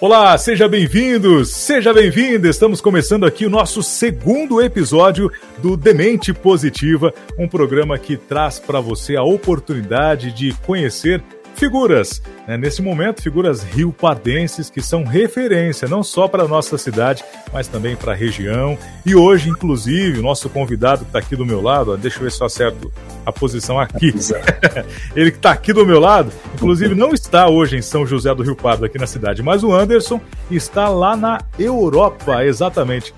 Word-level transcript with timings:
Olá, 0.00 0.36
seja 0.36 0.68
bem-vindo, 0.68 1.44
seja 1.44 1.94
bem-vinda. 1.94 2.48
Estamos 2.48 2.80
começando 2.80 3.24
aqui 3.24 3.46
o 3.46 3.50
nosso 3.50 3.80
segundo 3.80 4.60
episódio 4.60 5.30
do 5.58 5.76
Demente 5.76 6.34
Positiva, 6.34 7.14
um 7.38 7.48
programa 7.48 7.96
que 7.96 8.16
traz 8.16 8.58
para 8.58 8.80
você 8.80 9.14
a 9.16 9.22
oportunidade 9.22 10.32
de 10.32 10.52
conhecer 10.66 11.22
figuras, 11.54 12.22
né? 12.46 12.56
nesse 12.56 12.82
momento, 12.82 13.22
figuras 13.22 13.62
rio-pardenses 13.62 14.68
que 14.70 14.82
são 14.82 15.04
referência 15.04 15.88
não 15.88 16.02
só 16.02 16.28
para 16.28 16.44
a 16.44 16.48
nossa 16.48 16.76
cidade, 16.76 17.24
mas 17.52 17.68
também 17.68 17.96
para 17.96 18.12
a 18.12 18.14
região. 18.14 18.78
E 19.04 19.14
hoje, 19.14 19.48
inclusive, 19.48 20.18
o 20.18 20.22
nosso 20.22 20.48
convidado 20.48 21.00
que 21.00 21.08
está 21.08 21.18
aqui 21.18 21.36
do 21.36 21.46
meu 21.46 21.60
lado, 21.60 21.92
ó, 21.92 21.96
deixa 21.96 22.18
eu 22.18 22.24
ver 22.24 22.32
se 22.32 22.40
eu 22.40 22.46
acerto 22.46 22.92
a 23.24 23.32
posição 23.32 23.78
aqui. 23.78 24.14
Ele 25.14 25.30
que 25.30 25.38
está 25.38 25.52
aqui 25.52 25.72
do 25.72 25.86
meu 25.86 26.00
lado, 26.00 26.32
inclusive 26.54 26.94
não 26.94 27.12
está 27.12 27.48
hoje 27.48 27.76
em 27.76 27.82
São 27.82 28.06
José 28.06 28.34
do 28.34 28.42
Rio 28.42 28.56
Pardo, 28.56 28.84
aqui 28.84 28.98
na 28.98 29.06
cidade, 29.06 29.42
mas 29.42 29.62
o 29.62 29.72
Anderson 29.72 30.20
está 30.50 30.88
lá 30.88 31.16
na 31.16 31.40
Europa, 31.58 32.44
exatamente. 32.44 33.14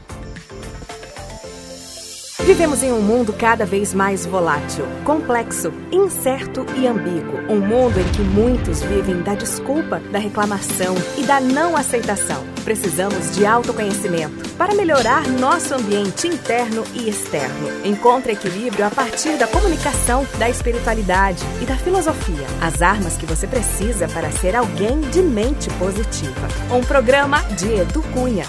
Vivemos 2.46 2.80
em 2.80 2.92
um 2.92 3.02
mundo 3.02 3.32
cada 3.32 3.66
vez 3.66 3.92
mais 3.92 4.24
volátil, 4.24 4.86
complexo, 5.04 5.72
incerto 5.90 6.64
e 6.76 6.86
ambíguo. 6.86 7.40
Um 7.48 7.58
mundo 7.58 7.98
em 7.98 8.04
que 8.12 8.20
muitos 8.20 8.80
vivem 8.84 9.20
da 9.20 9.34
desculpa, 9.34 9.98
da 10.12 10.20
reclamação 10.20 10.94
e 11.18 11.24
da 11.24 11.40
não 11.40 11.76
aceitação. 11.76 12.46
Precisamos 12.62 13.34
de 13.34 13.44
autoconhecimento 13.44 14.48
para 14.50 14.76
melhorar 14.76 15.26
nosso 15.26 15.74
ambiente 15.74 16.28
interno 16.28 16.84
e 16.94 17.08
externo. 17.08 17.84
Encontre 17.84 18.34
equilíbrio 18.34 18.86
a 18.86 18.90
partir 18.90 19.36
da 19.36 19.48
comunicação, 19.48 20.24
da 20.38 20.48
espiritualidade 20.48 21.44
e 21.60 21.64
da 21.64 21.76
filosofia. 21.76 22.46
As 22.60 22.80
armas 22.80 23.16
que 23.16 23.26
você 23.26 23.48
precisa 23.48 24.06
para 24.06 24.30
ser 24.30 24.54
alguém 24.54 25.00
de 25.00 25.20
mente 25.20 25.68
positiva. 25.80 26.46
Um 26.70 26.80
programa 26.80 27.42
de 27.56 27.80
Edu 27.80 28.02
Cunha. 28.14 28.46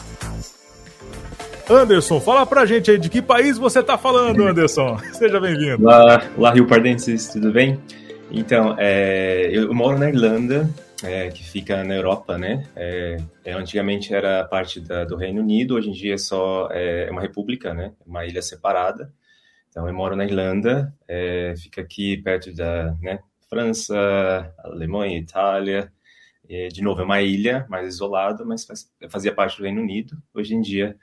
Anderson, 1.69 2.21
fala 2.21 2.45
pra 2.45 2.65
gente 2.65 2.89
aí 2.89 2.97
de 2.97 3.09
que 3.09 3.21
país 3.21 3.57
você 3.57 3.83
tá 3.83 3.97
falando, 3.97 4.41
Anderson. 4.41 4.97
Seja 5.11 5.37
bem-vindo. 5.37 5.85
Olá, 5.85 6.53
Rio 6.53 6.65
Pardenses, 6.65 7.27
tudo 7.27 7.51
bem? 7.51 7.77
Então, 8.31 8.73
é, 8.79 9.49
eu 9.51 9.73
moro 9.73 9.99
na 9.99 10.07
Irlanda, 10.07 10.69
é, 11.03 11.27
que 11.27 11.43
fica 11.43 11.83
na 11.83 11.93
Europa, 11.93 12.37
né? 12.37 12.65
É, 12.73 13.17
é 13.43 13.51
antigamente 13.51 14.13
era 14.13 14.45
parte 14.45 14.79
da, 14.79 15.03
do 15.03 15.17
Reino 15.17 15.41
Unido, 15.41 15.75
hoje 15.75 15.89
em 15.89 15.91
dia 15.91 16.13
é 16.13 16.17
só 16.17 16.69
é 16.71 17.11
uma 17.11 17.19
república, 17.19 17.73
né? 17.73 17.91
Uma 18.05 18.25
ilha 18.25 18.41
separada. 18.41 19.13
Então, 19.69 19.85
eu 19.89 19.93
moro 19.93 20.15
na 20.15 20.23
Irlanda, 20.23 20.93
é, 21.05 21.53
fica 21.57 21.81
aqui 21.81 22.15
perto 22.15 22.55
da 22.55 22.95
né, 23.01 23.19
França, 23.49 24.53
Alemanha, 24.63 25.17
Itália. 25.17 25.91
de 26.47 26.81
novo, 26.81 27.01
é 27.01 27.03
uma 27.03 27.21
ilha 27.21 27.65
mais 27.67 27.89
isolada, 27.89 28.45
mas 28.45 28.63
faz, 28.63 28.89
fazia 29.09 29.33
parte 29.33 29.57
do 29.57 29.63
Reino 29.63 29.81
Unido. 29.81 30.17
Hoje 30.33 30.55
em 30.55 30.61
dia 30.61 30.95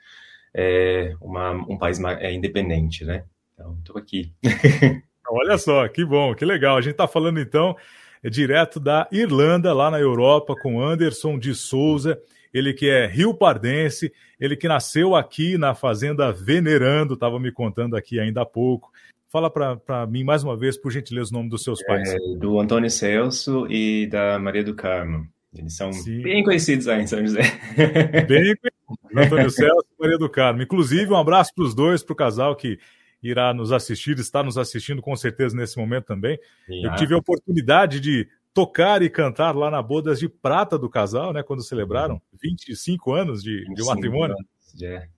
é, 0.55 1.13
uma, 1.21 1.51
um 1.51 1.77
país 1.77 1.99
é, 1.99 2.33
independente, 2.33 3.03
né? 3.03 3.25
Então, 3.53 3.75
estou 3.79 3.97
aqui. 3.97 4.33
Olha 5.29 5.57
só, 5.57 5.87
que 5.87 6.05
bom, 6.05 6.33
que 6.33 6.45
legal. 6.45 6.77
A 6.77 6.81
gente 6.81 6.93
está 6.93 7.07
falando 7.07 7.39
então 7.39 7.75
é 8.23 8.29
direto 8.29 8.79
da 8.79 9.07
Irlanda, 9.11 9.73
lá 9.73 9.91
na 9.91 9.99
Europa, 9.99 10.55
com 10.55 10.81
Anderson 10.81 11.37
de 11.37 11.53
Souza. 11.53 12.19
Ele 12.53 12.73
que 12.73 12.89
é 12.89 13.05
rio 13.05 13.33
pardense, 13.33 14.13
ele 14.39 14.55
que 14.55 14.67
nasceu 14.67 15.13
aqui 15.13 15.57
na 15.57 15.75
fazenda 15.75 16.31
Venerando, 16.31 17.15
estava 17.15 17.37
me 17.37 17.51
contando 17.51 17.97
aqui 17.97 18.19
ainda 18.19 18.41
há 18.41 18.45
pouco. 18.45 18.89
Fala 19.29 19.49
para 19.49 20.07
mim 20.07 20.23
mais 20.23 20.43
uma 20.43 20.55
vez, 20.55 20.77
por 20.77 20.91
gentileza, 20.91 21.31
o 21.31 21.37
nome 21.37 21.49
dos 21.49 21.63
seus 21.63 21.83
pais. 21.83 22.13
É, 22.13 22.17
do 22.37 22.57
Antônio 22.57 22.89
Celso 22.89 23.67
e 23.69 24.07
da 24.07 24.39
Maria 24.39 24.63
do 24.63 24.73
Carmo. 24.73 25.27
Eles 25.55 25.75
são 25.75 25.91
Sim. 25.93 26.21
bem 26.21 26.43
conhecidos 26.43 26.87
aí 26.87 27.01
em 27.01 27.07
São 27.07 27.21
José. 27.21 27.41
Bem 28.27 28.55
conhecidos. 28.55 28.75
Antônio 29.15 29.49
Celso 29.51 29.85
e 29.97 30.01
Maria 30.01 30.17
do 30.17 30.29
Carmo. 30.29 30.61
Inclusive, 30.61 31.11
um 31.11 31.17
abraço 31.17 31.53
para 31.55 31.63
os 31.63 31.73
dois, 31.73 32.03
para 32.03 32.13
o 32.13 32.15
casal 32.15 32.55
que 32.55 32.77
irá 33.23 33.53
nos 33.53 33.71
assistir, 33.71 34.17
está 34.19 34.43
nos 34.43 34.57
assistindo 34.57 35.01
com 35.01 35.15
certeza 35.15 35.55
nesse 35.55 35.77
momento 35.77 36.05
também. 36.05 36.37
Sim, 36.65 36.85
Eu 36.85 36.95
tive 36.95 37.13
a 37.13 37.17
oportunidade 37.17 37.99
de 37.99 38.27
tocar 38.53 39.01
e 39.01 39.09
cantar 39.09 39.55
lá 39.55 39.71
na 39.71 39.81
Bodas 39.81 40.19
de 40.19 40.29
Prata 40.29 40.77
do 40.77 40.89
casal, 40.89 41.33
né? 41.33 41.41
Quando 41.41 41.63
celebraram 41.63 42.21
25 42.41 43.13
anos 43.13 43.41
de, 43.41 43.59
25 43.67 43.75
de 43.75 43.85
matrimônio. 43.85 44.35
Anos. 44.35 45.09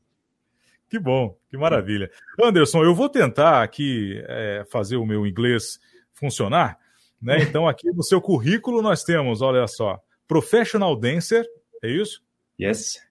Que 0.89 0.97
bom, 0.97 1.37
que 1.49 1.57
maravilha. 1.57 2.09
Anderson, 2.41 2.83
eu 2.83 2.95
vou 2.95 3.09
tentar 3.09 3.61
aqui 3.61 4.23
é, 4.27 4.65
fazer 4.71 4.95
o 4.95 5.05
meu 5.05 5.27
inglês 5.27 5.79
funcionar. 6.13 6.77
Né? 7.21 7.37
Então, 7.43 7.67
aqui 7.67 7.91
no 7.91 8.03
seu 8.03 8.21
currículo 8.21 8.81
nós 8.81 9.03
temos, 9.03 9.41
olha 9.41 9.67
só, 9.67 9.99
Professional 10.27 10.95
Dancer, 10.95 11.45
é 11.83 11.89
isso? 11.89 12.21
Yes. 12.59 13.01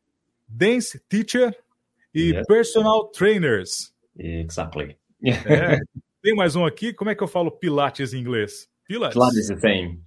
Dance 0.49 1.01
Teacher 1.09 1.57
e 2.15 2.33
yes. 2.33 2.47
Personal 2.47 3.09
Trainers. 3.09 3.93
Exactly. 4.19 4.97
É. 5.25 5.79
Tem 6.23 6.35
mais 6.35 6.57
um 6.57 6.67
aqui, 6.67 6.93
como 6.93 7.11
é 7.11 7.15
que 7.15 7.23
eu 7.23 7.29
falo 7.29 7.51
Pilates 7.51 8.13
em 8.13 8.19
inglês? 8.19 8.69
Pilates. 8.87 9.15
Pilates 9.15 9.49
the 9.49 9.57
same. 9.57 10.03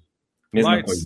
Mesma 0.51 0.71
Pilates, 0.71 0.85
coisa. 0.85 1.05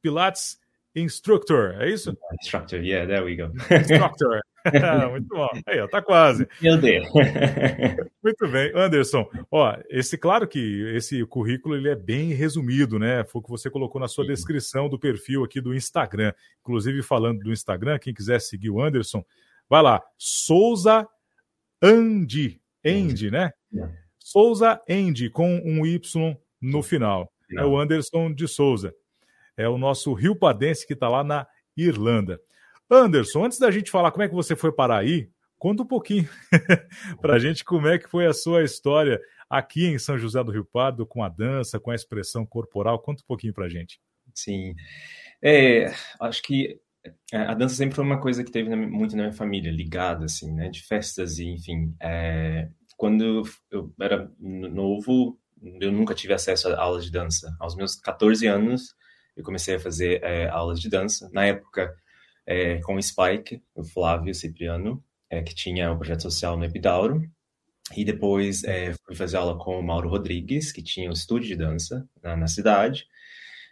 Pilates 0.00 0.60
Instructor, 0.94 1.76
é 1.80 1.90
isso? 1.90 2.16
Instructor, 2.40 2.80
yeah, 2.80 3.06
there 3.06 3.24
we 3.24 3.36
go. 3.36 3.52
Instructor. 3.74 4.40
Muito 5.10 5.28
bom. 5.28 5.48
Aí, 5.66 5.80
ó, 5.80 5.88
tá 5.88 6.00
quase. 6.00 6.48
Meu 6.60 6.76
Deus. 6.76 7.08
Muito 8.22 8.48
bem. 8.48 8.72
Anderson, 8.74 9.28
ó, 9.50 9.76
esse, 9.88 10.16
claro 10.16 10.46
que 10.46 10.94
esse 10.94 11.24
currículo 11.26 11.76
ele 11.76 11.88
é 11.88 11.96
bem 11.96 12.32
resumido, 12.32 12.98
né? 12.98 13.24
Foi 13.24 13.40
o 13.40 13.44
que 13.44 13.50
você 13.50 13.70
colocou 13.70 14.00
na 14.00 14.08
sua 14.08 14.26
descrição 14.26 14.88
do 14.88 14.98
perfil 14.98 15.44
aqui 15.44 15.60
do 15.60 15.74
Instagram. 15.74 16.32
Inclusive, 16.60 17.02
falando 17.02 17.40
do 17.40 17.52
Instagram, 17.52 17.98
quem 17.98 18.14
quiser 18.14 18.40
seguir 18.40 18.70
o 18.70 18.80
Anderson, 18.80 19.24
vai 19.68 19.82
lá. 19.82 20.02
Souza 20.16 21.06
Andy. 21.82 22.60
Andy, 22.84 23.30
né? 23.30 23.52
Souza 24.18 24.80
Andy, 24.88 25.30
com 25.30 25.60
um 25.64 25.84
Y 25.84 26.36
no 26.60 26.82
final. 26.82 27.32
É 27.56 27.64
o 27.64 27.78
Anderson 27.78 28.32
de 28.32 28.48
Souza. 28.48 28.94
É 29.56 29.68
o 29.68 29.76
nosso 29.76 30.12
Rio 30.12 30.34
Padense 30.34 30.86
que 30.86 30.94
está 30.94 31.08
lá 31.08 31.22
na 31.22 31.46
Irlanda. 31.76 32.40
Anderson, 32.90 33.44
antes 33.44 33.58
da 33.58 33.70
gente 33.70 33.90
falar 33.90 34.10
como 34.10 34.22
é 34.22 34.28
que 34.28 34.34
você 34.34 34.54
foi 34.54 34.72
parar 34.72 34.98
aí, 34.98 35.28
conta 35.58 35.82
um 35.82 35.86
pouquinho 35.86 36.28
para 37.20 37.34
a 37.34 37.38
gente 37.38 37.64
como 37.64 37.86
é 37.88 37.98
que 37.98 38.08
foi 38.08 38.26
a 38.26 38.32
sua 38.32 38.62
história 38.62 39.20
aqui 39.48 39.86
em 39.86 39.98
São 39.98 40.18
José 40.18 40.42
do 40.42 40.50
Rio 40.50 40.64
Pardo, 40.64 41.06
com 41.06 41.22
a 41.22 41.28
dança, 41.28 41.78
com 41.78 41.90
a 41.90 41.94
expressão 41.94 42.44
corporal. 42.46 42.98
Conta 42.98 43.22
um 43.22 43.26
pouquinho 43.26 43.52
para 43.52 43.66
a 43.66 43.68
gente. 43.68 44.00
Sim. 44.34 44.74
É, 45.42 45.92
acho 46.20 46.42
que 46.42 46.80
é, 47.32 47.36
a 47.36 47.54
dança 47.54 47.74
sempre 47.74 47.94
foi 47.94 48.04
uma 48.04 48.20
coisa 48.20 48.44
que 48.44 48.50
teve 48.50 48.74
muito 48.74 49.16
na 49.16 49.24
minha 49.24 49.34
família, 49.34 49.70
ligada, 49.70 50.24
assim, 50.24 50.52
né? 50.52 50.68
De 50.68 50.82
festas 50.82 51.38
e, 51.38 51.48
enfim. 51.48 51.94
É, 52.00 52.68
quando 52.96 53.42
eu 53.70 53.92
era 54.00 54.30
novo, 54.38 55.38
eu 55.80 55.92
nunca 55.92 56.14
tive 56.14 56.32
acesso 56.32 56.68
a 56.68 56.80
aulas 56.80 57.04
de 57.04 57.10
dança. 57.10 57.54
Aos 57.58 57.74
meus 57.74 57.96
14 57.96 58.46
anos, 58.46 58.94
eu 59.36 59.42
comecei 59.42 59.74
a 59.74 59.80
fazer 59.80 60.22
é, 60.22 60.48
aulas 60.48 60.80
de 60.80 60.88
dança. 60.88 61.28
Na 61.32 61.44
época, 61.44 61.94
é, 62.52 62.80
com 62.80 62.96
o 62.96 63.02
Spike, 63.02 63.62
o 63.74 63.82
Flávio 63.82 64.34
Cipriano, 64.34 65.02
é, 65.30 65.42
que 65.42 65.54
tinha 65.54 65.90
o 65.90 65.94
um 65.94 65.96
projeto 65.96 66.22
social 66.22 66.56
no 66.56 66.64
Epidauro. 66.64 67.22
E 67.96 68.04
depois 68.04 68.62
é, 68.64 68.94
fui 69.04 69.14
fazer 69.14 69.38
aula 69.38 69.58
com 69.58 69.78
o 69.78 69.82
Mauro 69.82 70.08
Rodrigues, 70.08 70.70
que 70.70 70.82
tinha 70.82 71.08
um 71.08 71.12
estúdio 71.12 71.48
de 71.48 71.56
dança 71.56 72.06
na, 72.22 72.36
na 72.36 72.46
cidade. 72.46 73.06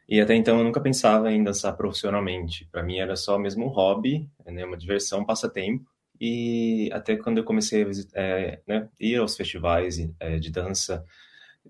E 0.09 0.21
até 0.21 0.35
então 0.35 0.59
eu 0.59 0.65
nunca 0.65 0.81
pensava 0.81 1.31
em 1.31 1.45
dançar 1.45 1.77
profissionalmente. 1.77 2.69
Para 2.73 2.83
mim 2.83 2.99
era 2.99 3.15
só 3.17 3.39
mesmo 3.39 3.67
um 3.67 3.69
hobby, 3.69 4.29
né, 4.47 4.65
uma 4.65 4.77
diversão, 4.77 5.21
um 5.21 5.27
passatempo. 5.27 5.85
E 6.21 6.91
até 6.93 7.17
quando 7.17 7.39
eu 7.39 7.45
comecei 7.45 7.85
a 7.85 7.89
é, 8.15 8.61
né, 8.67 8.89
ir 8.99 9.17
aos 9.17 9.37
festivais 9.37 9.97
é, 10.19 10.39
de 10.39 10.51
dança, 10.51 11.05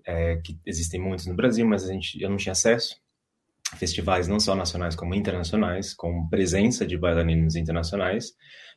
é, 0.05 0.37
que 0.37 0.59
existem 0.65 0.99
muitos 0.99 1.27
no 1.27 1.35
Brasil, 1.35 1.65
mas 1.65 1.87
a 1.87 1.93
gente, 1.93 2.21
eu 2.21 2.29
não 2.29 2.37
tinha 2.37 2.53
acesso 2.53 3.01
festivais 3.77 4.27
não 4.27 4.39
só 4.39 4.55
nacionais 4.55 4.95
como 4.95 5.15
internacionais, 5.15 5.93
com 5.93 6.27
presença 6.27 6.85
de 6.85 6.97
bailarinos 6.97 7.55
internacionais, 7.55 8.33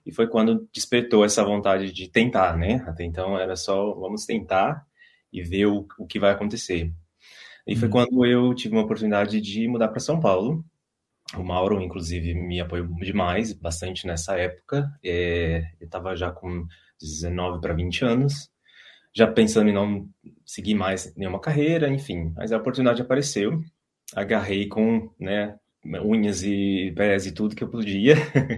e 0.07 0.13
foi 0.13 0.29
quando 0.29 0.69
despertou 0.73 1.25
essa 1.25 1.45
vontade 1.45 1.93
de 1.93 2.09
tentar, 2.09 2.57
né? 2.57 2.85
Até 2.87 3.05
então 3.05 3.39
era 3.39 3.57
só 3.57 3.95
vamos 3.95 4.27
tentar 4.27 4.87
e 5.33 5.43
ver 5.43 5.67
o, 5.67 5.87
o 5.99 6.07
que 6.07 6.19
vai 6.19 6.31
acontecer. 6.31 6.93
E 7.67 7.75
foi 7.75 7.89
uhum. 7.89 7.93
quando 7.93 8.27
eu 8.27 8.55
tive 8.55 8.75
uma 8.75 8.85
oportunidade 8.85 9.41
de 9.41 9.67
mudar 9.67 9.89
para 9.89 10.01
São 10.01 10.21
Paulo. 10.21 10.65
O 11.37 11.43
Mauro, 11.43 11.81
inclusive, 11.81 12.35
me 12.35 12.61
apoiou 12.61 12.87
demais, 12.97 13.53
bastante 13.53 14.07
nessa 14.07 14.37
época. 14.37 14.93
É, 15.03 15.63
eu 15.81 15.87
estava 15.87 16.15
já 16.15 16.31
com 16.31 16.67
19 17.01 17.61
para 17.61 17.73
20 17.73 18.05
anos, 18.05 18.51
já 19.13 19.27
pensando 19.27 19.71
em 19.71 19.73
não 19.73 20.07
seguir 20.45 20.75
mais 20.75 21.15
nenhuma 21.17 21.41
carreira, 21.41 21.89
enfim. 21.89 22.33
Mas 22.37 22.53
a 22.53 22.59
oportunidade 22.59 23.01
apareceu 23.01 23.63
agarrei 24.15 24.69
com 24.69 25.11
né, 25.19 25.59
unhas 26.03 26.43
e 26.43 26.93
pés 26.97 27.27
e 27.27 27.33
tudo 27.33 27.55
que 27.55 27.63
eu 27.63 27.69
podia 27.69 28.15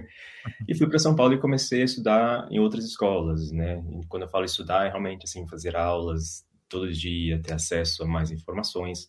e 0.69 0.75
fui 0.75 0.89
para 0.89 0.99
São 0.99 1.17
Paulo 1.17 1.35
e 1.35 1.41
comecei 1.41 1.83
a 1.83 1.85
estudar 1.85 2.49
em 2.51 2.59
outras 2.59 2.85
escolas, 2.85 3.51
né? 3.51 3.83
E 4.01 4.07
quando 4.07 4.23
eu 4.23 4.29
falo 4.29 4.45
estudar, 4.45 4.87
é 4.87 4.89
realmente 4.89 5.25
assim 5.25 5.47
fazer 5.49 5.77
aulas 5.77 6.45
todo 6.69 6.93
dia, 6.93 7.41
ter 7.41 7.55
acesso 7.55 8.03
a 8.03 8.07
mais 8.07 8.31
informações. 8.31 9.09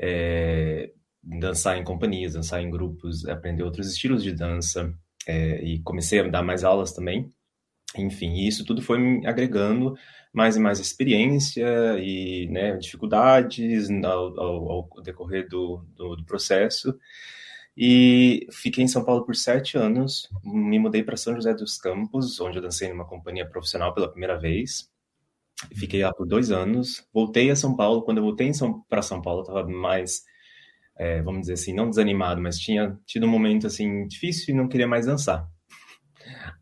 É... 0.00 0.92
dançar 1.22 1.76
em 1.76 1.84
companhias, 1.84 2.34
dançar 2.34 2.62
em 2.62 2.70
grupos, 2.70 3.26
aprender 3.26 3.62
outros 3.62 3.88
estilos 3.88 4.22
de 4.22 4.32
dança 4.32 4.92
é, 5.26 5.62
e 5.62 5.80
comecei 5.82 6.20
a 6.20 6.28
dar 6.28 6.42
mais 6.42 6.64
aulas 6.64 6.92
também. 6.92 7.32
Enfim, 7.96 8.34
isso 8.46 8.64
tudo 8.64 8.82
foi 8.82 8.98
me 8.98 9.26
agregando 9.26 9.94
mais 10.32 10.56
e 10.56 10.60
mais 10.60 10.78
experiência 10.78 11.66
e 11.98 12.46
né, 12.50 12.76
dificuldades 12.76 13.88
ao, 14.04 14.40
ao, 14.40 14.70
ao 14.70 15.02
decorrer 15.02 15.48
do, 15.48 15.84
do, 15.96 16.16
do, 16.16 16.24
processo. 16.24 16.98
E 17.76 18.46
fiquei 18.52 18.84
em 18.84 18.88
São 18.88 19.04
Paulo 19.04 19.24
por 19.24 19.36
sete 19.36 19.78
anos, 19.78 20.28
me 20.44 20.78
mudei 20.78 21.02
para 21.02 21.16
São 21.16 21.34
José 21.34 21.54
dos 21.54 21.78
Campos, 21.78 22.40
onde 22.40 22.58
eu 22.58 22.62
dancei 22.62 22.88
numa 22.88 23.06
companhia 23.06 23.48
profissional 23.48 23.94
pela 23.94 24.10
primeira 24.10 24.38
vez. 24.38 24.90
Fiquei 25.74 26.02
lá 26.02 26.12
por 26.12 26.26
dois 26.26 26.50
anos, 26.50 27.06
voltei 27.12 27.50
a 27.50 27.56
São 27.56 27.74
Paulo. 27.76 28.02
Quando 28.02 28.18
eu 28.18 28.24
voltei 28.24 28.50
para 28.88 29.02
São 29.02 29.22
Paulo, 29.22 29.42
estava 29.42 29.66
mais 29.68 30.22
é, 30.98 31.22
vamos 31.22 31.42
dizer 31.42 31.52
assim, 31.54 31.72
não 31.72 31.88
desanimado, 31.88 32.40
mas 32.40 32.58
tinha 32.58 32.98
tido 33.06 33.24
um 33.26 33.30
momento 33.30 33.66
assim 33.66 34.06
difícil 34.08 34.52
e 34.52 34.58
não 34.58 34.68
queria 34.68 34.88
mais 34.88 35.06
dançar. 35.06 35.48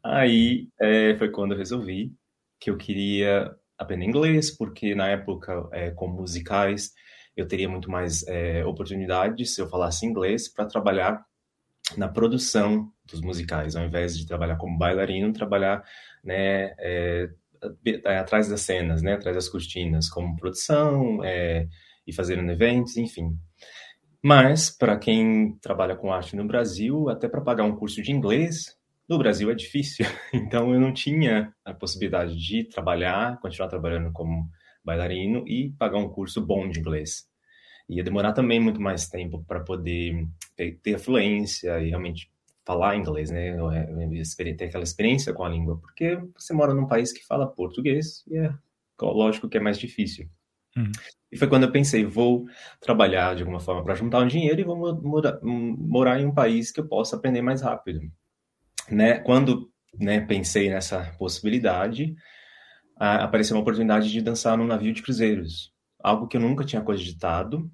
Aí 0.03 0.69
é, 0.81 1.17
foi 1.17 1.31
quando 1.31 1.53
eu 1.53 1.59
resolvi 1.59 2.13
que 2.59 2.71
eu 2.71 2.77
queria 2.77 3.55
aprender 3.79 4.07
inglês, 4.07 4.51
porque 4.51 4.95
na 4.95 5.09
época, 5.09 5.69
é, 5.73 5.91
com 5.91 6.09
musicais, 6.09 6.93
eu 7.37 7.47
teria 7.47 7.69
muito 7.69 7.91
mais 7.91 8.27
é, 8.27 8.65
oportunidades 8.65 9.55
se 9.55 9.61
eu 9.61 9.69
falasse 9.69 10.07
inglês 10.07 10.49
para 10.49 10.65
trabalhar 10.65 11.25
na 11.97 12.09
produção 12.09 12.91
dos 13.05 13.21
musicais, 13.21 13.77
ao 13.77 13.85
invés 13.85 14.17
de 14.17 14.27
trabalhar 14.27 14.57
como 14.57 14.79
bailarino, 14.79 15.33
trabalhar 15.33 15.85
né, 16.25 16.75
é, 16.79 17.29
é, 18.05 18.19
atrás 18.19 18.49
das 18.49 18.63
cenas, 18.63 19.03
né, 19.03 19.15
atrás 19.15 19.37
das 19.37 19.49
cortinas, 19.49 20.09
como 20.09 20.37
produção 20.37 21.23
é, 21.23 21.69
e 22.07 22.13
fazendo 22.13 22.51
eventos, 22.51 22.97
enfim. 22.97 23.39
Mas, 24.23 24.71
para 24.71 24.97
quem 24.97 25.57
trabalha 25.61 25.95
com 25.95 26.13
arte 26.13 26.35
no 26.35 26.47
Brasil, 26.47 27.09
até 27.09 27.29
para 27.29 27.41
pagar 27.41 27.65
um 27.65 27.77
curso 27.77 28.03
de 28.03 28.11
inglês, 28.11 28.77
no 29.09 29.19
Brasil 29.19 29.51
é 29.51 29.55
difícil. 29.55 30.07
Então, 30.33 30.73
eu 30.73 30.81
não 30.81 30.93
tinha 30.93 31.55
a 31.65 31.73
possibilidade 31.73 32.37
de 32.37 32.65
trabalhar, 32.65 33.39
continuar 33.41 33.69
trabalhando 33.69 34.13
como 34.13 34.49
bailarino 34.85 35.47
e 35.47 35.71
pagar 35.79 35.99
um 35.99 36.09
curso 36.09 36.41
bom 36.41 36.69
de 36.69 36.79
inglês. 36.79 37.29
Ia 37.89 38.03
demorar 38.03 38.33
também 38.33 38.61
muito 38.61 38.81
mais 38.81 39.09
tempo 39.09 39.45
para 39.47 39.61
poder 39.61 40.27
ter 40.83 40.99
fluência 40.99 41.81
e 41.81 41.91
realmente 41.91 42.31
falar 42.65 42.97
inglês, 42.97 43.31
né? 43.31 43.51
É, 43.51 44.55
ter 44.55 44.65
aquela 44.65 44.83
experiência 44.83 45.33
com 45.33 45.45
a 45.45 45.49
língua, 45.49 45.79
porque 45.79 46.19
você 46.37 46.53
mora 46.53 46.75
num 46.75 46.87
país 46.87 47.13
que 47.13 47.25
fala 47.25 47.47
português 47.47 48.25
e 48.29 48.37
é 48.37 48.53
lógico 49.01 49.49
que 49.49 49.57
é 49.57 49.61
mais 49.61 49.79
difícil. 49.79 50.29
Uhum. 50.77 50.91
E 51.31 51.37
foi 51.37 51.49
quando 51.49 51.63
eu 51.65 51.73
pensei, 51.73 52.05
vou 52.05 52.47
trabalhar 52.81 53.35
de 53.35 53.43
alguma 53.43 53.61
forma 53.61 53.85
para 53.85 53.95
juntar 53.95 54.21
um 54.21 54.27
dinheiro 54.27 54.61
e 54.61 54.65
vou 54.65 54.77
morar, 54.77 55.39
morar, 55.43 56.21
em 56.21 56.27
um 56.27 56.35
país 56.35 56.71
que 56.71 56.81
eu 56.81 56.87
possa 56.87 57.17
aprender 57.17 57.41
mais 57.41 57.63
rápido. 57.63 58.01
Né? 58.91 59.19
Quando 59.19 59.71
né, 59.99 60.21
pensei 60.21 60.69
nessa 60.69 61.15
possibilidade, 61.19 62.15
apareceu 62.97 63.57
uma 63.57 63.63
oportunidade 63.63 64.11
de 64.11 64.21
dançar 64.21 64.57
num 64.57 64.67
navio 64.67 64.93
de 64.93 65.03
cruzeiros. 65.03 65.73
Algo 66.03 66.27
que 66.27 66.37
eu 66.37 66.41
nunca 66.41 66.65
tinha 66.65 66.83
cogitado, 66.83 67.71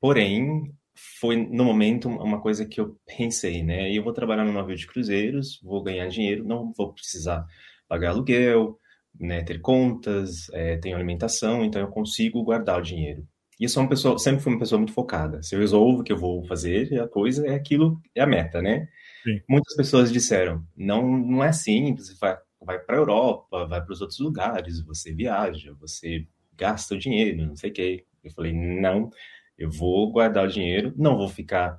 porém 0.00 0.72
foi 1.20 1.36
no 1.36 1.64
momento 1.64 2.08
uma 2.08 2.40
coisa 2.40 2.66
que 2.66 2.80
eu 2.80 2.96
pensei, 3.06 3.62
né? 3.62 3.92
Eu 3.92 4.02
vou 4.02 4.12
trabalhar 4.12 4.44
num 4.44 4.52
navio 4.52 4.76
de 4.76 4.86
cruzeiros, 4.86 5.60
vou 5.62 5.82
ganhar 5.82 6.08
dinheiro, 6.08 6.44
não 6.44 6.72
vou 6.76 6.92
precisar 6.92 7.46
pagar 7.88 8.10
aluguel, 8.10 8.78
né, 9.18 9.42
ter 9.42 9.60
contas, 9.60 10.48
é, 10.52 10.76
tenho 10.76 10.96
alimentação, 10.96 11.64
então 11.64 11.80
eu 11.80 11.88
consigo 11.88 12.42
guardar 12.42 12.78
o 12.78 12.82
dinheiro. 12.82 13.26
E 13.58 13.64
eu 13.64 13.68
sou 13.68 13.82
uma 13.82 13.88
pessoa, 13.88 14.18
sempre 14.18 14.40
fui 14.40 14.52
uma 14.52 14.58
pessoa 14.58 14.78
muito 14.78 14.92
focada. 14.92 15.42
Se 15.42 15.54
eu 15.54 15.60
resolvo 15.60 16.04
que 16.04 16.12
eu 16.12 16.16
vou 16.16 16.44
fazer, 16.44 17.00
a 17.00 17.08
coisa 17.08 17.46
é 17.46 17.54
aquilo, 17.54 18.00
é 18.14 18.20
a 18.20 18.26
meta, 18.26 18.62
né? 18.62 18.88
Sim. 19.28 19.42
Muitas 19.48 19.76
pessoas 19.76 20.10
disseram, 20.10 20.64
não, 20.74 21.18
não 21.18 21.44
é 21.44 21.48
assim, 21.48 21.94
você 21.94 22.14
vai, 22.18 22.38
vai 22.60 22.78
para 22.78 22.96
a 22.96 22.98
Europa, 22.98 23.66
vai 23.66 23.82
para 23.82 23.92
os 23.92 24.00
outros 24.00 24.18
lugares, 24.18 24.80
você 24.80 25.12
viaja, 25.12 25.74
você 25.78 26.26
gasta 26.56 26.94
o 26.94 26.98
dinheiro, 26.98 27.46
não 27.46 27.56
sei 27.56 27.70
o 27.70 27.72
quê. 27.72 28.04
Eu 28.24 28.30
falei, 28.32 28.52
não, 28.52 29.10
eu 29.58 29.70
vou 29.70 30.10
guardar 30.10 30.46
o 30.46 30.50
dinheiro, 30.50 30.94
não 30.96 31.16
vou 31.16 31.28
ficar 31.28 31.78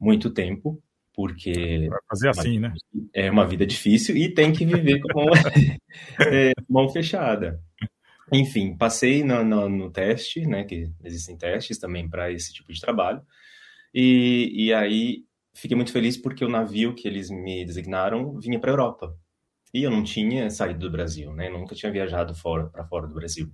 muito 0.00 0.30
tempo, 0.30 0.82
porque 1.14 1.88
Vai 1.88 1.98
fazer 2.08 2.28
assim, 2.28 2.58
né? 2.58 2.72
É 3.14 3.30
uma 3.30 3.46
vida 3.46 3.64
difícil 3.64 4.16
e 4.16 4.32
tem 4.32 4.52
que 4.52 4.64
viver 4.64 5.00
com 5.00 5.26
é, 6.26 6.52
mão 6.68 6.88
fechada. 6.88 7.60
Enfim, 8.32 8.76
passei 8.76 9.24
no, 9.24 9.44
no, 9.44 9.68
no, 9.68 9.90
teste, 9.90 10.46
né? 10.46 10.64
Que 10.64 10.90
existem 11.04 11.36
testes 11.36 11.78
também 11.78 12.08
para 12.08 12.32
esse 12.32 12.52
tipo 12.52 12.72
de 12.72 12.80
trabalho. 12.80 13.20
E, 13.92 14.66
e 14.66 14.72
aí 14.72 15.24
fiquei 15.54 15.76
muito 15.76 15.92
feliz 15.92 16.16
porque 16.16 16.44
o 16.44 16.48
navio 16.48 16.94
que 16.94 17.06
eles 17.06 17.30
me 17.30 17.64
designaram 17.64 18.38
vinha 18.38 18.58
para 18.58 18.70
a 18.70 18.72
Europa. 18.72 19.16
E 19.72 19.82
eu 19.84 19.90
não 19.90 20.02
tinha 20.02 20.50
saído 20.50 20.80
do 20.80 20.90
Brasil, 20.90 21.32
né? 21.32 21.48
Nunca 21.48 21.74
tinha 21.74 21.92
viajado 21.92 22.34
fora 22.34 22.66
para 22.66 22.84
fora 22.84 23.06
do 23.06 23.14
Brasil. 23.14 23.52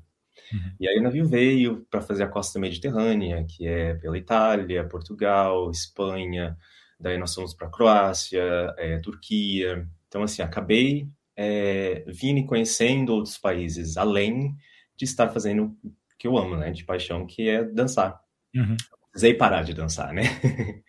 Uhum. 0.53 0.73
E 0.81 0.89
aí 0.89 0.99
o 0.99 1.03
navio 1.03 1.27
veio 1.27 1.87
para 1.91 2.01
fazer 2.01 2.25
a 2.25 2.29
costa 2.29 2.59
mediterrânea, 2.59 3.45
que 3.49 3.67
é 3.67 3.95
pela 3.95 4.17
Itália, 4.17 4.89
Portugal, 4.89 5.71
Espanha, 5.71 6.57
daí 6.99 7.19
nós 7.19 7.35
fomos 7.35 7.55
para 7.55 7.71
Croácia, 7.71 8.43
é, 8.79 8.99
Turquia. 8.99 9.87
Então, 10.09 10.23
assim, 10.23 10.43
acabei 10.43 11.09
é, 11.37 12.05
vindo 12.07 12.39
e 12.39 12.47
conhecendo 12.47 13.13
outros 13.13 13.37
países, 13.37 13.97
além 13.97 14.55
de 14.97 15.05
estar 15.05 15.29
fazendo 15.29 15.77
o 15.85 15.93
que 16.19 16.27
eu 16.27 16.37
amo, 16.39 16.57
né, 16.57 16.71
de 16.71 16.85
paixão, 16.85 17.27
que 17.27 17.49
é 17.49 17.63
dançar. 17.63 18.19
Uhum. 18.55 18.77
Precisei 19.11 19.35
parar 19.35 19.63
de 19.63 19.75
dançar, 19.75 20.13
né? 20.13 20.23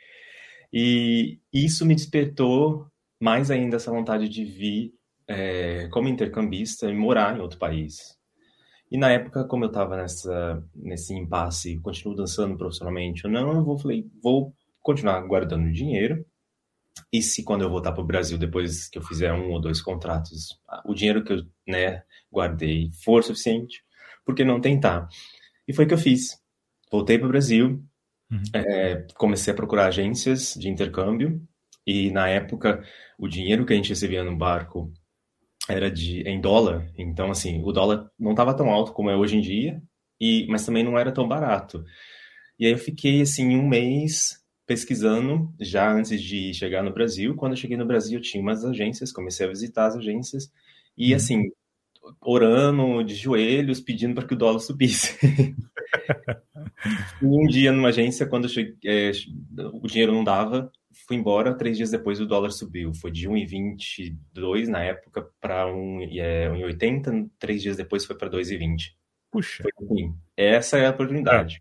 e 0.72 1.40
isso 1.52 1.86
me 1.86 1.96
despertou 1.96 2.88
mais 3.20 3.50
ainda 3.50 3.78
essa 3.78 3.92
vontade 3.92 4.30
de 4.30 4.44
vir 4.44 4.94
é, 5.28 5.88
como 5.90 6.08
intercambista 6.08 6.90
e 6.90 6.96
morar 6.96 7.38
em 7.38 7.42
outro 7.42 7.58
país. 7.58 8.18
E 8.90 8.98
na 8.98 9.12
época, 9.12 9.44
como 9.44 9.66
eu 9.66 9.70
estava 9.70 9.98
nesse 10.74 11.14
impasse, 11.14 11.80
continuo 11.80 12.16
dançando 12.16 12.58
profissionalmente 12.58 13.28
ou 13.28 13.34
não, 13.34 13.56
eu 13.56 13.64
vou, 13.64 13.78
falei, 13.78 14.06
vou 14.24 14.54
continuar 14.82 15.20
guardando 15.22 15.72
dinheiro. 15.72 16.26
E 17.12 17.22
se 17.22 17.44
quando 17.44 17.64
eu 17.64 17.70
voltar 17.70 17.92
para 17.92 18.02
o 18.02 18.08
Brasil, 18.08 18.38
depois 18.38 18.88
que 18.88 18.98
eu 18.98 19.04
fizer 19.04 19.34
um 19.34 19.52
ou 19.52 19.60
dois 19.60 19.82
contratos, 19.82 20.58
o 20.86 20.94
dinheiro 20.94 21.24
que 21.24 21.34
eu 21.34 21.44
né, 21.68 22.04
guardei 22.32 22.90
for 23.04 23.24
suficiente, 23.24 23.84
por 24.26 24.34
que 24.34 24.44
não 24.44 24.62
tentar? 24.62 25.08
E 25.68 25.74
foi 25.74 25.86
o 25.86 25.88
que 25.88 25.94
eu 25.94 25.98
fiz. 25.98 26.42
Voltei 26.90 27.18
para 27.18 27.28
o 27.28 27.32
Brasil, 27.32 27.84
uhum. 28.32 28.44
é, 28.54 29.06
comecei 29.16 29.54
a 29.54 29.56
procurar 29.56 29.88
agências 29.88 30.54
de 30.56 30.70
intercâmbio, 30.70 31.42
e 31.86 32.12
na 32.12 32.28
época 32.30 32.84
o 33.18 33.28
dinheiro 33.28 33.66
que 33.66 33.74
a 33.74 33.76
gente 33.76 33.90
recebia 33.90 34.24
no 34.24 34.36
barco 34.36 34.92
era 35.70 35.92
de 35.92 36.22
em 36.22 36.40
dólar, 36.42 36.90
então 36.98 37.32
assim, 37.32 37.62
o 37.64 37.72
dólar 37.72 38.10
não 38.20 38.32
estava 38.32 38.54
tão 38.56 38.70
alto 38.70 38.94
como 38.94 39.10
é 39.10 39.16
hoje 39.16 39.38
em 39.38 39.42
dia, 39.42 39.82
e 40.20 40.48
mas 40.50 40.66
também 40.66 40.84
não 40.84 40.98
era 40.98 41.12
tão 41.12 41.28
barato. 41.28 41.84
E 42.60 42.66
aí 42.66 42.72
eu 42.72 42.78
fiquei 42.78 43.22
assim 43.22 43.56
um 43.56 43.68
mês 43.68 44.44
pesquisando 44.66 45.54
já 45.60 45.92
antes 45.92 46.22
de 46.22 46.54
chegar 46.54 46.84
no 46.84 46.94
Brasil. 46.94 47.36
Quando 47.36 47.54
eu 47.54 47.58
cheguei 47.58 47.78
no 47.78 47.86
Brasil, 47.86 48.20
tinha 48.22 48.42
umas 48.42 48.66
agências, 48.66 49.12
comecei 49.12 49.46
a 49.46 49.50
visitar 49.50 49.88
as 49.88 49.96
agências 49.96 50.52
e, 50.98 51.12
uhum. 51.12 51.18
assim, 51.18 51.44
orando 52.22 53.04
de 53.04 53.16
joelhos, 53.16 53.80
pedindo 53.80 54.16
para 54.16 54.28
que 54.28 54.34
o 54.34 54.38
dólar 54.38 54.60
subisse. 54.60 55.18
um 57.22 57.46
dia 57.48 57.72
numa 57.72 57.90
agência, 57.90 58.26
quando 58.26 58.50
cheguei, 58.50 58.76
é, 58.86 59.12
o 59.74 59.88
dinheiro 59.88 60.12
não 60.12 60.24
dava, 60.24 60.72
fui 61.08 61.18
embora. 61.18 61.54
Três 61.54 61.78
dias 61.78 61.92
depois, 61.92 62.20
o 62.20 62.26
dólar 62.26 62.52
subiu. 62.52 62.94
Foi 62.94 63.12
de 63.12 63.28
1,22 63.28 64.68
na 64.68 64.84
época 64.84 65.28
para 65.40 65.66
1,80. 65.66 67.08
É, 67.08 67.26
três 67.40 67.62
dias 67.62 67.78
depois, 67.78 68.06
foi 68.06 68.18
para 68.18 68.30
2,20. 68.30 68.94
Puxa. 69.32 69.64
Foi 69.64 69.72
assim. 69.86 70.16
Essa 70.36 70.78
é 70.78 70.88
a 70.88 70.92
oportunidade. 70.92 71.56
É. 71.56 71.60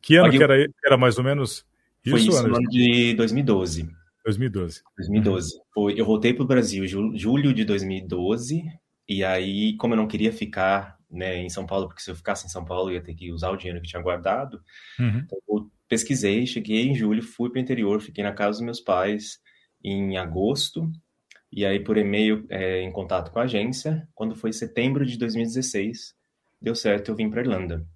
Que 0.00 0.16
ano 0.16 0.30
que 0.30 0.42
era, 0.42 0.66
era 0.84 0.96
mais 0.96 1.18
ou 1.18 1.24
menos? 1.24 1.66
Foi 2.08 2.20
isso, 2.20 2.30
isso 2.30 2.46
no 2.46 2.56
ano 2.56 2.68
de 2.68 3.14
2012. 3.14 3.88
2012. 4.24 4.82
2012. 4.96 5.60
Foi, 5.74 6.00
eu 6.00 6.04
voltei 6.04 6.32
para 6.32 6.44
o 6.44 6.46
Brasil 6.46 6.86
julho 6.86 7.52
de 7.52 7.64
2012, 7.64 8.62
e 9.08 9.24
aí, 9.24 9.76
como 9.76 9.94
eu 9.94 9.98
não 9.98 10.08
queria 10.08 10.32
ficar 10.32 10.98
né, 11.10 11.36
em 11.36 11.48
São 11.48 11.66
Paulo, 11.66 11.86
porque 11.88 12.02
se 12.02 12.10
eu 12.10 12.16
ficasse 12.16 12.46
em 12.46 12.50
São 12.50 12.64
Paulo 12.64 12.90
eu 12.90 12.94
ia 12.94 13.02
ter 13.02 13.14
que 13.14 13.30
usar 13.30 13.50
o 13.50 13.56
dinheiro 13.56 13.80
que 13.80 13.88
tinha 13.88 14.02
guardado, 14.02 14.60
uhum. 14.98 15.18
então 15.18 15.38
eu 15.48 15.70
pesquisei, 15.88 16.46
cheguei 16.46 16.88
em 16.88 16.94
julho, 16.94 17.22
fui 17.22 17.50
para 17.50 17.58
o 17.58 17.62
interior, 17.62 18.00
fiquei 18.00 18.24
na 18.24 18.32
casa 18.32 18.58
dos 18.58 18.64
meus 18.64 18.80
pais 18.80 19.38
em 19.82 20.16
agosto, 20.16 20.90
e 21.52 21.64
aí 21.64 21.78
por 21.80 21.96
e-mail 21.96 22.44
é, 22.50 22.82
em 22.82 22.90
contato 22.90 23.30
com 23.30 23.38
a 23.38 23.44
agência. 23.44 24.06
Quando 24.14 24.34
foi 24.34 24.52
setembro 24.52 25.06
de 25.06 25.16
2016, 25.16 26.14
deu 26.60 26.74
certo, 26.74 27.10
eu 27.10 27.16
vim 27.16 27.30
para 27.30 27.40
Irlanda. 27.40 27.86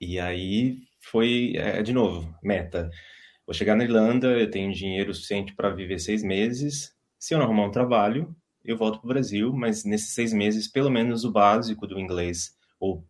E 0.00 0.18
aí 0.18 0.78
foi, 1.00 1.52
é, 1.56 1.82
de 1.82 1.92
novo, 1.92 2.34
meta. 2.42 2.90
Vou 3.46 3.54
chegar 3.54 3.76
na 3.76 3.84
Irlanda, 3.84 4.28
eu 4.28 4.50
tenho 4.50 4.72
dinheiro 4.72 5.14
suficiente 5.14 5.54
para 5.54 5.70
viver 5.70 5.98
seis 5.98 6.22
meses. 6.22 6.94
Se 7.18 7.34
eu 7.34 7.38
não 7.38 7.46
arrumar 7.46 7.66
um 7.66 7.70
trabalho, 7.70 8.34
eu 8.66 8.76
volto 8.76 8.98
para 8.98 9.06
o 9.06 9.08
Brasil, 9.08 9.52
mas 9.52 9.84
nesses 9.84 10.12
seis 10.12 10.32
meses, 10.32 10.68
pelo 10.68 10.90
menos 10.90 11.24
o 11.24 11.30
básico 11.30 11.86
do 11.86 11.98
inglês, 11.98 12.56
ou 12.78 13.04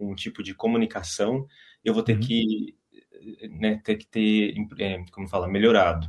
um 0.00 0.14
tipo 0.14 0.42
de 0.42 0.54
comunicação, 0.54 1.46
eu 1.84 1.94
vou 1.94 2.02
ter 2.02 2.14
uhum. 2.14 2.20
que 2.20 2.74
né, 3.50 3.80
ter 3.84 3.96
que 3.96 4.06
ter, 4.06 4.54
é, 4.78 5.04
como 5.12 5.28
fala, 5.28 5.48
melhorado. 5.48 6.08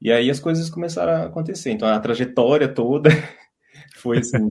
E 0.00 0.12
aí 0.12 0.30
as 0.30 0.40
coisas 0.40 0.68
começaram 0.68 1.12
a 1.12 1.26
acontecer. 1.26 1.70
Então 1.70 1.88
a 1.88 1.98
trajetória 1.98 2.68
toda 2.68 3.10
foi 3.96 4.18
assim: 4.18 4.48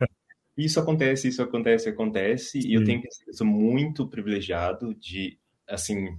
isso 0.58 0.80
acontece, 0.80 1.28
isso 1.28 1.42
acontece, 1.42 1.90
acontece. 1.90 2.62
Sim. 2.62 2.68
E 2.68 2.74
eu 2.74 2.84
tenho 2.84 3.02
ser 3.10 3.34
sou 3.34 3.46
muito 3.46 4.08
privilegiado 4.08 4.94
de, 4.96 5.38
assim, 5.68 6.18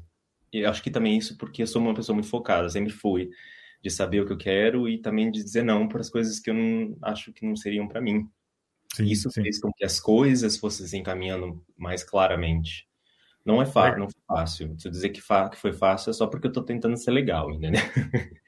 eu 0.52 0.68
acho 0.70 0.82
que 0.82 0.90
também 0.90 1.18
isso 1.18 1.36
porque 1.36 1.62
eu 1.62 1.66
sou 1.66 1.82
uma 1.82 1.94
pessoa 1.94 2.14
muito 2.14 2.28
focada, 2.28 2.68
sempre 2.68 2.92
fui, 2.92 3.30
de 3.86 3.90
saber 3.90 4.20
o 4.20 4.26
que 4.26 4.32
eu 4.32 4.38
quero 4.38 4.88
e 4.88 4.98
também 4.98 5.30
de 5.30 5.44
dizer 5.44 5.62
não 5.62 5.86
para 5.86 6.00
as 6.00 6.10
coisas 6.10 6.40
que 6.40 6.50
eu 6.50 6.54
não 6.54 6.96
acho 7.02 7.32
que 7.32 7.46
não 7.46 7.54
seriam 7.54 7.86
para 7.86 8.00
mim. 8.00 8.28
Sim, 8.92 9.04
isso 9.04 9.30
sim. 9.30 9.42
fez 9.42 9.60
com 9.60 9.70
que 9.72 9.84
as 9.84 10.00
coisas 10.00 10.56
fossem 10.58 10.86
se 10.86 10.96
encaminhando 10.96 11.64
mais 11.76 12.02
claramente. 12.02 12.88
Não 13.44 13.62
é 13.62 13.66
fácil, 13.66 13.94
é. 13.94 13.98
não 14.00 14.10
foi 14.10 14.20
fácil. 14.26 14.74
Se 14.80 14.88
eu 14.88 14.90
dizer 14.90 15.10
que, 15.10 15.20
que 15.20 15.56
foi 15.56 15.72
fácil 15.72 16.10
é 16.10 16.12
só 16.12 16.26
porque 16.26 16.48
eu 16.48 16.50
estou 16.50 16.64
tentando 16.64 16.96
ser 16.96 17.12
legal, 17.12 17.52
entendeu? 17.52 17.80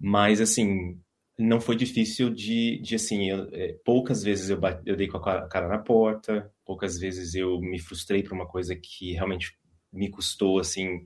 Mas, 0.00 0.40
assim, 0.40 1.00
não 1.38 1.60
foi 1.60 1.76
difícil 1.76 2.28
de, 2.28 2.80
de 2.80 2.96
assim, 2.96 3.30
eu, 3.30 3.48
é, 3.52 3.76
poucas 3.84 4.24
vezes 4.24 4.50
eu, 4.50 4.58
bate, 4.58 4.82
eu 4.84 4.96
dei 4.96 5.06
com 5.06 5.18
a 5.18 5.46
cara 5.46 5.68
na 5.68 5.78
porta, 5.78 6.52
poucas 6.64 6.98
vezes 6.98 7.36
eu 7.36 7.60
me 7.60 7.78
frustrei 7.78 8.24
por 8.24 8.32
uma 8.32 8.48
coisa 8.48 8.74
que 8.74 9.12
realmente 9.12 9.56
me 9.92 10.10
custou, 10.10 10.58
assim, 10.58 11.04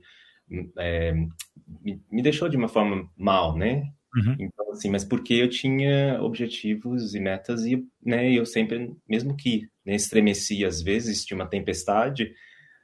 é, 0.77 1.13
me, 1.13 2.01
me, 2.11 2.21
deixou 2.21 2.47
de 2.49 2.57
uma 2.57 2.67
forma 2.67 3.09
mal, 3.17 3.57
né? 3.57 3.89
Uhum. 4.15 4.35
Então, 4.39 4.71
assim, 4.71 4.89
mas 4.89 5.03
porque 5.03 5.33
eu 5.33 5.49
tinha 5.49 6.21
objetivos 6.21 7.13
e 7.13 7.19
metas 7.19 7.65
e, 7.65 7.85
né, 8.03 8.31
eu 8.31 8.45
sempre, 8.45 8.95
mesmo 9.07 9.35
que 9.35 9.67
né, 9.85 9.95
estremecia 9.95 10.67
às 10.67 10.81
vezes, 10.81 11.25
tinha 11.25 11.35
uma 11.35 11.49
tempestade, 11.49 12.33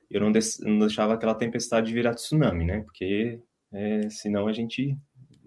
eu 0.09 0.19
não, 0.19 0.31
não 0.61 0.79
deixava 0.79 1.13
aquela 1.13 1.35
tempestade 1.35 1.93
virar 1.93 2.15
tsunami, 2.15 2.65
né? 2.65 2.81
Porque 2.81 3.39
é, 3.73 4.09
senão 4.09 4.47
a 4.47 4.53
gente 4.53 4.97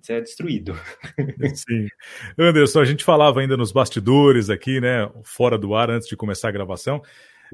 é 0.09 0.21
destruído. 0.21 0.75
Sim. 1.55 1.89
Anderson, 2.39 2.81
a 2.81 2.85
gente 2.85 3.05
falava 3.05 3.41
ainda 3.41 3.57
nos 3.57 3.73
bastidores 3.73 4.51
aqui, 4.51 4.81
né, 4.81 5.11
fora 5.23 5.59
do 5.59 5.75
ar, 5.75 5.91
antes 5.91 6.09
de 6.09 6.17
começar 6.17 6.49
a 6.49 6.53
gravação, 6.53 7.03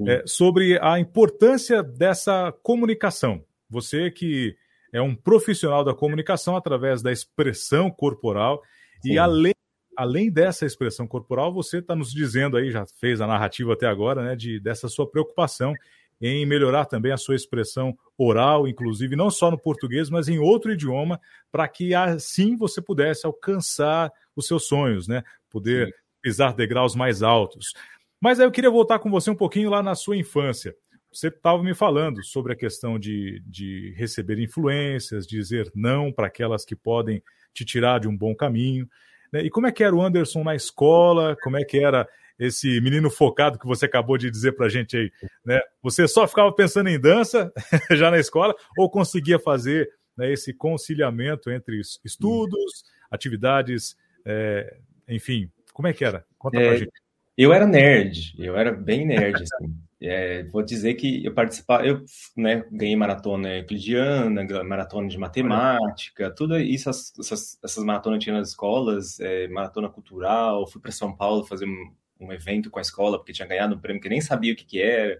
é, 0.07 0.23
sobre 0.25 0.79
a 0.81 0.99
importância 0.99 1.83
dessa 1.83 2.53
comunicação. 2.63 3.43
Você 3.71 4.11
que 4.11 4.55
é 4.93 5.01
um 5.01 5.15
profissional 5.15 5.83
da 5.83 5.93
comunicação 5.93 6.55
através 6.55 7.01
da 7.01 7.11
expressão 7.11 7.89
corporal 7.89 8.61
Sim. 9.01 9.13
e 9.13 9.17
além 9.17 9.53
além 9.97 10.31
dessa 10.31 10.65
expressão 10.65 11.05
corporal, 11.05 11.53
você 11.53 11.77
está 11.77 11.95
nos 11.95 12.11
dizendo 12.11 12.57
aí, 12.57 12.71
já 12.71 12.85
fez 12.99 13.21
a 13.21 13.27
narrativa 13.27 13.73
até 13.73 13.85
agora, 13.85 14.23
né, 14.23 14.35
de, 14.35 14.59
dessa 14.59 14.87
sua 14.87 15.09
preocupação 15.09 15.73
em 16.19 16.45
melhorar 16.45 16.85
também 16.85 17.11
a 17.11 17.17
sua 17.17 17.35
expressão 17.35 17.97
oral, 18.17 18.67
inclusive 18.67 19.15
não 19.15 19.29
só 19.31 19.49
no 19.49 19.57
português, 19.57 20.09
mas 20.09 20.27
em 20.27 20.37
outro 20.37 20.71
idioma, 20.71 21.19
para 21.51 21.67
que 21.67 21.95
assim 21.95 22.55
você 22.55 22.81
pudesse 22.81 23.25
alcançar 23.25 24.11
os 24.35 24.45
seus 24.45 24.67
sonhos, 24.67 25.07
né? 25.07 25.23
Poder 25.49 25.87
Sim. 25.87 25.93
pisar 26.21 26.53
degraus 26.53 26.95
mais 26.95 27.23
altos. 27.23 27.73
Mas 28.19 28.39
aí 28.39 28.45
eu 28.45 28.51
queria 28.51 28.69
voltar 28.69 28.99
com 28.99 29.09
você 29.09 29.31
um 29.31 29.35
pouquinho 29.35 29.71
lá 29.71 29.81
na 29.81 29.95
sua 29.95 30.15
infância. 30.15 30.75
Você 31.11 31.27
estava 31.27 31.61
me 31.61 31.75
falando 31.75 32.23
sobre 32.23 32.53
a 32.53 32.55
questão 32.55 32.97
de, 32.97 33.41
de 33.45 33.93
receber 33.97 34.39
influências, 34.39 35.27
dizer 35.27 35.69
não 35.75 36.11
para 36.11 36.27
aquelas 36.27 36.63
que 36.63 36.75
podem 36.75 37.21
te 37.53 37.65
tirar 37.65 37.99
de 37.99 38.07
um 38.07 38.15
bom 38.15 38.33
caminho. 38.33 38.87
Né? 39.31 39.41
E 39.43 39.49
como 39.49 39.67
é 39.67 39.71
que 39.71 39.83
era 39.83 39.95
o 39.95 40.01
Anderson 40.01 40.43
na 40.43 40.55
escola? 40.55 41.35
Como 41.43 41.57
é 41.57 41.63
que 41.63 41.79
era 41.79 42.07
esse 42.39 42.79
menino 42.81 43.09
focado 43.09 43.59
que 43.59 43.67
você 43.67 43.85
acabou 43.85 44.17
de 44.17 44.31
dizer 44.31 44.53
para 44.53 44.65
a 44.65 44.69
gente 44.69 44.97
aí, 44.97 45.11
né? 45.45 45.61
Você 45.83 46.07
só 46.07 46.27
ficava 46.27 46.51
pensando 46.51 46.89
em 46.89 46.99
dança 46.99 47.53
já 47.91 48.09
na 48.09 48.17
escola 48.17 48.55
ou 48.77 48.89
conseguia 48.89 49.37
fazer 49.37 49.87
né, 50.17 50.31
esse 50.31 50.53
conciliamento 50.53 51.51
entre 51.51 51.79
estudos, 52.03 52.83
atividades, 53.11 53.95
é, 54.25 54.77
enfim, 55.07 55.51
como 55.73 55.87
é 55.87 55.93
que 55.93 56.03
era? 56.03 56.25
Conta 56.37 56.59
é, 56.59 56.67
pra 56.67 56.77
gente. 56.77 56.91
Eu 57.37 57.53
era 57.53 57.67
nerd, 57.67 58.33
eu 58.37 58.57
era 58.57 58.71
bem 58.71 59.05
nerd, 59.05 59.43
assim. 59.43 59.75
É, 60.03 60.43
vou 60.45 60.63
dizer 60.63 60.95
que 60.95 61.23
eu 61.23 61.31
participava, 61.31 61.85
eu 61.85 62.03
né, 62.35 62.65
ganhei 62.71 62.95
maratona 62.95 63.57
euclidiana, 63.57 64.43
maratona 64.63 65.07
de 65.07 65.15
matemática, 65.15 66.33
tudo 66.33 66.57
isso, 66.59 66.89
essas, 66.89 67.59
essas 67.63 67.83
maratonas 67.83 68.23
tinha 68.23 68.35
nas 68.35 68.49
escolas, 68.49 69.19
é, 69.19 69.47
maratona 69.49 69.89
cultural, 69.89 70.67
fui 70.67 70.81
para 70.81 70.91
São 70.91 71.15
Paulo 71.15 71.43
fazer 71.43 71.65
um, 71.65 71.93
um 72.19 72.33
evento 72.33 72.71
com 72.71 72.79
a 72.79 72.81
escola, 72.81 73.19
porque 73.19 73.31
tinha 73.31 73.47
ganhado 73.47 73.75
um 73.75 73.79
prêmio 73.79 74.01
que 74.01 74.09
nem 74.09 74.21
sabia 74.21 74.53
o 74.53 74.55
que, 74.55 74.65
que 74.65 74.81
era. 74.81 75.19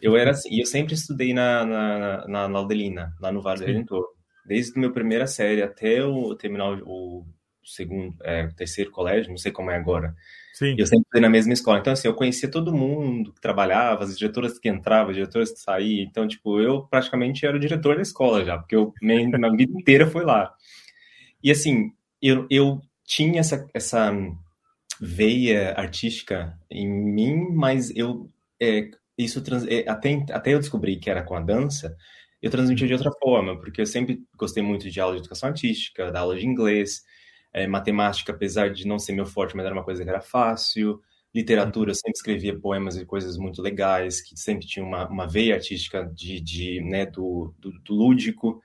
Eu 0.00 0.16
era 0.16 0.30
assim, 0.30 0.50
e 0.52 0.60
eu 0.60 0.66
sempre 0.66 0.94
estudei 0.94 1.34
na, 1.34 1.64
na, 1.64 2.28
na, 2.28 2.48
na 2.48 2.58
Aldelina, 2.58 3.14
lá 3.20 3.32
no 3.32 3.42
Vale 3.42 3.60
do 3.60 3.66
Redentor. 3.66 4.06
Desde 4.46 4.72
a 4.76 4.78
minha 4.78 4.92
primeira 4.92 5.26
série 5.26 5.62
até 5.62 5.98
terminar 6.38 6.80
o, 6.82 7.20
o 7.20 7.26
segundo, 7.64 8.16
é, 8.22 8.46
terceiro 8.48 8.90
colégio, 8.92 9.30
não 9.30 9.36
sei 9.36 9.50
como 9.50 9.70
é 9.70 9.76
agora. 9.76 10.14
Sim. 10.52 10.74
Eu 10.78 10.86
sempre 10.86 11.02
estudei 11.04 11.22
na 11.22 11.30
mesma 11.30 11.52
escola. 11.52 11.78
Então, 11.78 11.92
assim, 11.92 12.08
eu 12.08 12.14
conhecia 12.14 12.50
todo 12.50 12.74
mundo 12.74 13.32
que 13.32 13.40
trabalhava, 13.40 14.04
as 14.04 14.18
diretoras 14.18 14.58
que 14.58 14.68
entravam, 14.68 15.10
as 15.10 15.16
diretoras 15.16 15.50
que 15.52 15.60
saíam. 15.60 16.04
Então, 16.04 16.28
tipo, 16.28 16.60
eu 16.60 16.82
praticamente 16.88 17.46
era 17.46 17.56
o 17.56 17.60
diretor 17.60 17.96
da 17.96 18.02
escola 18.02 18.44
já, 18.44 18.58
porque 18.58 18.76
eu, 18.76 18.92
minha, 19.00 19.26
minha 19.38 19.56
vida 19.56 19.72
inteira 19.78 20.06
foi 20.06 20.24
lá. 20.24 20.52
E, 21.42 21.50
assim, 21.50 21.92
eu, 22.20 22.46
eu 22.50 22.80
tinha 23.04 23.40
essa, 23.40 23.66
essa 23.74 24.12
veia 25.00 25.74
artística 25.76 26.56
em 26.70 26.88
mim, 26.88 27.48
mas 27.50 27.90
eu 27.96 28.30
é, 28.60 28.90
isso 29.18 29.42
trans, 29.42 29.66
é, 29.66 29.88
até, 29.88 30.24
até 30.30 30.54
eu 30.54 30.58
descobri 30.60 30.96
que 30.98 31.10
era 31.10 31.22
com 31.22 31.34
a 31.34 31.40
dança, 31.40 31.96
eu 32.40 32.50
transmitia 32.50 32.86
de 32.86 32.92
outra 32.94 33.10
forma, 33.20 33.58
porque 33.58 33.80
eu 33.80 33.86
sempre 33.86 34.22
gostei 34.36 34.62
muito 34.62 34.88
de 34.90 35.00
aula 35.00 35.14
de 35.14 35.20
educação 35.20 35.48
artística, 35.48 36.10
da 36.10 36.20
aula 36.20 36.36
de 36.36 36.46
inglês, 36.46 37.02
é, 37.52 37.66
matemática, 37.66 38.32
apesar 38.32 38.70
de 38.70 38.86
não 38.86 38.98
ser 38.98 39.12
meu 39.12 39.26
forte, 39.26 39.56
mas 39.56 39.66
era 39.66 39.74
uma 39.74 39.84
coisa 39.84 40.02
que 40.02 40.08
era 40.08 40.20
fácil. 40.20 41.00
Literatura, 41.34 41.90
eu 41.90 41.94
sempre 41.94 42.12
escrevia 42.12 42.58
poemas 42.58 42.96
e 42.96 43.06
coisas 43.06 43.36
muito 43.36 43.62
legais, 43.62 44.20
que 44.20 44.36
sempre 44.36 44.66
tinha 44.66 44.84
uma, 44.84 45.08
uma 45.08 45.26
veia 45.26 45.54
artística 45.54 46.04
de, 46.14 46.40
de 46.40 46.80
né, 46.80 47.06
do, 47.06 47.54
do, 47.58 47.72
do 47.80 47.94
lúdico. 47.94 48.62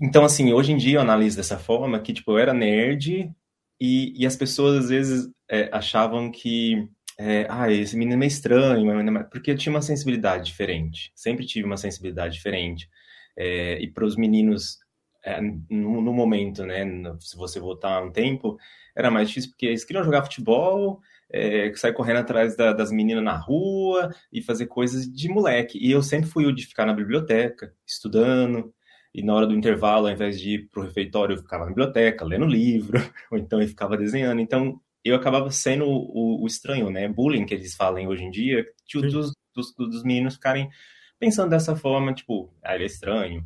Então, 0.00 0.24
assim, 0.24 0.52
hoje 0.52 0.72
em 0.72 0.76
dia 0.76 0.96
eu 0.96 1.00
analiso 1.00 1.36
dessa 1.36 1.58
forma 1.58 2.00
que, 2.00 2.12
tipo, 2.12 2.32
eu 2.32 2.38
era 2.38 2.54
nerd, 2.54 3.32
e, 3.80 4.14
e 4.16 4.24
as 4.26 4.36
pessoas 4.36 4.84
às 4.84 4.90
vezes 4.90 5.28
é, 5.50 5.68
achavam 5.72 6.30
que 6.30 6.88
é, 7.18 7.46
ah, 7.50 7.70
esse 7.70 7.96
menino 7.96 8.22
é 8.22 8.26
estranho, 8.26 9.28
porque 9.28 9.50
eu 9.50 9.56
tinha 9.56 9.72
uma 9.72 9.82
sensibilidade 9.82 10.46
diferente, 10.46 11.12
sempre 11.14 11.44
tive 11.44 11.66
uma 11.66 11.76
sensibilidade 11.76 12.34
diferente. 12.34 12.88
É, 13.36 13.80
e 13.80 13.88
para 13.90 14.04
os 14.04 14.16
meninos, 14.16 14.78
é, 15.24 15.40
no, 15.40 16.00
no, 16.00 16.12
momento, 16.12 16.64
né, 16.64 16.84
se 17.20 17.36
você 17.36 17.60
voltar 17.60 18.02
um 18.02 18.10
tempo, 18.10 18.56
era 18.96 19.10
mais 19.10 19.28
difícil 19.28 19.50
porque 19.50 19.66
eles 19.66 19.84
queriam 19.84 20.04
jogar 20.04 20.24
futebol, 20.24 21.00
é, 21.30 21.72
sair 21.74 21.94
correndo 21.94 22.18
atrás 22.18 22.56
da, 22.56 22.72
das 22.72 22.90
meninas 22.90 23.24
na 23.24 23.36
rua 23.36 24.10
e 24.32 24.42
fazer 24.42 24.66
coisas 24.66 25.06
de 25.06 25.28
moleque. 25.28 25.78
E 25.78 25.90
eu 25.90 26.02
sempre 26.02 26.28
fui 26.28 26.46
o 26.46 26.52
de 26.52 26.66
ficar 26.66 26.86
na 26.86 26.92
biblioteca, 26.92 27.72
estudando, 27.86 28.72
e 29.14 29.22
na 29.22 29.34
hora 29.34 29.46
do 29.46 29.54
intervalo, 29.54 30.06
ao 30.06 30.12
invés 30.12 30.40
de 30.40 30.54
ir 30.54 30.68
para 30.70 30.80
o 30.80 30.84
refeitório, 30.84 31.34
eu 31.34 31.38
ficava 31.38 31.64
na 31.64 31.70
biblioteca, 31.70 32.24
lendo 32.24 32.46
livro, 32.46 32.98
ou 33.30 33.38
então 33.38 33.60
eu 33.60 33.68
ficava 33.68 33.96
desenhando. 33.96 34.40
Então, 34.40 34.80
eu 35.04 35.16
acabava 35.16 35.50
sendo 35.50 35.84
o, 35.86 36.42
o 36.42 36.46
estranho, 36.46 36.90
né? 36.90 37.08
Bullying, 37.08 37.44
que 37.44 37.54
eles 37.54 37.74
falam 37.74 38.06
hoje 38.06 38.24
em 38.24 38.30
dia, 38.30 38.64
dos, 38.94 39.32
dos, 39.54 39.74
dos, 39.76 40.02
meninos 40.02 40.34
ficarem 40.34 40.70
pensando 41.18 41.50
dessa 41.50 41.76
forma, 41.76 42.14
tipo, 42.14 42.52
ah, 42.62 42.74
ele 42.74 42.84
é 42.84 42.86
estranho. 42.86 43.44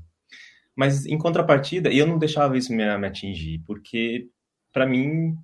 Mas, 0.76 1.06
em 1.06 1.18
contrapartida, 1.18 1.92
eu 1.92 2.06
não 2.06 2.18
deixava 2.18 2.56
isso 2.56 2.72
me, 2.72 2.98
me 2.98 3.06
atingir, 3.06 3.60
porque, 3.66 4.28
para 4.72 4.86
mim, 4.86 5.36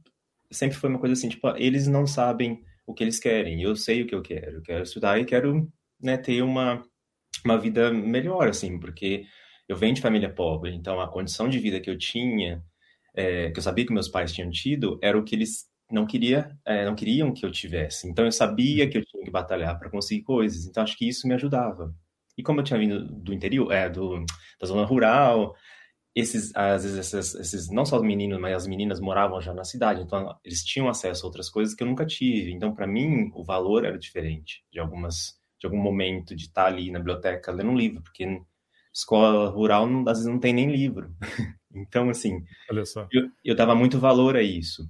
sempre 0.50 0.76
foi 0.76 0.90
uma 0.90 0.98
coisa 0.98 1.14
assim, 1.14 1.28
tipo, 1.28 1.48
eles 1.56 1.86
não 1.86 2.06
sabem 2.06 2.62
o 2.86 2.94
que 2.94 3.02
eles 3.04 3.18
querem, 3.18 3.62
eu 3.62 3.74
sei 3.76 4.02
o 4.02 4.06
que 4.06 4.14
eu 4.14 4.22
quero, 4.22 4.56
eu 4.58 4.62
quero 4.62 4.82
estudar 4.82 5.18
e 5.18 5.24
quero 5.24 5.68
né, 6.00 6.16
ter 6.18 6.42
uma, 6.42 6.82
uma 7.44 7.58
vida 7.58 7.92
melhor, 7.92 8.48
assim, 8.48 8.78
porque 8.78 9.24
eu 9.68 9.76
venho 9.76 9.94
de 9.94 10.02
família 10.02 10.32
pobre, 10.32 10.74
então 10.74 11.00
a 11.00 11.08
condição 11.08 11.48
de 11.48 11.58
vida 11.58 11.80
que 11.80 11.90
eu 11.90 11.96
tinha, 11.98 12.62
é, 13.14 13.50
que 13.50 13.58
eu 13.58 13.62
sabia 13.62 13.86
que 13.86 13.92
meus 13.92 14.08
pais 14.08 14.32
tinham 14.32 14.50
tido, 14.50 14.98
era 15.02 15.18
o 15.18 15.24
que 15.24 15.34
eles 15.34 15.66
não 15.90 16.06
queria, 16.06 16.56
é, 16.64 16.84
não 16.84 16.94
queriam 16.94 17.32
que 17.32 17.44
eu 17.44 17.52
tivesse. 17.52 18.08
Então 18.08 18.24
eu 18.24 18.32
sabia 18.32 18.88
que 18.88 18.98
eu 18.98 19.04
tinha 19.04 19.24
que 19.24 19.30
batalhar 19.30 19.78
para 19.78 19.90
conseguir 19.90 20.22
coisas. 20.22 20.66
Então 20.66 20.82
acho 20.82 20.96
que 20.96 21.06
isso 21.08 21.28
me 21.28 21.34
ajudava. 21.34 21.94
E 22.36 22.42
como 22.42 22.60
eu 22.60 22.64
tinha 22.64 22.78
vindo 22.78 23.04
do 23.04 23.32
interior, 23.32 23.70
é, 23.72 23.88
do, 23.88 24.24
da 24.60 24.66
zona 24.66 24.84
rural, 24.84 25.54
esses, 26.14 26.54
às 26.54 26.84
vezes, 26.84 26.98
esses, 26.98 27.34
esses, 27.34 27.70
não 27.70 27.84
só 27.84 27.96
os 27.96 28.02
meninos, 28.02 28.38
mas 28.38 28.54
as 28.54 28.66
meninas 28.66 29.00
moravam 29.00 29.40
já 29.40 29.54
na 29.54 29.64
cidade, 29.64 30.02
então 30.02 30.34
eles 30.44 30.62
tinham 30.62 30.88
acesso 30.88 31.24
a 31.24 31.28
outras 31.28 31.48
coisas 31.48 31.74
que 31.74 31.82
eu 31.82 31.86
nunca 31.86 32.04
tive. 32.04 32.52
Então, 32.52 32.74
para 32.74 32.86
mim, 32.86 33.30
o 33.34 33.42
valor 33.42 33.84
era 33.84 33.98
diferente 33.98 34.62
de 34.70 34.78
algumas, 34.78 35.38
de 35.58 35.66
algum 35.66 35.78
momento 35.78 36.36
de 36.36 36.44
estar 36.44 36.66
ali 36.66 36.90
na 36.90 36.98
biblioteca 36.98 37.50
lendo 37.50 37.70
um 37.70 37.76
livro, 37.76 38.02
porque 38.02 38.26
escola 38.92 39.48
rural 39.48 39.86
não, 39.86 40.00
às 40.02 40.18
vezes 40.18 40.26
não 40.26 40.38
tem 40.38 40.52
nem 40.52 40.70
livro. 40.70 41.14
então, 41.74 42.10
assim, 42.10 42.44
eu, 43.10 43.30
eu 43.42 43.54
dava 43.54 43.74
muito 43.74 43.98
valor 43.98 44.36
a 44.36 44.42
isso. 44.42 44.88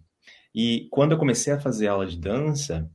E 0.54 0.88
quando 0.90 1.12
eu 1.12 1.18
comecei 1.18 1.52
a 1.52 1.60
fazer 1.60 1.86
aula 1.86 2.06
de 2.06 2.18
dança, 2.18 2.90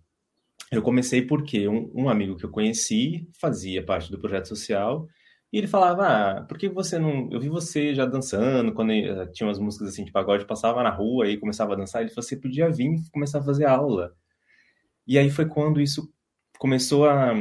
eu 0.71 0.81
comecei 0.81 1.21
porque 1.21 1.67
um, 1.67 1.91
um 1.95 2.09
amigo 2.09 2.35
que 2.35 2.45
eu 2.45 2.51
conheci 2.51 3.27
fazia 3.39 3.85
parte 3.85 4.11
do 4.11 4.19
projeto 4.19 4.47
social 4.47 5.07
E 5.51 5.57
ele 5.57 5.67
falava, 5.67 6.07
ah, 6.07 6.41
por 6.43 6.57
que 6.57 6.67
você 6.67 6.99
não... 6.99 7.29
Eu 7.31 7.39
vi 7.39 7.47
você 7.47 7.95
já 7.95 8.05
dançando, 8.05 8.73
quando 8.73 8.91
tinha 9.31 9.47
umas 9.47 9.59
músicas 9.59 9.89
assim 9.89 10.03
de 10.03 10.11
pagode, 10.11 10.45
passava 10.45 10.83
na 10.83 10.89
rua 10.89 11.27
e 11.27 11.37
começava 11.37 11.73
a 11.73 11.77
dançar, 11.77 12.01
ele 12.01 12.09
falou, 12.11 12.23
você 12.23 12.35
podia 12.35 12.69
vir 12.69 12.95
começar 13.11 13.39
a 13.39 13.43
fazer 13.43 13.65
aula. 13.65 14.13
E 15.07 15.17
aí 15.17 15.29
foi 15.29 15.45
quando 15.47 15.79
isso 15.79 16.11
começou 16.59 17.07
a... 17.07 17.33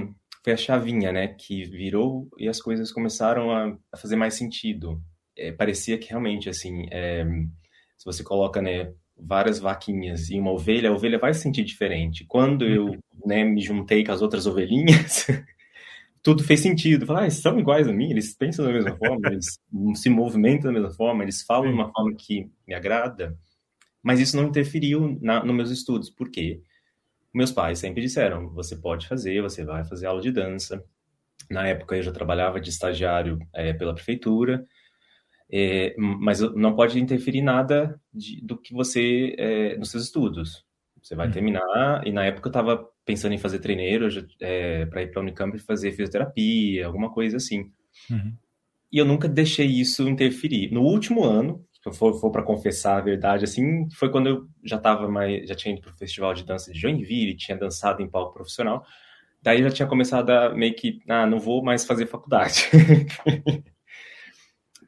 Foi 0.44 0.52
a 0.52 0.56
chavinha, 0.56 1.10
né, 1.10 1.26
que 1.26 1.64
virou 1.64 2.28
e 2.38 2.48
as 2.48 2.60
coisas 2.60 2.92
começaram 2.92 3.50
a, 3.50 3.76
a 3.92 3.96
fazer 3.96 4.14
mais 4.14 4.34
sentido. 4.34 5.02
É, 5.36 5.50
parecia 5.50 5.98
que 5.98 6.10
realmente, 6.10 6.48
assim, 6.48 6.86
é, 6.92 7.24
se 7.98 8.04
você 8.04 8.22
coloca, 8.22 8.62
né, 8.62 8.94
várias 9.18 9.58
vaquinhas 9.58 10.30
e 10.30 10.38
uma 10.38 10.50
ovelha, 10.50 10.90
a 10.90 10.92
ovelha 10.92 11.18
vai 11.18 11.32
se 11.32 11.40
sentir 11.40 11.64
diferente. 11.64 12.24
Quando 12.24 12.64
eu 12.64 12.86
uhum. 12.86 12.98
né, 13.24 13.44
me 13.44 13.60
juntei 13.60 14.04
com 14.04 14.12
as 14.12 14.22
outras 14.22 14.46
ovelhinhas, 14.46 15.26
tudo 16.22 16.44
fez 16.44 16.60
sentido. 16.60 17.06
Falar, 17.06 17.20
ah, 17.20 17.24
eles 17.24 17.40
são 17.40 17.58
iguais 17.58 17.88
a 17.88 17.92
mim, 17.92 18.10
eles 18.10 18.34
pensam 18.34 18.64
da 18.64 18.72
mesma 18.72 18.96
forma, 18.96 19.28
eles 19.28 19.58
se 19.94 20.10
movimentam 20.10 20.72
da 20.72 20.78
mesma 20.78 20.94
forma, 20.94 21.22
eles 21.22 21.42
falam 21.42 21.68
de 21.68 21.74
uma 21.74 21.90
forma 21.90 22.14
que 22.14 22.50
me 22.66 22.74
agrada. 22.74 23.36
Mas 24.02 24.20
isso 24.20 24.36
não 24.36 24.48
interferiu 24.48 25.18
na, 25.20 25.44
nos 25.44 25.56
meus 25.56 25.70
estudos. 25.70 26.10
Por 26.10 26.30
quê? 26.30 26.60
Meus 27.32 27.52
pais 27.52 27.78
sempre 27.78 28.00
disseram: 28.00 28.48
você 28.50 28.76
pode 28.76 29.08
fazer, 29.08 29.42
você 29.42 29.64
vai 29.64 29.84
fazer 29.84 30.06
aula 30.06 30.20
de 30.20 30.30
dança. 30.30 30.84
Na 31.50 31.66
época 31.66 31.96
eu 31.96 32.02
já 32.02 32.12
trabalhava 32.12 32.60
de 32.60 32.70
estagiário 32.70 33.38
é, 33.52 33.72
pela 33.72 33.94
prefeitura, 33.94 34.66
é, 35.50 35.94
mas 35.96 36.40
não 36.54 36.74
pode 36.74 36.98
interferir 37.00 37.42
nada 37.42 38.00
de, 38.12 38.40
do 38.40 38.56
que 38.56 38.74
você 38.74 39.34
é, 39.38 39.76
nos 39.76 39.90
seus 39.90 40.04
estudos. 40.04 40.64
Você 41.00 41.14
vai 41.14 41.28
uhum. 41.28 41.32
terminar, 41.32 42.06
e 42.06 42.10
na 42.10 42.24
época 42.24 42.48
eu 42.48 42.50
estava 42.50 42.84
pensando 43.04 43.32
em 43.32 43.38
fazer 43.38 43.60
treineiro 43.60 44.08
é, 44.40 44.86
para 44.86 45.02
ir 45.02 45.12
para 45.12 45.20
a 45.20 45.22
Unicamp 45.22 45.56
e 45.56 45.60
fazer 45.60 45.92
fisioterapia, 45.92 46.84
alguma 46.84 47.12
coisa 47.12 47.36
assim. 47.36 47.70
Uhum. 48.10 48.34
E 48.90 48.98
eu 48.98 49.04
nunca 49.04 49.28
deixei 49.28 49.66
isso 49.66 50.08
interferir. 50.08 50.72
No 50.72 50.82
último 50.82 51.22
ano, 51.22 51.64
se 51.72 51.88
eu 51.88 51.92
for, 51.92 52.18
for 52.18 52.32
para 52.32 52.42
confessar 52.42 52.98
a 52.98 53.00
verdade, 53.00 53.44
assim, 53.44 53.88
foi 53.90 54.10
quando 54.10 54.28
eu 54.28 54.48
já 54.64 54.76
estava 54.76 55.08
mais, 55.08 55.48
já 55.48 55.54
tinha 55.54 55.74
ido 55.74 55.82
para 55.82 55.92
o 55.92 55.96
festival 55.96 56.34
de 56.34 56.44
dança 56.44 56.72
de 56.72 56.80
Joinville, 56.80 57.36
tinha 57.36 57.56
dançado 57.56 58.02
em 58.02 58.10
palco 58.10 58.34
profissional. 58.34 58.84
Daí 59.40 59.62
já 59.62 59.70
tinha 59.70 59.86
começado 59.86 60.30
a 60.30 60.52
meio 60.52 60.74
que, 60.74 60.98
ah, 61.08 61.24
não 61.24 61.38
vou 61.38 61.62
mais 61.62 61.84
fazer 61.84 62.06
faculdade. 62.06 62.68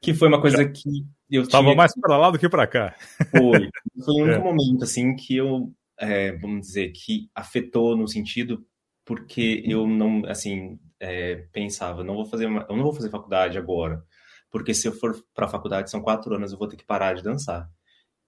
que 0.00 0.14
foi 0.14 0.28
uma 0.28 0.40
coisa 0.40 0.68
que 0.68 1.06
eu 1.30 1.46
Tava 1.48 1.64
tinha... 1.64 1.76
mais 1.76 1.92
para 2.00 2.16
lá 2.16 2.30
do 2.30 2.38
que 2.38 2.48
para 2.48 2.66
cá. 2.66 2.94
Foi. 3.30 3.68
Foi 4.04 4.22
um 4.22 4.28
é. 4.30 4.38
momento, 4.38 4.84
assim, 4.84 5.14
que 5.14 5.36
eu, 5.36 5.72
é, 5.98 6.32
vamos 6.32 6.66
dizer, 6.66 6.92
que 6.92 7.28
afetou 7.34 7.96
no 7.96 8.08
sentido 8.08 8.64
porque 9.04 9.62
eu 9.64 9.86
não, 9.86 10.22
assim, 10.26 10.78
é, 11.00 11.36
pensava, 11.50 12.04
não 12.04 12.14
vou 12.14 12.26
fazer, 12.26 12.44
uma... 12.44 12.66
eu 12.68 12.76
não 12.76 12.84
vou 12.84 12.92
fazer 12.92 13.08
faculdade 13.08 13.56
agora, 13.56 14.04
porque 14.50 14.74
se 14.74 14.86
eu 14.86 14.92
for 14.92 15.16
para 15.34 15.46
a 15.46 15.48
faculdade 15.48 15.90
são 15.90 16.02
quatro 16.02 16.34
anos, 16.34 16.52
eu 16.52 16.58
vou 16.58 16.68
ter 16.68 16.76
que 16.76 16.84
parar 16.84 17.14
de 17.14 17.22
dançar. 17.22 17.66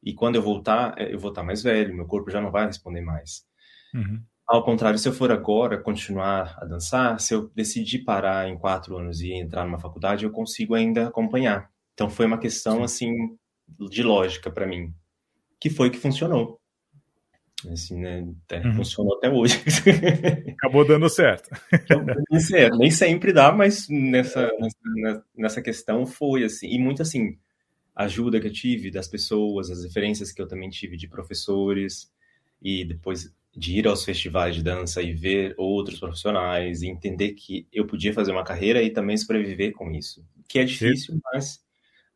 E 0.03 0.15
quando 0.15 0.37
eu 0.37 0.43
voltar, 0.43 0.95
é, 0.99 1.13
eu 1.13 1.19
vou 1.19 1.31
estar 1.31 1.43
mais 1.43 1.63
velho, 1.63 1.95
meu 1.95 2.07
corpo 2.07 2.31
já 2.31 2.41
não 2.41 2.51
vai 2.51 2.65
responder 2.65 3.03
mais. 3.03 3.45
Uhum. 3.95 4.23
Ao 4.51 4.65
contrário, 4.65 4.99
se 4.99 5.09
eu 5.09 5.13
for 5.13 5.31
agora 5.31 5.79
continuar 5.81 6.59
a 6.61 6.65
dançar, 6.65 7.21
se 7.21 7.33
eu 7.33 7.49
decidir 7.55 8.01
parar 8.01 8.49
em 8.49 8.59
quatro 8.59 8.97
anos 8.97 9.21
e 9.21 9.33
entrar 9.33 9.65
numa 9.65 9.79
faculdade, 9.79 10.25
eu 10.25 10.31
consigo 10.33 10.75
ainda 10.75 11.07
acompanhar. 11.07 11.71
Então 11.95 12.11
foi 12.11 12.27
uma 12.27 12.37
questão 12.37 12.83
assim 12.83 13.15
de 13.69 14.03
lógica 14.03 14.51
para 14.51 14.67
mim, 14.67 14.93
que 15.61 15.71
foi 15.71 15.89
que 15.89 15.99
funcionou. 15.99 16.59
Assim, 17.73 18.01
né? 18.01 18.27
Uhum. 18.65 18.75
Funcionou 18.75 19.19
até 19.19 19.31
hoje. 19.31 19.55
Acabou 20.59 20.85
dando 20.85 21.09
certo. 21.09 21.49
certo. 22.41 22.77
Nem 22.77 22.91
sempre 22.91 23.33
dá, 23.33 23.53
mas 23.53 23.89
nessa, 23.89 24.51
nessa, 24.59 25.25
nessa 25.37 25.63
questão 25.63 26.05
foi 26.05 26.43
assim. 26.43 26.67
E 26.67 26.77
muito 26.77 27.03
assim, 27.03 27.39
ajuda 27.95 28.41
que 28.41 28.49
eu 28.49 28.53
tive 28.53 28.91
das 28.91 29.07
pessoas, 29.07 29.71
as 29.71 29.85
referências 29.85 30.33
que 30.33 30.43
eu 30.43 30.49
também 30.49 30.71
tive 30.71 30.97
de 30.97 31.07
professores, 31.07 32.11
e 32.61 32.85
depois 32.85 33.33
de 33.57 33.79
ir 33.79 33.87
aos 33.87 34.05
festivais 34.05 34.55
de 34.55 34.63
dança 34.63 35.03
e 35.03 35.13
ver 35.13 35.55
outros 35.57 35.99
profissionais 35.99 36.83
e 36.83 36.89
entender 36.89 37.33
que 37.33 37.67
eu 37.73 37.87
podia 37.87 38.13
fazer 38.13 38.33
uma 38.33 38.45
carreira 38.45 38.83
e 38.83 38.91
também 38.91 39.17
sobreviver 39.17 39.73
com 39.73 39.91
isso. 39.91 40.25
Que 40.49 40.61
é 40.61 40.65
difícil, 40.65 41.15
Sim. 41.15 41.21
mas 41.33 41.61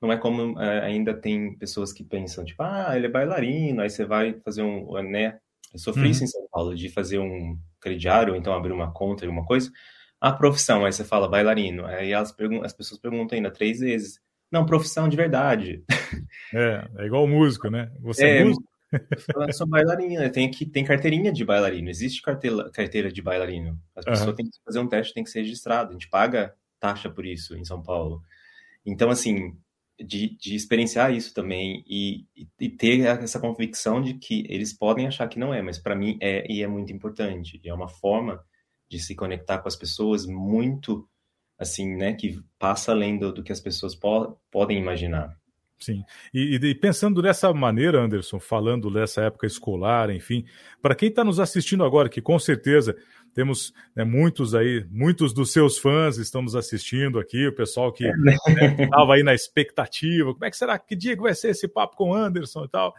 não 0.01 0.13
é 0.13 0.17
como 0.17 0.61
é, 0.61 0.85
ainda 0.85 1.15
tem 1.15 1.57
pessoas 1.57 1.93
que 1.93 2.05
pensam, 2.05 2.45
tipo, 2.45 2.63
ah, 2.63 2.93
ele 2.97 3.07
é 3.07 3.11
bailarino, 3.11 3.81
aí 3.81 3.91
você 3.91 4.05
vai 4.05 4.35
fazer 4.45 4.63
um, 4.63 4.93
né? 5.03 5.39
Eu 5.73 5.79
sofri 5.79 6.05
uhum. 6.05 6.11
isso 6.11 6.25
em 6.25 6.29
São 6.29 6.47
Paulo, 6.53 6.75
de 6.75 6.89
fazer 6.89 7.19
um 7.19 7.59
crediário, 7.81 8.33
ou 8.33 8.39
então 8.39 8.55
abrir 8.55 8.73
uma 8.73 8.93
conta, 8.93 9.25
alguma 9.25 9.45
coisa. 9.45 9.73
A 10.21 10.33
profissão, 10.33 10.85
aí 10.85 10.93
você 10.93 11.05
fala 11.05 11.29
bailarino, 11.29 11.85
aí 11.85 12.15
as, 12.15 12.35
as 12.63 12.73
pessoas 12.73 13.01
perguntam 13.01 13.37
ainda 13.37 13.51
três 13.51 13.81
vezes. 13.81 14.21
Não, 14.51 14.65
profissão 14.65 15.09
de 15.09 15.17
verdade. 15.17 15.83
É, 16.53 16.89
é 16.99 17.07
igual 17.07 17.27
músico, 17.27 17.69
né? 17.69 17.91
Você 18.01 18.25
é, 18.25 18.39
é 18.39 18.45
músico? 18.45 18.65
Eu 19.37 19.53
sou 19.53 19.67
bailarina, 19.67 20.31
tem 20.31 20.51
que 20.51 20.67
tem 20.67 20.85
carteirinha 20.85 21.33
de 21.33 21.45
bailarino, 21.45 21.89
existe 21.89 22.23
carteira, 22.23 22.71
carteira 22.71 23.13
de 23.13 23.23
bailarino. 23.23 23.81
As 23.95 24.05
pessoas 24.05 24.29
uhum. 24.29 24.35
têm 24.35 24.47
que 24.47 24.59
fazer 24.65 24.79
um 24.79 24.89
teste, 24.89 25.15
tem 25.15 25.25
que 25.25 25.31
ser 25.31 25.41
registrado. 25.41 25.91
A 25.91 25.93
gente 25.93 26.09
paga 26.09 26.55
taxa 26.81 27.11
por 27.11 27.25
isso 27.25 27.57
em 27.57 27.65
São 27.65 27.83
Paulo. 27.83 28.23
Então, 28.85 29.11
assim, 29.11 29.57
de, 29.99 30.37
de 30.37 30.55
experienciar 30.55 31.13
isso 31.13 31.33
também 31.33 31.85
e, 31.87 32.27
e, 32.61 32.69
ter 32.69 33.01
essa 33.01 33.39
convicção 33.39 34.03
de 34.03 34.15
que 34.15 34.45
eles 34.49 34.73
podem 34.73 35.07
achar 35.07 35.29
que 35.29 35.39
não 35.39 35.55
é, 35.55 35.63
mas 35.63 35.79
para 35.79 35.95
mim 35.95 36.19
é 36.21 36.51
e 36.51 36.63
é 36.63 36.67
muito 36.67 36.93
importante. 36.93 37.61
É 37.65 37.73
uma 37.73 37.89
forma 37.89 38.45
de 38.89 38.99
se 38.99 39.15
conectar 39.15 39.59
com 39.59 39.69
as 39.69 39.77
pessoas 39.77 40.27
muito, 40.27 41.09
assim, 41.59 41.97
né, 41.97 42.13
que 42.13 42.41
passa 42.59 42.93
além 42.93 43.19
do, 43.19 43.33
do 43.33 43.43
que 43.43 43.53
as 43.53 43.61
pessoas 43.61 43.95
po 43.95 44.37
podem 44.51 44.79
imaginar. 44.79 45.39
Sim. 45.79 46.03
E, 46.33 46.55
e, 46.55 46.75
pensando 46.75 47.21
dessa 47.21 47.53
maneira, 47.53 48.01
Anderson, 48.01 48.41
falando 48.41 48.91
dessa 48.91 49.23
época 49.23 49.47
escolar, 49.47 50.11
enfim, 50.11 50.45
para 50.81 50.95
quem 50.95 51.09
está 51.09 51.23
nos 51.25 51.41
assistindo 51.41 51.85
agora, 51.85 52.09
que 52.09 52.23
com 52.23 52.39
certeza 52.39 52.97
temos 53.35 53.75
né, 53.95 54.05
muitos 54.05 54.55
aí, 54.55 54.87
muitos 54.91 55.35
dos 55.35 55.53
seus 55.53 55.77
fãs 55.77 56.17
estão 56.17 56.41
nos 56.41 56.55
assistindo 56.55 57.19
aqui, 57.19 57.49
o 57.49 57.55
pessoal 57.55 57.93
que 57.93 58.05
estava 58.05 59.07
né, 59.09 59.15
aí 59.15 59.23
na 59.23 59.35
expectativa, 59.35 60.33
como 60.33 60.45
é 60.45 60.51
que 60.51 60.57
será, 60.57 60.79
que 60.79 60.95
dia 60.95 61.17
que 61.17 61.23
vai 61.23 61.35
ser 61.35 61.49
esse 61.49 61.67
papo 61.67 61.97
com 61.97 62.11
o 62.11 62.15
Anderson 62.15 62.65
e 62.65 62.69
tal. 62.69 62.95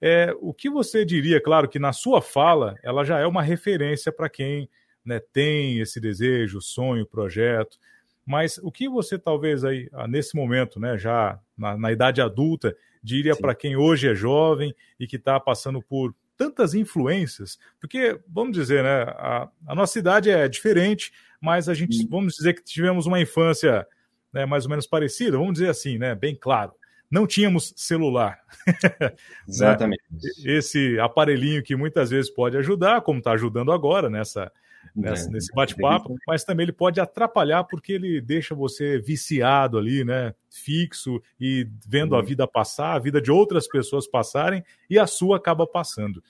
É, 0.00 0.32
o 0.40 0.54
que 0.54 0.70
você 0.70 1.04
diria, 1.04 1.40
claro 1.40 1.68
que 1.68 1.78
na 1.78 1.92
sua 1.92 2.22
fala, 2.22 2.76
ela 2.82 3.04
já 3.04 3.18
é 3.18 3.26
uma 3.26 3.42
referência 3.42 4.12
para 4.12 4.28
quem 4.28 4.70
né, 5.04 5.20
tem 5.32 5.80
esse 5.80 6.00
desejo, 6.00 6.60
sonho, 6.60 7.06
projeto, 7.06 7.78
mas 8.26 8.58
o 8.58 8.72
que 8.72 8.88
você 8.88 9.16
talvez 9.16 9.64
aí, 9.64 9.88
ah, 9.92 10.08
nesse 10.08 10.34
momento, 10.34 10.80
né, 10.80 10.98
já 10.98 11.38
na, 11.56 11.78
na 11.78 11.92
idade 11.92 12.20
adulta, 12.20 12.76
diria 13.00 13.36
para 13.36 13.54
quem 13.54 13.76
hoje 13.76 14.08
é 14.08 14.14
jovem 14.16 14.74
e 14.98 15.06
que 15.06 15.14
está 15.14 15.38
passando 15.38 15.80
por 15.80 16.12
tantas 16.36 16.74
influências? 16.74 17.56
Porque, 17.80 18.20
vamos 18.28 18.52
dizer, 18.52 18.82
né, 18.82 19.02
a, 19.16 19.48
a 19.68 19.74
nossa 19.76 19.96
idade 19.96 20.28
é 20.28 20.48
diferente, 20.48 21.12
mas 21.40 21.68
a 21.68 21.74
gente, 21.74 22.04
vamos 22.08 22.34
dizer 22.34 22.54
que 22.54 22.64
tivemos 22.64 23.06
uma 23.06 23.20
infância 23.20 23.86
né, 24.32 24.44
mais 24.44 24.64
ou 24.64 24.70
menos 24.70 24.88
parecida, 24.88 25.38
vamos 25.38 25.54
dizer 25.54 25.70
assim, 25.70 25.96
né, 25.96 26.14
bem 26.14 26.34
claro. 26.34 26.72
Não 27.08 27.28
tínhamos 27.28 27.72
celular. 27.76 28.40
Exatamente. 29.46 30.02
Esse 30.44 30.98
aparelhinho 30.98 31.62
que 31.62 31.76
muitas 31.76 32.10
vezes 32.10 32.28
pode 32.28 32.56
ajudar, 32.56 33.02
como 33.02 33.20
está 33.20 33.30
ajudando 33.30 33.70
agora 33.70 34.10
nessa, 34.10 34.50
nessa, 34.94 35.30
nesse 35.30 35.52
bate-papo, 35.54 36.16
mas 36.26 36.44
também 36.44 36.64
ele 36.64 36.72
pode 36.72 37.00
atrapalhar 37.00 37.64
porque 37.64 37.92
ele 37.92 38.20
deixa 38.20 38.54
você 38.54 38.98
viciado 38.98 39.78
ali, 39.78 40.04
né? 40.04 40.34
Fixo 40.50 41.20
e 41.40 41.68
vendo 41.86 42.14
a 42.14 42.20
uhum. 42.20 42.24
vida 42.24 42.46
passar, 42.46 42.94
a 42.94 42.98
vida 42.98 43.20
de 43.20 43.30
outras 43.30 43.68
pessoas 43.68 44.06
passarem 44.06 44.62
e 44.88 44.98
a 44.98 45.06
sua 45.06 45.36
acaba 45.36 45.66
passando. 45.66 46.22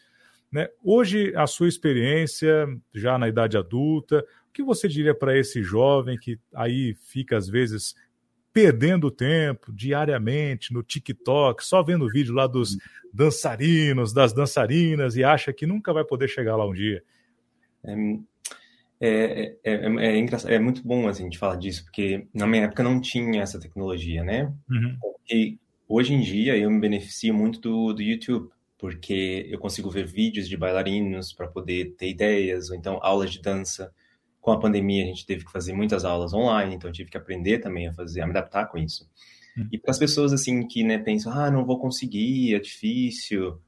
Né? 0.51 0.69
Hoje, 0.83 1.33
a 1.37 1.47
sua 1.47 1.69
experiência, 1.69 2.67
já 2.95 3.19
na 3.19 3.29
idade 3.29 3.57
adulta, 3.57 4.25
o 4.49 4.53
que 4.53 4.63
você 4.63 4.89
diria 4.89 5.15
para 5.15 5.37
esse 5.37 5.63
jovem 5.63 6.19
que 6.19 6.39
aí 6.55 6.95
fica, 6.95 7.37
às 7.37 7.49
vezes, 7.49 7.95
perdendo 8.53 9.11
tempo 9.11 9.71
diariamente 9.71 10.73
no 10.73 10.83
TikTok, 10.83 11.63
só 11.63 11.83
vendo 11.83 12.09
vídeo 12.09 12.35
lá 12.35 12.47
dos 12.47 12.73
uhum. 12.73 12.79
dançarinos, 13.13 14.15
das 14.15 14.33
dançarinas 14.33 15.15
e 15.15 15.23
acha 15.23 15.53
que 15.53 15.67
nunca 15.67 15.93
vai 15.93 16.05
poder 16.05 16.29
chegar 16.29 16.57
lá 16.57 16.67
um 16.67 16.73
dia? 16.73 17.03
É, 17.85 17.95
é, 19.01 19.57
é, 19.63 19.75
é, 19.75 20.19
é, 20.19 20.55
é 20.55 20.59
muito 20.59 20.83
bom 20.87 21.07
assim, 21.07 21.23
a 21.23 21.27
gente 21.27 21.39
falar 21.39 21.57
disso, 21.57 21.85
porque 21.85 22.27
na 22.33 22.47
minha 22.47 22.65
época 22.65 22.83
não 22.83 23.01
tinha 23.01 23.43
essa 23.43 23.61
tecnologia, 23.61 24.25
né? 24.25 24.53
Uhum. 24.71 24.97
E 25.31 25.59
hoje 25.89 26.15
em 26.15 26.21
dia 26.21 26.57
eu 26.57 26.71
me 26.71 26.81
beneficio 26.81 27.35
muito 27.35 27.61
do, 27.61 27.93
do 27.93 28.03
YouTube, 28.03 28.49
porque 28.79 29.47
eu 29.51 29.59
consigo 29.59 29.91
ver 29.91 30.07
vídeos 30.07 30.49
de 30.49 30.57
bailarinos 30.57 31.33
para 31.33 31.49
poder 31.49 31.95
ter 31.97 32.09
ideias, 32.09 32.71
ou 32.71 32.77
então 32.77 32.99
aulas 33.03 33.31
de 33.31 33.41
dança. 33.41 33.93
Com 34.41 34.53
a 34.53 34.61
pandemia 34.61 35.03
a 35.03 35.07
gente 35.07 35.27
teve 35.27 35.45
que 35.45 35.51
fazer 35.51 35.73
muitas 35.73 36.05
aulas 36.05 36.33
online, 36.33 36.75
então 36.75 36.89
eu 36.89 36.95
tive 36.95 37.11
que 37.11 37.17
aprender 37.17 37.59
também 37.59 37.89
a 37.89 37.93
fazer, 37.93 38.21
a 38.21 38.27
me 38.27 38.31
adaptar 38.31 38.67
com 38.67 38.79
isso. 38.79 39.09
Uhum. 39.57 39.69
E 39.73 39.79
para 39.79 39.91
as 39.91 39.99
pessoas 39.99 40.33
assim 40.33 40.67
que 40.67 40.85
né, 40.85 40.99
pensam, 40.99 41.33
ah, 41.33 41.51
não 41.51 41.65
vou 41.67 41.79
conseguir, 41.79 42.55
é 42.55 42.59
difícil, 42.59 43.61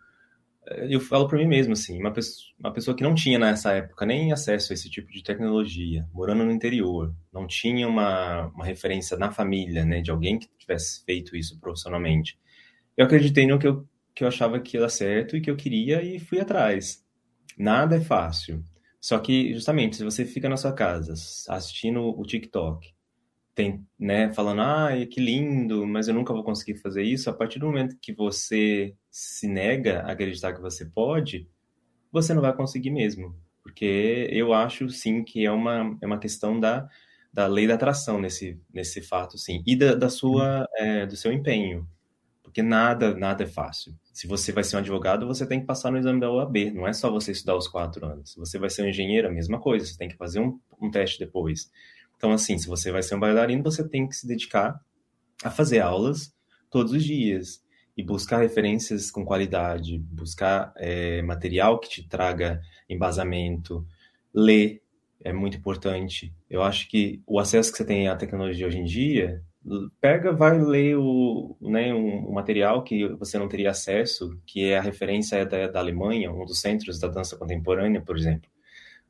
eu 0.90 1.00
falo 1.00 1.26
para 1.26 1.38
mim 1.38 1.46
mesmo, 1.46 1.72
assim, 1.72 1.98
uma 1.98 2.12
pessoa, 2.12 2.46
uma 2.59 2.72
pessoa 2.72 2.96
que 2.96 3.02
não 3.02 3.14
tinha 3.14 3.38
nessa 3.38 3.72
época 3.72 4.04
nem 4.04 4.33
acesso 4.33 4.72
a 4.72 4.74
esse 4.74 4.90
tipo 4.90 5.11
de 5.11 5.22
tecnologia, 5.22 6.07
morando 6.12 6.44
no 6.44 6.52
interior, 6.52 7.14
não 7.33 7.46
tinha 7.46 7.88
uma, 7.88 8.46
uma 8.48 8.64
referência 8.64 9.16
na 9.16 9.31
família, 9.31 9.85
né, 9.85 10.00
de 10.00 10.11
alguém 10.11 10.38
que 10.38 10.48
tivesse 10.59 11.04
feito 11.04 11.37
isso 11.37 11.59
profissionalmente. 11.59 12.38
Eu 12.96 13.07
acreditei 13.07 13.46
no 13.46 13.59
que 13.59 13.66
eu, 13.66 13.87
que 14.14 14.24
eu 14.24 14.28
achava 14.28 14.61
que 14.61 14.78
dar 14.78 14.88
certo 14.88 15.37
e 15.37 15.40
que 15.40 15.50
eu 15.50 15.57
queria 15.57 16.02
e 16.02 16.18
fui 16.18 16.40
atrás. 16.40 17.04
Nada 17.57 17.96
é 17.96 18.00
fácil. 18.00 18.62
Só 19.00 19.18
que, 19.18 19.54
justamente, 19.54 19.96
se 19.96 20.04
você 20.04 20.24
fica 20.24 20.48
na 20.48 20.57
sua 20.57 20.72
casa 20.72 21.14
assistindo 21.48 22.00
o 22.02 22.22
TikTok, 22.24 22.92
tem, 23.59 23.85
né, 23.99 24.33
falando, 24.33 24.61
ah, 24.61 24.90
que 25.11 25.21
lindo, 25.21 25.85
mas 25.85 26.07
eu 26.07 26.14
nunca 26.14 26.33
vou 26.33 26.44
conseguir 26.44 26.79
fazer 26.79 27.03
isso, 27.03 27.29
a 27.29 27.33
partir 27.33 27.59
do 27.59 27.66
momento 27.66 27.99
que 28.01 28.12
você 28.12 28.94
se 29.11 29.49
nega 29.49 30.03
a 30.03 30.12
acreditar 30.12 30.53
que 30.53 30.61
você 30.61 30.87
pode, 30.87 31.49
você 32.12 32.33
não 32.33 32.40
vai 32.40 32.55
conseguir 32.55 32.90
mesmo. 32.90 33.35
Porque 33.61 34.29
eu 34.31 34.53
acho, 34.55 34.88
sim, 34.90 35.25
que 35.25 35.44
é 35.44 35.51
uma, 35.51 35.99
é 36.01 36.07
uma 36.07 36.21
questão 36.21 36.61
da, 36.61 36.88
da 37.33 37.49
lei 37.49 37.66
da 37.66 37.75
atração 37.75 38.21
nesse, 38.21 38.61
nesse 38.73 39.03
fato, 39.03 39.37
sim. 39.37 39.61
E 39.66 39.75
da, 39.75 39.97
da 39.97 40.09
sua, 40.09 40.64
é, 40.77 41.05
do 41.05 41.16
seu 41.16 41.33
empenho. 41.33 41.85
Porque 42.44 42.62
nada, 42.62 43.12
nada 43.16 43.42
é 43.42 43.47
fácil. 43.47 43.92
Se 44.12 44.29
você 44.29 44.53
vai 44.53 44.62
ser 44.62 44.77
um 44.77 44.79
advogado, 44.79 45.27
você 45.27 45.44
tem 45.44 45.59
que 45.59 45.66
passar 45.66 45.90
no 45.90 45.99
exame 45.99 46.21
da 46.21 46.31
OAB. 46.31 46.71
Não 46.73 46.87
é 46.87 46.92
só 46.92 47.11
você 47.11 47.33
estudar 47.33 47.57
os 47.57 47.66
quatro 47.66 48.07
anos. 48.07 48.33
Se 48.33 48.38
você 48.38 48.57
vai 48.57 48.71
ser 48.71 48.83
um 48.83 48.88
engenheiro, 48.88 49.27
a 49.27 49.33
mesma 49.33 49.61
coisa. 49.61 49.85
Você 49.85 49.99
tem 49.99 50.09
que 50.09 50.16
fazer 50.16 50.38
um, 50.38 50.61
um 50.81 50.90
teste 50.92 51.18
depois. 51.18 51.68
Então, 52.18 52.33
assim, 52.33 52.59
se 52.59 52.66
você 52.66 52.92
vai 52.92 53.02
ser 53.02 53.14
um 53.14 53.20
bailarino, 53.20 53.62
você 53.62 53.88
tem 53.88 54.07
que 54.07 54.14
se 54.14 54.26
dedicar 54.26 54.78
a 55.42 55.50
fazer 55.50 55.78
aulas 55.78 56.35
todos 56.68 56.92
os 56.92 57.02
dias 57.02 57.62
e 57.96 58.02
buscar 58.02 58.38
referências 58.38 59.11
com 59.11 59.24
qualidade, 59.24 59.98
buscar 59.98 60.72
é, 60.76 61.22
material 61.22 61.78
que 61.78 61.88
te 61.88 62.09
traga 62.09 62.61
embasamento, 62.90 63.87
ler 64.35 64.83
é 65.24 65.33
muito 65.33 65.57
importante. 65.57 66.33
Eu 66.48 66.62
acho 66.62 66.88
que 66.88 67.22
o 67.26 67.38
acesso 67.38 67.72
que 67.72 67.78
você 67.78 67.85
tem 67.85 68.09
à 68.09 68.16
tecnologia 68.16 68.66
hoje 68.66 68.78
em 68.78 68.85
dia, 68.85 69.42
pega, 70.00 70.33
vai 70.33 70.61
ler 70.61 70.96
o, 70.96 71.57
né, 71.61 71.92
um, 71.92 72.28
um 72.28 72.33
material 72.33 72.83
que 72.83 73.09
você 73.14 73.38
não 73.38 73.48
teria 73.48 73.70
acesso, 73.70 74.40
que 74.46 74.64
é 74.64 74.78
a 74.78 74.83
referência 74.83 75.44
da, 75.44 75.68
da 75.68 75.81
Alemanha, 75.81 76.33
um 76.33 76.44
dos 76.44 76.61
centros 76.61 76.98
da 76.98 77.09
dança 77.09 77.37
contemporânea, 77.37 78.00
por 78.00 78.16
exemplo. 78.16 78.48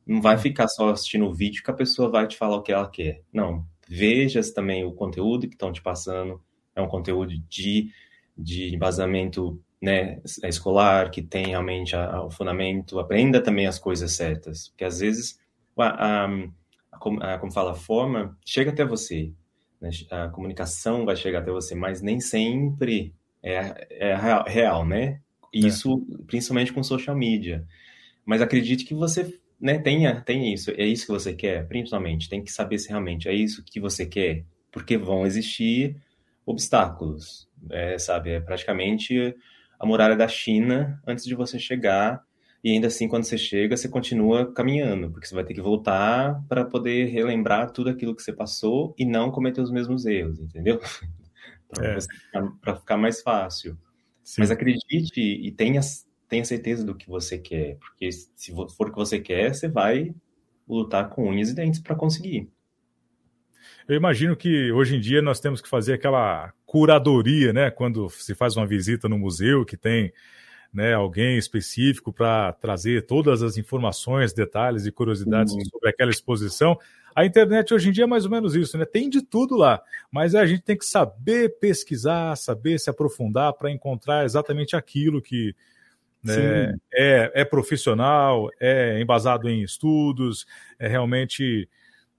Não 0.09 0.23
vai 0.23 0.39
ficar 0.39 0.67
só 0.69 0.89
assistindo 0.89 1.27
o 1.27 1.35
vídeo 1.35 1.63
que 1.63 1.71
a 1.71 1.75
pessoa 1.75 2.11
vai 2.11 2.27
te 2.27 2.35
falar 2.35 2.57
o 2.57 2.63
que 2.63 2.73
ela 2.73 2.91
quer. 2.91 3.23
Não. 3.31 3.67
Veja 3.87 4.41
também 4.55 4.83
o 4.83 4.93
conteúdo 4.93 5.47
que 5.47 5.55
estão 5.55 5.71
te 5.71 5.83
passando. 5.83 6.43
É 6.75 6.81
um 6.81 6.89
conteúdo 6.89 7.35
de, 7.49 7.91
de 8.37 8.75
embasamento 8.75 9.63
né, 9.81 10.21
escolar, 10.45 11.11
que 11.11 11.21
tem 11.21 11.49
realmente 11.49 11.95
a, 11.95 12.17
a, 12.17 12.25
o 12.25 12.31
fundamento. 12.31 12.99
Aprenda 12.99 13.43
também 13.43 13.67
as 13.67 13.79
coisas 13.79 14.13
certas. 14.13 14.69
Porque 14.69 14.85
às 14.85 15.01
vezes, 15.01 15.39
a, 15.77 16.25
a, 16.25 17.39
como 17.39 17.53
fala, 17.53 17.73
a 17.73 17.77
forma 17.77 18.35
chega 18.47 18.71
até 18.71 18.87
você. 18.87 19.31
Né? 19.79 19.91
A 20.11 20.29
comunicação 20.29 21.05
vai 21.05 21.17
chegar 21.17 21.41
até 21.41 21.51
você, 21.51 21.75
mas 21.75 22.01
nem 22.01 22.19
sempre 22.19 23.15
é, 23.43 23.87
é 23.91 24.17
real, 24.17 24.45
real, 24.47 24.87
né? 24.87 25.21
É. 25.55 25.59
Isso, 25.59 26.07
é. 26.13 26.23
principalmente 26.27 26.73
com 26.73 26.83
social 26.83 27.15
media. 27.15 27.67
Mas 28.25 28.43
acredite 28.43 28.85
que 28.85 28.95
você 28.95 29.39
né, 29.61 29.79
tenha, 29.79 30.21
tenha 30.21 30.53
isso. 30.53 30.71
É 30.73 30.85
isso 30.85 31.07
que 31.07 31.13
você 31.13 31.35
quer, 31.35 31.67
principalmente. 31.67 32.29
Tem 32.29 32.43
que 32.43 32.53
saber 32.53 32.79
se 32.79 32.89
realmente 32.89 33.29
é 33.29 33.35
isso 33.35 33.65
que 33.65 33.81
você 33.81 34.07
quer, 34.07 34.45
porque 34.71 34.97
vão 34.97 35.27
existir 35.27 35.97
obstáculos. 36.47 37.49
É, 37.71 37.99
sabe, 37.99 38.31
é 38.31 38.41
praticamente 38.41 39.35
a 39.79 39.87
muralha 39.87 40.17
da 40.17 40.29
China 40.29 41.01
antes 41.07 41.25
de 41.25 41.35
você 41.35 41.59
chegar. 41.59 42.23
E 42.63 42.73
ainda 42.73 42.89
assim, 42.89 43.07
quando 43.07 43.25
você 43.25 43.39
chega, 43.39 43.77
você 43.77 43.89
continua 43.89 44.53
caminhando, 44.53 45.11
porque 45.11 45.27
você 45.27 45.35
vai 45.35 45.45
ter 45.45 45.55
que 45.55 45.61
voltar 45.61 46.43
para 46.49 46.65
poder 46.65 47.07
relembrar 47.07 47.71
tudo 47.71 47.89
aquilo 47.91 48.15
que 48.15 48.23
você 48.23 48.33
passou 48.33 48.95
e 48.99 49.05
não 49.05 49.31
cometer 49.31 49.61
os 49.61 49.71
mesmos 49.71 50.05
erros, 50.07 50.41
entendeu? 50.41 50.81
para 51.69 51.93
é. 51.93 52.01
ficar, 52.01 52.77
ficar 52.81 52.97
mais 52.97 53.21
fácil. 53.21 53.79
Sim. 54.25 54.41
Mas 54.41 54.51
acredite 54.51 55.21
e 55.21 55.51
tenha 55.53 55.81
tenha 56.29 56.45
certeza 56.45 56.85
do 56.85 56.95
que 56.95 57.09
você 57.09 57.39
quer, 57.39 57.77
porque 57.77 58.11
se 58.13 58.53
for 58.53 58.89
o 58.89 58.91
que 58.91 58.97
você 58.97 59.19
quer, 59.19 59.55
você 59.55 59.69
vai 59.69 60.15
lutar 60.69 61.09
com 61.09 61.29
unhas 61.29 61.51
e 61.51 61.55
dentes 61.55 61.81
para 61.81 61.97
conseguir. 61.97 62.49
Eu 63.89 63.97
imagino 63.97 64.37
que 64.37 64.71
hoje 64.71 64.97
em 64.97 65.01
dia 65.01 65.23
nós 65.23 65.41
temos 65.41 65.63
que 65.63 65.69
fazer 65.69 65.95
aquela 65.95 66.53
curadoria, 66.67 67.53
né? 67.53 67.71
Quando 67.71 68.11
se 68.11 68.35
faz 68.35 68.55
uma 68.55 68.67
visita 68.67 69.09
no 69.09 69.19
museu 69.19 69.65
que 69.65 69.77
tem 69.77 70.13
né, 70.73 70.93
alguém 70.93 71.39
específico 71.39 72.13
para 72.13 72.53
trazer 72.53 73.07
todas 73.07 73.43
as 73.43 73.57
informações, 73.57 74.35
detalhes 74.35 74.85
e 74.85 74.93
curiosidades 74.93 75.55
uhum. 75.55 75.65
sobre 75.65 75.89
aquela 75.89 76.11
exposição. 76.11 76.79
A 77.15 77.25
internet 77.25 77.73
hoje 77.73 77.89
em 77.89 77.93
dia 77.93 78.05
é 78.05 78.07
mais 78.07 78.27
ou 78.27 78.31
menos 78.31 78.55
isso, 78.55 78.77
né? 78.77 78.85
Tem 78.85 79.09
de 79.09 79.23
tudo 79.23 79.57
lá, 79.57 79.83
mas 80.11 80.35
a 80.35 80.47
gente 80.47 80.63
tem 80.63 80.77
que 80.77 80.85
saber 80.85 81.59
pesquisar, 81.59 82.37
saber 82.37 82.79
se 82.79 82.91
aprofundar 82.91 83.55
para 83.55 83.73
encontrar 83.73 84.25
exatamente 84.25 84.77
aquilo 84.77 85.23
que, 85.23 85.57
né? 86.23 86.75
É, 86.93 87.33
é 87.35 87.45
profissional, 87.45 88.49
é 88.61 89.01
embasado 89.01 89.49
em 89.49 89.63
estudos, 89.63 90.47
é 90.79 90.89
realmente 90.89 91.69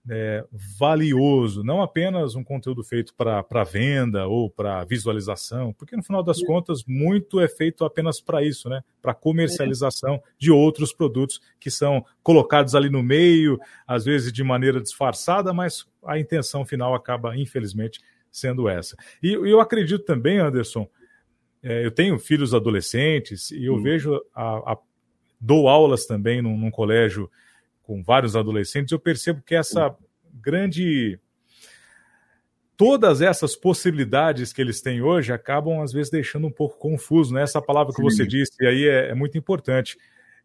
é, 0.09 0.43
valioso, 0.51 1.63
não 1.63 1.81
apenas 1.81 2.35
um 2.35 2.43
conteúdo 2.43 2.83
feito 2.83 3.13
para 3.13 3.63
venda 3.63 4.27
ou 4.27 4.49
para 4.49 4.83
visualização, 4.85 5.73
porque 5.73 5.95
no 5.95 6.03
final 6.03 6.23
das 6.23 6.41
contas 6.41 6.83
muito 6.87 7.39
é 7.39 7.47
feito 7.47 7.85
apenas 7.85 8.19
para 8.19 8.43
isso, 8.43 8.69
né? 8.69 8.81
Para 9.01 9.13
comercialização 9.13 10.21
de 10.37 10.51
outros 10.51 10.93
produtos 10.93 11.41
que 11.59 11.69
são 11.69 12.03
colocados 12.23 12.73
ali 12.75 12.89
no 12.89 13.03
meio, 13.03 13.59
às 13.85 14.05
vezes 14.05 14.31
de 14.31 14.43
maneira 14.43 14.81
disfarçada, 14.81 15.53
mas 15.53 15.85
a 16.03 16.17
intenção 16.17 16.65
final 16.65 16.95
acaba, 16.95 17.37
infelizmente, 17.37 17.99
sendo 18.31 18.67
essa. 18.67 18.95
E 19.21 19.33
eu 19.33 19.59
acredito 19.59 20.05
também, 20.05 20.39
Anderson, 20.39 20.87
é, 21.61 21.85
eu 21.85 21.91
tenho 21.91 22.17
filhos 22.17 22.53
adolescentes 22.53 23.51
e 23.51 23.65
eu 23.65 23.75
hum. 23.75 23.81
vejo, 23.81 24.15
a, 24.33 24.73
a, 24.73 24.77
dou 25.39 25.67
aulas 25.67 26.05
também 26.05 26.41
num, 26.41 26.57
num, 26.57 26.71
colégio 26.71 27.29
com 27.83 28.01
vários 28.01 28.35
adolescentes, 28.35 28.91
eu 28.91 28.99
percebo 28.99 29.41
que 29.41 29.55
essa 29.55 29.95
grande. 30.33 31.19
Todas 32.77 33.21
essas 33.21 33.57
possibilidades 33.57 34.53
que 34.53 34.61
eles 34.61 34.79
têm 34.79 35.01
hoje 35.01 35.33
acabam, 35.33 35.81
às 35.81 35.91
vezes, 35.91 36.09
deixando 36.09 36.47
um 36.47 36.51
pouco 36.51 36.77
confuso. 36.77 37.33
Né? 37.33 37.41
Essa 37.43 37.61
palavra 37.61 37.93
que 37.93 38.01
Sim. 38.01 38.03
você 38.03 38.25
disse 38.25 38.65
aí 38.65 38.87
é, 38.87 39.09
é 39.09 39.13
muito 39.13 39.37
importante. 39.37 39.97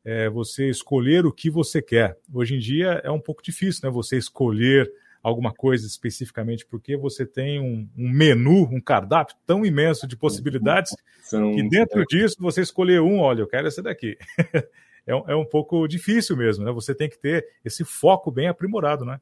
É 0.04 0.28
você 0.28 0.68
escolher 0.68 1.24
o 1.24 1.32
que 1.32 1.48
você 1.48 1.80
quer. 1.80 2.18
Hoje 2.32 2.56
em 2.56 2.58
dia 2.58 3.00
é 3.04 3.10
um 3.10 3.20
pouco 3.20 3.40
difícil, 3.40 3.82
né? 3.84 3.90
Você 3.90 4.18
escolher 4.18 4.90
alguma 5.24 5.54
coisa 5.54 5.86
especificamente, 5.86 6.66
porque 6.66 6.98
você 6.98 7.24
tem 7.24 7.58
um, 7.58 7.88
um 7.96 8.10
menu, 8.10 8.68
um 8.70 8.80
cardápio 8.80 9.34
tão 9.46 9.64
imenso 9.64 10.06
de 10.06 10.18
possibilidades 10.18 10.92
São... 11.24 11.54
que 11.54 11.66
dentro 11.66 12.04
disso 12.04 12.36
você 12.38 12.60
escolher 12.60 13.00
um, 13.00 13.20
olha, 13.20 13.40
eu 13.40 13.46
quero 13.46 13.66
esse 13.66 13.80
daqui. 13.80 14.18
é, 15.06 15.16
um, 15.16 15.24
é 15.26 15.34
um 15.34 15.46
pouco 15.46 15.88
difícil 15.88 16.36
mesmo, 16.36 16.62
né? 16.62 16.70
Você 16.72 16.94
tem 16.94 17.08
que 17.08 17.18
ter 17.18 17.42
esse 17.64 17.84
foco 17.86 18.30
bem 18.30 18.48
aprimorado, 18.48 19.06
né? 19.06 19.18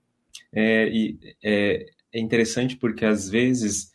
É, 0.52 0.88
e 0.88 1.16
é, 1.42 1.86
é 2.12 2.18
interessante 2.20 2.76
porque 2.76 3.04
às 3.04 3.30
vezes 3.30 3.92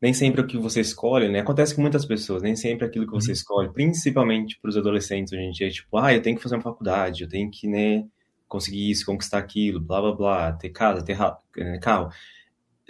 nem 0.00 0.14
sempre 0.14 0.40
o 0.40 0.46
que 0.46 0.56
você 0.56 0.80
escolhe, 0.80 1.28
né? 1.28 1.40
Acontece 1.40 1.74
com 1.74 1.82
muitas 1.82 2.06
pessoas, 2.06 2.42
nem 2.42 2.56
sempre 2.56 2.86
aquilo 2.86 3.04
que 3.04 3.12
você 3.12 3.32
uhum. 3.32 3.34
escolhe, 3.34 3.72
principalmente 3.72 4.58
para 4.62 4.70
os 4.70 4.78
adolescentes 4.78 5.32
hoje 5.32 5.42
em 5.42 5.50
dia, 5.50 5.68
tipo, 5.68 5.98
ah, 5.98 6.14
eu 6.14 6.22
tenho 6.22 6.36
que 6.36 6.42
fazer 6.42 6.54
uma 6.54 6.62
faculdade, 6.62 7.24
eu 7.24 7.28
tenho 7.28 7.50
que, 7.50 7.68
né, 7.68 8.06
conseguir 8.48 8.90
isso, 8.90 9.06
conquistar 9.06 9.38
aquilo, 9.38 9.80
blá 9.80 10.00
blá 10.00 10.12
blá, 10.12 10.52
ter 10.52 10.70
casa, 10.70 11.04
ter 11.04 11.16
eh, 11.58 11.78
carro. 11.78 12.10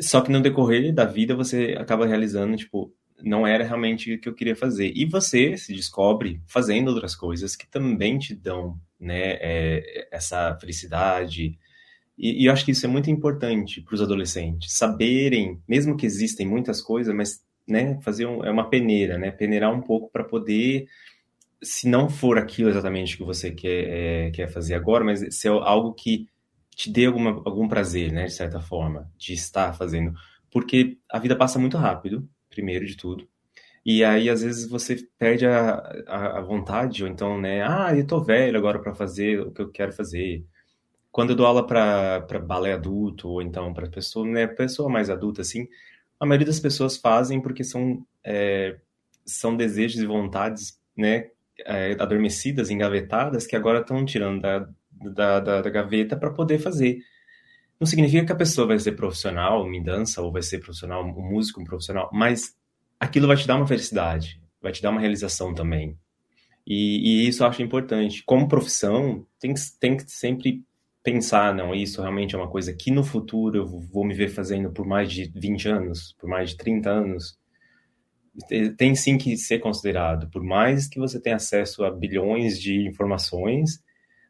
Só 0.00 0.20
que 0.20 0.30
no 0.30 0.40
decorrer 0.40 0.94
da 0.94 1.04
vida 1.04 1.34
você 1.34 1.76
acaba 1.78 2.06
realizando, 2.06 2.56
tipo, 2.56 2.94
não 3.22 3.46
era 3.46 3.64
realmente 3.64 4.14
o 4.14 4.20
que 4.20 4.28
eu 4.28 4.34
queria 4.34 4.56
fazer. 4.56 4.92
E 4.94 5.04
você 5.04 5.56
se 5.56 5.74
descobre 5.74 6.40
fazendo 6.46 6.88
outras 6.88 7.16
coisas 7.16 7.56
que 7.56 7.66
também 7.66 8.18
te 8.18 8.34
dão, 8.34 8.78
né, 8.98 9.36
é, 9.40 10.08
essa 10.12 10.56
felicidade. 10.60 11.58
E, 12.16 12.42
e, 12.42 12.46
eu 12.46 12.52
acho 12.52 12.64
que 12.64 12.70
isso 12.72 12.86
é 12.86 12.88
muito 12.88 13.10
importante 13.10 13.80
para 13.80 13.94
os 13.94 14.02
adolescentes, 14.02 14.72
saberem, 14.72 15.60
mesmo 15.68 15.96
que 15.96 16.06
existem 16.06 16.46
muitas 16.46 16.80
coisas, 16.80 17.14
mas, 17.14 17.42
né, 17.66 17.98
fazer 18.02 18.26
um, 18.26 18.44
é 18.44 18.50
uma 18.50 18.68
peneira, 18.68 19.18
né, 19.18 19.30
peneirar 19.30 19.74
um 19.74 19.80
pouco 19.80 20.10
para 20.10 20.24
poder 20.24 20.86
se 21.62 21.88
não 21.88 22.08
for 22.08 22.38
aquilo 22.38 22.70
exatamente 22.70 23.16
que 23.16 23.24
você 23.24 23.50
quer, 23.50 24.28
é, 24.28 24.30
quer 24.30 24.48
fazer 24.48 24.74
agora, 24.74 25.04
mas 25.04 25.34
se 25.34 25.48
é 25.48 25.50
algo 25.50 25.92
que 25.92 26.28
te 26.74 26.90
dê 26.90 27.06
alguma, 27.06 27.30
algum 27.44 27.66
prazer, 27.68 28.12
né, 28.12 28.26
de 28.26 28.32
certa 28.32 28.60
forma, 28.60 29.10
de 29.18 29.32
estar 29.32 29.72
fazendo. 29.72 30.14
Porque 30.50 30.98
a 31.10 31.18
vida 31.18 31.36
passa 31.36 31.58
muito 31.58 31.76
rápido, 31.76 32.28
primeiro 32.48 32.86
de 32.86 32.96
tudo. 32.96 33.28
E 33.84 34.04
aí, 34.04 34.30
às 34.30 34.42
vezes, 34.42 34.68
você 34.68 34.96
perde 35.18 35.46
a, 35.46 35.74
a, 36.06 36.38
a 36.38 36.40
vontade, 36.40 37.02
ou 37.02 37.10
então, 37.10 37.40
né, 37.40 37.62
ah, 37.66 37.96
eu 37.96 38.06
tô 38.06 38.22
velho 38.22 38.56
agora 38.58 38.78
para 38.80 38.94
fazer 38.94 39.40
o 39.40 39.50
que 39.52 39.62
eu 39.62 39.70
quero 39.70 39.92
fazer. 39.92 40.44
Quando 41.10 41.30
eu 41.30 41.36
dou 41.36 41.46
aula 41.46 41.66
para 41.66 42.38
balé 42.40 42.74
adulto, 42.74 43.28
ou 43.28 43.42
então 43.42 43.72
para 43.74 43.88
pessoa, 43.90 44.26
né, 44.26 44.46
pessoa 44.46 44.88
mais 44.88 45.10
adulta, 45.10 45.42
assim, 45.42 45.66
a 46.20 46.26
maioria 46.26 46.46
das 46.46 46.60
pessoas 46.60 46.96
fazem 46.96 47.40
porque 47.40 47.64
são, 47.64 48.06
é, 48.24 48.78
são 49.24 49.56
desejos 49.56 50.00
e 50.00 50.06
vontades, 50.06 50.80
né, 50.96 51.30
é, 51.64 51.92
adormecidas, 51.98 52.70
engavetadas, 52.70 53.46
que 53.46 53.56
agora 53.56 53.80
estão 53.80 54.04
tirando 54.04 54.40
da, 54.40 54.68
da, 54.90 55.40
da, 55.40 55.62
da 55.62 55.70
gaveta 55.70 56.16
para 56.16 56.32
poder 56.32 56.58
fazer. 56.58 56.98
Não 57.78 57.86
significa 57.86 58.26
que 58.26 58.32
a 58.32 58.36
pessoa 58.36 58.66
vai 58.66 58.78
ser 58.78 58.92
profissional 58.92 59.66
em 59.72 59.82
dança 59.82 60.20
ou 60.20 60.32
vai 60.32 60.42
ser 60.42 60.58
profissional, 60.58 61.04
um 61.04 61.30
músico, 61.30 61.60
um 61.60 61.64
profissional, 61.64 62.10
mas 62.12 62.56
aquilo 62.98 63.28
vai 63.28 63.36
te 63.36 63.46
dar 63.46 63.56
uma 63.56 63.66
felicidade, 63.66 64.40
vai 64.60 64.72
te 64.72 64.82
dar 64.82 64.90
uma 64.90 65.00
realização 65.00 65.54
também. 65.54 65.96
E, 66.66 67.24
e 67.24 67.28
isso 67.28 67.42
eu 67.42 67.46
acho 67.46 67.62
importante. 67.62 68.22
Como 68.26 68.48
profissão, 68.48 69.26
tem, 69.38 69.54
tem 69.80 69.96
que 69.96 70.10
sempre 70.10 70.62
pensar, 71.02 71.54
não, 71.54 71.74
isso 71.74 72.02
realmente 72.02 72.34
é 72.34 72.38
uma 72.38 72.50
coisa 72.50 72.74
que 72.74 72.90
no 72.90 73.02
futuro 73.02 73.56
eu 73.56 73.66
vou 73.66 74.04
me 74.04 74.12
ver 74.12 74.28
fazendo 74.28 74.70
por 74.70 74.84
mais 74.84 75.10
de 75.10 75.32
20 75.34 75.68
anos, 75.68 76.14
por 76.18 76.28
mais 76.28 76.50
de 76.50 76.56
30 76.56 76.90
anos. 76.90 77.38
Tem 78.76 78.94
sim 78.94 79.18
que 79.18 79.36
ser 79.36 79.58
considerado. 79.58 80.30
Por 80.30 80.42
mais 80.42 80.86
que 80.86 80.98
você 80.98 81.20
tenha 81.20 81.36
acesso 81.36 81.84
a 81.84 81.90
bilhões 81.90 82.60
de 82.60 82.86
informações, 82.86 83.82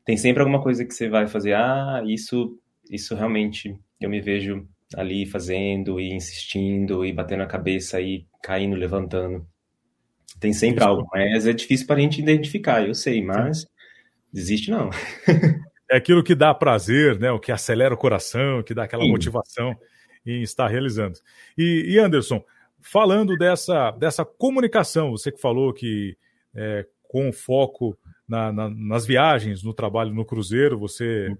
tem 0.04 0.16
sempre 0.16 0.40
alguma 0.40 0.62
coisa 0.62 0.84
que 0.84 0.94
você 0.94 1.08
vai 1.08 1.26
fazer, 1.26 1.54
ah, 1.54 2.02
isso, 2.06 2.58
isso 2.90 3.14
realmente 3.14 3.78
eu 4.00 4.08
me 4.08 4.20
vejo 4.20 4.66
ali 4.94 5.26
fazendo 5.26 6.00
e 6.00 6.14
insistindo 6.14 7.04
e 7.04 7.12
batendo 7.12 7.42
a 7.42 7.46
cabeça 7.46 8.00
e 8.00 8.26
caindo, 8.42 8.76
levantando. 8.76 9.46
Tem 10.40 10.52
sempre 10.52 10.84
algo, 10.84 11.06
mas 11.12 11.46
é 11.46 11.52
difícil 11.52 11.86
para 11.86 11.96
a 11.96 12.00
gente 12.00 12.20
identificar, 12.20 12.86
eu 12.86 12.94
sei, 12.94 13.22
mas 13.22 13.66
desiste 14.32 14.70
não. 14.70 14.88
é 15.90 15.96
aquilo 15.96 16.22
que 16.22 16.34
dá 16.34 16.54
prazer, 16.54 17.18
né? 17.18 17.30
O 17.30 17.40
que 17.40 17.50
acelera 17.50 17.94
o 17.94 17.98
coração, 17.98 18.62
que 18.62 18.74
dá 18.74 18.84
aquela 18.84 19.02
Sim. 19.02 19.10
motivação 19.10 19.76
em 20.24 20.42
estar 20.42 20.68
realizando. 20.68 21.18
E, 21.56 21.94
e, 21.94 21.98
Anderson, 21.98 22.44
falando 22.80 23.36
dessa, 23.36 23.90
dessa 23.92 24.24
comunicação, 24.24 25.10
você 25.10 25.32
que 25.32 25.40
falou 25.40 25.72
que 25.72 26.16
é, 26.54 26.86
com 27.02 27.32
foco 27.32 27.96
na, 28.26 28.52
na, 28.52 28.68
nas 28.68 29.06
viagens, 29.06 29.62
no 29.62 29.72
trabalho 29.72 30.12
no 30.12 30.24
cruzeiro, 30.24 30.78
você 30.78 31.34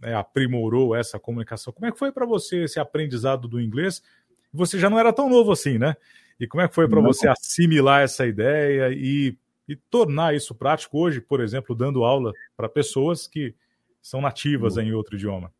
né, 0.00 0.14
aprimorou 0.14 0.94
essa 0.94 1.18
comunicação. 1.18 1.72
Como 1.72 1.86
é 1.86 1.92
que 1.92 1.98
foi 1.98 2.12
para 2.12 2.24
você 2.24 2.64
esse 2.64 2.78
aprendizado 2.78 3.48
do 3.48 3.60
inglês? 3.60 4.02
Você 4.52 4.78
já 4.78 4.88
não 4.88 4.98
era 4.98 5.12
tão 5.12 5.28
novo 5.28 5.52
assim, 5.52 5.78
né? 5.78 5.96
E 6.38 6.46
como 6.46 6.62
é 6.62 6.68
que 6.68 6.74
foi 6.74 6.88
para 6.88 7.00
você 7.00 7.28
assimilar 7.28 8.02
essa 8.02 8.26
ideia 8.26 8.90
e, 8.90 9.36
e 9.68 9.76
tornar 9.76 10.34
isso 10.34 10.54
prático 10.54 10.98
hoje, 10.98 11.20
por 11.20 11.40
exemplo, 11.40 11.74
dando 11.74 12.02
aula 12.02 12.32
para 12.56 12.68
pessoas 12.68 13.26
que 13.26 13.54
são 14.00 14.22
nativas 14.22 14.78
em 14.78 14.92
outro 14.92 15.16
idioma? 15.16 15.52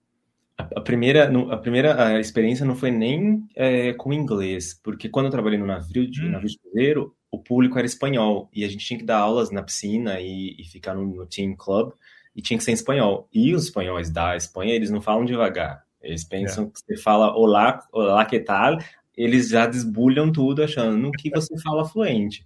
A 0.75 0.81
primeira, 0.81 1.31
a 1.53 1.57
primeira 1.57 2.21
experiência 2.21 2.65
não 2.65 2.75
foi 2.75 2.91
nem 2.91 3.47
é, 3.55 3.93
com 3.93 4.13
inglês, 4.13 4.79
porque 4.83 5.09
quando 5.09 5.27
eu 5.27 5.33
trabalhei 5.33 5.59
no 5.59 5.67
navio 5.67 6.11
de, 6.11 6.25
hum. 6.25 6.31
navio 6.31 6.49
de 6.49 6.59
cruzeiro, 6.59 7.15
o 7.31 7.39
público 7.39 7.79
era 7.79 7.87
espanhol 7.87 8.49
e 8.53 8.65
a 8.65 8.69
gente 8.69 8.85
tinha 8.85 8.99
que 8.99 9.05
dar 9.05 9.19
aulas 9.19 9.51
na 9.51 9.63
piscina 9.63 10.21
e, 10.21 10.57
e 10.59 10.65
ficar 10.65 10.95
no, 10.95 11.07
no, 11.07 11.27
team 11.27 11.55
club 11.55 11.93
e 12.35 12.43
tinha 12.43 12.59
que 12.59 12.65
ser 12.65 12.73
em 12.73 12.75
espanhol. 12.75 13.29
E 13.33 13.55
os 13.55 13.65
espanhóis 13.65 14.11
da 14.11 14.37
Espanha, 14.37 14.75
eles 14.75 14.91
não 14.91 15.01
falam 15.01 15.25
devagar. 15.25 15.85
Eles 16.03 16.25
pensam 16.25 16.65
é. 16.65 16.67
que 16.69 16.81
você 16.81 17.03
fala 17.03 17.37
olá, 17.37 17.87
olá, 17.93 18.25
que 18.25 18.41
tal? 18.41 18.79
Eles 19.17 19.49
já 19.49 19.67
desbulham 19.67 20.33
tudo 20.33 20.63
achando 20.63 21.11
que 21.13 21.31
você 21.31 21.57
fala 21.61 21.85
fluente. 21.85 22.45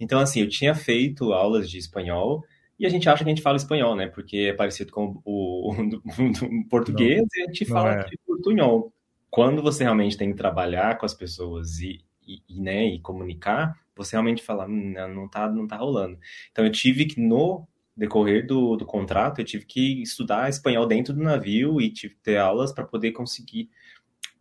Então, 0.00 0.18
assim, 0.18 0.40
eu 0.40 0.48
tinha 0.48 0.74
feito 0.74 1.32
aulas 1.32 1.70
de 1.70 1.78
espanhol 1.78 2.44
e 2.78 2.86
a 2.86 2.88
gente 2.88 3.08
acha 3.08 3.22
que 3.22 3.30
a 3.30 3.34
gente 3.34 3.42
fala 3.42 3.56
espanhol, 3.56 3.94
né? 3.94 4.06
Porque 4.06 4.36
é 4.36 4.52
parecido 4.52 4.92
com 4.92 5.20
o, 5.24 5.72
o, 5.72 5.74
o 6.64 6.68
português 6.68 7.18
não, 7.18 7.26
e 7.36 7.42
a 7.42 7.46
gente 7.46 7.64
fala 7.64 8.00
é. 8.00 8.06
portunhol. 8.26 8.92
Quando 9.30 9.62
você 9.62 9.84
realmente 9.84 10.16
tem 10.16 10.30
que 10.30 10.36
trabalhar 10.36 10.98
com 10.98 11.06
as 11.06 11.14
pessoas 11.14 11.78
e, 11.80 12.04
e, 12.26 12.42
e, 12.48 12.60
né, 12.60 12.86
e 12.86 13.00
comunicar, 13.00 13.78
você 13.96 14.16
realmente 14.16 14.42
fala, 14.42 14.66
hum, 14.66 14.94
não 15.14 15.28
tá, 15.28 15.50
não 15.50 15.66
tá 15.66 15.76
rolando. 15.76 16.18
Então 16.50 16.64
eu 16.64 16.70
tive 16.70 17.06
que, 17.06 17.20
no 17.20 17.66
decorrer 17.96 18.46
do, 18.46 18.76
do 18.76 18.84
contrato, 18.84 19.40
eu 19.40 19.44
tive 19.44 19.64
que 19.64 20.02
estudar 20.02 20.48
espanhol 20.48 20.86
dentro 20.86 21.14
do 21.14 21.22
navio 21.22 21.80
e 21.80 21.90
tive 21.90 22.14
que 22.14 22.20
ter 22.22 22.38
aulas 22.38 22.72
para 22.72 22.84
poder 22.84 23.12
conseguir 23.12 23.70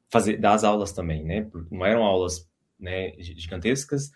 fazer, 0.09 0.37
dar 0.37 0.53
as 0.53 0.63
aulas 0.63 0.91
também, 0.91 1.23
né? 1.23 1.47
Não 1.71 1.85
eram 1.85 2.03
aulas 2.03 2.49
né, 2.79 3.13
gigantescas, 3.19 4.11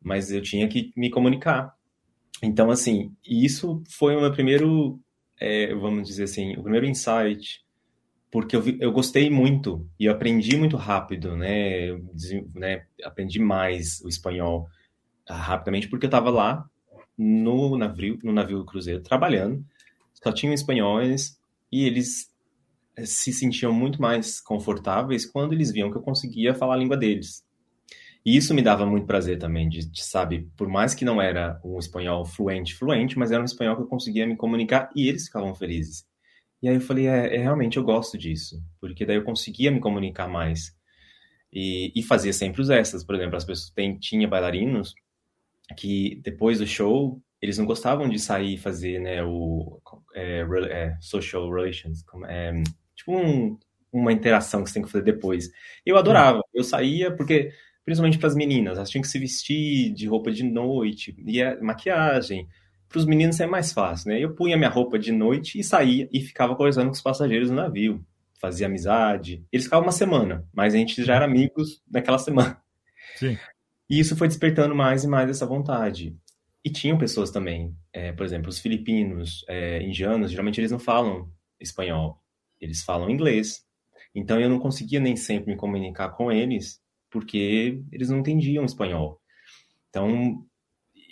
mas 0.00 0.30
eu 0.30 0.42
tinha 0.42 0.68
que 0.68 0.92
me 0.96 1.10
comunicar. 1.10 1.74
Então, 2.42 2.70
assim, 2.70 3.14
isso 3.24 3.82
foi 3.88 4.16
o 4.16 4.20
meu 4.20 4.32
primeiro, 4.32 5.00
é, 5.40 5.72
vamos 5.74 6.08
dizer 6.08 6.24
assim, 6.24 6.56
o 6.56 6.62
primeiro 6.62 6.86
insight, 6.86 7.62
porque 8.32 8.56
eu, 8.56 8.62
vi, 8.62 8.78
eu 8.80 8.90
gostei 8.90 9.30
muito 9.30 9.86
e 10.00 10.06
eu 10.06 10.12
aprendi 10.12 10.56
muito 10.56 10.76
rápido, 10.76 11.36
né? 11.36 11.92
né 12.54 12.84
aprendi 13.04 13.38
mais 13.38 14.00
o 14.00 14.08
espanhol 14.08 14.66
ah, 15.28 15.36
rapidamente, 15.36 15.88
porque 15.88 16.06
eu 16.06 16.08
estava 16.08 16.30
lá 16.30 16.68
no 17.16 17.76
navio, 17.76 18.18
no 18.24 18.32
navio 18.32 18.64
cruzeiro, 18.64 19.02
trabalhando, 19.02 19.64
só 20.14 20.32
tinham 20.32 20.54
espanhóis 20.54 21.38
e 21.70 21.84
eles 21.84 22.32
eh, 22.96 23.06
se 23.06 23.32
sentiam 23.32 23.72
muito 23.72 24.00
mais 24.00 24.40
confortáveis 24.40 25.26
quando 25.26 25.52
eles 25.52 25.70
viam 25.70 25.90
que 25.90 25.98
eu 25.98 26.02
conseguia 26.02 26.54
falar 26.54 26.74
a 26.74 26.78
língua 26.78 26.96
deles. 26.96 27.44
E 28.24 28.36
isso 28.36 28.54
me 28.54 28.62
dava 28.62 28.86
muito 28.86 29.06
prazer 29.06 29.38
também, 29.38 29.68
de, 29.68 29.84
de, 29.84 30.04
sabe, 30.04 30.48
por 30.56 30.68
mais 30.68 30.94
que 30.94 31.04
não 31.04 31.20
era 31.20 31.60
um 31.64 31.78
espanhol 31.78 32.24
fluente, 32.24 32.74
fluente, 32.74 33.18
mas 33.18 33.32
era 33.32 33.42
um 33.42 33.44
espanhol 33.44 33.76
que 33.76 33.82
eu 33.82 33.86
conseguia 33.86 34.26
me 34.26 34.36
comunicar 34.36 34.90
e 34.94 35.08
eles 35.08 35.26
ficavam 35.26 35.54
felizes. 35.54 36.06
E 36.62 36.68
aí 36.68 36.76
eu 36.76 36.80
falei, 36.80 37.08
é, 37.08 37.34
é 37.34 37.38
realmente 37.38 37.76
eu 37.76 37.82
gosto 37.82 38.16
disso, 38.16 38.62
porque 38.80 39.04
daí 39.04 39.16
eu 39.16 39.24
conseguia 39.24 39.70
me 39.72 39.80
comunicar 39.80 40.28
mais. 40.28 40.72
E, 41.52 41.92
e 41.94 42.02
fazia 42.02 42.32
sempre 42.32 42.62
os 42.62 42.70
extras, 42.70 43.04
por 43.04 43.14
exemplo, 43.14 43.36
as 43.36 43.44
pessoas 43.44 43.70
tem, 43.70 43.98
tinha 43.98 44.28
bailarinos 44.28 44.94
que 45.76 46.20
depois 46.22 46.58
do 46.58 46.66
show 46.66 47.20
eles 47.40 47.58
não 47.58 47.66
gostavam 47.66 48.08
de 48.08 48.18
sair 48.20 48.54
e 48.54 48.58
fazer, 48.58 49.00
né, 49.00 49.22
o 49.24 49.80
é, 50.14 50.46
é, 50.70 50.96
social 51.00 51.52
relations, 51.52 52.04
é, 52.28 52.52
tipo 52.94 53.16
um, 53.16 53.58
uma 53.92 54.12
interação 54.12 54.62
que 54.62 54.70
você 54.70 54.74
tem 54.74 54.82
que 54.84 54.90
fazer 54.90 55.04
depois. 55.04 55.50
Eu 55.84 55.96
adorava, 55.96 56.40
eu 56.54 56.62
saía 56.62 57.10
porque 57.10 57.52
principalmente 57.84 58.18
para 58.18 58.28
as 58.28 58.34
meninas. 58.34 58.76
Elas 58.76 58.90
tinham 58.90 59.02
que 59.02 59.08
se 59.08 59.18
vestir 59.18 59.92
de 59.92 60.06
roupa 60.06 60.30
de 60.30 60.42
noite, 60.44 61.14
e 61.24 61.42
a 61.42 61.60
maquiagem. 61.60 62.48
Para 62.88 62.98
os 62.98 63.06
meninos 63.06 63.40
é 63.40 63.46
mais 63.46 63.72
fácil, 63.72 64.10
né? 64.10 64.20
Eu 64.20 64.34
punha 64.34 64.56
minha 64.56 64.68
roupa 64.68 64.98
de 64.98 65.12
noite 65.12 65.58
e 65.58 65.64
saía 65.64 66.08
e 66.12 66.20
ficava 66.20 66.54
conversando 66.54 66.86
com 66.86 66.92
os 66.92 67.00
passageiros 67.00 67.48
no 67.48 67.56
navio. 67.56 68.04
Fazia 68.38 68.66
amizade. 68.66 69.42
Eles 69.50 69.64
ficavam 69.64 69.86
uma 69.86 69.92
semana, 69.92 70.46
mas 70.52 70.74
a 70.74 70.76
gente 70.76 71.02
já 71.02 71.14
era 71.16 71.24
amigos 71.24 71.80
naquela 71.90 72.18
semana. 72.18 72.60
Sim. 73.16 73.38
E 73.88 73.98
isso 73.98 74.16
foi 74.16 74.28
despertando 74.28 74.74
mais 74.74 75.04
e 75.04 75.08
mais 75.08 75.30
essa 75.30 75.46
vontade. 75.46 76.14
E 76.64 76.70
tinham 76.70 76.98
pessoas 76.98 77.30
também, 77.30 77.74
é, 77.92 78.12
por 78.12 78.24
exemplo, 78.24 78.48
os 78.48 78.58
filipinos, 78.58 79.44
é, 79.48 79.82
indianos, 79.82 80.30
geralmente 80.30 80.60
eles 80.60 80.70
não 80.70 80.78
falam 80.78 81.30
espanhol, 81.58 82.20
eles 82.60 82.82
falam 82.82 83.10
inglês. 83.10 83.64
Então 84.14 84.38
eu 84.38 84.48
não 84.48 84.58
conseguia 84.58 85.00
nem 85.00 85.16
sempre 85.16 85.52
me 85.52 85.56
comunicar 85.56 86.10
com 86.10 86.30
eles 86.30 86.81
porque 87.12 87.80
eles 87.92 88.08
não 88.08 88.18
entendiam 88.18 88.64
espanhol. 88.64 89.20
Então, 89.90 90.44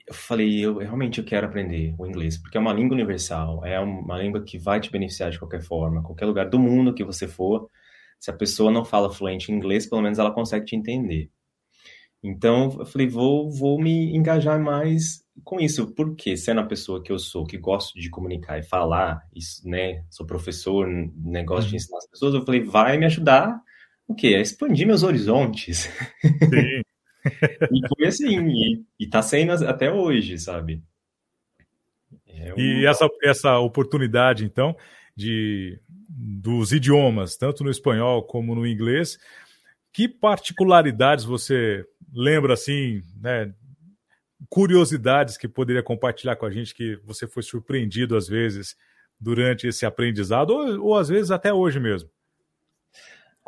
eu 0.09 0.15
falei, 0.15 0.65
eu 0.65 0.79
realmente 0.79 1.21
eu 1.21 1.25
quero 1.25 1.47
aprender 1.47 1.95
o 1.99 2.07
inglês, 2.07 2.37
porque 2.37 2.57
é 2.57 2.61
uma 2.61 2.73
língua 2.73 2.95
universal, 2.95 3.65
é 3.65 3.79
uma 3.79 4.19
língua 4.19 4.43
que 4.43 4.59
vai 4.59 4.81
te 4.81 4.91
beneficiar 4.91 5.31
de 5.31 5.39
qualquer 5.39 5.63
forma, 5.63 6.03
qualquer 6.03 6.25
lugar 6.25 6.49
do 6.49 6.59
mundo 6.59 6.95
que 6.95 7.05
você 7.05 7.29
for, 7.29 7.71
se 8.19 8.31
a 8.31 8.35
pessoa 8.35 8.73
não 8.73 8.85
fala 8.85 9.13
fluente 9.13 9.53
inglês, 9.53 9.87
pelo 9.87 10.03
menos 10.03 10.19
ela 10.19 10.33
consegue 10.33 10.65
te 10.65 10.75
entender. 10.75 11.31
Então, 12.23 12.77
eu 12.79 12.87
falei, 12.87 13.07
vou, 13.07 13.51
vou 13.51 13.81
me 13.81 14.15
engajar 14.15 14.61
mais 14.61 15.25
com 15.45 15.61
isso, 15.61 15.95
porque 15.95 16.37
sendo 16.37 16.61
a 16.61 16.67
pessoa 16.67 17.03
que 17.03 17.13
eu 17.13 17.19
sou, 17.19 17.47
que 17.47 17.57
gosto 17.57 17.99
de 17.99 18.11
comunicar 18.11 18.59
e 18.59 18.63
falar, 18.63 19.23
isso, 19.35 19.67
né, 19.67 20.05
sou 20.11 20.27
professor, 20.27 20.87
negócio 21.17 21.69
de 21.69 21.75
uhum. 21.75 21.77
ensinar 21.77 21.99
as 21.99 22.11
pessoas, 22.11 22.35
eu 22.35 22.45
falei, 22.45 22.63
vai 22.63 22.99
me 22.99 23.07
ajudar 23.07 23.63
o 24.13 24.15
quê? 24.15 24.29
É 24.29 24.41
expandir 24.41 24.87
meus 24.87 25.03
horizontes. 25.03 25.89
Sim. 26.23 26.83
e 27.73 27.89
foi 27.89 28.07
assim, 28.07 28.49
e, 28.49 28.85
e 28.99 29.07
tá 29.07 29.23
sendo 29.23 29.53
até 29.67 29.93
hoje, 29.93 30.39
sabe? 30.39 30.83
É 32.27 32.55
um... 32.55 32.59
E 32.59 32.87
essa, 32.87 33.09
essa 33.23 33.59
oportunidade, 33.59 34.45
então, 34.45 34.77
de 35.15 35.79
dos 36.09 36.73
idiomas, 36.73 37.37
tanto 37.37 37.63
no 37.63 37.71
espanhol 37.71 38.23
como 38.25 38.55
no 38.55 38.67
inglês, 38.67 39.19
que 39.93 40.09
particularidades 40.09 41.25
você 41.25 41.85
lembra, 42.13 42.55
assim, 42.55 43.01
né, 43.21 43.55
curiosidades 44.49 45.37
que 45.37 45.49
poderia 45.49 45.83
compartilhar 45.83 46.37
com 46.37 46.47
a 46.47 46.51
gente 46.51 46.75
que 46.75 46.97
você 47.05 47.27
foi 47.27 47.43
surpreendido 47.43 48.17
às 48.17 48.27
vezes 48.27 48.77
durante 49.21 49.69
esse 49.69 49.87
aprendizado, 49.87 50.51
ou, 50.51 50.87
ou 50.87 50.97
às 50.97 51.09
vezes 51.09 51.31
até 51.31 51.53
hoje 51.53 51.79
mesmo? 51.79 52.11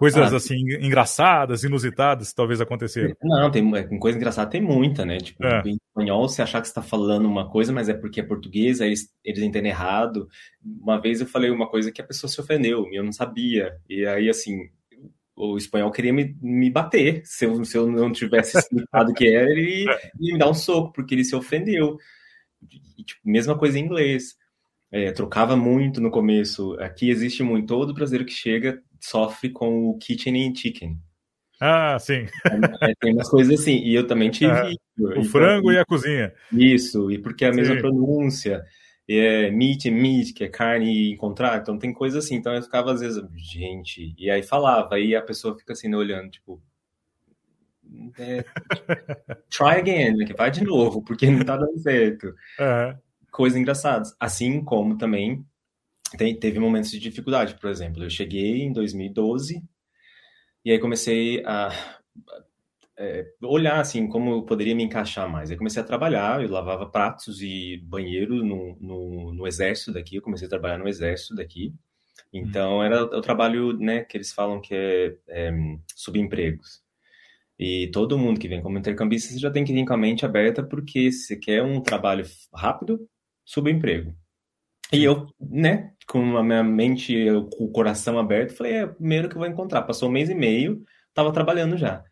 Coisas 0.02 0.32
ah, 0.32 0.36
assim, 0.36 0.56
engraçadas, 0.80 1.62
inusitadas, 1.62 2.32
talvez 2.32 2.60
aconteceram. 2.60 3.14
Não, 3.22 3.48
tem 3.52 3.72
é, 3.76 3.84
coisa 4.00 4.18
engraçada, 4.18 4.50
tem 4.50 4.60
muita, 4.60 5.04
né? 5.04 5.18
Tipo, 5.18 5.46
é. 5.46 5.62
em 5.64 5.76
espanhol, 5.76 6.28
você 6.28 6.42
achar 6.42 6.60
que 6.60 6.66
você 6.66 6.72
está 6.72 6.82
falando 6.82 7.26
uma 7.26 7.48
coisa, 7.48 7.72
mas 7.72 7.88
é 7.88 7.94
porque 7.94 8.18
é 8.18 8.24
português, 8.24 8.80
aí 8.80 8.88
eles, 8.88 9.08
eles 9.24 9.44
entendem 9.44 9.70
errado. 9.70 10.28
Uma 10.60 11.00
vez 11.00 11.20
eu 11.20 11.26
falei 11.28 11.50
uma 11.50 11.68
coisa 11.68 11.92
que 11.92 12.02
a 12.02 12.04
pessoa 12.04 12.28
se 12.28 12.40
ofendeu, 12.40 12.88
e 12.90 12.96
eu 12.96 13.04
não 13.04 13.12
sabia. 13.12 13.76
E 13.88 14.04
aí, 14.04 14.28
assim, 14.28 14.68
o 15.36 15.56
espanhol 15.56 15.92
queria 15.92 16.12
me, 16.12 16.36
me 16.42 16.68
bater. 16.68 17.22
Se 17.24 17.44
eu, 17.44 17.64
se 17.64 17.78
eu 17.78 17.86
não 17.86 18.10
tivesse 18.10 18.58
explicado 18.58 19.12
o 19.12 19.14
que 19.14 19.28
era, 19.28 19.48
ele 19.52 19.84
ia 19.84 20.32
me 20.32 20.36
dar 20.36 20.50
um 20.50 20.54
soco, 20.54 20.92
porque 20.92 21.14
ele 21.14 21.24
se 21.24 21.36
ofendeu. 21.36 21.96
e, 22.98 23.04
tipo, 23.04 23.20
mesma 23.24 23.56
coisa 23.56 23.78
em 23.78 23.84
inglês. 23.84 24.34
É, 24.92 25.10
trocava 25.10 25.56
muito 25.56 26.02
no 26.02 26.10
começo. 26.10 26.76
Aqui 26.78 27.08
existe 27.08 27.42
muito. 27.42 27.66
Todo 27.66 27.94
brasileiro 27.94 28.26
que 28.26 28.34
chega 28.34 28.82
sofre 29.00 29.48
com 29.48 29.88
o 29.88 29.96
kitchen 29.96 30.46
and 30.46 30.54
chicken. 30.54 31.00
Ah, 31.58 31.98
sim. 31.98 32.26
É, 32.82 32.94
tem 33.00 33.14
umas 33.14 33.30
coisas 33.30 33.60
assim. 33.60 33.78
E 33.78 33.94
eu 33.94 34.06
também 34.06 34.30
tive. 34.30 34.52
É, 34.52 34.74
o 34.98 35.10
então, 35.12 35.24
frango 35.24 35.72
e 35.72 35.78
a 35.78 35.84
cozinha. 35.86 36.34
Isso, 36.52 37.10
e 37.10 37.18
porque 37.18 37.46
é 37.46 37.48
a 37.48 37.54
mesma 37.54 37.76
sim. 37.76 37.80
pronúncia. 37.80 38.62
É 39.08 39.50
meat 39.50 39.88
and 39.88 39.92
meat, 39.92 40.34
que 40.34 40.44
é 40.44 40.48
carne 40.48 40.92
e 40.92 41.12
encontrar. 41.12 41.58
Então 41.58 41.78
tem 41.78 41.92
coisa 41.92 42.18
assim. 42.18 42.34
Então 42.34 42.52
eu 42.52 42.62
ficava 42.62 42.92
às 42.92 43.00
vezes, 43.00 43.22
gente. 43.34 44.14
E 44.18 44.30
aí 44.30 44.42
falava. 44.42 44.94
Aí 44.94 45.16
a 45.16 45.22
pessoa 45.22 45.56
fica 45.56 45.72
assim 45.72 45.92
olhando, 45.94 46.30
tipo. 46.30 46.62
É, 48.18 48.44
try 49.50 49.78
again, 49.78 50.16
né, 50.16 50.26
vai 50.36 50.50
de 50.50 50.64
novo, 50.64 51.02
porque 51.02 51.30
não 51.30 51.44
tá 51.44 51.56
dando 51.56 51.78
certo. 51.78 52.34
Uhum. 52.58 53.11
Coisas 53.32 53.58
engraçadas. 53.58 54.14
Assim 54.20 54.62
como 54.62 54.96
também 54.96 55.44
tem, 56.16 56.38
teve 56.38 56.60
momentos 56.60 56.90
de 56.90 57.00
dificuldade, 57.00 57.54
por 57.58 57.68
exemplo. 57.70 58.04
Eu 58.04 58.10
cheguei 58.10 58.62
em 58.62 58.72
2012 58.72 59.60
e 60.64 60.70
aí 60.70 60.78
comecei 60.78 61.44
a 61.44 61.70
é, 62.96 63.26
olhar 63.42 63.80
assim 63.80 64.06
como 64.06 64.30
eu 64.30 64.42
poderia 64.42 64.74
me 64.74 64.84
encaixar 64.84 65.28
mais. 65.28 65.50
Aí 65.50 65.56
comecei 65.56 65.82
a 65.82 65.84
trabalhar, 65.84 66.42
eu 66.42 66.50
lavava 66.50 66.86
pratos 66.86 67.42
e 67.42 67.78
banheiro 67.84 68.44
no, 68.44 68.76
no, 68.80 69.34
no 69.34 69.46
exército 69.46 69.92
daqui. 69.92 70.16
Eu 70.16 70.22
comecei 70.22 70.46
a 70.46 70.50
trabalhar 70.50 70.78
no 70.78 70.88
exército 70.88 71.34
daqui. 71.34 71.74
Então 72.32 72.82
era 72.82 73.02
o 73.04 73.20
trabalho, 73.20 73.76
né, 73.78 74.04
que 74.04 74.16
eles 74.16 74.32
falam 74.32 74.60
que 74.60 74.74
é, 74.74 75.16
é 75.28 75.52
subempregos. 75.94 76.82
E 77.58 77.90
todo 77.92 78.18
mundo 78.18 78.40
que 78.40 78.48
vem 78.48 78.62
como 78.62 78.78
intercambista, 78.78 79.38
já 79.38 79.50
tem 79.50 79.64
que 79.64 79.72
vir 79.72 79.86
com 79.86 79.94
a 79.94 79.96
mente 79.96 80.24
aberta, 80.24 80.62
porque 80.62 81.12
se 81.12 81.38
quer 81.38 81.62
um 81.62 81.80
trabalho 81.80 82.24
rápido, 82.54 83.08
subemprego. 83.44 84.14
E 84.92 85.04
eu, 85.04 85.26
né, 85.40 85.92
com 86.06 86.36
a 86.36 86.42
minha 86.42 86.62
mente, 86.62 87.14
com 87.56 87.64
o 87.64 87.72
coração 87.72 88.18
aberto, 88.18 88.54
falei, 88.54 88.74
é 88.74 88.84
o 88.84 88.94
primeiro 88.94 89.28
que 89.28 89.36
eu 89.36 89.40
vou 89.40 89.48
encontrar. 89.48 89.82
Passou 89.82 90.08
um 90.08 90.12
mês 90.12 90.28
e 90.28 90.34
meio, 90.34 90.84
tava 91.14 91.32
trabalhando 91.32 91.76
já. 91.76 92.04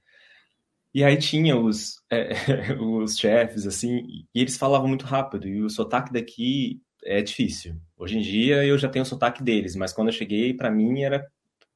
E 0.95 1.05
aí 1.05 1.17
tinha 1.19 1.57
os, 1.57 1.97
é, 2.11 2.31
os 2.81 3.17
chefes, 3.17 3.67
assim, 3.67 4.03
e 4.35 4.41
eles 4.41 4.57
falavam 4.57 4.89
muito 4.89 5.05
rápido, 5.05 5.47
e 5.47 5.63
o 5.63 5.71
sotaque 5.71 6.13
daqui 6.13 6.81
é 7.05 7.23
difícil. 7.23 7.77
Hoje 7.97 8.19
em 8.19 8.21
dia 8.23 8.65
eu 8.65 8.77
já 8.79 8.89
tenho 8.89 9.05
o 9.05 9.07
sotaque 9.07 9.43
deles, 9.43 9.77
mas 9.77 9.93
quando 9.93 10.09
eu 10.09 10.15
cheguei, 10.15 10.55
para 10.55 10.71
mim 10.71 11.03
era 11.03 11.27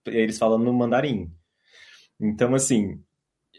eles 0.07 0.39
falando 0.39 0.65
no 0.65 0.73
mandarim. 0.73 1.33
Então, 2.21 2.55
assim, 2.55 3.03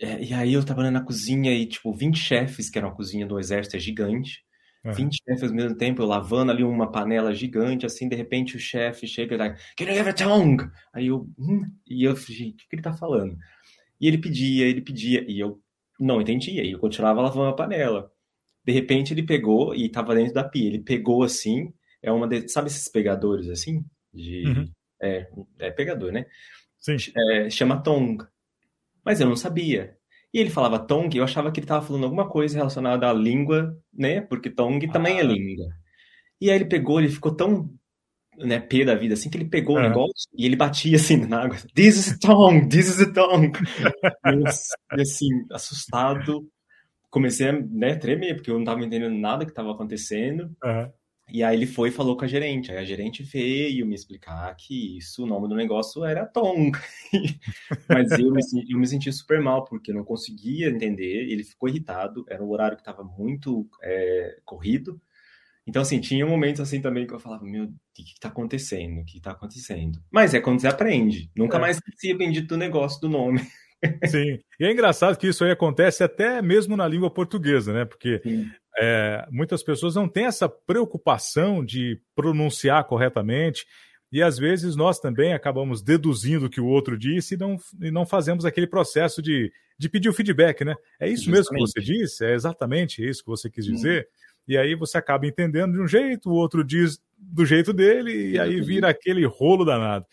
é, 0.01 0.23
e 0.23 0.33
aí 0.33 0.53
eu 0.53 0.63
trabalhando 0.63 0.95
na 0.95 1.03
cozinha 1.03 1.53
e, 1.53 1.65
tipo, 1.65 1.93
20 1.93 2.17
chefes, 2.17 2.69
que 2.69 2.77
era 2.77 2.87
uma 2.87 2.95
cozinha 2.95 3.25
do 3.25 3.39
exército, 3.39 3.77
é 3.77 3.79
gigante. 3.79 4.44
Uhum. 4.85 4.93
20 4.93 5.17
chefes 5.23 5.49
ao 5.49 5.55
mesmo 5.55 5.75
tempo, 5.75 6.01
eu 6.01 6.05
lavando 6.05 6.51
ali 6.51 6.63
uma 6.63 6.91
panela 6.91 7.33
gigante, 7.33 7.85
assim, 7.85 8.07
de 8.07 8.15
repente 8.15 8.55
o 8.55 8.59
chefe 8.59 9.07
chega 9.07 9.33
e 9.33 9.37
lá, 9.37 9.55
Can 9.75 9.85
you 9.85 9.99
have 9.99 10.09
a 10.09 10.13
tongue? 10.13 10.69
Aí 10.93 11.07
eu, 11.07 11.27
hum, 11.37 11.63
e 11.87 12.03
eu, 12.03 12.15
gente, 12.15 12.65
o 12.65 12.69
que 12.69 12.75
ele 12.75 12.81
tá 12.81 12.93
falando? 12.93 13.35
E 13.99 14.07
ele 14.07 14.17
pedia, 14.17 14.67
ele 14.67 14.81
pedia, 14.81 15.25
e 15.27 15.39
eu 15.39 15.59
não 15.99 16.21
entendia, 16.21 16.63
e 16.63 16.71
eu 16.71 16.79
continuava 16.79 17.21
lavando 17.21 17.49
a 17.49 17.53
panela. 17.53 18.11
De 18.63 18.71
repente 18.71 19.13
ele 19.13 19.23
pegou, 19.23 19.73
e 19.73 19.89
tava 19.89 20.13
dentro 20.13 20.33
da 20.33 20.43
pia, 20.43 20.67
ele 20.67 20.79
pegou 20.79 21.23
assim, 21.23 21.73
é 22.01 22.11
uma 22.11 22.27
de, 22.27 22.47
sabe 22.49 22.67
esses 22.67 22.87
pegadores 22.87 23.49
assim? 23.49 23.83
De, 24.13 24.43
uhum. 24.45 24.71
é, 25.01 25.27
é 25.59 25.71
pegador, 25.71 26.11
né? 26.11 26.25
Sim. 26.79 26.97
É, 27.17 27.49
chama 27.49 27.81
tong 27.81 28.23
mas 29.05 29.21
eu 29.21 29.27
não 29.29 29.35
sabia. 29.35 29.95
E 30.35 30.39
ele 30.39 30.49
falava 30.49 30.77
Tong, 30.77 31.17
eu 31.17 31.23
achava 31.23 31.49
que 31.49 31.61
ele 31.61 31.63
estava 31.63 31.85
falando 31.85 32.03
alguma 32.03 32.27
coisa 32.27 32.57
relacionada 32.57 33.09
à 33.09 33.13
língua, 33.13 33.73
né? 33.93 34.19
Porque 34.19 34.49
Tong 34.49 34.85
também 34.91 35.17
é 35.17 35.21
ah. 35.21 35.23
língua. 35.23 35.69
E 36.41 36.49
aí 36.49 36.57
ele 36.57 36.65
pegou, 36.65 36.99
ele 36.99 37.07
ficou 37.07 37.33
tão 37.33 37.69
né, 38.37 38.59
pé 38.59 38.83
da 38.83 38.95
vida, 38.95 39.13
assim, 39.13 39.29
que 39.29 39.37
ele 39.37 39.45
pegou 39.45 39.77
o 39.77 39.81
negócio 39.81 40.29
e 40.37 40.45
ele 40.45 40.57
batia 40.57 40.97
assim 40.97 41.25
na 41.25 41.43
água. 41.43 41.55
This 41.73 41.95
is 41.95 42.19
tongue, 42.19 42.67
this 42.67 42.99
is 42.99 43.13
tongue. 43.13 43.53
e 44.97 45.01
assim, 45.01 45.29
assustado, 45.49 46.45
comecei 47.09 47.47
a 47.47 47.53
né, 47.53 47.95
tremer, 47.95 48.35
porque 48.35 48.51
eu 48.51 48.55
não 48.55 48.63
estava 48.63 48.83
entendendo 48.83 49.15
nada 49.15 49.45
que 49.45 49.51
estava 49.51 49.71
acontecendo. 49.71 50.53
Uhum. 50.61 50.91
E 51.27 51.43
aí 51.43 51.55
ele 51.55 51.65
foi 51.65 51.89
e 51.89 51.91
falou 51.91 52.15
com 52.15 52.23
a 52.23 52.27
gerente. 52.27 52.71
Aí 52.71 52.77
a 52.77 52.85
gerente 52.85 53.23
veio 53.23 53.85
me 53.85 53.95
explicar 53.95 54.55
que 54.55 54.97
isso, 54.97 55.23
o 55.23 55.27
nome 55.27 55.47
do 55.47 55.55
negócio 55.55 56.03
era 56.05 56.25
Tom. 56.25 56.71
Mas 57.89 58.11
eu 58.11 58.31
me, 58.31 58.41
eu 58.69 58.77
me 58.77 58.87
senti 58.87 59.11
super 59.11 59.41
mal, 59.41 59.65
porque 59.65 59.91
eu 59.91 59.95
não 59.95 60.03
conseguia 60.03 60.69
entender. 60.69 61.27
Ele 61.29 61.43
ficou 61.43 61.67
irritado. 61.67 62.25
Era 62.29 62.43
um 62.43 62.49
horário 62.49 62.77
que 62.77 62.81
estava 62.81 63.03
muito 63.03 63.67
é, 63.81 64.39
corrido. 64.45 65.01
Então, 65.67 65.81
assim, 65.81 65.99
tinha 65.99 66.25
momentos 66.25 66.61
assim 66.61 66.79
também 66.79 67.07
que 67.07 67.13
eu 67.13 67.19
falava, 67.19 67.43
meu, 67.43 67.65
o 67.65 67.73
que 67.93 68.03
está 68.03 68.27
acontecendo? 68.27 69.01
O 69.01 69.05
que 69.05 69.17
está 69.17 69.31
acontecendo? 69.31 69.99
Mas 70.11 70.35
é 70.35 70.39
quando 70.39 70.61
você 70.61 70.67
aprende. 70.67 71.31
Nunca 71.35 71.57
é. 71.57 71.61
mais 71.61 71.79
se 71.95 72.13
bendito 72.13 72.49
do 72.49 72.57
negócio, 72.57 73.01
do 73.01 73.09
nome. 73.09 73.41
Sim. 74.05 74.39
E 74.59 74.65
é 74.65 74.71
engraçado 74.71 75.17
que 75.17 75.27
isso 75.27 75.43
aí 75.43 75.51
acontece 75.51 76.03
até 76.03 76.41
mesmo 76.41 76.77
na 76.77 76.87
língua 76.87 77.09
portuguesa, 77.09 77.73
né? 77.73 77.83
Porque 77.83 78.21
é, 78.77 79.25
muitas 79.31 79.63
pessoas 79.63 79.95
não 79.95 80.07
têm 80.07 80.25
essa 80.25 80.49
preocupação 80.49 81.63
de 81.63 81.99
pronunciar 82.15 82.83
corretamente. 82.85 83.65
E 84.11 84.21
às 84.21 84.37
vezes 84.37 84.75
nós 84.75 84.99
também 84.99 85.33
acabamos 85.33 85.81
deduzindo 85.81 86.45
o 86.45 86.49
que 86.49 86.61
o 86.61 86.67
outro 86.67 86.97
disse 86.97 87.35
e 87.35 87.37
não, 87.37 87.57
e 87.81 87.91
não 87.91 88.05
fazemos 88.05 88.45
aquele 88.45 88.67
processo 88.67 89.21
de, 89.21 89.51
de 89.77 89.89
pedir 89.89 90.09
o 90.09 90.13
feedback, 90.13 90.63
né? 90.63 90.75
É 90.99 91.09
isso 91.09 91.29
mesmo 91.29 91.53
que 91.53 91.59
você 91.59 91.81
disse? 91.81 92.25
É 92.25 92.33
exatamente 92.33 93.05
isso 93.05 93.23
que 93.23 93.29
você 93.29 93.49
quis 93.49 93.65
dizer? 93.65 94.07
E 94.47 94.57
aí 94.57 94.75
você 94.75 94.97
acaba 94.97 95.25
entendendo 95.25 95.73
de 95.73 95.81
um 95.81 95.87
jeito, 95.87 96.29
o 96.29 96.35
outro 96.35 96.63
diz 96.63 96.99
do 97.17 97.45
jeito 97.45 97.73
dele, 97.73 98.31
e 98.31 98.39
aí 98.39 98.61
vira 98.61 98.89
aquele 98.89 99.25
rolo 99.25 99.65
danado. 99.65 100.05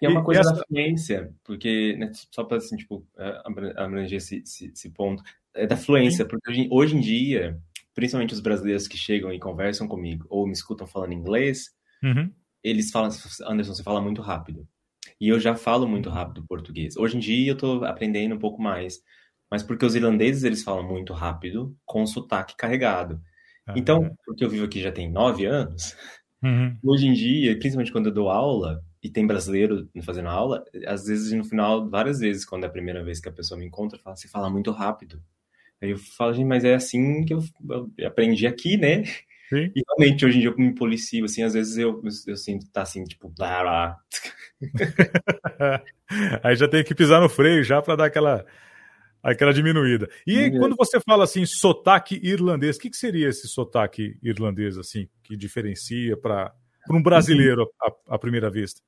E 0.00 0.06
é 0.06 0.08
uma 0.08 0.24
coisa 0.24 0.40
essa... 0.40 0.54
da 0.54 0.64
fluência, 0.66 1.30
porque, 1.44 1.96
né, 1.98 2.10
só 2.30 2.44
para 2.44 2.58
assim, 2.58 2.76
tipo, 2.76 3.06
é, 3.18 3.42
abranger 3.76 4.16
esse, 4.16 4.38
esse, 4.38 4.72
esse, 4.72 4.90
ponto, 4.90 5.22
é 5.54 5.66
da 5.66 5.76
fluência, 5.76 6.24
Sim. 6.24 6.30
porque 6.30 6.50
hoje, 6.50 6.68
hoje, 6.70 6.96
em 6.96 7.00
dia, 7.00 7.58
principalmente 7.96 8.34
os 8.34 8.40
brasileiros 8.40 8.86
que 8.86 8.96
chegam 8.96 9.32
e 9.32 9.40
conversam 9.40 9.88
comigo, 9.88 10.26
ou 10.28 10.46
me 10.46 10.52
escutam 10.52 10.86
falando 10.86 11.14
inglês, 11.14 11.70
uhum. 12.04 12.30
eles 12.62 12.90
falam, 12.90 13.10
Anderson, 13.48 13.74
você 13.74 13.82
fala 13.82 14.02
muito 14.02 14.20
rápido. 14.20 14.68
E 15.18 15.28
eu 15.28 15.40
já 15.40 15.56
falo 15.56 15.88
muito 15.88 16.10
rápido 16.10 16.46
português. 16.46 16.94
Hoje 16.96 17.16
em 17.16 17.20
dia 17.20 17.52
eu 17.52 17.56
tô 17.56 17.84
aprendendo 17.84 18.34
um 18.34 18.38
pouco 18.38 18.60
mais, 18.60 19.00
mas 19.50 19.62
porque 19.62 19.86
os 19.86 19.94
irlandeses, 19.94 20.44
eles 20.44 20.62
falam 20.62 20.86
muito 20.86 21.14
rápido, 21.14 21.74
com 21.86 22.06
sotaque 22.06 22.54
carregado. 22.54 23.18
Então, 23.74 24.14
porque 24.24 24.44
eu 24.44 24.50
vivo 24.50 24.66
aqui 24.66 24.80
já 24.80 24.92
tem 24.92 25.10
nove 25.10 25.46
anos, 25.46 25.96
uhum. 26.44 26.78
hoje 26.84 27.06
em 27.08 27.14
dia, 27.14 27.58
principalmente 27.58 27.90
quando 27.90 28.06
eu 28.06 28.14
dou 28.14 28.28
aula, 28.28 28.80
e 29.02 29.10
tem 29.10 29.26
brasileiro 29.26 29.88
fazendo 30.02 30.28
aula, 30.28 30.64
às 30.86 31.06
vezes 31.06 31.32
no 31.32 31.44
final, 31.44 31.88
várias 31.88 32.20
vezes, 32.20 32.44
quando 32.44 32.64
é 32.64 32.66
a 32.66 32.70
primeira 32.70 33.02
vez 33.02 33.20
que 33.20 33.28
a 33.28 33.32
pessoa 33.32 33.58
me 33.58 33.66
encontra, 33.66 33.98
fala, 33.98 34.14
você 34.14 34.28
fala 34.28 34.50
muito 34.50 34.70
rápido. 34.70 35.20
Aí 35.82 35.90
eu 35.90 35.98
falo, 35.98 36.34
gente, 36.34 36.46
mas 36.46 36.64
é 36.64 36.74
assim 36.74 37.24
que 37.24 37.34
eu, 37.34 37.42
aprendi 38.06 38.46
aqui, 38.46 38.76
né? 38.76 39.04
Sim. 39.48 39.70
E 39.74 39.82
realmente, 39.86 40.24
hoje 40.24 40.38
em 40.38 40.40
dia 40.40 40.50
eu 40.50 40.56
me 40.56 40.74
policio, 40.74 41.24
assim, 41.24 41.42
às 41.42 41.54
vezes 41.54 41.76
eu, 41.76 42.02
eu, 42.02 42.10
eu 42.26 42.36
sinto 42.36 42.68
tá 42.70 42.82
assim, 42.82 43.04
tipo, 43.04 43.28
blá, 43.28 43.62
blá. 43.62 43.96
Aí 46.42 46.56
já 46.56 46.68
tem 46.68 46.82
que 46.82 46.94
pisar 46.94 47.20
no 47.20 47.28
freio 47.28 47.62
já 47.62 47.80
para 47.80 47.96
dar 47.96 48.06
aquela, 48.06 48.44
aquela 49.22 49.52
diminuída. 49.52 50.08
E 50.26 50.38
é. 50.38 50.50
quando 50.50 50.74
você 50.76 51.00
fala 51.00 51.24
assim, 51.24 51.46
sotaque 51.46 52.18
irlandês, 52.22 52.76
o 52.76 52.80
que, 52.80 52.90
que 52.90 52.96
seria 52.96 53.28
esse 53.28 53.46
sotaque 53.46 54.18
irlandês, 54.22 54.78
assim, 54.78 55.08
que 55.22 55.36
diferencia 55.36 56.16
para 56.16 56.52
um 56.90 57.02
brasileiro 57.02 57.68
à, 57.80 58.14
à 58.14 58.18
primeira 58.18 58.50
vista? 58.50 58.80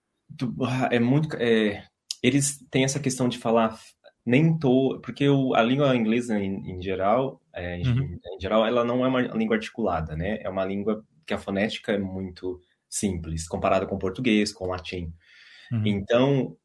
Ah, 0.62 0.88
é 0.90 0.98
muito. 0.98 1.36
É, 1.36 1.84
eles 2.22 2.58
têm 2.70 2.84
essa 2.84 3.00
questão 3.00 3.28
de 3.28 3.38
falar 3.38 3.78
nem 4.28 4.58
tô, 4.58 5.00
porque 5.02 5.28
o, 5.28 5.54
a 5.54 5.62
língua 5.62 5.96
inglesa 5.96 6.38
em, 6.38 6.70
em 6.70 6.82
geral, 6.82 7.40
é, 7.52 7.76
uhum. 7.76 8.02
em, 8.02 8.20
em, 8.36 8.40
geral, 8.40 8.66
ela 8.66 8.84
não 8.84 9.04
é 9.04 9.08
uma 9.08 9.20
língua 9.22 9.56
articulada, 9.56 10.14
né? 10.14 10.38
É 10.42 10.48
uma 10.48 10.64
língua 10.64 11.04
que 11.26 11.32
a 11.32 11.38
fonética 11.38 11.92
é 11.92 11.98
muito 11.98 12.60
simples 12.88 13.48
comparada 13.48 13.86
com 13.86 13.96
o 13.96 13.98
português, 13.98 14.52
com 14.52 14.66
o 14.66 14.68
latim. 14.68 15.12
Uhum. 15.72 15.86
Então, 15.86 16.56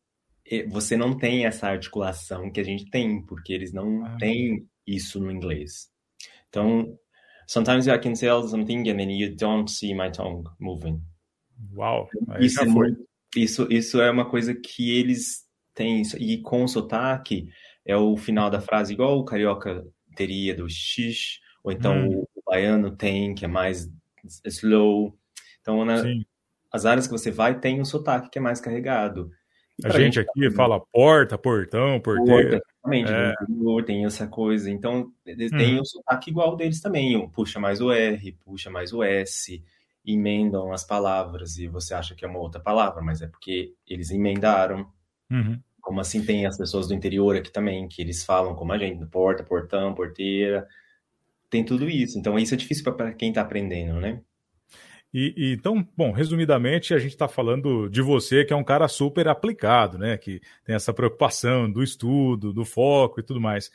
você 0.69 0.97
não 0.97 1.17
tem 1.17 1.45
essa 1.45 1.67
articulação 1.67 2.51
que 2.51 2.59
a 2.59 2.63
gente 2.63 2.89
tem, 2.89 3.25
porque 3.25 3.53
eles 3.53 3.71
não 3.71 4.05
ah. 4.05 4.17
têm 4.19 4.67
isso 4.85 5.19
no 5.19 5.31
inglês. 5.31 5.89
Então, 6.49 6.97
sometimes 7.47 7.87
I 7.87 7.97
can 7.97 8.15
say 8.15 8.29
something 8.47 8.89
and 8.89 8.97
then 8.97 9.11
you 9.11 9.35
don't 9.35 9.71
see 9.71 9.93
my 9.93 10.11
tongue 10.11 10.43
moving. 10.59 11.01
Uau, 11.75 12.09
isso 12.39 12.61
é 12.61 12.65
muito 12.65 13.07
isso, 13.35 13.67
isso 13.71 13.99
é 13.99 14.11
uma 14.11 14.29
coisa 14.29 14.53
que 14.53 14.91
eles 14.91 15.43
têm, 15.73 16.01
e 16.19 16.37
com 16.39 16.67
sotaque, 16.67 17.49
é 17.85 17.95
o 17.95 18.15
final 18.15 18.49
da 18.49 18.61
frase, 18.61 18.93
igual 18.93 19.17
o 19.17 19.25
carioca 19.25 19.85
teria 20.15 20.55
do 20.55 20.69
x, 20.69 21.39
ou 21.63 21.71
então 21.71 22.07
hum. 22.07 22.25
o 22.35 22.41
baiano 22.45 22.95
tem, 22.95 23.33
que 23.33 23.45
é 23.45 23.47
mais 23.47 23.89
slow. 24.45 25.17
Então, 25.61 25.79
as 26.71 26.85
áreas 26.85 27.07
que 27.07 27.13
você 27.13 27.31
vai 27.31 27.59
tem 27.59 27.81
um 27.81 27.85
sotaque 27.85 28.29
que 28.29 28.37
é 28.37 28.41
mais 28.41 28.59
carregado. 28.59 29.31
A 29.83 29.89
gente, 29.89 30.15
gente 30.15 30.19
aqui 30.19 30.51
fala 30.51 30.79
porta, 30.91 31.37
portão, 31.37 31.99
porteira. 31.99 32.61
Exatamente, 32.85 33.11
é. 33.11 33.33
tem 33.85 34.05
essa 34.05 34.27
coisa. 34.27 34.69
Então, 34.69 35.11
tem 35.25 35.77
hum. 35.77 35.81
o 35.81 35.85
sotaque 35.85 36.29
igual 36.29 36.55
deles 36.55 36.79
também. 36.79 37.27
Puxa 37.29 37.59
mais 37.59 37.81
o 37.81 37.91
R, 37.91 38.31
puxa 38.45 38.69
mais 38.69 38.93
o 38.93 39.01
S, 39.01 39.63
emendam 40.05 40.71
as 40.71 40.83
palavras 40.83 41.57
e 41.57 41.67
você 41.67 41.93
acha 41.93 42.13
que 42.13 42.23
é 42.23 42.27
uma 42.27 42.39
outra 42.39 42.61
palavra, 42.61 43.01
mas 43.01 43.21
é 43.21 43.27
porque 43.27 43.73
eles 43.87 44.11
emendaram. 44.11 44.87
Uhum. 45.33 45.59
Como 45.81 45.99
assim 45.99 46.23
tem 46.23 46.45
as 46.45 46.57
pessoas 46.57 46.87
do 46.87 46.93
interior 46.93 47.35
aqui 47.35 47.51
também, 47.51 47.87
que 47.87 48.01
eles 48.01 48.23
falam 48.23 48.55
como 48.55 48.71
a 48.71 48.77
gente, 48.77 49.03
porta, 49.07 49.43
portão, 49.43 49.93
porteira. 49.93 50.67
Tem 51.49 51.65
tudo 51.65 51.89
isso. 51.89 52.17
Então, 52.17 52.37
isso 52.37 52.53
é 52.53 52.57
difícil 52.57 52.83
para 52.93 53.11
quem 53.13 53.29
está 53.29 53.41
aprendendo, 53.41 53.99
né? 53.99 54.21
E, 55.13 55.33
e, 55.37 55.53
então, 55.53 55.87
bom, 55.95 56.11
resumidamente, 56.11 56.93
a 56.93 56.97
gente 56.97 57.11
está 57.11 57.27
falando 57.27 57.87
de 57.89 58.01
você, 58.01 58.43
que 58.43 58.53
é 58.53 58.55
um 58.55 58.63
cara 58.63 58.87
super 58.87 59.27
aplicado, 59.27 59.97
né? 59.97 60.17
Que 60.17 60.41
tem 60.63 60.75
essa 60.75 60.93
preocupação 60.93 61.69
do 61.69 61.83
estudo, 61.83 62.53
do 62.53 62.65
foco 62.65 63.19
e 63.19 63.23
tudo 63.23 63.41
mais. 63.41 63.69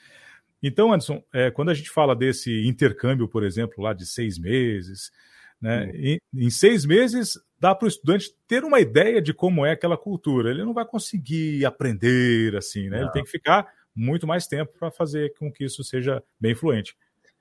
Então, 0.63 0.93
Anderson, 0.93 1.23
é, 1.33 1.51
quando 1.51 1.71
a 1.71 1.75
gente 1.75 1.91
fala 1.91 2.17
desse 2.17 2.67
intercâmbio, 2.67 3.29
por 3.29 3.45
exemplo, 3.45 3.85
lá 3.85 3.93
de 3.93 4.07
seis 4.07 4.39
meses, 4.39 5.13
né? 5.61 5.91
Em, 5.95 6.19
em 6.35 6.51
seis 6.51 6.85
meses 6.85 7.39
dá 7.59 7.75
para 7.75 7.87
o 7.87 7.89
estudante 7.89 8.35
ter 8.47 8.65
uma 8.65 8.81
ideia 8.81 9.21
de 9.21 9.35
como 9.35 9.67
é 9.67 9.73
aquela 9.73 9.97
cultura. 9.97 10.51
Ele 10.51 10.65
não 10.65 10.73
vai 10.73 10.85
conseguir 10.85 11.65
aprender 11.65 12.57
assim, 12.57 12.89
né? 12.89 13.01
Ele 13.01 13.11
tem 13.11 13.25
que 13.25 13.31
ficar 13.31 13.67
muito 13.95 14.27
mais 14.27 14.47
tempo 14.47 14.73
para 14.79 14.91
fazer 14.91 15.35
com 15.35 15.51
que 15.51 15.65
isso 15.65 15.83
seja 15.83 16.23
bem 16.41 16.55
fluente. 16.55 16.97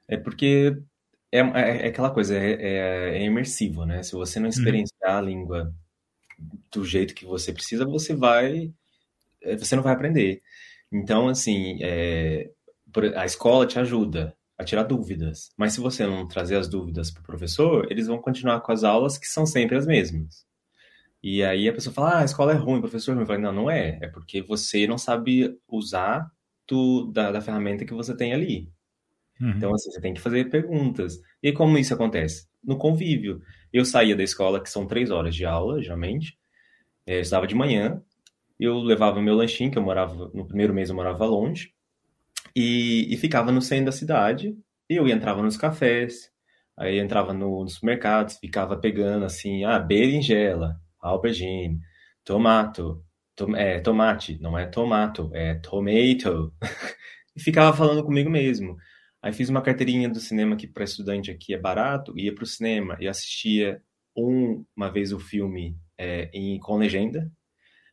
É 0.08 0.18
porque 0.18 0.76
é, 1.32 1.40
é, 1.40 1.86
é 1.86 1.88
aquela 1.88 2.10
coisa, 2.10 2.36
é, 2.36 2.52
é, 2.54 3.18
é, 3.18 3.24
imersivo, 3.24 3.86
né? 3.86 4.02
Se 4.04 4.14
você 4.14 4.40
não 4.40 4.46
uhum. 4.46 4.50
experienciar 4.50 5.12
uhum. 5.12 5.18
a 5.18 5.22
língua 5.22 5.74
do 6.72 6.86
jeito 6.86 7.14
que 7.14 7.26
você 7.26 7.52
precisa, 7.52 7.86
você 7.86 8.16
vai, 8.16 8.72
é, 9.42 9.58
você 9.58 9.76
não 9.76 9.84
vai 9.84 9.94
aprender. 9.94 10.42
Então, 10.92 11.28
assim, 11.28 11.80
é, 11.82 12.50
a 13.16 13.26
escola 13.26 13.68
te 13.68 13.78
ajuda 13.80 14.37
a 14.58 14.64
tirar 14.64 14.84
dúvidas, 14.84 15.50
mas 15.56 15.74
se 15.74 15.80
você 15.80 16.06
não 16.06 16.28
trazer 16.28 16.56
as 16.56 16.68
dúvidas 16.68 17.12
para 17.12 17.22
o 17.22 17.26
professor, 17.26 17.86
eles 17.92 18.08
vão 18.08 18.18
continuar 18.18 18.60
com 18.62 18.72
as 18.72 18.84
aulas 18.84 19.18
que 19.18 19.28
são 19.28 19.46
sempre 19.46 19.78
as 19.78 19.86
mesmas. 19.86 20.48
E 21.22 21.44
aí 21.44 21.68
a 21.68 21.74
pessoa 21.74 21.94
fala, 21.94 22.12
ah, 22.12 22.20
a 22.22 22.26
escola 22.26 22.54
é 22.54 22.56
ruim, 22.56 22.78
o 22.78 22.82
professor 22.82 23.12
é 23.12 23.14
ruim. 23.16 23.24
Eu 23.24 23.28
falo, 23.28 23.42
não, 23.42 23.52
não 23.52 23.72
é. 23.72 24.00
É 24.02 24.08
porque 24.08 24.42
você 24.42 24.88
não 24.88 24.98
sabe 24.98 25.58
usar 25.68 26.32
do, 26.68 27.06
da, 27.12 27.32
da 27.32 27.42
ferramenta 27.42 27.86
que 27.86 27.94
você 27.94 28.16
tem 28.16 28.34
ali. 28.34 28.72
Uhum. 29.42 29.50
Então, 29.50 29.74
assim, 29.74 29.92
você 29.92 30.00
tem 30.00 30.14
que 30.14 30.22
fazer 30.22 30.50
perguntas. 30.50 31.20
E 31.42 31.52
como 31.52 31.78
isso 31.78 31.94
acontece? 31.94 32.48
No 32.64 32.78
convívio. 32.78 33.42
Eu 33.74 33.84
saía 33.84 34.16
da 34.16 34.24
escola, 34.24 34.62
que 34.62 34.70
são 34.70 34.88
três 34.88 35.12
horas 35.12 35.36
de 35.36 35.46
aula, 35.46 35.82
geralmente. 35.82 36.38
É, 37.06 37.18
eu 37.18 37.22
estava 37.22 37.48
de 37.48 37.56
manhã. 37.56 38.02
Eu 38.60 38.80
levava 38.80 39.22
meu 39.22 39.36
lanchinho, 39.36 39.72
que 39.72 39.78
eu 39.78 39.84
morava... 39.84 40.32
No 40.34 40.46
primeiro 40.46 40.74
mês 40.74 40.90
eu 40.90 40.96
morava 40.96 41.26
longe. 41.26 41.74
E, 42.60 43.14
e 43.14 43.18
ficava 43.18 43.52
no 43.52 43.62
centro 43.62 43.86
da 43.86 43.92
cidade. 43.92 44.58
E 44.90 44.96
eu 44.96 45.08
entrava 45.08 45.44
nos 45.44 45.56
cafés. 45.56 46.32
Aí 46.76 47.00
entrava 47.00 47.32
no, 47.32 47.64
nos 47.64 47.76
supermercados, 47.76 48.38
ficava 48.40 48.76
pegando, 48.76 49.26
assim, 49.26 49.64
ah, 49.64 49.80
berinjela, 49.80 50.76
aubergine, 51.00 51.80
tomato, 52.24 53.04
tom, 53.36 53.56
é, 53.56 53.80
tomate. 53.80 54.40
Não 54.42 54.58
é 54.58 54.66
tomato, 54.66 55.30
é 55.36 55.54
tomato. 55.56 56.52
e 57.36 57.40
ficava 57.40 57.76
falando 57.78 58.04
comigo 58.04 58.30
mesmo. 58.30 58.76
Aí 59.22 59.32
fiz 59.34 59.50
uma 59.50 59.62
carteirinha 59.62 60.10
do 60.10 60.20
cinema 60.20 60.56
que 60.56 60.68
para 60.68 60.84
estudante 60.84 61.30
aqui 61.30 61.54
é 61.54 61.60
barato, 61.60 62.18
ia 62.18 62.34
para 62.34 62.44
o 62.44 62.48
cinema 62.48 62.98
e 63.00 63.08
assistia 63.08 63.82
um, 64.16 64.66
uma 64.76 64.92
vez 64.92 65.14
o 65.14 65.20
filme 65.20 65.78
é, 65.96 66.30
em, 66.34 66.60
com 66.60 66.78
legenda 66.78 67.32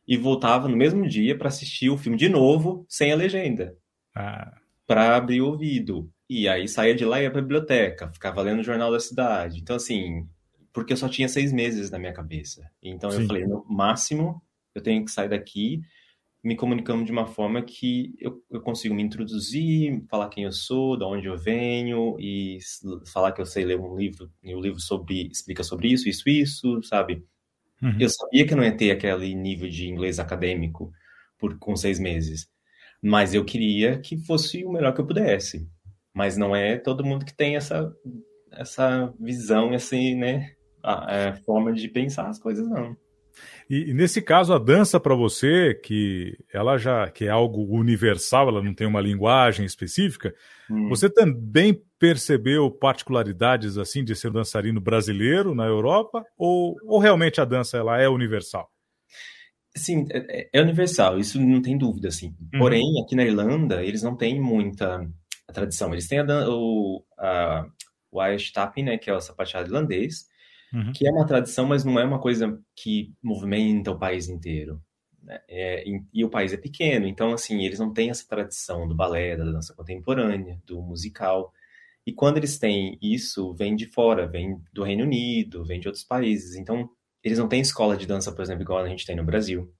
e 0.07 0.17
voltava 0.17 0.67
no 0.67 0.77
mesmo 0.77 1.07
dia 1.07 1.37
para 1.37 1.49
assistir 1.49 1.89
o 1.89 1.97
filme 1.97 2.17
de 2.17 2.29
novo 2.29 2.83
sem 2.89 3.11
a 3.11 3.15
legenda. 3.15 3.75
Ah. 4.15 4.57
Para 4.87 5.15
abrir 5.15 5.41
o 5.41 5.47
ouvido. 5.47 6.09
E 6.29 6.47
aí 6.47 6.67
saía 6.67 6.95
de 6.95 7.05
lá 7.05 7.19
e 7.19 7.23
ia 7.23 7.31
para 7.31 7.39
a 7.39 7.43
biblioteca, 7.43 8.11
ficava 8.11 8.41
lendo 8.41 8.59
o 8.59 8.63
Jornal 8.63 8.91
da 8.91 8.99
Cidade. 8.99 9.59
Então, 9.59 9.75
assim, 9.75 10.27
porque 10.73 10.93
eu 10.93 10.97
só 10.97 11.07
tinha 11.07 11.29
seis 11.29 11.51
meses 11.51 11.91
na 11.91 11.99
minha 11.99 12.13
cabeça. 12.13 12.69
Então 12.81 13.11
Sim. 13.11 13.21
eu 13.21 13.27
falei, 13.27 13.45
no 13.45 13.65
máximo, 13.69 14.41
eu 14.73 14.81
tenho 14.81 15.05
que 15.05 15.11
sair 15.11 15.29
daqui 15.29 15.81
me 16.45 16.55
comunicando 16.55 17.03
de 17.03 17.11
uma 17.11 17.25
forma 17.25 17.63
que 17.63 18.13
eu, 18.19 18.39
eu, 18.51 18.61
consigo 18.61 18.93
me 18.93 19.01
introduzir, 19.01 20.05
falar 20.07 20.29
quem 20.29 20.43
eu 20.43 20.51
sou, 20.51 20.95
de 20.95 21.03
onde 21.03 21.25
eu 21.25 21.35
venho 21.35 22.15
e 22.19 22.59
falar 23.11 23.31
que 23.31 23.41
eu 23.41 23.47
sei 23.47 23.65
ler 23.65 23.79
um 23.79 23.97
livro 23.97 24.29
e 24.43 24.53
o 24.53 24.61
livro 24.61 24.79
sobre 24.79 25.27
explica 25.27 25.63
sobre 25.63 25.87
isso, 25.87 26.07
isso, 26.07 26.29
isso, 26.29 26.83
sabe? 26.83 27.25
Uhum. 27.81 27.97
Eu 27.99 28.09
sabia 28.09 28.45
que 28.45 28.53
eu 28.53 28.57
não 28.57 28.63
ia 28.63 28.77
ter 28.77 28.91
aquele 28.91 29.33
nível 29.33 29.67
de 29.67 29.87
inglês 29.87 30.19
acadêmico 30.19 30.91
por 31.39 31.57
com 31.57 31.75
seis 31.75 31.97
meses, 31.97 32.47
mas 33.05 33.35
eu 33.35 33.45
queria 33.45 33.99
que 33.99 34.17
fosse 34.17 34.65
o 34.65 34.71
melhor 34.71 34.91
que 34.91 34.99
eu 34.99 35.05
pudesse. 35.05 35.69
Mas 36.11 36.35
não 36.35 36.55
é 36.55 36.75
todo 36.75 37.05
mundo 37.05 37.23
que 37.23 37.35
tem 37.35 37.55
essa 37.55 37.93
essa 38.51 39.13
visão, 39.19 39.73
essa 39.73 39.95
né, 39.95 40.53
a, 40.81 41.29
a 41.29 41.35
forma 41.43 41.71
de 41.71 41.87
pensar 41.87 42.27
as 42.27 42.39
coisas 42.39 42.67
não. 42.67 42.97
E, 43.69 43.91
e 43.91 43.93
nesse 43.93 44.23
caso, 44.23 44.53
a 44.53 44.57
dança 44.57 44.99
para 44.99 45.13
você, 45.13 45.75
que 45.75 46.35
ela 46.51 46.77
já 46.77 47.11
que 47.11 47.25
é 47.25 47.29
algo 47.29 47.65
universal, 47.65 48.49
ela 48.49 48.63
não 48.63 48.73
tem 48.73 48.87
uma 48.87 49.01
linguagem 49.01 49.67
específica, 49.67 50.33
hum. 50.71 50.89
você 50.89 51.07
também 51.07 51.79
percebeu 51.99 52.71
particularidades 52.71 53.77
assim 53.77 54.03
de 54.03 54.15
ser 54.15 54.29
um 54.29 54.33
dançarino 54.33 54.81
brasileiro 54.81 55.53
na 55.53 55.65
Europa 55.65 56.23
ou, 56.35 56.75
ou 56.83 56.97
realmente 56.97 57.39
a 57.39 57.45
dança 57.45 57.77
ela 57.77 58.01
é 58.01 58.09
universal? 58.09 58.67
Sim, 59.77 60.05
é, 60.09 60.41
é, 60.41 60.49
é 60.53 60.61
universal, 60.61 61.19
isso 61.19 61.39
não 61.39 61.61
tem 61.61 61.77
dúvida, 61.77 62.07
assim. 62.07 62.35
Uhum. 62.53 62.59
Porém, 62.59 62.83
aqui 63.03 63.15
na 63.15 63.23
Irlanda, 63.23 63.83
eles 63.83 64.01
não 64.01 64.15
têm 64.15 64.39
muita 64.39 65.05
tradição. 65.53 65.91
Eles 65.91 66.07
têm 66.07 66.19
a, 66.19 66.25
o, 66.49 67.03
a, 67.17 67.65
o 68.11 68.25
Irish 68.25 68.51
Tapping, 68.51 68.83
né, 68.83 68.97
que 68.97 69.09
é 69.09 69.13
o 69.13 69.19
sapateado 69.19 69.67
irlandês, 69.67 70.27
uhum. 70.73 70.91
que 70.93 71.07
é 71.07 71.11
uma 71.11 71.25
tradição, 71.25 71.65
mas 71.65 71.83
não 71.83 71.99
é 71.99 72.05
uma 72.05 72.19
coisa 72.19 72.57
que 72.75 73.13
movimenta 73.21 73.91
o 73.91 73.99
país 73.99 74.29
inteiro. 74.29 74.81
Né? 75.21 75.39
É, 75.49 75.87
e, 75.87 76.01
e, 76.13 76.23
o 76.23 76.29
país 76.29 76.53
é 76.53 76.57
pequeno, 76.57 77.05
então, 77.05 77.33
assim, 77.33 77.65
eles 77.65 77.79
não 77.79 77.91
têm 77.91 78.09
essa 78.09 78.27
tradição 78.27 78.87
do 78.87 78.95
balé, 78.95 79.35
da 79.35 79.43
dança 79.43 79.73
contemporânea, 79.73 80.57
do 80.65 80.81
musical. 80.81 81.51
E 82.05 82.13
quando 82.13 82.37
eles 82.37 82.57
têm 82.57 82.97
isso, 83.01 83.53
vem 83.55 83.75
de 83.75 83.87
fora, 83.87 84.27
vem 84.27 84.61
do 84.71 84.83
Reino 84.83 85.03
Unido, 85.03 85.65
vem 85.65 85.79
de 85.79 85.87
outros 85.87 86.03
países. 86.03 86.55
Então, 86.55 86.89
eles 87.25 87.39
não 87.39 87.49
têm 87.49 87.59
escola 87.59 87.97
de 87.97 88.05
dança, 88.05 88.31
por 88.31 88.43
exemplo, 88.43 88.61
igual 88.61 88.83
a 88.83 88.87
gente 88.87 89.03
tem 89.03 89.15
no 89.15 89.25
Brasil. 89.25 89.73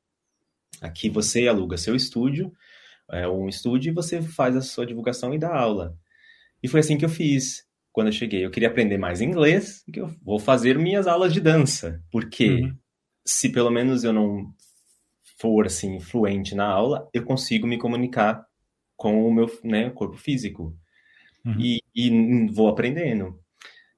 Aqui 0.81 1.11
você 1.11 1.47
aluga 1.47 1.77
seu 1.77 1.95
estúdio, 1.95 2.51
é 3.11 3.27
um 3.27 3.47
estúdio, 3.47 3.91
e 3.91 3.93
você 3.93 4.19
faz 4.19 4.57
a 4.57 4.61
sua 4.61 4.83
divulgação 4.83 5.31
e 5.31 5.37
dá 5.37 5.55
aula. 5.55 5.95
E 6.63 6.67
foi 6.67 6.79
assim 6.79 6.97
que 6.97 7.05
eu 7.05 7.09
fiz 7.09 7.63
quando 7.91 8.07
eu 8.07 8.13
cheguei. 8.13 8.43
Eu 8.43 8.49
queria 8.49 8.67
aprender 8.67 8.97
mais 8.97 9.21
inglês, 9.21 9.83
que 9.93 9.99
eu 10.01 10.07
vou 10.23 10.39
fazer 10.39 10.79
minhas 10.79 11.05
aulas 11.05 11.31
de 11.31 11.39
dança, 11.39 12.01
porque 12.11 12.49
uhum. 12.49 12.75
se 13.23 13.49
pelo 13.51 13.69
menos 13.69 14.03
eu 14.03 14.11
não 14.11 14.51
for 15.39 15.67
assim 15.67 15.99
fluente 15.99 16.55
na 16.55 16.65
aula, 16.65 17.07
eu 17.13 17.23
consigo 17.23 17.67
me 17.67 17.77
comunicar 17.77 18.43
com 18.97 19.27
o 19.27 19.31
meu 19.31 19.45
né, 19.63 19.91
corpo 19.91 20.17
físico 20.17 20.75
uhum. 21.45 21.59
e, 21.59 21.79
e 21.93 22.47
vou 22.51 22.69
aprendendo. 22.69 23.39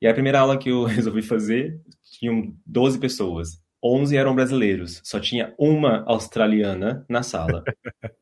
E 0.01 0.07
a 0.07 0.13
primeira 0.13 0.39
aula 0.39 0.57
que 0.57 0.69
eu 0.69 0.83
resolvi 0.85 1.21
fazer 1.21 1.81
tinham 2.03 2.55
12 2.65 2.99
pessoas. 2.99 3.61
11 3.83 4.17
eram 4.17 4.35
brasileiros, 4.35 5.01
só 5.03 5.19
tinha 5.19 5.53
uma 5.57 6.03
australiana 6.07 7.05
na 7.07 7.21
sala. 7.21 7.63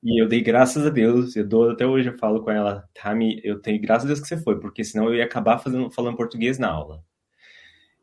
e 0.04 0.22
eu 0.22 0.28
dei 0.28 0.42
graças 0.42 0.86
a 0.86 0.90
Deus, 0.90 1.36
eu 1.36 1.48
dou 1.48 1.72
até 1.72 1.86
hoje, 1.86 2.10
eu 2.10 2.18
falo 2.18 2.44
com 2.44 2.52
ela, 2.52 2.84
Tami, 2.94 3.40
eu 3.44 3.62
tenho 3.62 3.82
graças 3.82 4.04
a 4.04 4.08
Deus 4.08 4.20
que 4.20 4.28
você 4.28 4.38
foi, 4.38 4.60
porque 4.60 4.84
senão 4.84 5.06
eu 5.06 5.16
ia 5.16 5.24
acabar 5.24 5.58
fazendo, 5.58 5.90
falando 5.92 6.18
português 6.18 6.60
na 6.60 6.70
aula. 6.70 7.02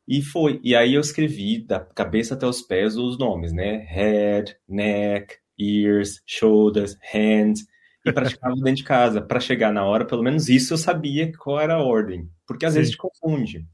E 0.07 0.21
foi. 0.23 0.61
E 0.63 0.75
aí 0.75 0.95
eu 0.95 1.01
escrevi 1.01 1.65
da 1.65 1.81
cabeça 1.81 2.35
até 2.35 2.47
os 2.47 2.61
pés 2.61 2.97
os 2.97 3.19
nomes, 3.19 3.53
né? 3.53 3.87
Head, 3.89 4.57
neck, 4.69 5.37
ears, 5.59 6.21
shoulders, 6.27 6.97
hands. 7.13 7.65
E 8.05 8.13
praticava 8.13 8.55
dentro 8.57 8.75
de 8.75 8.85
casa. 8.85 9.23
Para 9.23 9.41
chegar 9.41 9.73
na 9.73 9.85
hora, 9.85 10.05
pelo 10.05 10.23
menos 10.23 10.49
isso 10.49 10.75
eu 10.75 10.79
sabia 10.79 11.33
qual 11.37 11.61
era 11.61 11.75
a 11.75 11.83
ordem. 11.83 12.29
Porque 12.47 12.67
às 12.67 12.73
Sim. 12.73 12.81
vezes 12.81 12.93
te 12.93 12.99
confunde. 12.99 13.67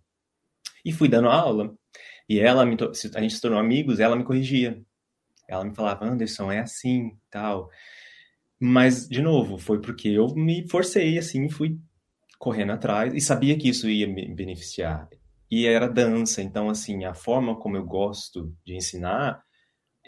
E 0.85 0.93
fui 0.93 1.09
dando 1.09 1.29
aula. 1.29 1.75
E 2.29 2.39
ela, 2.39 2.67
me, 2.67 2.77
a 3.15 3.21
gente 3.21 3.35
se 3.35 3.41
tornou 3.41 3.59
amigos, 3.59 4.01
ela 4.01 4.17
me 4.17 4.25
corrigia. 4.25 4.83
Ela 5.49 5.65
me 5.65 5.75
falava, 5.75 6.05
Anderson, 6.05 6.53
é 6.53 6.61
assim, 6.61 7.17
tal. 7.31 7.71
Mas, 8.61 9.09
de 9.09 9.23
novo, 9.23 9.57
foi 9.57 9.81
porque 9.81 10.09
eu 10.09 10.29
me 10.35 10.69
forcei, 10.69 11.17
assim, 11.17 11.49
fui 11.49 11.79
correndo 12.39 12.73
atrás 12.73 13.15
e 13.15 13.21
sabia 13.21 13.57
que 13.57 13.69
isso 13.69 13.89
ia 13.89 14.07
me 14.07 14.29
beneficiar. 14.35 15.09
E 15.51 15.67
era 15.67 15.89
dança, 15.89 16.43
então, 16.43 16.69
assim, 16.69 17.05
a 17.05 17.15
forma 17.15 17.59
como 17.59 17.77
eu 17.77 17.85
gosto 17.85 18.55
de 18.65 18.77
ensinar 18.77 19.43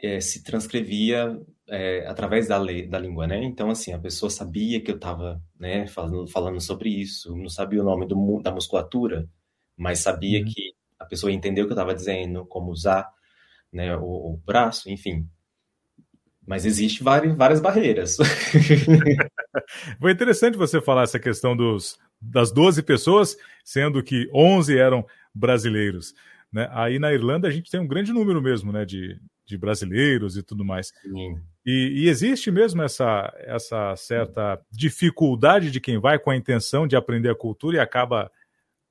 é, 0.02 0.20
se 0.20 0.42
transcrevia 0.42 1.40
é, 1.70 2.04
através 2.08 2.48
da, 2.48 2.58
lei, 2.58 2.86
da 2.86 2.98
língua, 2.98 3.28
né? 3.28 3.42
Então, 3.44 3.70
assim, 3.70 3.92
a 3.92 3.98
pessoa 3.98 4.28
sabia 4.28 4.80
que 4.80 4.90
eu 4.90 4.96
estava 4.96 5.40
né, 5.58 5.86
falando, 5.86 6.26
falando 6.26 6.60
sobre 6.60 6.90
isso, 6.90 7.36
não 7.36 7.48
sabia 7.48 7.80
o 7.80 7.84
nome 7.84 8.06
do, 8.06 8.40
da 8.42 8.50
musculatura, 8.50 9.28
mas 9.76 10.00
sabia 10.00 10.40
uhum. 10.40 10.46
que 10.46 10.74
a 10.98 11.04
pessoa 11.04 11.32
entendeu 11.32 11.64
o 11.64 11.68
que 11.68 11.72
eu 11.72 11.76
estava 11.76 11.94
dizendo, 11.94 12.44
como 12.44 12.72
usar 12.72 13.08
né, 13.72 13.96
o, 13.96 14.32
o, 14.32 14.42
braço, 14.44 14.90
enfim. 14.90 15.28
mas 16.44 16.66
existe 16.66 17.04
várias, 17.04 17.36
várias 17.36 17.60
barreiras. 17.60 18.16
Foi 20.00 20.10
interessante 20.10 20.58
você 20.58 20.80
falar 20.80 21.04
essa 21.04 21.20
questão 21.20 21.56
dos, 21.56 21.96
das 22.20 22.50
12 22.50 22.82
pessoas, 22.82 23.36
sendo 23.64 24.02
que 24.02 24.28
11 24.34 24.76
eram 24.76 25.06
brasileiros. 25.32 26.14
Né? 26.52 26.68
Aí 26.72 26.98
na 26.98 27.12
Irlanda 27.12 27.46
a 27.46 27.50
gente 27.52 27.70
tem 27.70 27.78
um 27.78 27.86
grande 27.86 28.12
número 28.12 28.42
mesmo 28.42 28.72
né, 28.72 28.84
de, 28.84 29.20
de 29.46 29.56
brasileiros 29.56 30.36
e 30.36 30.42
tudo 30.42 30.64
mais. 30.64 30.92
E, 31.64 32.04
e, 32.04 32.08
existe 32.08 32.50
mesmo 32.50 32.82
essa, 32.82 33.32
essa 33.38 33.94
certa 33.94 34.58
dificuldade 34.70 35.70
de 35.70 35.78
quem 35.78 35.98
vai 35.98 36.18
com 36.18 36.30
a 36.30 36.36
intenção 36.36 36.86
de 36.86 36.96
aprender 36.96 37.30
a 37.30 37.34
cultura 37.34 37.76
e 37.76 37.80
acaba 37.80 38.30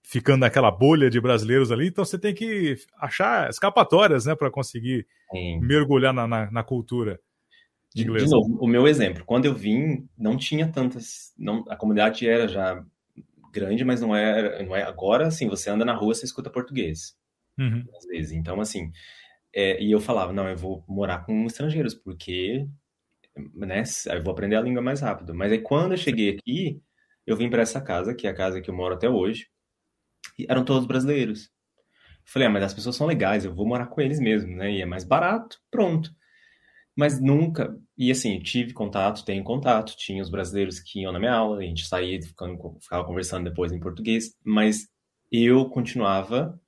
ficando 0.04 0.42
naquela 0.42 0.72
bolha 0.72 1.10
de 1.10 1.20
brasileiros 1.20 1.72
ali, 1.72 1.88
então 1.88 2.04
você 2.04 2.18
tem 2.18 2.34
que 2.34 2.78
achar 2.98 3.50
escapatórias 3.50 4.26
né, 4.26 4.36
para 4.36 4.50
conseguir 4.50 5.06
Sim. 5.32 5.60
mergulhar 5.62 6.14
na, 6.14 6.28
na, 6.28 6.52
na 6.52 6.64
cultura. 6.64 7.20
De, 7.94 8.04
de, 8.04 8.30
novo, 8.30 8.58
o 8.60 8.68
meu 8.68 8.88
exemplo, 8.88 9.24
quando 9.26 9.46
eu 9.46 9.54
vim, 9.54 10.08
não 10.18 10.38
tinha 10.38 10.68
tantas. 10.68 11.34
Não, 11.38 11.66
a 11.68 11.76
comunidade 11.76 12.28
era 12.28 12.48
já 12.48 12.84
grande, 13.52 13.84
mas 13.84 14.00
não 14.00 14.16
era, 14.16 14.64
não 14.64 14.76
é 14.76 14.84
agora. 14.84 15.28
Assim, 15.28 15.48
você 15.48 15.70
anda 15.72 15.84
na 15.84 15.94
rua, 15.94 16.14
você 16.14 16.26
escuta 16.26 16.52
português, 16.52 17.16
uhum. 17.58 17.84
às 17.98 18.06
vezes. 18.06 18.32
Então, 18.32 18.62
assim, 18.62 18.92
é, 19.54 19.82
e 19.82 19.92
eu 19.92 20.00
falava, 20.00 20.34
não, 20.34 20.48
eu 20.48 20.58
vou 20.58 20.84
morar 20.88 21.26
com 21.26 21.46
estrangeiros, 21.46 21.94
porque, 21.94 22.68
né, 23.56 23.84
eu 24.08 24.24
vou 24.24 24.34
aprender 24.34 24.56
a 24.56 24.62
língua 24.62 24.82
mais 24.82 25.02
rápido. 25.02 25.34
Mas 25.34 25.52
aí 25.52 25.60
quando 25.60 25.94
eu 25.94 25.98
cheguei 25.98 26.38
aqui, 26.38 26.82
eu 27.26 27.36
vim 27.38 27.50
para 27.50 27.62
essa 27.62 27.82
casa, 27.82 28.14
que 28.16 28.28
é 28.28 28.30
a 28.30 28.36
casa 28.36 28.62
que 28.62 28.70
eu 28.70 28.76
moro 28.76 28.96
até 28.96 29.10
hoje, 29.10 29.48
e 30.38 30.46
eram 30.50 30.66
todos 30.66 30.88
brasileiros. 30.88 31.50
Falei, 32.26 32.48
ah, 32.48 32.52
mas 32.52 32.64
as 32.64 32.74
pessoas 32.74 32.96
são 32.96 33.08
legais, 33.08 33.46
eu 33.46 33.54
vou 33.54 33.68
morar 33.68 33.88
com 33.88 34.02
eles 34.02 34.20
mesmo, 34.20 34.56
né? 34.56 34.72
E 34.72 34.82
é 34.82 34.86
mais 34.86 35.04
barato, 35.04 35.58
pronto. 35.72 36.12
Mas 36.96 37.20
nunca, 37.20 37.76
e 37.98 38.12
assim, 38.12 38.40
tive 38.40 38.74
contato, 38.74 39.24
tenho 39.26 39.44
contato, 39.44 39.96
tinha 39.98 40.22
os 40.22 40.30
brasileiros 40.30 40.80
que 40.80 41.02
iam 41.02 41.12
na 41.14 41.20
minha 41.20 41.34
aula, 41.34 41.60
a 41.60 41.64
gente 41.64 41.86
saía, 41.88 42.22
ficando, 42.22 42.58
ficava 42.82 43.06
conversando 43.06 43.50
depois 43.50 43.72
em 43.72 43.80
português, 43.80 44.36
mas 44.44 44.88
eu 45.32 45.70
continuava 45.70 46.60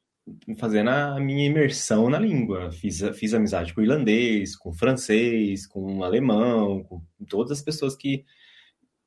fazendo 0.57 0.89
a 0.89 1.19
minha 1.19 1.45
imersão 1.45 2.09
na 2.09 2.19
língua. 2.19 2.71
Fiz, 2.71 3.01
fiz 3.17 3.33
amizade 3.33 3.73
com 3.73 3.81
irlandês, 3.81 4.55
com 4.55 4.73
francês, 4.73 5.65
com 5.67 6.03
alemão, 6.03 6.83
com 6.83 7.01
todas 7.27 7.51
as 7.51 7.61
pessoas 7.61 7.95
que, 7.95 8.25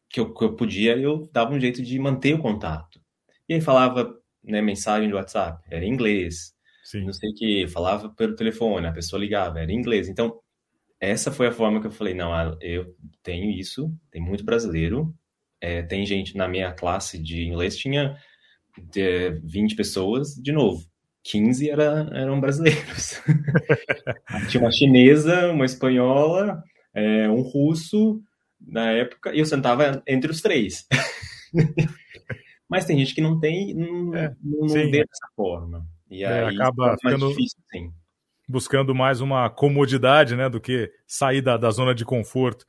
que, 0.09 0.21
eu, 0.21 0.33
que 0.33 0.45
eu 0.45 0.57
podia, 0.57 0.97
eu 0.97 1.29
dava 1.33 1.53
um 1.53 1.61
jeito 1.61 1.83
de 1.83 1.99
manter 1.99 2.35
o 2.35 2.43
contato. 2.43 3.01
E 3.49 3.55
aí 3.55 3.61
falava 3.61 4.15
né, 4.43 4.61
mensagem 4.61 5.09
de 5.09 5.15
WhatsApp, 5.15 5.62
era 5.71 5.85
em 5.85 5.93
inglês. 5.93 6.55
Sim. 6.85 7.05
Não 7.05 7.12
sei 7.12 7.31
o 7.31 7.35
que, 7.35 7.69
falava 7.69 8.11
pelo 8.11 8.37
telefone, 8.37 8.87
a 8.87 8.93
pessoa 8.93 9.21
ligava, 9.21 9.61
era 9.61 9.73
em 9.73 9.77
inglês. 9.77 10.09
Então, 10.09 10.39
essa 11.01 11.33
foi 11.33 11.47
a 11.47 11.53
forma 11.53 11.81
que 11.81 11.87
eu 11.87 11.91
falei, 11.91 12.15
não, 12.15 12.33
ah, 12.33 12.57
eu 12.61 12.95
tenho 13.23 13.51
isso, 13.51 13.93
tem 14.11 14.23
muito 14.23 14.45
brasileiro, 14.45 15.15
é, 15.61 15.83
tem 15.83 16.05
gente 16.05 16.37
na 16.37 16.47
minha 16.47 16.73
classe 16.73 17.19
de 17.19 17.45
inglês, 17.45 17.77
tinha 17.77 18.17
de 18.91 19.31
20 19.43 19.77
pessoas, 19.77 20.35
de 20.35 20.53
novo, 20.53 20.85
15 21.25 21.70
era, 21.70 22.09
eram 22.12 22.41
brasileiros. 22.41 23.20
tinha 24.51 24.62
uma 24.62 24.70
chinesa, 24.70 25.51
uma 25.51 25.64
espanhola, 25.64 26.62
é, 26.95 27.29
um 27.29 27.41
russo, 27.41 28.20
na 28.61 28.93
época, 28.93 29.35
e 29.35 29.39
eu 29.39 29.47
sentava 29.47 30.03
entre 30.07 30.31
os 30.31 30.41
três. 30.41 30.87
Mas 32.68 32.85
tem 32.85 32.99
gente 32.99 33.14
que 33.14 33.20
não 33.20 33.39
tem, 33.39 33.75
não, 33.75 34.14
é, 34.14 34.35
não 34.43 34.68
vê 34.68 34.91
dessa 34.91 35.29
forma. 35.35 35.87
E 36.11 36.25
é, 36.25 36.45
aí 36.45 36.55
acaba 36.55 36.97
ficando 37.01 37.29
difícil, 37.29 37.59
sim. 37.70 37.91
buscando 38.49 38.95
mais 38.95 39.20
uma 39.20 39.49
comodidade, 39.49 40.37
né, 40.37 40.49
do 40.49 40.61
que 40.61 40.91
sair 41.07 41.41
da, 41.41 41.57
da 41.57 41.70
zona 41.70 41.95
de 41.95 42.05
conforto. 42.05 42.64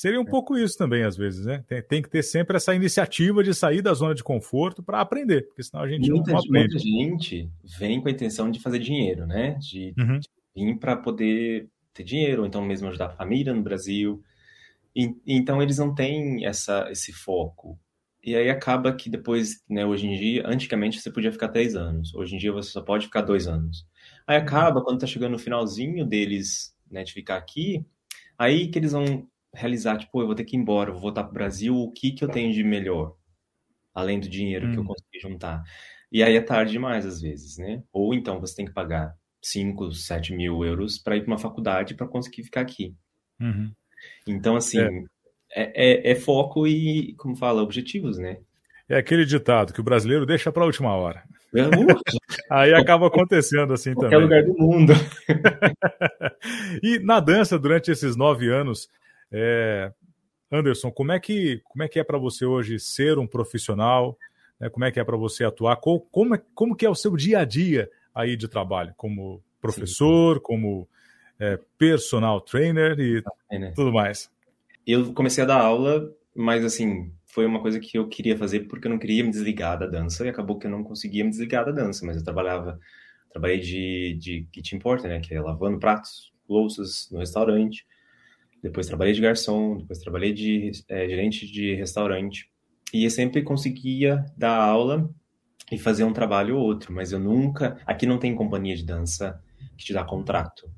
Seria 0.00 0.18
um 0.18 0.24
é. 0.24 0.30
pouco 0.30 0.56
isso 0.56 0.78
também, 0.78 1.02
às 1.02 1.14
vezes, 1.14 1.44
né? 1.44 1.62
Tem, 1.68 1.82
tem, 1.82 2.00
que 2.00 2.08
ter 2.08 2.22
sempre 2.22 2.56
essa 2.56 2.74
iniciativa 2.74 3.44
de 3.44 3.52
sair 3.52 3.82
da 3.82 3.92
zona 3.92 4.14
de 4.14 4.24
conforto 4.24 4.82
para 4.82 4.98
aprender, 4.98 5.42
porque 5.42 5.62
senão 5.62 5.84
a 5.84 5.88
gente 5.88 6.10
muita, 6.10 6.32
não 6.32 6.38
aprende. 6.38 6.72
Muita 6.72 6.78
gente 6.78 7.50
vem 7.78 8.00
com 8.00 8.08
a 8.08 8.10
intenção 8.10 8.50
de 8.50 8.60
fazer 8.60 8.78
dinheiro, 8.78 9.26
né? 9.26 9.58
De, 9.60 9.92
uhum. 9.98 10.18
de 10.18 10.28
vir 10.56 10.78
para 10.78 10.96
poder 10.96 11.68
ter 11.92 12.02
dinheiro, 12.02 12.40
ou 12.40 12.48
então 12.48 12.64
mesmo 12.64 12.88
ajudar 12.88 13.08
a 13.08 13.14
família 13.14 13.52
no 13.52 13.62
Brasil. 13.62 14.22
E, 14.96 15.14
então 15.26 15.60
eles 15.60 15.76
não 15.76 15.94
têm 15.94 16.46
essa, 16.46 16.90
esse 16.90 17.12
foco. 17.12 17.78
E 18.24 18.34
aí 18.34 18.48
acaba 18.48 18.94
que 18.94 19.10
depois, 19.10 19.62
né, 19.68 19.84
hoje 19.84 20.06
em 20.06 20.16
dia, 20.16 20.44
antigamente 20.46 20.98
você 20.98 21.10
podia 21.10 21.30
ficar 21.30 21.48
três 21.48 21.76
anos, 21.76 22.14
hoje 22.14 22.36
em 22.36 22.38
dia 22.38 22.52
você 22.52 22.70
só 22.70 22.80
pode 22.80 23.04
ficar 23.04 23.20
dois 23.20 23.46
anos. 23.46 23.86
Aí 24.26 24.38
uhum. 24.38 24.44
acaba, 24.44 24.82
quando 24.82 25.00
tá 25.00 25.06
chegando 25.06 25.32
no 25.32 25.38
finalzinho 25.38 26.06
deles, 26.06 26.74
né, 26.90 27.04
de 27.04 27.12
ficar 27.12 27.36
aqui, 27.36 27.84
aí 28.38 28.66
que 28.68 28.78
eles 28.78 28.92
vão 28.92 29.28
realizar, 29.54 29.98
tipo, 29.98 30.20
eu 30.20 30.26
vou 30.26 30.34
ter 30.34 30.44
que 30.44 30.56
ir 30.56 30.60
embora, 30.60 30.92
vou 30.92 31.00
voltar 31.00 31.24
pro 31.24 31.34
Brasil, 31.34 31.74
o 31.74 31.90
que 31.92 32.12
que 32.12 32.24
eu 32.24 32.28
tenho 32.28 32.52
de 32.52 32.62
melhor? 32.62 33.16
Além 33.94 34.20
do 34.20 34.28
dinheiro 34.28 34.68
hum. 34.68 34.72
que 34.72 34.78
eu 34.78 34.82
hum. 34.82 34.86
consegui 34.86 35.20
juntar. 35.20 35.62
E 36.12 36.22
aí 36.22 36.36
é 36.36 36.40
tarde 36.40 36.72
demais, 36.72 37.06
às 37.06 37.20
vezes, 37.20 37.58
né? 37.58 37.82
Ou 37.92 38.14
então 38.14 38.40
você 38.40 38.56
tem 38.56 38.66
que 38.66 38.72
pagar 38.72 39.14
5, 39.42 39.92
7 39.92 40.34
mil 40.34 40.64
euros 40.64 40.98
para 40.98 41.16
ir 41.16 41.22
para 41.22 41.32
uma 41.32 41.38
faculdade 41.38 41.94
para 41.94 42.08
conseguir 42.08 42.42
ficar 42.42 42.60
aqui. 42.60 42.94
Uhum. 43.40 43.72
Então, 44.26 44.56
assim, 44.56 44.80
é 44.80 45.04
é, 45.52 46.10
é, 46.10 46.12
é 46.12 46.14
foco 46.14 46.66
e, 46.66 47.14
como 47.14 47.36
fala, 47.36 47.62
objetivos, 47.62 48.18
né? 48.18 48.38
É 48.88 48.96
aquele 48.96 49.24
ditado 49.24 49.72
que 49.72 49.80
o 49.80 49.84
brasileiro 49.84 50.26
deixa 50.26 50.50
para 50.50 50.62
a 50.62 50.66
última 50.66 50.94
hora. 50.94 51.22
É, 51.54 51.62
Aí 52.50 52.74
acaba 52.74 53.06
acontecendo 53.06 53.72
assim 53.72 53.94
Qualquer 53.94 54.20
também. 54.20 54.22
lugar 54.22 54.44
do 54.44 54.54
mundo. 54.54 54.92
e 56.82 56.98
na 57.00 57.20
dança, 57.20 57.58
durante 57.58 57.90
esses 57.90 58.16
nove 58.16 58.48
anos, 58.48 58.88
é... 59.32 59.92
Anderson, 60.52 60.90
como 60.90 61.12
é 61.12 61.20
que, 61.20 61.60
como 61.64 61.84
é, 61.84 61.88
que 61.88 62.00
é 62.00 62.04
para 62.04 62.18
você 62.18 62.44
hoje 62.44 62.80
ser 62.80 63.18
um 63.18 63.26
profissional? 63.26 64.18
Né? 64.58 64.68
Como 64.68 64.84
é 64.84 64.90
que 64.90 64.98
é 64.98 65.04
para 65.04 65.16
você 65.16 65.44
atuar? 65.44 65.76
Como, 65.76 66.00
como, 66.10 66.34
é, 66.34 66.42
como 66.54 66.74
que 66.74 66.84
é 66.84 66.90
o 66.90 66.94
seu 66.94 67.16
dia 67.16 67.38
a 67.38 67.44
dia 67.44 67.88
aí 68.12 68.36
de 68.36 68.48
trabalho? 68.48 68.92
Como 68.96 69.40
professor, 69.60 70.38
Sim. 70.38 70.42
como 70.42 70.88
é, 71.38 71.58
personal 71.78 72.40
trainer 72.40 72.98
e 72.98 73.22
tudo 73.74 73.92
mais 73.92 74.28
eu 74.86 75.12
comecei 75.12 75.44
a 75.44 75.46
dar 75.46 75.60
aula, 75.60 76.12
mas 76.34 76.64
assim, 76.64 77.12
foi 77.26 77.46
uma 77.46 77.60
coisa 77.60 77.78
que 77.78 77.98
eu 77.98 78.08
queria 78.08 78.36
fazer 78.36 78.60
porque 78.60 78.86
eu 78.86 78.90
não 78.90 78.98
queria 78.98 79.22
me 79.22 79.30
desligar 79.30 79.78
da 79.78 79.86
dança 79.86 80.24
e 80.24 80.28
acabou 80.28 80.58
que 80.58 80.66
eu 80.66 80.70
não 80.70 80.82
conseguia 80.82 81.24
me 81.24 81.30
desligar 81.30 81.64
da 81.64 81.72
dança, 81.72 82.04
mas 82.04 82.16
eu 82.16 82.24
trabalhava, 82.24 82.78
trabalhei 83.30 83.60
de, 83.60 84.16
de 84.18 84.48
kitchen 84.52 84.78
porter, 84.78 85.10
né, 85.10 85.20
que 85.20 85.34
é 85.34 85.40
lavando 85.40 85.78
pratos, 85.78 86.32
louças 86.48 87.08
no 87.10 87.18
restaurante, 87.18 87.86
depois 88.62 88.86
trabalhei 88.86 89.14
de 89.14 89.20
garçom, 89.20 89.76
depois 89.76 89.98
trabalhei 89.98 90.32
de 90.32 90.70
é, 90.88 91.08
gerente 91.08 91.50
de 91.50 91.74
restaurante 91.74 92.50
e 92.92 93.04
eu 93.04 93.10
sempre 93.10 93.42
conseguia 93.42 94.24
dar 94.36 94.56
aula 94.56 95.08
e 95.70 95.78
fazer 95.78 96.04
um 96.04 96.12
trabalho 96.12 96.56
ou 96.56 96.64
outro, 96.64 96.92
mas 96.92 97.12
eu 97.12 97.20
nunca, 97.20 97.80
aqui 97.86 98.04
não 98.04 98.18
tem 98.18 98.34
companhia 98.34 98.74
de 98.74 98.84
dança 98.84 99.40
que 99.78 99.84
te 99.84 99.92
dá 99.92 100.04
contrato. 100.04 100.68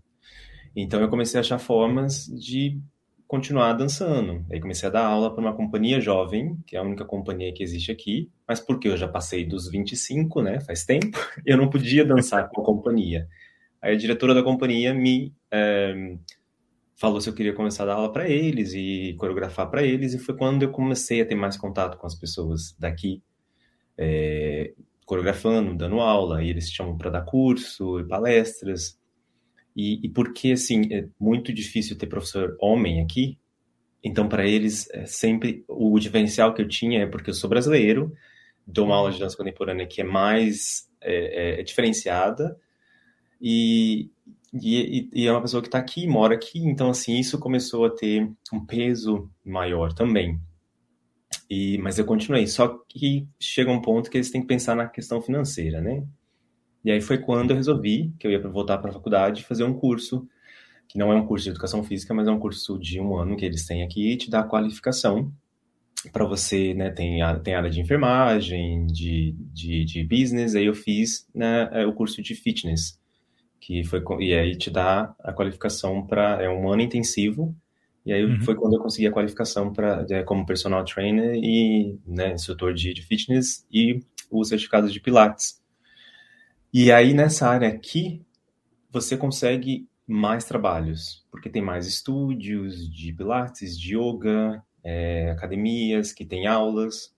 Então 0.76 1.00
eu 1.00 1.08
comecei 1.08 1.38
a 1.38 1.40
achar 1.40 1.58
formas 1.58 2.26
de 2.26 2.78
continuar 3.26 3.72
dançando. 3.72 4.44
Aí 4.52 4.60
comecei 4.60 4.86
a 4.88 4.92
dar 4.92 5.06
aula 5.06 5.32
para 5.32 5.40
uma 5.40 5.56
companhia 5.56 6.00
jovem, 6.00 6.58
que 6.66 6.76
é 6.76 6.78
a 6.78 6.82
única 6.82 7.04
companhia 7.04 7.52
que 7.52 7.62
existe 7.62 7.90
aqui, 7.90 8.30
mas 8.46 8.60
porque 8.60 8.88
eu 8.88 8.96
já 8.96 9.08
passei 9.08 9.46
dos 9.46 9.70
25, 9.70 10.42
né, 10.42 10.60
faz 10.60 10.84
tempo, 10.84 11.18
eu 11.46 11.56
não 11.56 11.70
podia 11.70 12.04
dançar 12.04 12.48
com 12.50 12.60
a 12.60 12.64
companhia. 12.64 13.26
Aí 13.80 13.94
a 13.94 13.98
diretora 13.98 14.34
da 14.34 14.42
companhia 14.42 14.92
me 14.92 15.34
é, 15.50 16.16
falou 17.02 17.20
se 17.20 17.28
eu 17.28 17.34
queria 17.34 17.52
começar 17.52 17.82
a 17.82 17.86
dar 17.86 17.94
aula 17.94 18.12
para 18.12 18.28
eles 18.28 18.74
e 18.74 19.16
coreografar 19.18 19.68
para 19.68 19.82
eles, 19.82 20.14
e 20.14 20.20
foi 20.20 20.36
quando 20.36 20.62
eu 20.62 20.70
comecei 20.70 21.20
a 21.20 21.26
ter 21.26 21.34
mais 21.34 21.56
contato 21.56 21.98
com 21.98 22.06
as 22.06 22.14
pessoas 22.14 22.76
daqui, 22.78 23.20
é, 23.98 24.72
coreografando, 25.04 25.76
dando 25.76 25.98
aula, 25.98 26.44
e 26.44 26.48
eles 26.48 26.70
chamam 26.70 26.96
para 26.96 27.10
dar 27.10 27.22
curso 27.22 27.98
e 27.98 28.06
palestras. 28.06 28.96
E, 29.74 30.06
e 30.06 30.08
porque, 30.08 30.52
assim, 30.52 30.94
é 30.94 31.08
muito 31.18 31.52
difícil 31.52 31.98
ter 31.98 32.06
professor 32.06 32.56
homem 32.60 33.00
aqui, 33.00 33.36
então 34.04 34.28
para 34.28 34.46
eles 34.46 34.88
é 34.92 35.04
sempre 35.04 35.64
o 35.66 35.98
diferencial 35.98 36.54
que 36.54 36.62
eu 36.62 36.68
tinha 36.68 37.02
é 37.02 37.06
porque 37.06 37.30
eu 37.30 37.34
sou 37.34 37.50
brasileiro, 37.50 38.12
dou 38.64 38.86
uma 38.86 38.94
aula 38.94 39.10
de 39.10 39.18
dança 39.18 39.36
contemporânea 39.36 39.88
que 39.88 40.00
é 40.00 40.04
mais 40.04 40.88
é, 41.00 41.56
é, 41.56 41.60
é 41.60 41.62
diferenciada 41.64 42.56
e, 43.40 44.08
e, 44.52 45.08
e, 45.12 45.26
é 45.26 45.32
uma 45.32 45.40
pessoa 45.40 45.62
que 45.62 45.68
está 45.68 45.78
aqui, 45.78 46.06
mora 46.06 46.34
aqui, 46.34 46.58
então 46.58 46.90
assim 46.90 47.18
isso 47.18 47.38
começou 47.38 47.86
a 47.86 47.90
ter 47.90 48.30
um 48.52 48.64
peso 48.64 49.30
maior 49.44 49.92
também. 49.92 50.38
E, 51.48 51.78
mas 51.78 51.98
eu 51.98 52.04
continuei, 52.04 52.46
só 52.46 52.68
que 52.88 53.26
chega 53.40 53.70
um 53.70 53.80
ponto 53.80 54.10
que 54.10 54.16
eles 54.16 54.30
têm 54.30 54.42
que 54.42 54.46
pensar 54.46 54.74
na 54.74 54.86
questão 54.86 55.20
financeira, 55.22 55.80
né? 55.80 56.04
E 56.84 56.90
aí 56.90 57.00
foi 57.00 57.18
quando 57.18 57.50
eu 57.50 57.56
resolvi 57.56 58.12
que 58.18 58.26
eu 58.26 58.30
ia 58.30 58.40
voltar 58.40 58.78
para 58.78 58.90
a 58.90 58.92
faculdade 58.92 59.40
e 59.40 59.44
fazer 59.44 59.64
um 59.64 59.72
curso, 59.72 60.26
que 60.88 60.98
não 60.98 61.12
é 61.12 61.14
um 61.14 61.26
curso 61.26 61.44
de 61.44 61.50
educação 61.50 61.82
física, 61.82 62.12
mas 62.12 62.28
é 62.28 62.30
um 62.30 62.38
curso 62.38 62.78
de 62.78 63.00
um 63.00 63.16
ano 63.16 63.36
que 63.36 63.44
eles 63.44 63.66
têm 63.66 63.82
aqui 63.82 64.12
e 64.12 64.16
te 64.16 64.28
dá 64.28 64.40
a 64.40 64.48
qualificação 64.48 65.32
para 66.10 66.24
você, 66.24 66.74
né, 66.74 66.90
tem, 66.90 67.20
tem 67.44 67.54
área 67.54 67.70
de 67.70 67.80
enfermagem, 67.80 68.86
de, 68.86 69.36
de, 69.52 69.84
de 69.84 70.04
business, 70.04 70.54
aí 70.54 70.66
eu 70.66 70.74
fiz 70.74 71.28
né, 71.32 71.68
é, 71.72 71.86
o 71.86 71.92
curso 71.92 72.20
de 72.20 72.34
fitness, 72.34 72.98
que 73.62 73.84
foi, 73.84 74.02
e 74.18 74.34
aí 74.34 74.56
te 74.58 74.70
dá 74.70 75.14
a 75.20 75.32
qualificação 75.32 76.04
para, 76.04 76.42
é 76.42 76.48
um 76.50 76.68
ano 76.68 76.82
intensivo, 76.82 77.54
E 78.04 78.12
aí 78.12 78.24
uhum. 78.24 78.40
foi 78.42 78.56
quando 78.56 78.74
eu 78.74 78.82
consegui 78.82 79.06
a 79.06 79.12
qualificação 79.12 79.72
para 79.72 80.04
é, 80.10 80.24
como 80.24 80.44
personal 80.44 80.84
trainer 80.84 81.36
e 81.36 81.96
né, 82.04 82.32
instrutor 82.32 82.74
de, 82.74 82.92
de 82.92 83.02
fitness 83.02 83.64
e 83.70 84.00
o 84.28 84.44
certificado 84.44 84.90
de 84.90 85.00
Pilates. 85.00 85.62
E 86.74 86.90
aí 86.90 87.14
nessa 87.14 87.48
área 87.48 87.68
aqui 87.68 88.20
você 88.90 89.16
consegue 89.16 89.88
mais 90.08 90.44
trabalhos, 90.44 91.24
porque 91.30 91.48
tem 91.48 91.62
mais 91.62 91.86
estúdios 91.86 92.90
de 92.90 93.12
Pilates, 93.12 93.78
de 93.78 93.96
yoga, 93.96 94.60
é, 94.82 95.30
academias 95.30 96.12
que 96.12 96.24
tem 96.24 96.48
aulas. 96.48 97.14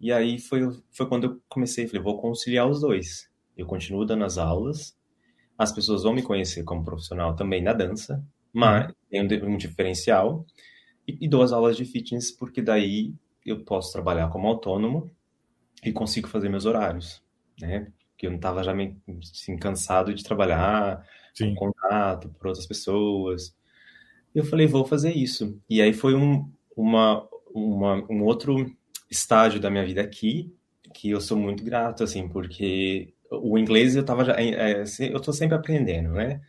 E 0.00 0.12
aí 0.12 0.40
foi, 0.40 0.60
foi 0.90 1.08
quando 1.08 1.24
eu 1.24 1.42
comecei, 1.48 1.86
falei, 1.86 2.02
vou 2.02 2.20
conciliar 2.20 2.68
os 2.68 2.80
dois. 2.80 3.30
Eu 3.56 3.66
continuo 3.66 4.04
dando 4.04 4.24
as 4.24 4.38
aulas, 4.38 4.97
as 5.58 5.72
pessoas 5.72 6.04
vão 6.04 6.14
me 6.14 6.22
conhecer 6.22 6.62
como 6.62 6.84
profissional 6.84 7.34
também 7.34 7.60
na 7.60 7.72
dança, 7.72 8.24
mas 8.52 8.92
tem 9.10 9.22
um, 9.22 9.54
um 9.54 9.56
diferencial. 9.56 10.46
E, 11.06 11.18
e 11.22 11.28
dou 11.28 11.42
as 11.42 11.52
aulas 11.52 11.76
de 11.76 11.84
fitness, 11.84 12.30
porque 12.30 12.62
daí 12.62 13.12
eu 13.44 13.64
posso 13.64 13.92
trabalhar 13.92 14.28
como 14.28 14.46
autônomo 14.46 15.10
e 15.84 15.92
consigo 15.92 16.28
fazer 16.28 16.48
meus 16.48 16.64
horários, 16.64 17.22
né? 17.60 17.90
Porque 18.10 18.26
eu 18.26 18.30
não 18.30 18.36
estava 18.36 18.62
já 18.62 18.72
meio 18.72 18.96
assim, 19.20 19.56
cansado 19.56 20.14
de 20.14 20.22
trabalhar 20.22 21.04
Sim. 21.34 21.54
com 21.54 21.66
contato 21.66 22.28
por 22.30 22.48
outras 22.48 22.66
pessoas. 22.66 23.56
Eu 24.34 24.44
falei, 24.44 24.66
vou 24.66 24.84
fazer 24.84 25.12
isso. 25.12 25.60
E 25.68 25.80
aí 25.80 25.92
foi 25.92 26.14
um, 26.14 26.50
uma, 26.76 27.26
uma, 27.52 28.04
um 28.10 28.22
outro 28.22 28.70
estágio 29.10 29.60
da 29.60 29.70
minha 29.70 29.84
vida 29.84 30.02
aqui 30.02 30.52
que 30.94 31.10
eu 31.10 31.20
sou 31.20 31.36
muito 31.36 31.62
grato, 31.64 32.02
assim, 32.02 32.28
porque 32.28 33.12
o 33.30 33.58
inglês 33.58 33.96
eu 33.96 34.04
tava 34.04 34.24
já, 34.24 34.34
é, 34.34 34.82
é 34.82 34.84
eu 35.00 35.20
tô 35.20 35.32
sempre 35.32 35.56
aprendendo, 35.56 36.10
né? 36.10 36.40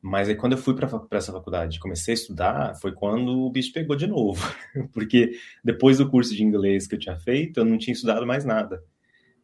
Mas 0.00 0.28
aí 0.28 0.36
quando 0.36 0.52
eu 0.52 0.58
fui 0.58 0.74
para 0.74 0.88
essa 1.12 1.32
faculdade, 1.32 1.80
comecei 1.80 2.12
a 2.12 2.16
estudar, 2.16 2.74
foi 2.76 2.92
quando 2.92 3.40
o 3.40 3.50
bicho 3.50 3.72
pegou 3.72 3.96
de 3.96 4.06
novo, 4.06 4.40
porque 4.92 5.32
depois 5.64 5.98
do 5.98 6.08
curso 6.08 6.34
de 6.34 6.44
inglês 6.44 6.86
que 6.86 6.94
eu 6.94 6.98
tinha 6.98 7.16
feito, 7.16 7.60
eu 7.60 7.64
não 7.64 7.78
tinha 7.78 7.92
estudado 7.92 8.26
mais 8.26 8.44
nada. 8.44 8.82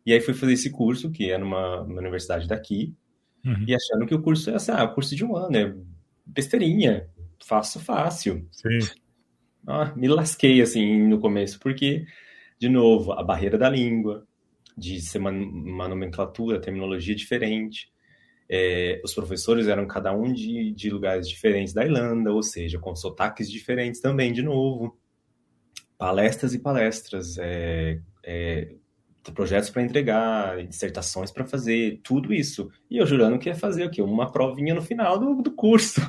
E 0.04 0.12
aí 0.12 0.20
fui 0.20 0.34
fazer 0.34 0.52
esse 0.52 0.70
curso, 0.70 1.10
que 1.10 1.30
é 1.30 1.38
numa, 1.38 1.84
numa 1.84 2.00
universidade 2.00 2.46
daqui, 2.46 2.94
uhum. 3.44 3.64
e 3.66 3.74
achando 3.74 4.06
que 4.06 4.14
o 4.14 4.22
curso 4.22 4.50
é 4.50 4.54
assim, 4.54 4.72
ah, 4.72 4.86
curso 4.86 5.14
de 5.14 5.24
um 5.24 5.36
ano, 5.36 5.56
é 5.56 5.74
besteirinha, 6.26 7.08
faço 7.44 7.80
fácil. 7.80 8.46
Sim. 8.50 8.78
Ah, 9.66 9.92
me 9.96 10.08
lasquei, 10.08 10.60
assim, 10.60 11.06
no 11.06 11.20
começo, 11.20 11.58
porque, 11.60 12.04
de 12.58 12.68
novo, 12.68 13.12
a 13.12 13.22
barreira 13.22 13.56
da 13.56 13.68
língua, 13.68 14.26
de 14.76 15.00
ser 15.00 15.18
uma, 15.18 15.30
uma 15.30 15.88
nomenclatura, 15.88 16.60
terminologia 16.60 17.14
diferente. 17.14 17.90
É, 18.48 19.00
os 19.04 19.14
professores 19.14 19.66
eram 19.66 19.86
cada 19.86 20.12
um 20.12 20.32
de, 20.32 20.72
de 20.72 20.90
lugares 20.90 21.28
diferentes 21.28 21.72
da 21.72 21.84
Irlanda, 21.84 22.32
ou 22.32 22.42
seja, 22.42 22.78
com 22.78 22.94
sotaques 22.94 23.50
diferentes 23.50 24.00
também, 24.00 24.32
de 24.32 24.42
novo. 24.42 24.98
Palestras 25.96 26.52
e 26.52 26.58
palestras, 26.58 27.38
é, 27.38 28.00
é, 28.24 28.74
projetos 29.34 29.70
para 29.70 29.82
entregar, 29.82 30.66
dissertações 30.66 31.30
para 31.30 31.44
fazer, 31.44 32.00
tudo 32.02 32.34
isso. 32.34 32.70
E 32.90 32.98
eu 32.98 33.06
jurando 33.06 33.38
que 33.38 33.48
ia 33.48 33.54
fazer 33.54 33.84
o 33.84 33.90
quê? 33.90 34.02
Uma 34.02 34.30
provinha 34.30 34.74
no 34.74 34.82
final 34.82 35.18
do, 35.18 35.40
do 35.42 35.52
curso. 35.52 36.00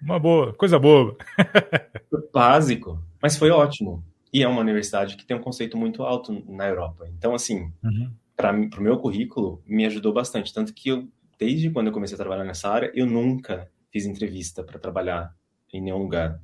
Uma 0.00 0.18
boa, 0.18 0.54
coisa 0.54 0.78
boa. 0.78 1.16
Básico, 2.32 3.02
mas 3.20 3.36
foi 3.36 3.50
ótimo. 3.50 4.04
E 4.32 4.42
é 4.42 4.48
uma 4.48 4.60
universidade 4.60 5.16
que 5.16 5.24
tem 5.24 5.36
um 5.36 5.40
conceito 5.40 5.76
muito 5.76 6.02
alto 6.02 6.44
na 6.46 6.66
Europa. 6.66 7.08
Então, 7.08 7.34
assim, 7.34 7.72
uhum. 7.82 8.12
para 8.36 8.54
o 8.54 8.82
meu 8.82 8.98
currículo, 8.98 9.62
me 9.66 9.86
ajudou 9.86 10.12
bastante. 10.12 10.52
Tanto 10.52 10.74
que 10.74 10.90
eu, 10.90 11.08
desde 11.38 11.70
quando 11.70 11.86
eu 11.86 11.92
comecei 11.92 12.14
a 12.14 12.18
trabalhar 12.18 12.44
nessa 12.44 12.68
área, 12.68 12.92
eu 12.94 13.06
nunca 13.06 13.70
fiz 13.90 14.04
entrevista 14.06 14.62
para 14.62 14.78
trabalhar 14.78 15.34
em 15.72 15.80
nenhum 15.80 15.98
lugar. 15.98 16.40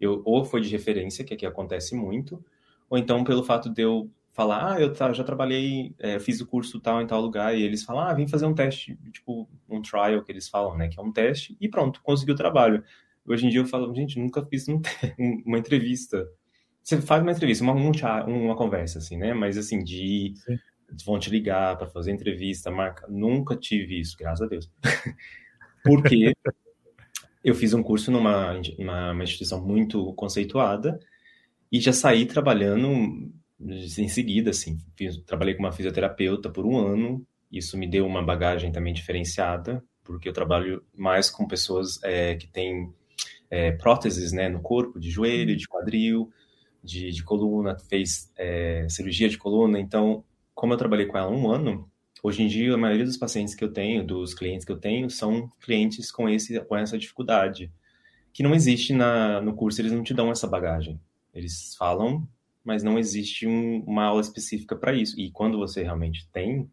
Eu, 0.00 0.22
ou 0.24 0.44
foi 0.44 0.60
de 0.60 0.68
referência, 0.70 1.24
que 1.24 1.34
aqui 1.34 1.44
acontece 1.44 1.94
muito, 1.94 2.42
ou 2.88 2.96
então 2.96 3.24
pelo 3.24 3.42
fato 3.42 3.68
de 3.68 3.82
eu 3.82 4.10
falar, 4.32 4.74
ah, 4.74 4.80
eu 4.80 4.94
já 5.14 5.24
trabalhei, 5.24 5.92
é, 5.98 6.20
fiz 6.20 6.40
o 6.40 6.46
curso 6.46 6.78
tal 6.78 7.02
em 7.02 7.06
tal 7.06 7.20
lugar, 7.20 7.56
e 7.56 7.62
eles 7.62 7.82
falam, 7.82 8.04
ah, 8.04 8.14
vem 8.14 8.28
fazer 8.28 8.46
um 8.46 8.54
teste, 8.54 8.96
tipo, 9.12 9.48
um 9.68 9.82
trial 9.82 10.22
que 10.22 10.30
eles 10.30 10.48
falam, 10.48 10.76
né, 10.76 10.86
que 10.86 10.98
é 10.98 11.02
um 11.02 11.10
teste, 11.10 11.56
e 11.60 11.68
pronto, 11.68 12.00
consegui 12.02 12.30
o 12.30 12.36
trabalho. 12.36 12.84
Hoje 13.26 13.46
em 13.46 13.50
dia 13.50 13.60
eu 13.60 13.66
falo, 13.66 13.92
gente, 13.92 14.16
nunca 14.18 14.44
fiz 14.46 14.68
um, 14.68 14.80
uma 15.44 15.58
entrevista 15.58 16.24
você 16.82 17.00
faz 17.00 17.22
uma 17.22 17.32
entrevista, 17.32 17.64
uma, 17.64 17.72
uma 17.72 18.56
conversa, 18.56 18.98
assim, 18.98 19.16
né? 19.16 19.34
Mas, 19.34 19.56
assim, 19.56 19.82
de... 19.82 20.34
Sim. 20.36 20.58
Vão 21.04 21.18
te 21.18 21.28
ligar 21.28 21.76
para 21.76 21.86
fazer 21.86 22.12
entrevista, 22.12 22.70
marca. 22.70 23.06
Nunca 23.08 23.54
tive 23.54 24.00
isso, 24.00 24.16
graças 24.18 24.46
a 24.46 24.48
Deus. 24.48 24.70
Porque 25.84 26.32
eu 27.44 27.54
fiz 27.54 27.74
um 27.74 27.82
curso 27.82 28.10
numa, 28.10 28.58
numa 28.78 29.22
instituição 29.22 29.64
muito 29.64 30.12
conceituada 30.14 30.98
e 31.70 31.80
já 31.80 31.92
saí 31.92 32.26
trabalhando 32.26 33.30
em 33.60 34.08
seguida, 34.08 34.50
assim. 34.50 34.78
Fiz, 34.96 35.16
trabalhei 35.24 35.54
com 35.54 35.62
uma 35.62 35.72
fisioterapeuta 35.72 36.50
por 36.50 36.66
um 36.66 36.78
ano. 36.78 37.26
Isso 37.50 37.76
me 37.76 37.86
deu 37.86 38.06
uma 38.06 38.22
bagagem 38.22 38.70
também 38.72 38.92
diferenciada, 38.92 39.82
porque 40.04 40.28
eu 40.28 40.32
trabalho 40.32 40.82
mais 40.94 41.30
com 41.30 41.46
pessoas 41.46 42.02
é, 42.02 42.34
que 42.34 42.46
têm 42.46 42.92
é, 43.50 43.72
próteses 43.72 44.32
né, 44.32 44.48
no 44.48 44.60
corpo, 44.60 45.00
de 45.00 45.10
joelho, 45.10 45.56
de 45.56 45.66
quadril, 45.66 46.30
de, 46.82 47.10
de 47.10 47.22
coluna, 47.22 47.78
fez 47.78 48.32
é, 48.36 48.86
cirurgia 48.88 49.28
de 49.28 49.38
coluna. 49.38 49.78
Então, 49.78 50.24
como 50.54 50.72
eu 50.72 50.76
trabalhei 50.76 51.06
com 51.06 51.18
ela 51.18 51.30
um 51.30 51.50
ano, 51.50 51.90
hoje 52.22 52.42
em 52.42 52.46
dia 52.46 52.74
a 52.74 52.78
maioria 52.78 53.04
dos 53.04 53.16
pacientes 53.16 53.54
que 53.54 53.64
eu 53.64 53.72
tenho, 53.72 54.06
dos 54.06 54.34
clientes 54.34 54.64
que 54.64 54.72
eu 54.72 54.78
tenho, 54.78 55.08
são 55.10 55.48
clientes 55.60 56.10
com, 56.10 56.28
esse, 56.28 56.58
com 56.60 56.76
essa 56.76 56.98
dificuldade, 56.98 57.70
que 58.32 58.42
não 58.42 58.54
existe 58.54 58.92
na, 58.92 59.40
no 59.40 59.54
curso, 59.54 59.80
eles 59.80 59.92
não 59.92 60.02
te 60.02 60.14
dão 60.14 60.30
essa 60.30 60.46
bagagem. 60.46 61.00
Eles 61.34 61.74
falam, 61.76 62.28
mas 62.64 62.82
não 62.82 62.98
existe 62.98 63.46
um, 63.46 63.80
uma 63.84 64.04
aula 64.04 64.20
específica 64.20 64.76
para 64.76 64.92
isso. 64.92 65.18
E 65.18 65.30
quando 65.30 65.58
você 65.58 65.82
realmente 65.82 66.28
tem, 66.32 66.68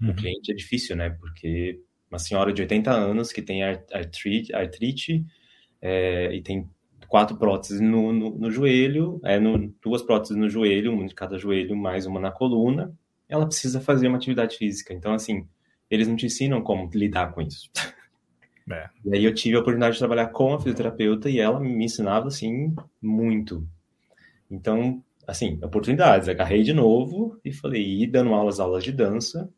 uhum. 0.00 0.10
o 0.10 0.14
cliente 0.14 0.52
é 0.52 0.54
difícil, 0.54 0.96
né? 0.96 1.10
Porque 1.10 1.80
uma 2.10 2.18
senhora 2.18 2.52
de 2.52 2.62
80 2.62 2.90
anos 2.90 3.32
que 3.32 3.40
tem 3.40 3.62
artrite, 3.62 4.52
artrite 4.52 5.24
é, 5.80 6.34
e 6.34 6.42
tem 6.42 6.68
quatro 7.10 7.36
próteses 7.36 7.80
no, 7.80 8.12
no, 8.12 8.30
no 8.38 8.50
joelho, 8.52 9.20
é, 9.24 9.40
no, 9.40 9.74
duas 9.82 10.00
próteses 10.00 10.36
no 10.36 10.48
joelho, 10.48 10.94
uma 10.94 11.08
de 11.08 11.14
cada 11.14 11.36
joelho, 11.36 11.76
mais 11.76 12.06
uma 12.06 12.20
na 12.20 12.30
coluna, 12.30 12.96
ela 13.28 13.44
precisa 13.44 13.80
fazer 13.80 14.06
uma 14.06 14.16
atividade 14.16 14.56
física. 14.56 14.94
Então, 14.94 15.12
assim, 15.12 15.44
eles 15.90 16.06
não 16.06 16.14
te 16.14 16.26
ensinam 16.26 16.62
como 16.62 16.88
lidar 16.94 17.32
com 17.32 17.42
isso. 17.42 17.68
É. 18.72 18.88
E 19.04 19.16
aí 19.16 19.24
eu 19.24 19.34
tive 19.34 19.56
a 19.56 19.58
oportunidade 19.58 19.94
de 19.94 19.98
trabalhar 19.98 20.28
com 20.28 20.54
a 20.54 20.58
fisioterapeuta 20.58 21.28
e 21.28 21.40
ela 21.40 21.58
me 21.58 21.84
ensinava, 21.84 22.28
assim, 22.28 22.72
muito. 23.02 23.66
Então, 24.48 25.02
assim, 25.26 25.58
oportunidades. 25.60 26.28
Agarrei 26.28 26.62
de 26.62 26.72
novo 26.72 27.36
e 27.44 27.52
falei, 27.52 28.00
e 28.00 28.06
dando 28.06 28.32
aulas, 28.32 28.60
aulas 28.60 28.84
de 28.84 28.92
dança 28.92 29.52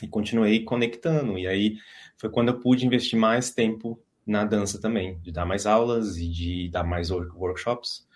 e 0.00 0.06
continuei 0.06 0.62
conectando. 0.62 1.36
E 1.36 1.48
aí 1.48 1.78
foi 2.16 2.30
quando 2.30 2.50
eu 2.50 2.60
pude 2.60 2.86
investir 2.86 3.18
mais 3.18 3.52
tempo 3.52 4.00
na 4.26 4.44
dança 4.44 4.80
também, 4.80 5.18
de 5.20 5.30
dar 5.30 5.44
mais 5.44 5.66
aulas 5.66 6.16
e 6.16 6.28
de 6.28 6.68
dar 6.70 6.84
mais 6.84 7.10
workshops 7.10 8.06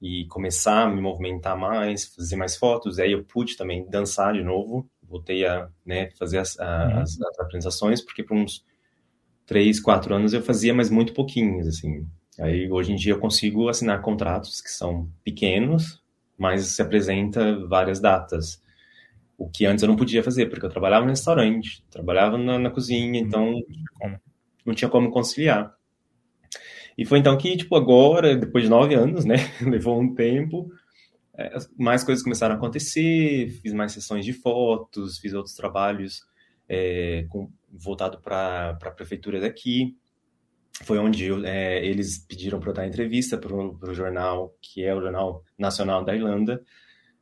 e 0.00 0.26
começar 0.26 0.82
a 0.82 0.90
me 0.90 1.00
movimentar 1.00 1.56
mais, 1.56 2.14
fazer 2.14 2.36
mais 2.36 2.56
fotos. 2.56 2.98
Aí 2.98 3.12
eu 3.12 3.24
pude 3.24 3.56
também 3.56 3.88
dançar 3.88 4.34
de 4.34 4.42
novo, 4.42 4.88
voltei 5.02 5.46
a 5.46 5.68
né, 5.84 6.10
fazer 6.18 6.38
as, 6.38 6.56
uhum. 6.56 7.00
as, 7.00 7.18
as, 7.20 7.40
apresentações, 7.40 8.02
porque 8.02 8.22
por 8.22 8.36
uns 8.36 8.64
três, 9.46 9.80
quatro 9.80 10.14
anos 10.14 10.34
eu 10.34 10.42
fazia, 10.42 10.74
mas 10.74 10.90
muito 10.90 11.14
pouquinhos, 11.14 11.66
assim. 11.66 12.06
Aí 12.38 12.70
hoje 12.70 12.92
em 12.92 12.96
dia 12.96 13.12
eu 13.12 13.18
consigo 13.18 13.68
assinar 13.68 14.02
contratos 14.02 14.60
que 14.60 14.70
são 14.70 15.08
pequenos, 15.22 16.02
mas 16.36 16.66
se 16.66 16.82
apresenta 16.82 17.66
várias 17.66 18.00
datas. 18.00 18.62
O 19.38 19.48
que 19.48 19.64
antes 19.64 19.82
eu 19.82 19.88
não 19.88 19.96
podia 19.96 20.22
fazer, 20.22 20.46
porque 20.46 20.66
eu 20.66 20.70
trabalhava 20.70 21.04
no 21.04 21.10
restaurante, 21.10 21.84
trabalhava 21.90 22.36
na, 22.36 22.58
na 22.58 22.70
cozinha, 22.70 23.20
uhum. 23.20 23.26
então 23.26 23.60
não 24.64 24.74
tinha 24.74 24.88
como 24.88 25.10
conciliar. 25.10 25.74
E 26.96 27.04
foi 27.04 27.18
então 27.18 27.36
que, 27.36 27.56
tipo, 27.56 27.74
agora, 27.74 28.36
depois 28.36 28.64
de 28.64 28.70
nove 28.70 28.94
anos, 28.94 29.24
né, 29.24 29.36
levou 29.60 30.00
um 30.00 30.14
tempo, 30.14 30.70
é, 31.36 31.56
mais 31.76 32.04
coisas 32.04 32.22
começaram 32.22 32.54
a 32.54 32.58
acontecer, 32.58 33.50
fiz 33.62 33.72
mais 33.72 33.92
sessões 33.92 34.24
de 34.24 34.32
fotos, 34.32 35.18
fiz 35.18 35.34
outros 35.34 35.54
trabalhos 35.54 36.22
é, 36.68 37.26
com, 37.28 37.50
voltado 37.72 38.20
para 38.20 38.70
a 38.70 38.90
prefeitura 38.90 39.40
daqui. 39.40 39.96
Foi 40.82 40.98
onde 40.98 41.24
eu, 41.26 41.44
é, 41.44 41.84
eles 41.84 42.18
pediram 42.18 42.58
para 42.58 42.70
eu 42.70 42.74
dar 42.74 42.86
entrevista 42.86 43.38
para 43.38 43.54
o 43.54 43.94
jornal, 43.94 44.56
que 44.60 44.84
é 44.84 44.94
o 44.94 45.00
Jornal 45.00 45.44
Nacional 45.58 46.04
da 46.04 46.14
Irlanda. 46.14 46.62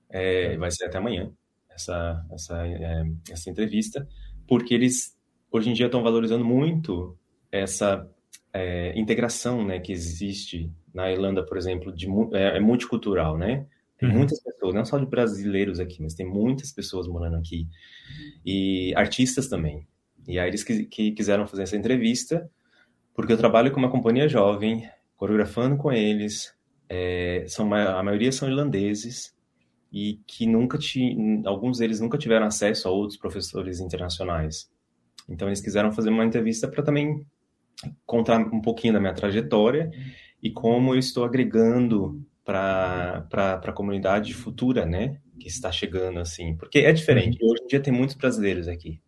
É, 0.09 0.57
vai 0.59 0.70
ser 0.70 0.86
até 0.86 0.99
amanhã 0.99 1.32
essa, 1.70 2.24
essa, 2.30 2.66
é, 2.66 3.03
essa 3.30 3.51
entrevista, 3.51 4.07
porque 4.47 4.74
eles 4.74 5.16
hoje 5.51 5.70
em 5.70 5.74
dia 5.74 5.86
estão 5.86 6.03
valorizando 6.03 6.45
muito 6.45 7.16
essa 7.53 8.09
é, 8.53 8.98
integração 8.98 9.64
né, 9.64 9.78
que 9.78 9.92
existe 9.92 10.70
na 10.92 11.12
Irlanda, 11.12 11.44
por 11.44 11.57
exemplo, 11.57 11.92
de, 11.92 12.09
é, 12.32 12.57
é 12.57 12.61
multicultural, 12.61 13.38
né? 13.38 13.66
Tem 13.98 14.09
uhum. 14.09 14.16
muitas 14.16 14.42
pessoas, 14.42 14.74
não 14.74 14.84
só 14.84 14.98
de 14.98 15.07
brasileiros 15.07 15.78
aqui, 15.78 16.03
mas 16.03 16.14
tem 16.14 16.26
muitas 16.26 16.72
pessoas 16.72 17.07
morando 17.07 17.36
aqui. 17.36 17.68
E 18.44 18.92
artistas 18.96 19.46
também. 19.46 19.86
E 20.26 20.38
aí 20.38 20.48
eles 20.48 20.64
que, 20.64 20.84
que 20.86 21.12
quiseram 21.12 21.46
fazer 21.46 21.62
essa 21.62 21.76
entrevista, 21.76 22.50
porque 23.14 23.32
eu 23.32 23.36
trabalho 23.36 23.70
com 23.70 23.78
uma 23.78 23.90
companhia 23.90 24.28
jovem, 24.28 24.88
coreografando 25.16 25.76
com 25.76 25.92
eles, 25.92 26.53
é, 26.88 27.44
são 27.46 27.72
a 27.72 28.03
maioria 28.03 28.32
são 28.32 28.48
irlandeses 28.48 29.34
e 29.92 30.20
que 30.26 30.46
nunca 30.46 30.78
alguns 31.44 31.78
deles 31.78 32.00
nunca 32.00 32.18
tiveram 32.18 32.46
acesso 32.46 32.88
a 32.88 32.90
outros 32.90 33.18
professores 33.18 33.78
internacionais. 33.78 34.70
Então 35.28 35.48
eles 35.48 35.61
quiseram 35.61 35.92
fazer 35.92 36.11
uma 36.11 36.24
entrevista 36.24 36.66
para 36.66 36.82
também 36.82 37.24
contar 38.07 38.39
um 38.39 38.61
pouquinho 38.61 38.95
da 38.95 39.01
minha 39.01 39.14
trajetória 39.14 39.91
e 40.43 40.51
como 40.51 40.95
eu 40.95 40.99
estou 40.99 41.25
agregando 41.25 42.25
para 42.45 43.27
a 43.62 43.73
comunidade 43.73 44.35
futura, 44.35 44.85
né? 44.85 45.18
Que 45.39 45.49
está 45.49 45.70
chegando, 45.70 46.18
assim. 46.18 46.57
Porque 46.57 46.81
é 46.81 46.93
diferente. 46.93 47.39
Uhum. 47.43 47.51
Hoje 47.51 47.62
em 47.64 47.66
dia 47.68 47.81
tem 47.81 47.93
muitos 47.93 48.16
brasileiros 48.16 48.68
aqui. 48.68 49.01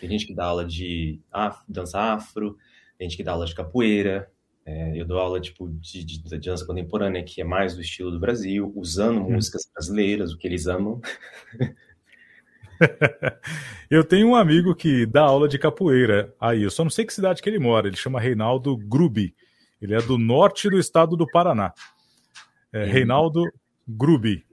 Tem 0.00 0.08
gente 0.08 0.26
que 0.26 0.34
dá 0.34 0.46
aula 0.46 0.64
de 0.64 1.20
af, 1.30 1.62
dança 1.68 2.00
afro, 2.00 2.56
tem 2.96 3.08
gente 3.08 3.18
que 3.18 3.22
dá 3.22 3.32
aula 3.32 3.44
de 3.44 3.54
capoeira. 3.54 4.30
É, 4.64 4.98
eu 4.98 5.04
dou 5.04 5.18
aula 5.18 5.40
tipo, 5.40 5.68
de, 5.68 6.04
de, 6.04 6.22
de, 6.22 6.38
dança 6.38 6.64
contemporânea, 6.64 7.22
que 7.22 7.40
é 7.40 7.44
mais 7.44 7.74
do 7.74 7.80
estilo 7.80 8.10
do 8.10 8.20
Brasil, 8.20 8.72
usando 8.74 9.20
uhum. 9.20 9.32
músicas 9.32 9.68
brasileiras, 9.72 10.32
o 10.32 10.38
que 10.38 10.46
eles 10.46 10.66
amam. 10.66 11.00
eu 13.90 14.04
tenho 14.04 14.28
um 14.28 14.34
amigo 14.34 14.74
que 14.74 15.06
dá 15.06 15.22
aula 15.22 15.48
de 15.48 15.58
capoeira 15.58 16.34
aí, 16.40 16.62
eu 16.62 16.70
só 16.70 16.82
não 16.82 16.90
sei 16.90 17.04
que 17.04 17.12
cidade 17.12 17.42
que 17.42 17.48
ele 17.48 17.58
mora, 17.58 17.88
ele 17.88 17.96
chama 17.96 18.20
Reinaldo 18.20 18.76
Grubi. 18.76 19.34
Ele 19.80 19.94
é 19.94 20.02
do 20.02 20.18
norte 20.18 20.68
do 20.68 20.78
estado 20.78 21.16
do 21.16 21.26
Paraná. 21.26 21.72
É, 22.72 22.84
Reinaldo 22.84 23.42
Grubi. 23.88 24.44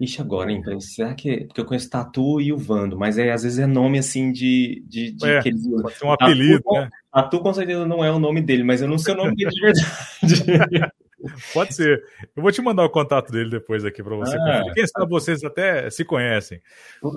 Ixi, 0.00 0.20
agora, 0.20 0.50
hein? 0.50 0.62
Será 0.80 1.14
que. 1.14 1.44
Porque 1.44 1.60
eu 1.60 1.64
conheço 1.64 1.90
Tatu 1.90 2.40
e 2.40 2.52
o 2.52 2.56
Vando, 2.56 2.98
mas 2.98 3.18
é, 3.18 3.30
às 3.30 3.42
vezes 3.42 3.58
é 3.58 3.66
nome 3.66 3.98
assim 3.98 4.32
de. 4.32 4.82
de, 4.86 5.12
de 5.12 5.26
é, 5.26 5.42
que 5.42 5.48
eles... 5.48 5.66
Pode 5.68 5.94
ser 5.94 6.06
um 6.06 6.12
apelido, 6.12 6.62
Tatu, 6.62 6.80
né? 6.80 6.90
Tatu 7.12 7.40
com 7.40 7.54
certeza 7.54 7.86
não 7.86 8.04
é 8.04 8.10
o 8.10 8.18
nome 8.18 8.40
dele, 8.40 8.64
mas 8.64 8.80
eu 8.80 8.88
não 8.88 8.98
sei 8.98 9.14
o 9.14 9.16
nome 9.16 9.34
dele 9.36 9.50
de 9.50 9.60
verdade. 9.60 10.92
Pode 11.52 11.74
ser. 11.74 12.04
Eu 12.34 12.42
vou 12.42 12.52
te 12.52 12.60
mandar 12.60 12.84
o 12.84 12.90
contato 12.90 13.30
dele 13.30 13.50
depois 13.50 13.84
aqui 13.84 14.02
para 14.02 14.16
você. 14.16 14.36
Ah, 14.36 14.62
Quem 14.74 14.86
sabe 14.86 15.08
vocês 15.08 15.42
até 15.44 15.88
se 15.90 16.04
conhecem. 16.04 16.60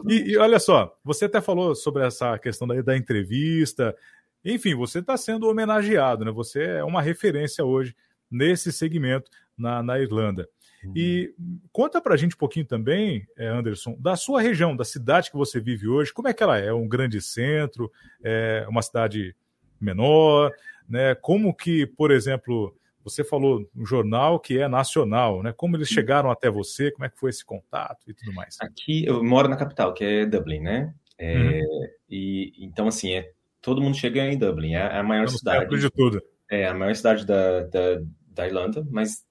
E, 0.07 0.31
e, 0.31 0.37
olha 0.37 0.59
só, 0.59 0.97
você 1.03 1.25
até 1.25 1.41
falou 1.41 1.75
sobre 1.75 2.03
essa 2.05 2.37
questão 2.37 2.67
da, 2.67 2.81
da 2.81 2.97
entrevista. 2.97 3.95
Enfim, 4.43 4.75
você 4.75 4.99
está 4.99 5.17
sendo 5.17 5.47
homenageado, 5.47 6.23
né? 6.23 6.31
Você 6.31 6.63
é 6.63 6.83
uma 6.83 7.01
referência 7.01 7.65
hoje 7.65 7.95
nesse 8.29 8.71
segmento 8.71 9.29
na, 9.57 9.81
na 9.81 9.99
Irlanda. 9.99 10.47
E 10.93 11.33
conta 11.71 12.01
pra 12.01 12.17
gente 12.17 12.35
um 12.35 12.37
pouquinho 12.37 12.65
também, 12.65 13.25
eh, 13.37 13.47
Anderson, 13.47 13.95
da 13.99 14.15
sua 14.15 14.41
região, 14.41 14.75
da 14.75 14.83
cidade 14.83 15.31
que 15.31 15.37
você 15.37 15.59
vive 15.59 15.87
hoje, 15.87 16.13
como 16.13 16.27
é 16.27 16.33
que 16.33 16.43
ela 16.43 16.59
é? 16.59 16.67
É 16.67 16.73
um 16.73 16.87
grande 16.87 17.21
centro? 17.21 17.91
É 18.23 18.65
uma 18.67 18.81
cidade 18.81 19.35
menor? 19.79 20.51
Né? 20.87 21.15
Como 21.15 21.53
que, 21.53 21.85
por 21.85 22.11
exemplo, 22.11 22.75
você 23.05 23.23
falou 23.23 23.69
um 23.75 23.85
jornal 23.85 24.39
que 24.39 24.59
é 24.59 24.67
nacional, 24.67 25.43
né? 25.43 25.53
Como 25.55 25.77
eles 25.77 25.87
chegaram 25.87 26.31
até 26.31 26.49
você? 26.49 26.91
Como 26.91 27.05
é 27.05 27.09
que 27.09 27.19
foi 27.19 27.29
esse 27.29 27.45
contato 27.45 28.09
e 28.09 28.13
tudo 28.13 28.33
mais? 28.33 28.57
Aqui 28.59 29.05
eu 29.05 29.23
moro 29.23 29.47
na 29.47 29.55
capital, 29.55 29.93
que 29.93 30.03
é 30.03 30.25
Dublin, 30.25 30.59
né? 30.59 30.93
É, 31.17 31.37
uhum. 31.37 31.87
E 32.09 32.51
então 32.59 32.87
assim 32.87 33.13
é 33.13 33.31
todo 33.61 33.81
mundo 33.81 33.95
chega 33.95 34.25
em 34.25 34.37
Dublin, 34.37 34.73
é 34.73 34.97
a 34.97 35.03
maior 35.03 35.29
cidade 35.29 35.79
de 35.79 35.89
tudo. 35.91 36.21
É 36.49 36.67
a 36.67 36.73
maior 36.73 36.95
cidade 36.95 37.25
da, 37.25 37.61
da, 37.61 38.01
da 38.27 38.47
Irlanda, 38.47 38.85
mas 38.91 39.23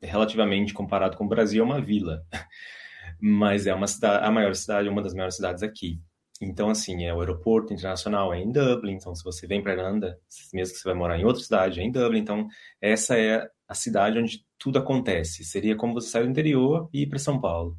relativamente 0.00 0.74
comparado 0.74 1.16
com 1.16 1.24
o 1.24 1.28
Brasil, 1.28 1.62
é 1.62 1.66
uma 1.66 1.80
vila. 1.80 2.22
Mas 3.18 3.66
é 3.66 3.72
uma 3.72 3.86
cidade, 3.86 4.26
a 4.26 4.30
maior 4.30 4.54
cidade, 4.54 4.90
uma 4.90 5.00
das 5.00 5.14
maiores 5.14 5.36
cidades 5.36 5.62
aqui. 5.62 5.98
Então, 6.40 6.68
assim, 6.68 7.04
é 7.04 7.14
o 7.14 7.20
aeroporto 7.20 7.72
internacional 7.72 8.32
é 8.32 8.40
em 8.40 8.50
Dublin. 8.50 8.94
Então, 8.94 9.14
se 9.14 9.24
você 9.24 9.46
vem 9.46 9.62
para 9.62 9.72
Irlanda, 9.72 10.18
mesmo 10.52 10.74
que 10.74 10.80
você 10.80 10.88
vai 10.88 10.94
morar 10.94 11.18
em 11.18 11.24
outra 11.24 11.42
cidade, 11.42 11.80
é 11.80 11.82
em 11.82 11.90
Dublin. 11.90 12.20
Então, 12.20 12.46
essa 12.80 13.16
é 13.16 13.48
a 13.66 13.74
cidade 13.74 14.18
onde 14.18 14.44
tudo 14.58 14.78
acontece. 14.78 15.44
Seria 15.44 15.76
como 15.76 15.94
você 15.94 16.08
sair 16.08 16.24
do 16.24 16.30
interior 16.30 16.88
e 16.92 17.02
ir 17.02 17.06
para 17.06 17.18
São 17.18 17.40
Paulo. 17.40 17.76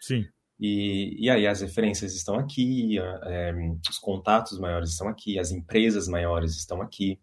Sim. 0.00 0.24
E, 0.58 1.16
e 1.18 1.30
aí 1.30 1.46
as 1.46 1.60
referências 1.60 2.14
estão 2.14 2.36
aqui, 2.36 2.98
é, 2.98 3.52
os 3.88 3.98
contatos 3.98 4.58
maiores 4.58 4.90
estão 4.90 5.08
aqui, 5.08 5.38
as 5.38 5.50
empresas 5.50 6.06
maiores 6.06 6.56
estão 6.56 6.80
aqui. 6.80 7.18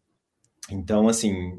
Então, 0.70 1.08
assim, 1.08 1.58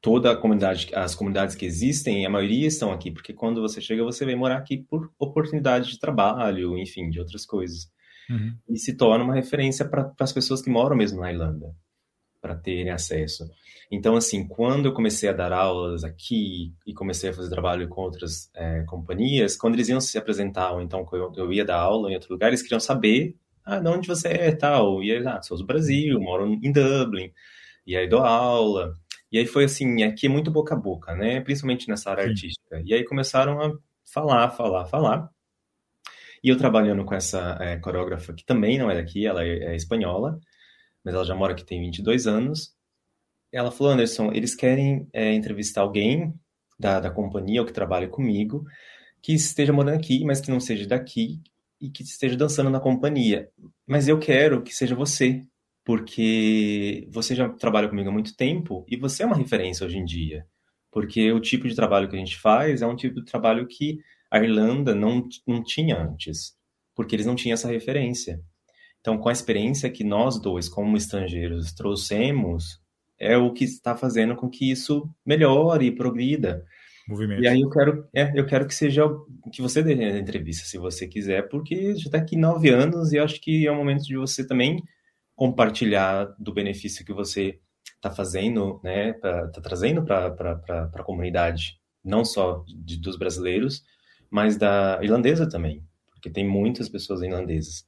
toda 0.00 0.32
a 0.32 0.36
comunidade, 0.36 0.90
as 0.94 1.14
comunidades 1.14 1.54
que 1.54 1.64
existem, 1.64 2.24
a 2.24 2.30
maioria 2.30 2.66
estão 2.66 2.92
aqui, 2.92 3.10
porque 3.10 3.32
quando 3.32 3.60
você 3.60 3.80
chega, 3.80 4.02
você 4.02 4.24
vem 4.24 4.36
morar 4.36 4.58
aqui 4.58 4.78
por 4.78 5.12
oportunidade 5.18 5.90
de 5.90 5.98
trabalho, 5.98 6.78
enfim, 6.78 7.10
de 7.10 7.18
outras 7.18 7.44
coisas. 7.46 7.90
Uhum. 8.30 8.56
E 8.68 8.78
se 8.78 8.96
torna 8.96 9.24
uma 9.24 9.34
referência 9.34 9.84
para 9.84 10.12
as 10.18 10.32
pessoas 10.32 10.62
que 10.62 10.70
moram 10.70 10.96
mesmo 10.96 11.20
na 11.20 11.32
Irlanda, 11.32 11.74
para 12.40 12.54
terem 12.54 12.90
acesso. 12.90 13.44
Então, 13.90 14.16
assim, 14.16 14.46
quando 14.46 14.86
eu 14.86 14.92
comecei 14.92 15.28
a 15.28 15.32
dar 15.32 15.52
aulas 15.52 16.04
aqui 16.04 16.74
e 16.86 16.92
comecei 16.94 17.30
a 17.30 17.32
fazer 17.32 17.50
trabalho 17.50 17.88
com 17.88 18.02
outras 18.02 18.50
é, 18.54 18.82
companhias, 18.84 19.56
quando 19.56 19.74
eles 19.74 19.88
iam 19.88 20.00
se 20.00 20.16
apresentar, 20.18 20.72
ou 20.72 20.82
então 20.82 21.06
eu, 21.12 21.32
eu 21.36 21.52
ia 21.52 21.64
dar 21.64 21.78
aula 21.78 22.10
em 22.10 22.14
outro 22.14 22.32
lugar, 22.32 22.48
eles 22.48 22.62
queriam 22.62 22.80
saber, 22.80 23.36
ah, 23.64 23.78
de 23.78 23.88
onde 23.88 24.08
você 24.08 24.28
é, 24.28 24.52
tal. 24.52 25.02
E 25.02 25.12
aí, 25.12 25.26
ah, 25.26 25.40
sou 25.42 25.56
do 25.56 25.66
Brasil, 25.66 26.20
moro 26.20 26.46
em 26.46 26.72
Dublin, 26.72 27.30
e 27.86 27.96
aí 27.96 28.08
dou 28.08 28.20
aula. 28.20 28.94
E 29.30 29.38
aí 29.38 29.46
foi 29.46 29.64
assim, 29.64 30.02
aqui 30.02 30.26
é 30.26 30.28
muito 30.28 30.50
boca 30.50 30.74
a 30.74 30.78
boca, 30.78 31.14
né? 31.14 31.40
Principalmente 31.40 31.88
nessa 31.88 32.10
área 32.10 32.24
Sim. 32.24 32.30
artística. 32.30 32.82
E 32.84 32.94
aí 32.94 33.04
começaram 33.04 33.60
a 33.60 33.72
falar, 34.04 34.50
falar, 34.50 34.84
falar. 34.86 35.28
E 36.44 36.50
eu 36.50 36.58
trabalhando 36.58 37.06
com 37.06 37.14
essa 37.14 37.56
é, 37.58 37.78
coreógrafa, 37.78 38.34
que 38.34 38.44
também 38.44 38.78
não 38.78 38.90
é 38.90 38.94
daqui, 38.94 39.26
ela 39.26 39.42
é, 39.42 39.72
é, 39.72 39.76
espanhola, 39.76 40.38
mas 41.02 41.14
ela 41.14 41.24
já 41.24 41.34
mora 41.34 41.54
aqui 41.54 41.64
tem 41.64 41.80
22 41.80 42.26
anos. 42.26 42.74
Ela 43.50 43.70
falou, 43.70 43.94
Anderson, 43.94 44.30
eles 44.30 44.54
querem 44.54 45.08
é, 45.10 45.32
entrevistar 45.32 45.80
alguém 45.80 46.34
da, 46.78 47.00
da 47.00 47.10
companhia 47.10 47.62
ou 47.62 47.66
que 47.66 47.72
trabalha 47.72 48.06
comigo, 48.08 48.62
que 49.22 49.32
esteja 49.32 49.72
morando 49.72 49.96
aqui, 49.96 50.22
mas 50.22 50.42
que 50.42 50.50
não 50.50 50.60
seja 50.60 50.86
daqui 50.86 51.40
e 51.80 51.88
que 51.88 52.02
esteja 52.02 52.36
dançando 52.36 52.68
na 52.68 52.78
companhia. 52.78 53.48
Mas 53.86 54.06
eu 54.06 54.18
quero 54.18 54.62
que 54.62 54.74
seja 54.74 54.94
você 54.94 55.42
porque 55.82 57.08
você 57.10 57.34
já 57.34 57.48
trabalha 57.48 57.88
comigo 57.88 58.10
há 58.10 58.12
muito 58.12 58.36
tempo 58.36 58.84
e 58.86 58.98
você 58.98 59.22
é 59.22 59.26
uma 59.26 59.36
referência 59.36 59.86
hoje 59.86 59.96
em 59.96 60.04
dia. 60.04 60.46
Porque 60.90 61.32
o 61.32 61.40
tipo 61.40 61.66
de 61.66 61.74
trabalho 61.74 62.06
que 62.06 62.16
a 62.16 62.18
gente 62.18 62.38
faz 62.38 62.82
é 62.82 62.86
um 62.86 62.96
tipo 62.96 63.14
de 63.14 63.24
trabalho 63.24 63.66
que 63.66 63.98
a 64.34 64.42
Irlanda 64.42 64.96
não, 64.96 65.28
não 65.46 65.62
tinha 65.62 65.96
antes, 65.96 66.56
porque 66.92 67.14
eles 67.14 67.24
não 67.24 67.36
tinham 67.36 67.54
essa 67.54 67.68
referência. 67.68 68.40
Então, 69.00 69.16
com 69.16 69.28
a 69.28 69.32
experiência 69.32 69.88
que 69.88 70.02
nós 70.02 70.40
dois, 70.40 70.68
como 70.68 70.96
estrangeiros, 70.96 71.72
trouxemos, 71.72 72.80
é 73.16 73.36
o 73.36 73.52
que 73.52 73.62
está 73.62 73.96
fazendo 73.96 74.34
com 74.34 74.50
que 74.50 74.68
isso 74.68 75.08
melhore 75.24 75.86
e 75.86 75.94
progrida. 75.94 76.64
Movimento. 77.06 77.44
E 77.44 77.46
aí 77.46 77.60
eu 77.60 77.70
quero, 77.70 78.08
é, 78.12 78.32
eu 78.34 78.44
quero 78.44 78.66
que 78.66 78.74
seja 78.74 79.04
que 79.52 79.62
você 79.62 79.84
dê 79.84 79.92
a 79.92 80.18
entrevista, 80.18 80.66
se 80.66 80.78
você 80.78 81.06
quiser, 81.06 81.48
porque 81.48 81.94
já 81.94 82.06
está 82.06 82.18
aqui 82.18 82.36
nove 82.36 82.70
anos 82.70 83.12
e 83.12 83.20
acho 83.20 83.40
que 83.40 83.68
é 83.68 83.70
o 83.70 83.76
momento 83.76 84.02
de 84.02 84.16
você 84.16 84.44
também 84.44 84.82
compartilhar 85.36 86.24
do 86.40 86.52
benefício 86.52 87.04
que 87.04 87.12
você 87.12 87.60
está 87.94 88.10
fazendo, 88.10 88.80
né, 88.82 89.10
está 89.10 89.60
trazendo 89.62 90.04
para 90.04 90.90
a 90.92 91.02
comunidade, 91.04 91.78
não 92.04 92.24
só 92.24 92.64
de, 92.66 92.98
dos 92.98 93.16
brasileiros, 93.16 93.84
mas 94.30 94.56
da 94.56 94.98
irlandesa 95.02 95.48
também, 95.48 95.82
porque 96.12 96.30
tem 96.30 96.46
muitas 96.46 96.88
pessoas 96.88 97.22
irlandesas. 97.22 97.86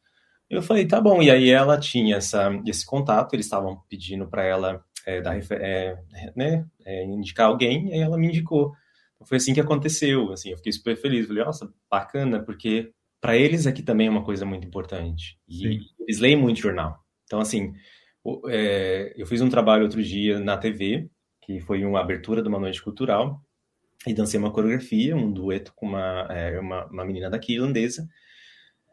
Eu 0.49 0.63
falei, 0.63 0.87
tá 0.87 1.01
bom, 1.01 1.21
e 1.23 1.31
aí 1.31 1.51
ela 1.51 1.79
tinha 1.79 2.17
essa, 2.17 2.51
esse 2.67 2.87
contato, 2.87 3.35
eles 3.35 3.47
estavam 3.47 3.81
pedindo 3.89 4.29
para 4.29 4.45
ela 4.45 4.85
é, 5.05 5.21
dar, 5.21 5.37
é, 5.53 5.99
né, 6.37 6.67
é, 6.85 7.05
indicar 7.05 7.49
alguém, 7.49 7.89
e 7.89 7.99
ela 7.99 8.17
me 8.17 8.29
indicou. 8.29 8.73
Então, 9.15 9.27
foi 9.27 9.39
assim 9.39 9.55
que 9.55 9.61
aconteceu, 9.61 10.33
assim, 10.33 10.51
eu 10.51 10.57
fiquei 10.57 10.73
super 10.73 10.97
feliz, 10.97 11.27
falei, 11.27 11.45
nossa, 11.45 11.73
bacana, 11.91 12.41
porque 12.41 12.93
para 13.21 13.37
eles 13.37 13.67
aqui 13.67 13.83
também 13.83 14.07
é 14.07 14.11
uma 14.11 14.25
coisa 14.25 14.45
muito 14.45 14.67
importante. 14.67 15.39
E 15.49 15.57
Sim. 15.57 15.81
eles 16.01 16.21
leem 16.21 16.37
muito 16.37 16.61
jornal. 16.61 17.01
Então, 17.25 17.41
assim, 17.41 17.75
é, 18.49 19.13
eu 19.17 19.27
fiz 19.27 19.41
um 19.41 19.49
trabalho 19.49 19.83
outro 19.83 20.03
dia 20.03 20.39
na 20.39 20.57
TV, 20.57 21.09
que 21.43 21.61
foi 21.61 21.85
uma 21.85 22.01
abertura 22.01 22.43
de 22.43 22.49
uma 22.49 22.61
noite 22.61 22.83
cultural, 22.83 23.41
e 24.07 24.15
dancei 24.15 24.39
uma 24.39 24.53
coreografia, 24.53 25.17
um 25.17 25.33
dueto 25.33 25.73
com 25.75 25.87
uma, 25.87 26.27
é, 26.31 26.59
uma, 26.59 26.87
uma, 26.87 27.05
menina 27.05 27.31
daqui, 27.31 27.55
irlandesa. 27.55 28.09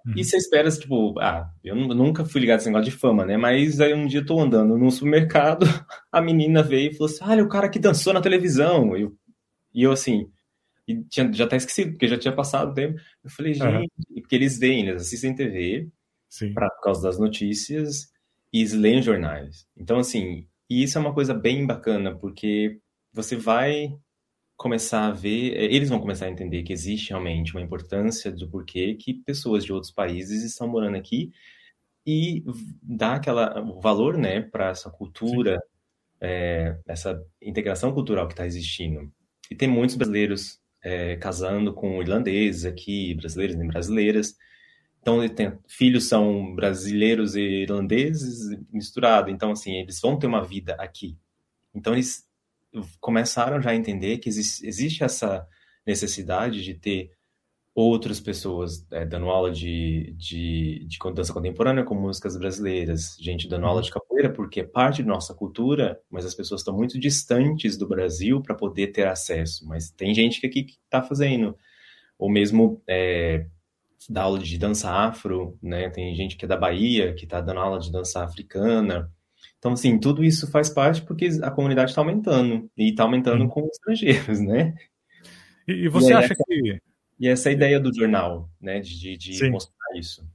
Uhum. 0.05 0.13
E 0.17 0.23
você 0.23 0.37
espera, 0.37 0.69
tipo, 0.69 1.19
ah, 1.19 1.49
eu 1.63 1.75
nunca 1.75 2.25
fui 2.25 2.41
ligado 2.41 2.57
a 2.57 2.61
esse 2.61 2.69
negócio 2.69 2.91
de 2.91 2.97
fama, 2.97 3.25
né? 3.25 3.37
Mas 3.37 3.79
aí 3.79 3.93
um 3.93 4.05
dia 4.05 4.19
eu 4.19 4.25
tô 4.25 4.39
andando 4.39 4.77
num 4.77 4.91
supermercado, 4.91 5.65
a 6.11 6.21
menina 6.21 6.61
veio 6.61 6.91
e 6.91 6.93
falou 6.93 7.11
assim: 7.11 7.23
olha, 7.23 7.43
o 7.43 7.49
cara 7.49 7.69
que 7.69 7.79
dançou 7.79 8.13
na 8.13 8.21
televisão. 8.21 8.95
Eu, 8.97 9.15
e 9.73 9.83
eu, 9.83 9.91
assim, 9.91 10.29
e 10.87 11.03
tinha, 11.05 11.31
já 11.31 11.45
até 11.45 11.55
esquecido, 11.55 11.91
porque 11.91 12.07
já 12.07 12.17
tinha 12.17 12.35
passado 12.35 12.71
o 12.71 12.73
tempo. 12.73 12.99
Eu 13.23 13.29
falei, 13.29 13.53
gente, 13.53 13.65
uhum. 13.65 13.85
porque 14.15 14.35
eles 14.35 14.59
veem, 14.59 14.87
eles 14.87 15.03
assistem 15.03 15.35
TV, 15.35 15.89
pra, 16.53 16.69
por 16.69 16.81
causa 16.81 17.03
das 17.03 17.17
notícias, 17.17 18.11
e 18.51 18.65
leem 18.65 19.01
jornais. 19.01 19.65
Então, 19.75 19.97
assim, 19.99 20.47
e 20.69 20.83
isso 20.83 20.97
é 20.97 21.01
uma 21.01 21.13
coisa 21.13 21.33
bem 21.33 21.65
bacana, 21.65 22.17
porque 22.17 22.79
você 23.13 23.35
vai 23.35 23.95
começar 24.63 25.07
a 25.07 25.11
ver, 25.11 25.55
eh, 25.55 25.65
eles 25.75 25.89
vão 25.89 25.99
começar 25.99 26.25
a 26.27 26.29
entender 26.29 26.63
que 26.63 26.73
existe 26.73 27.09
realmente 27.09 27.53
uma 27.53 27.61
importância 27.61 28.31
do 28.31 28.49
porquê 28.49 28.95
que 28.95 29.13
pessoas 29.13 29.65
de 29.65 29.73
outros 29.73 29.91
países 29.91 30.43
estão 30.43 30.67
morando 30.67 30.97
aqui 30.97 31.31
e 32.05 32.43
dá 32.81 33.15
aquela 33.15 33.61
o 33.61 33.79
valor, 33.81 34.17
né, 34.17 34.41
para 34.41 34.69
essa 34.69 34.89
cultura, 34.89 35.59
é, 36.21 36.77
essa 36.87 37.21
integração 37.41 37.93
cultural 37.93 38.27
que 38.27 38.33
está 38.33 38.45
existindo. 38.47 39.11
e 39.51 39.55
tem 39.55 39.67
muitos 39.67 39.95
brasileiros 39.95 40.59
é, 40.83 41.17
casando 41.17 41.73
com 41.73 42.01
irlandeses 42.01 42.65
aqui, 42.65 43.13
brasileiros 43.15 43.55
e 43.55 43.67
brasileiras. 43.67 44.37
Então, 45.01 45.27
tem, 45.29 45.53
filhos 45.67 46.07
são 46.07 46.55
brasileiros 46.55 47.35
e 47.35 47.41
irlandeses 47.63 48.57
misturados. 48.71 49.33
Então, 49.33 49.51
assim, 49.51 49.75
eles 49.75 49.99
vão 50.01 50.17
ter 50.17 50.27
uma 50.27 50.43
vida 50.43 50.75
aqui. 50.79 51.17
Então, 51.75 51.93
eles 51.93 52.25
começaram 52.99 53.61
já 53.61 53.71
a 53.71 53.75
entender 53.75 54.17
que 54.17 54.29
existe, 54.29 55.03
essa 55.03 55.47
necessidade 55.85 56.63
de 56.63 56.73
ter 56.73 57.11
outras 57.75 58.19
pessoas 58.19 58.85
é, 58.91 59.05
dando 59.05 59.29
aula 59.29 59.51
de, 59.51 60.13
de, 60.15 60.85
de, 60.87 60.97
dança 61.13 61.33
contemporânea 61.33 61.83
com 61.83 61.95
músicas 61.95 62.37
brasileiras, 62.37 63.17
gente 63.19 63.47
dando 63.47 63.65
aula 63.65 63.81
de 63.81 63.91
capoeira, 63.91 64.31
porque 64.31 64.59
é 64.59 64.63
parte 64.63 65.01
da 65.01 65.09
nossa 65.09 65.33
cultura, 65.33 65.99
mas 66.09 66.23
as 66.25 66.35
pessoas 66.35 66.61
estão 66.61 66.75
muito 66.75 66.99
distantes 66.99 67.75
do 67.77 67.87
Brasil 67.87 68.41
para 68.41 68.55
poder 68.55 68.87
ter 68.87 69.07
acesso. 69.07 69.67
Mas 69.67 69.89
tem 69.89 70.13
gente 70.13 70.39
que 70.39 70.47
aqui 70.47 70.67
está 70.85 71.01
fazendo, 71.01 71.57
ou 72.17 72.29
mesmo 72.29 72.81
é, 72.87 73.47
dar 74.09 74.23
aula 74.23 74.39
de 74.39 74.57
dança 74.57 74.91
afro, 74.91 75.57
né? 75.61 75.89
Tem 75.89 76.13
gente 76.15 76.35
que 76.35 76.45
é 76.45 76.47
da 76.47 76.57
Bahia 76.57 77.13
que 77.13 77.25
está 77.25 77.41
dando 77.41 77.59
aula 77.59 77.79
de 77.79 77.91
dança 77.91 78.23
africana. 78.23 79.11
Então, 79.63 79.71
assim, 79.71 79.97
tudo 79.97 80.25
isso 80.25 80.51
faz 80.51 80.69
parte 80.69 81.01
porque 81.01 81.29
a 81.41 81.49
comunidade 81.49 81.91
está 81.91 82.01
aumentando, 82.01 82.69
e 82.77 82.89
está 82.89 83.03
aumentando 83.03 83.47
com 83.47 83.65
estrangeiros, 83.67 84.41
né? 84.41 84.75
E, 85.65 85.85
e 85.85 85.87
você 85.87 86.11
e 86.11 86.13
acha 86.13 86.35
que 86.35 86.81
e 87.17 87.29
essa 87.29 87.47
é 87.47 87.51
a 87.51 87.53
ideia 87.53 87.79
do 87.79 87.95
jornal, 87.95 88.49
né, 88.59 88.81
de, 88.81 89.15
de 89.15 89.49
mostrar 89.49 89.97
isso. 89.97 90.27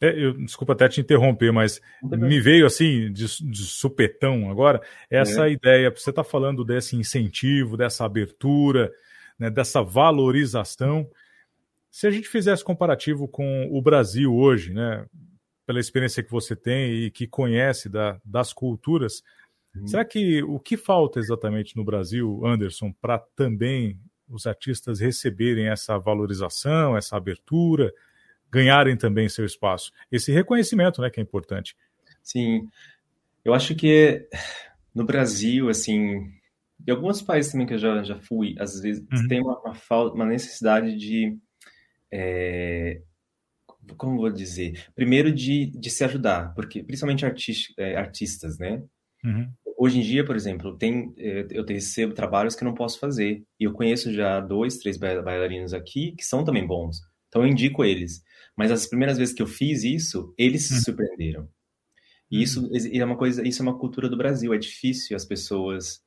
É, 0.00 0.08
eu, 0.18 0.32
desculpa 0.32 0.72
até 0.72 0.88
te 0.88 1.02
interromper, 1.02 1.52
mas 1.52 1.78
me 2.02 2.40
veio 2.40 2.64
assim, 2.64 3.12
de, 3.12 3.26
de 3.26 3.64
supetão 3.64 4.50
agora, 4.50 4.80
essa 5.10 5.46
é. 5.46 5.52
ideia, 5.52 5.90
você 5.94 6.08
está 6.08 6.24
falando 6.24 6.64
desse 6.64 6.96
incentivo, 6.96 7.76
dessa 7.76 8.06
abertura, 8.06 8.90
né, 9.38 9.50
dessa 9.50 9.82
valorização. 9.82 11.06
Se 11.90 12.06
a 12.06 12.10
gente 12.10 12.28
fizesse 12.28 12.64
comparativo 12.64 13.28
com 13.28 13.68
o 13.70 13.82
Brasil 13.82 14.34
hoje, 14.34 14.72
né, 14.72 15.04
pela 15.70 15.78
experiência 15.78 16.20
que 16.20 16.32
você 16.32 16.56
tem 16.56 17.04
e 17.04 17.10
que 17.12 17.28
conhece 17.28 17.88
da, 17.88 18.20
das 18.24 18.52
culturas, 18.52 19.22
hum. 19.72 19.86
será 19.86 20.04
que 20.04 20.42
o 20.42 20.58
que 20.58 20.76
falta 20.76 21.20
exatamente 21.20 21.76
no 21.76 21.84
Brasil, 21.84 22.44
Anderson, 22.44 22.92
para 23.00 23.20
também 23.36 23.96
os 24.28 24.48
artistas 24.48 24.98
receberem 24.98 25.68
essa 25.68 25.96
valorização, 25.96 26.96
essa 26.96 27.16
abertura, 27.16 27.94
ganharem 28.50 28.96
também 28.96 29.28
seu 29.28 29.46
espaço. 29.46 29.92
Esse 30.10 30.32
reconhecimento, 30.32 31.00
né, 31.00 31.08
que 31.08 31.20
é 31.20 31.22
importante. 31.22 31.76
Sim, 32.20 32.68
eu 33.44 33.54
acho 33.54 33.76
que 33.76 34.28
no 34.92 35.04
Brasil, 35.04 35.68
assim, 35.68 36.32
em 36.84 36.90
alguns 36.90 37.22
países 37.22 37.52
também 37.52 37.68
que 37.68 37.74
eu 37.74 37.78
já, 37.78 38.02
já 38.02 38.18
fui, 38.18 38.56
às 38.58 38.80
vezes 38.80 39.06
uhum. 39.12 39.28
tem 39.28 39.40
uma, 39.40 39.56
uma, 39.60 40.12
uma 40.14 40.26
necessidade 40.26 40.96
de, 40.96 41.38
é, 42.10 43.02
como 43.96 44.18
vou 44.18 44.30
dizer, 44.30 44.84
primeiro 44.94 45.32
de, 45.32 45.66
de 45.66 45.90
se 45.90 46.04
ajudar, 46.04 46.54
porque 46.54 46.82
principalmente 46.82 47.24
artista, 47.24 47.72
é, 47.76 47.96
artistas, 47.96 48.58
né? 48.58 48.82
Uhum. 49.24 49.50
Hoje 49.78 49.98
em 49.98 50.02
dia, 50.02 50.24
por 50.24 50.36
exemplo, 50.36 50.76
tem, 50.76 51.14
eh, 51.16 51.46
eu 51.50 51.64
recebo 51.64 52.12
trabalhos 52.12 52.54
que 52.54 52.62
eu 52.62 52.68
não 52.68 52.74
posso 52.74 52.98
fazer. 52.98 53.42
E 53.58 53.64
eu 53.64 53.72
conheço 53.72 54.12
já 54.12 54.38
dois, 54.38 54.76
três 54.76 54.98
bailarinos 54.98 55.72
aqui 55.72 56.12
que 56.12 56.24
são 56.24 56.44
também 56.44 56.66
bons. 56.66 57.00
Então 57.28 57.42
eu 57.42 57.48
indico 57.48 57.82
eles. 57.82 58.22
Mas 58.54 58.70
as 58.70 58.86
primeiras 58.86 59.16
vezes 59.16 59.34
que 59.34 59.40
eu 59.40 59.46
fiz 59.46 59.82
isso, 59.82 60.34
eles 60.36 60.68
se 60.68 60.74
hum. 60.74 60.80
surpreenderam. 60.80 61.48
E 62.30 62.42
isso 62.42 62.66
hum. 62.66 62.70
é 62.92 63.04
uma 63.04 63.16
coisa, 63.16 63.46
isso 63.46 63.62
é 63.62 63.64
uma 63.64 63.78
cultura 63.78 64.08
do 64.08 64.18
Brasil. 64.18 64.52
É 64.52 64.58
difícil 64.58 65.16
as 65.16 65.24
pessoas 65.24 66.02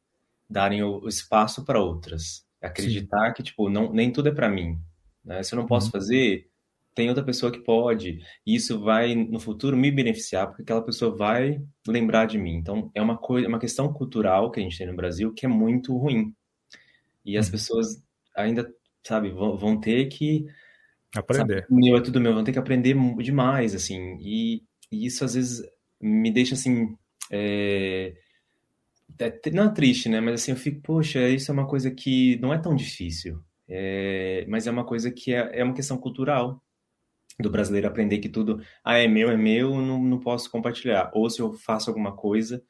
darem 0.48 0.84
o, 0.84 1.08
espaço 1.08 1.66
para 1.66 1.82
outras. 1.82 2.46
Acreditar 2.62 3.30
Sim. 3.30 3.34
que 3.34 3.44
tipo 3.44 3.70
não 3.70 3.92
nem 3.92 4.12
tudo 4.12 4.30
é 4.30 4.32
para 4.32 4.50
mim. 4.50 4.78
Né? 5.26 5.42
Se 5.42 5.56
eu 5.56 5.60
não 5.60 5.66
posso 5.66 5.88
uhum. 5.88 5.94
fazer, 5.94 6.48
tem 6.96 7.10
outra 7.10 7.24
pessoa 7.24 7.52
que 7.52 7.60
pode, 7.60 8.20
e 8.46 8.56
isso 8.56 8.80
vai 8.80 9.16
no 9.16 9.40
futuro 9.40 9.76
me 9.76 9.92
beneficiar, 9.92 10.48
porque 10.48 10.62
aquela 10.62 10.84
pessoa 10.84 11.16
vai 11.16 11.62
lembrar 11.88 12.26
de 12.26 12.38
mim. 12.38 12.56
Então, 12.56 12.92
é 12.94 13.02
uma 13.02 13.18
coisa, 13.18 13.48
uma 13.48 13.60
questão 13.60 13.92
cultural 13.92 14.52
que 14.52 14.60
a 14.60 14.64
gente 14.64 14.78
tem 14.78 14.88
no 14.88 14.96
Brasil 14.96 15.34
que 15.34 15.46
é 15.46 15.50
muito 15.50 15.98
ruim. 15.98 16.34
E 17.26 17.38
as 17.38 17.48
uhum. 17.48 17.52
pessoas 17.54 18.04
ainda, 18.36 18.72
sabe, 19.04 19.30
vão, 19.30 19.58
vão 19.58 19.80
ter 19.80 20.06
que 20.08 20.46
aprender. 21.16 21.62
Sabe, 21.62 21.76
meu 21.76 21.98
é 21.98 22.02
tudo 22.02 22.22
meu, 22.22 22.34
vão 22.34 22.44
ter 22.44 22.52
que 22.52 22.60
aprender 22.60 22.96
demais, 23.18 23.74
assim. 23.74 24.18
E, 24.20 24.64
e 24.92 25.06
isso 25.06 25.24
às 25.26 25.34
vezes 25.34 25.66
me 26.02 26.32
deixa 26.32 26.54
assim, 26.54 26.96
é, 27.32 28.14
é, 29.20 29.52
não 29.52 29.66
é 29.66 29.74
triste, 29.74 30.10
né? 30.10 30.20
Mas 30.20 30.42
assim, 30.42 30.52
eu 30.52 30.58
fico, 30.58 30.82
poxa, 30.82 31.28
isso 31.30 31.50
é 31.52 31.54
uma 31.54 31.68
coisa 31.68 31.90
que 31.92 32.38
não 32.38 32.54
é 32.54 32.58
tão 32.58 32.76
difícil. 32.76 33.40
É, 33.68 34.46
mas 34.48 34.68
é 34.68 34.72
uma 34.72 34.86
coisa 34.86 35.10
que 35.10 35.34
é, 35.34 35.60
é 35.60 35.64
uma 35.64 35.74
questão 35.74 35.98
cultural 35.98 36.62
do 37.40 37.50
brasileiro 37.50 37.88
aprender 37.88 38.20
que 38.20 38.30
tudo, 38.30 38.62
ah, 38.84 38.98
é 38.98 39.08
meu, 39.08 39.30
é 39.30 39.38
meu, 39.38 39.82
não, 39.82 40.02
não 40.02 40.20
posso 40.20 40.50
compartilhar. 40.50 41.12
Ou 41.14 41.30
se 41.30 41.42
eu 41.42 41.54
faço 41.54 41.90
alguma 41.90 42.16
coisa, 42.16 42.64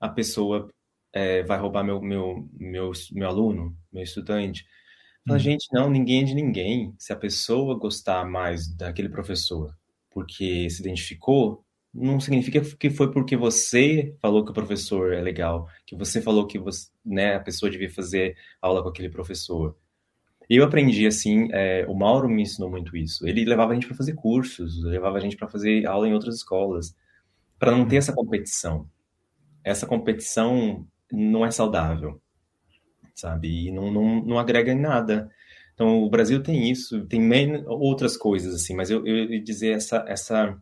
a 0.00 0.08
pessoa 0.08 0.68
é, 1.12 1.42
vai 1.42 1.58
roubar 1.58 1.84
meu, 1.84 2.00
meu, 2.00 2.48
meu, 2.52 2.92
meu 3.12 3.28
aluno, 3.28 3.76
meu 3.92 4.02
estudante. 4.02 4.66
Fala, 5.26 5.38
hum. 5.38 5.42
gente, 5.42 5.66
não, 5.72 5.90
ninguém 5.90 6.22
é 6.22 6.24
de 6.24 6.34
ninguém. 6.34 6.94
Se 6.98 7.12
a 7.12 7.16
pessoa 7.16 7.78
gostar 7.78 8.24
mais 8.24 8.68
daquele 8.74 9.08
professor 9.08 9.74
porque 10.10 10.68
se 10.68 10.80
identificou, 10.80 11.64
não 11.92 12.20
significa 12.20 12.60
que 12.76 12.90
foi 12.90 13.10
porque 13.10 13.36
você 13.36 14.14
falou 14.20 14.44
que 14.44 14.50
o 14.50 14.54
professor 14.54 15.12
é 15.12 15.20
legal, 15.20 15.68
que 15.86 15.96
você 15.96 16.20
falou 16.20 16.46
que 16.46 16.58
você, 16.58 16.88
né, 17.04 17.36
a 17.36 17.40
pessoa 17.40 17.70
devia 17.70 17.90
fazer 17.90 18.36
aula 18.60 18.82
com 18.82 18.88
aquele 18.88 19.08
professor. 19.08 19.76
E 20.50 20.56
eu 20.56 20.64
aprendi 20.64 21.06
assim, 21.06 21.48
é, 21.52 21.86
o 21.88 21.94
Mauro 21.94 22.28
me 22.28 22.42
ensinou 22.42 22.68
muito 22.68 22.96
isso. 22.96 23.24
Ele 23.24 23.44
levava 23.44 23.70
a 23.70 23.74
gente 23.74 23.86
para 23.86 23.96
fazer 23.96 24.14
cursos, 24.14 24.82
levava 24.82 25.16
a 25.16 25.20
gente 25.20 25.36
para 25.36 25.46
fazer 25.46 25.86
aula 25.86 26.08
em 26.08 26.12
outras 26.12 26.34
escolas, 26.34 26.92
para 27.56 27.70
não 27.70 27.86
ter 27.86 27.96
essa 27.96 28.12
competição. 28.12 28.90
Essa 29.62 29.86
competição 29.86 30.84
não 31.12 31.46
é 31.46 31.52
saudável, 31.52 32.20
sabe? 33.14 33.68
E 33.68 33.70
não, 33.70 33.92
não, 33.92 34.24
não 34.24 34.38
agrega 34.40 34.72
em 34.72 34.80
nada. 34.80 35.30
Então, 35.72 36.02
o 36.02 36.10
Brasil 36.10 36.42
tem 36.42 36.68
isso, 36.68 37.06
tem 37.06 37.22
outras 37.68 38.16
coisas, 38.16 38.52
assim, 38.52 38.74
mas 38.74 38.90
eu, 38.90 39.06
eu 39.06 39.40
dizer 39.44 39.76
essa, 39.76 40.04
essa, 40.08 40.60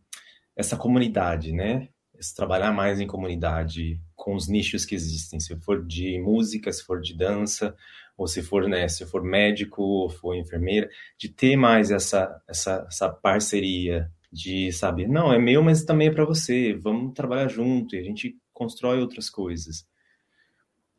essa 0.54 0.76
comunidade, 0.76 1.50
né? 1.50 1.88
Esse 2.18 2.36
trabalhar 2.36 2.72
mais 2.72 3.00
em 3.00 3.06
comunidade, 3.06 3.98
com 4.14 4.34
os 4.34 4.48
nichos 4.48 4.84
que 4.84 4.94
existem, 4.94 5.40
se 5.40 5.56
for 5.60 5.86
de 5.86 6.20
música, 6.20 6.70
se 6.70 6.84
for 6.84 7.00
de 7.00 7.16
dança, 7.16 7.74
ou 8.18 8.26
se 8.26 8.42
for, 8.42 8.68
né, 8.68 8.88
se 8.88 9.06
for 9.06 9.22
médico 9.22 9.80
ou 9.80 10.10
for 10.10 10.34
enfermeira, 10.34 10.90
de 11.16 11.28
ter 11.28 11.56
mais 11.56 11.92
essa, 11.92 12.42
essa, 12.48 12.84
essa 12.88 13.08
parceria, 13.08 14.10
de 14.30 14.70
saber, 14.72 15.08
não, 15.08 15.32
é 15.32 15.38
meu, 15.38 15.62
mas 15.62 15.84
também 15.84 16.08
é 16.08 16.10
para 16.10 16.24
você, 16.24 16.74
vamos 16.74 17.14
trabalhar 17.14 17.48
junto 17.48 17.94
e 17.94 17.98
a 17.98 18.02
gente 18.02 18.36
constrói 18.52 19.00
outras 19.00 19.30
coisas. 19.30 19.86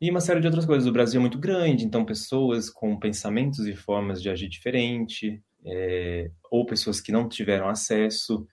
E 0.00 0.10
uma 0.10 0.20
série 0.20 0.40
de 0.40 0.46
outras 0.46 0.64
coisas. 0.64 0.88
O 0.88 0.92
Brasil 0.92 1.18
é 1.18 1.20
muito 1.20 1.38
grande, 1.38 1.84
então 1.84 2.06
pessoas 2.06 2.70
com 2.70 2.98
pensamentos 2.98 3.66
e 3.66 3.76
formas 3.76 4.20
de 4.22 4.30
agir 4.30 4.48
diferente, 4.48 5.42
é, 5.64 6.30
ou 6.50 6.64
pessoas 6.64 7.00
que 7.02 7.12
não 7.12 7.28
tiveram 7.28 7.68
acesso 7.68 8.46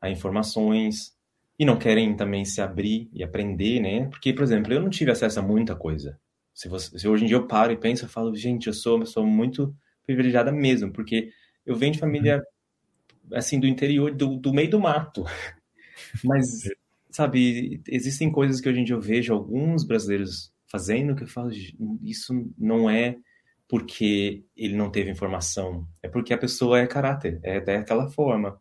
a 0.00 0.08
informações 0.08 1.12
e 1.58 1.64
não 1.64 1.76
querem 1.76 2.16
também 2.16 2.44
se 2.44 2.60
abrir 2.60 3.10
e 3.12 3.22
aprender, 3.22 3.80
né? 3.80 4.06
Porque, 4.08 4.32
por 4.32 4.44
exemplo, 4.44 4.72
eu 4.72 4.80
não 4.80 4.88
tive 4.88 5.10
acesso 5.10 5.40
a 5.40 5.42
muita 5.42 5.74
coisa. 5.74 6.18
Se, 6.54 6.68
você, 6.68 6.98
se 6.98 7.08
hoje 7.08 7.24
em 7.24 7.26
dia 7.26 7.36
eu 7.36 7.46
paro 7.46 7.72
e 7.72 7.76
penso, 7.76 8.04
eu 8.04 8.08
falo, 8.08 8.34
gente, 8.34 8.66
eu 8.66 8.72
sou, 8.72 9.00
eu 9.00 9.06
sou 9.06 9.26
muito 9.26 9.74
privilegiada 10.04 10.52
mesmo, 10.52 10.92
porque 10.92 11.30
eu 11.64 11.76
venho 11.76 11.92
de 11.92 11.98
família, 11.98 12.42
assim, 13.32 13.58
do 13.58 13.66
interior, 13.66 14.14
do, 14.14 14.36
do 14.36 14.52
meio 14.52 14.70
do 14.70 14.80
mato. 14.80 15.24
Mas, 16.24 16.68
sabe, 17.10 17.82
existem 17.88 18.30
coisas 18.30 18.60
que 18.60 18.68
hoje 18.68 18.80
em 18.80 18.84
dia 18.84 18.94
eu 18.94 19.00
vejo 19.00 19.32
alguns 19.32 19.84
brasileiros 19.84 20.52
fazendo 20.66 21.14
que 21.14 21.24
eu 21.24 21.28
falo, 21.28 21.50
isso 22.02 22.32
não 22.58 22.88
é 22.88 23.16
porque 23.68 24.44
ele 24.56 24.74
não 24.76 24.90
teve 24.90 25.10
informação, 25.10 25.86
é 26.02 26.08
porque 26.08 26.34
a 26.34 26.38
pessoa 26.38 26.78
é 26.78 26.86
caráter, 26.86 27.40
é 27.42 27.60
daquela 27.60 28.08
forma. 28.08 28.60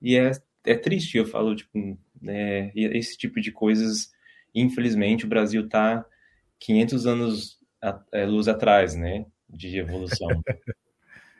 E 0.00 0.16
é, 0.16 0.30
é 0.64 0.76
triste, 0.76 1.16
eu 1.16 1.26
falo, 1.26 1.56
tipo, 1.56 1.98
né, 2.20 2.70
esse 2.74 3.16
tipo 3.16 3.40
de 3.40 3.50
coisas, 3.50 4.12
infelizmente, 4.54 5.24
o 5.24 5.28
Brasil 5.28 5.64
está 5.64 6.04
500 6.64 7.06
anos 7.06 7.58
a, 7.82 8.00
é, 8.12 8.24
luz 8.24 8.48
atrás, 8.48 8.94
né? 8.94 9.26
De 9.48 9.78
evolução. 9.78 10.28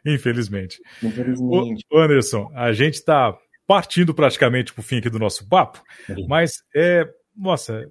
Infelizmente. 0.07 0.81
Infelizmente. 1.03 1.85
O 1.91 1.99
Anderson, 1.99 2.51
a 2.55 2.72
gente 2.72 2.95
está 2.95 3.37
partindo 3.66 4.14
praticamente 4.14 4.72
para 4.72 4.81
o 4.81 4.85
fim 4.85 4.99
aqui 4.99 5.09
do 5.09 5.18
nosso 5.18 5.49
papo, 5.49 5.83
Sim. 6.07 6.27
mas 6.29 6.62
é, 6.77 7.09
nossa, 7.35 7.91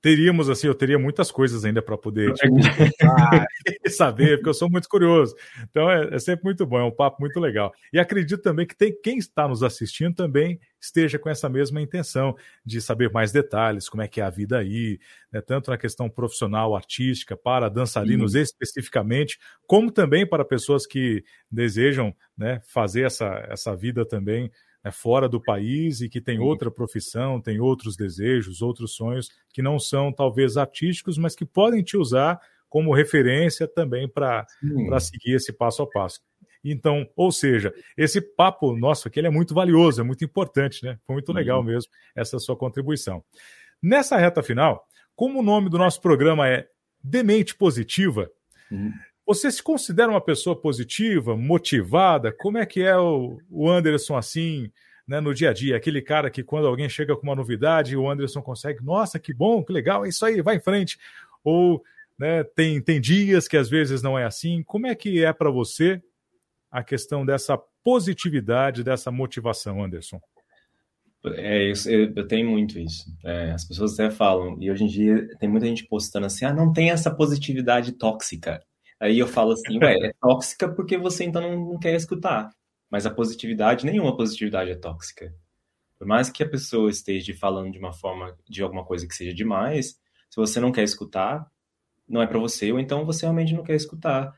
teríamos 0.00 0.48
assim, 0.48 0.66
eu 0.66 0.74
teria 0.74 0.98
muitas 0.98 1.30
coisas 1.30 1.64
ainda 1.64 1.82
para 1.82 1.98
poder 1.98 2.32
tipo, 2.34 2.54
saber, 3.90 4.36
porque 4.36 4.48
eu 4.48 4.54
sou 4.54 4.70
muito 4.70 4.88
curioso. 4.88 5.34
Então 5.68 5.90
é, 5.90 6.14
é, 6.14 6.18
sempre 6.18 6.44
muito 6.44 6.64
bom, 6.64 6.78
é 6.78 6.84
um 6.84 6.90
papo 6.90 7.20
muito 7.20 7.38
legal. 7.40 7.72
E 7.92 7.98
acredito 7.98 8.40
também 8.40 8.66
que 8.66 8.76
tem 8.76 8.96
quem 9.02 9.18
está 9.18 9.48
nos 9.48 9.62
assistindo 9.62 10.14
também 10.14 10.60
esteja 10.80 11.18
com 11.18 11.28
essa 11.28 11.48
mesma 11.48 11.80
intenção 11.80 12.36
de 12.64 12.80
saber 12.80 13.10
mais 13.10 13.32
detalhes, 13.32 13.88
como 13.88 14.02
é 14.02 14.08
que 14.08 14.20
é 14.20 14.24
a 14.24 14.30
vida 14.30 14.58
aí, 14.58 15.00
né, 15.32 15.40
tanto 15.40 15.70
na 15.70 15.76
questão 15.76 16.08
profissional, 16.08 16.76
artística, 16.76 17.36
para 17.36 17.68
dançarinos 17.68 18.32
Sim. 18.32 18.40
especificamente, 18.40 19.38
como 19.66 19.90
também 19.90 20.24
para 20.24 20.44
pessoas 20.44 20.86
que 20.86 21.24
desejam 21.50 22.14
né, 22.36 22.60
fazer 22.64 23.02
essa, 23.02 23.44
essa 23.50 23.74
vida 23.74 24.06
também 24.06 24.50
né, 24.88 24.90
fora 24.90 25.28
do 25.28 25.40
país 25.40 26.00
e 26.00 26.08
que 26.08 26.20
tem 26.20 26.38
outra 26.38 26.70
profissão, 26.70 27.40
tem 27.40 27.60
outros 27.60 27.96
desejos, 27.96 28.62
outros 28.62 28.94
sonhos 28.94 29.30
que 29.52 29.62
não 29.62 29.78
são 29.78 30.10
talvez 30.12 30.56
artísticos, 30.56 31.18
mas 31.18 31.36
que 31.36 31.44
podem 31.44 31.82
te 31.82 31.96
usar 31.96 32.40
como 32.68 32.94
referência 32.94 33.68
também 33.68 34.08
para 34.08 34.46
seguir 35.00 35.34
esse 35.34 35.52
passo 35.52 35.82
a 35.82 35.86
passo. 35.86 36.20
Então, 36.64 37.08
ou 37.14 37.30
seja, 37.30 37.72
esse 37.96 38.20
papo 38.20 38.76
nosso 38.76 39.08
aqui 39.08 39.20
é 39.20 39.30
muito 39.30 39.54
valioso, 39.54 40.00
é 40.00 40.04
muito 40.04 40.24
importante, 40.24 40.84
né? 40.84 40.98
Foi 41.06 41.14
muito 41.14 41.32
legal 41.32 41.60
uhum. 41.60 41.66
mesmo 41.66 41.90
essa 42.16 42.38
sua 42.38 42.56
contribuição. 42.56 43.22
Nessa 43.80 44.16
reta 44.16 44.42
final, 44.42 44.84
como 45.14 45.38
o 45.38 45.42
nome 45.42 45.70
do 45.70 45.78
nosso 45.78 46.00
programa 46.00 46.48
é 46.48 46.66
Demente 47.02 47.54
Positiva, 47.54 48.30
uhum. 48.70 48.92
Você 49.28 49.50
se 49.50 49.62
considera 49.62 50.10
uma 50.10 50.22
pessoa 50.22 50.58
positiva, 50.58 51.36
motivada? 51.36 52.32
Como 52.32 52.56
é 52.56 52.64
que 52.64 52.80
é 52.80 52.96
o, 52.96 53.38
o 53.50 53.68
Anderson 53.68 54.16
assim, 54.16 54.72
né, 55.06 55.20
no 55.20 55.34
dia 55.34 55.50
a 55.50 55.52
dia? 55.52 55.76
Aquele 55.76 56.00
cara 56.00 56.30
que 56.30 56.42
quando 56.42 56.66
alguém 56.66 56.88
chega 56.88 57.14
com 57.14 57.24
uma 57.24 57.36
novidade, 57.36 57.94
o 57.94 58.10
Anderson 58.10 58.40
consegue, 58.40 58.82
nossa, 58.82 59.18
que 59.18 59.34
bom, 59.34 59.62
que 59.62 59.70
legal, 59.70 60.06
é 60.06 60.08
isso 60.08 60.24
aí, 60.24 60.40
vai 60.40 60.56
em 60.56 60.60
frente. 60.60 60.98
Ou 61.44 61.84
né, 62.18 62.42
tem, 62.42 62.80
tem 62.80 62.98
dias 62.98 63.46
que 63.46 63.58
às 63.58 63.68
vezes 63.68 64.00
não 64.00 64.18
é 64.18 64.24
assim. 64.24 64.62
Como 64.62 64.86
é 64.86 64.94
que 64.94 65.22
é 65.22 65.30
para 65.30 65.50
você 65.50 66.02
a 66.70 66.82
questão 66.82 67.26
dessa 67.26 67.58
positividade, 67.84 68.82
dessa 68.82 69.10
motivação, 69.10 69.84
Anderson? 69.84 70.18
É, 71.34 71.70
eu, 71.70 72.14
eu 72.16 72.26
tenho 72.26 72.48
muito 72.48 72.78
isso. 72.78 73.14
É, 73.22 73.50
as 73.50 73.66
pessoas 73.66 73.92
até 73.92 74.10
falam, 74.10 74.56
e 74.58 74.70
hoje 74.70 74.84
em 74.84 74.86
dia 74.86 75.28
tem 75.38 75.50
muita 75.50 75.66
gente 75.66 75.86
postando 75.86 76.24
assim: 76.24 76.46
ah, 76.46 76.54
não 76.54 76.72
tem 76.72 76.90
essa 76.90 77.14
positividade 77.14 77.92
tóxica. 77.92 78.62
Aí 79.00 79.18
eu 79.18 79.26
falo 79.26 79.52
assim: 79.52 79.78
ué, 79.78 80.08
é 80.08 80.12
tóxica 80.20 80.68
porque 80.68 80.96
você 80.96 81.24
então 81.24 81.42
não, 81.42 81.72
não 81.72 81.78
quer 81.78 81.94
escutar. 81.94 82.50
Mas 82.90 83.06
a 83.06 83.10
positividade, 83.10 83.84
nenhuma 83.84 84.16
positividade 84.16 84.70
é 84.70 84.74
tóxica. 84.74 85.34
Por 85.98 86.06
mais 86.06 86.30
que 86.30 86.42
a 86.42 86.48
pessoa 86.48 86.90
esteja 86.90 87.34
falando 87.34 87.72
de 87.72 87.78
uma 87.78 87.92
forma, 87.92 88.36
de 88.48 88.62
alguma 88.62 88.84
coisa 88.84 89.06
que 89.06 89.14
seja 89.14 89.34
demais, 89.34 89.98
se 90.30 90.36
você 90.36 90.60
não 90.60 90.72
quer 90.72 90.84
escutar, 90.84 91.46
não 92.08 92.22
é 92.22 92.26
para 92.26 92.38
você, 92.38 92.72
ou 92.72 92.78
então 92.78 93.04
você 93.04 93.26
realmente 93.26 93.54
não 93.54 93.62
quer 93.62 93.74
escutar. 93.74 94.32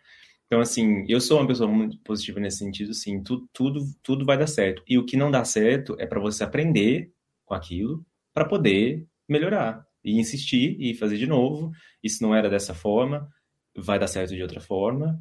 Então, 0.46 0.60
assim, 0.60 1.04
eu 1.08 1.20
sou 1.20 1.38
uma 1.38 1.46
pessoa 1.46 1.70
muito 1.70 1.96
positiva 1.98 2.40
nesse 2.40 2.58
sentido, 2.58 2.92
sim, 2.92 3.22
tudo, 3.22 3.48
tudo, 3.52 3.80
tudo 4.02 4.24
vai 4.24 4.36
dar 4.36 4.48
certo. 4.48 4.82
E 4.88 4.98
o 4.98 5.04
que 5.04 5.16
não 5.16 5.30
dá 5.30 5.44
certo 5.44 5.94
é 5.98 6.06
para 6.06 6.18
você 6.18 6.42
aprender 6.42 7.12
com 7.44 7.54
aquilo 7.54 8.04
para 8.32 8.44
poder 8.44 9.06
melhorar 9.28 9.86
e 10.02 10.18
insistir 10.18 10.76
e 10.80 10.94
fazer 10.94 11.18
de 11.18 11.26
novo. 11.26 11.70
Isso 12.02 12.22
não 12.22 12.34
era 12.34 12.50
dessa 12.50 12.74
forma, 12.74 13.28
vai 13.76 13.98
dar 13.98 14.06
certo 14.06 14.34
de 14.34 14.42
outra 14.42 14.60
forma. 14.60 15.20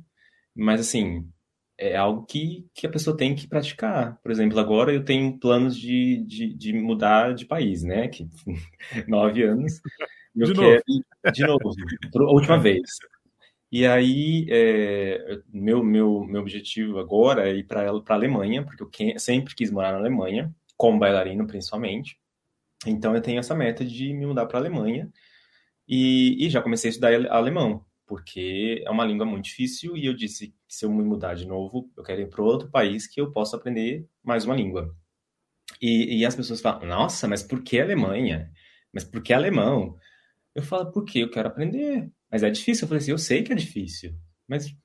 Mas, 0.55 0.81
assim, 0.81 1.29
é 1.77 1.95
algo 1.95 2.25
que, 2.25 2.67
que 2.73 2.85
a 2.85 2.89
pessoa 2.89 3.15
tem 3.15 3.33
que 3.33 3.47
praticar. 3.47 4.19
Por 4.21 4.31
exemplo, 4.31 4.59
agora 4.59 4.93
eu 4.93 5.03
tenho 5.03 5.39
planos 5.39 5.77
de, 5.77 6.23
de, 6.27 6.53
de 6.53 6.73
mudar 6.73 7.33
de 7.33 7.45
país, 7.45 7.83
né? 7.83 8.09
Que 8.09 8.27
nove 9.07 9.43
anos. 9.43 9.79
Eu 10.35 10.47
de 10.47 10.53
quero, 10.53 10.83
novo. 10.85 11.31
De 11.31 11.41
novo, 11.45 12.29
a 12.29 12.33
última 12.33 12.57
vez. 12.59 12.81
E 13.71 13.85
aí, 13.85 14.47
é, 14.49 15.41
meu, 15.53 15.83
meu, 15.83 16.23
meu 16.25 16.41
objetivo 16.41 16.99
agora 16.99 17.47
é 17.47 17.55
ir 17.55 17.63
para 17.65 17.89
a 17.89 18.13
Alemanha, 18.13 18.65
porque 18.65 19.13
eu 19.13 19.19
sempre 19.19 19.55
quis 19.55 19.71
morar 19.71 19.91
na 19.93 19.99
Alemanha, 19.99 20.53
como 20.75 20.99
bailarino 20.99 21.47
principalmente. 21.47 22.17
Então, 22.85 23.15
eu 23.15 23.21
tenho 23.21 23.39
essa 23.39 23.55
meta 23.55 23.85
de 23.85 24.13
me 24.13 24.25
mudar 24.25 24.47
para 24.47 24.57
a 24.57 24.61
Alemanha 24.61 25.09
e, 25.87 26.45
e 26.45 26.49
já 26.49 26.61
comecei 26.61 26.89
a 26.89 26.91
estudar 26.91 27.13
alemão, 27.31 27.85
porque 28.09 28.83
é 28.83 28.89
uma 28.89 29.05
língua 29.05 29.23
muito 29.23 29.45
difícil 29.45 29.95
e 29.95 30.07
eu 30.07 30.15
disse 30.15 30.47
que 30.67 30.75
se 30.75 30.83
eu 30.83 30.91
me 30.91 31.03
mudar 31.03 31.35
de 31.35 31.47
novo, 31.47 31.91
eu 31.95 32.03
quero 32.03 32.21
ir 32.21 32.27
para 32.27 32.43
outro 32.43 32.67
país 32.67 33.05
que 33.05 33.21
eu 33.21 33.31
possa 33.31 33.55
aprender 33.55 34.07
mais 34.23 34.45
uma 34.45 34.55
língua. 34.55 34.95
E, 35.79 36.17
e 36.17 36.25
as 36.25 36.35
pessoas 36.35 36.59
falam, 36.59 36.87
nossa, 36.87 37.27
mas 37.27 37.43
por 37.43 37.61
que 37.61 37.79
Alemanha? 37.79 38.51
Mas 38.91 39.03
por 39.03 39.21
que 39.21 39.31
alemão? 39.31 39.95
Eu 40.55 40.63
falo, 40.63 40.91
porque 40.91 41.19
eu 41.19 41.29
quero 41.29 41.49
aprender. 41.49 42.11
Mas 42.31 42.41
é 42.41 42.49
difícil. 42.49 42.85
Eu 42.85 42.89
falei 42.89 43.01
assim, 43.03 43.11
eu 43.11 43.19
sei 43.19 43.43
que 43.43 43.53
é 43.53 43.55
difícil, 43.55 44.15
mas 44.47 44.75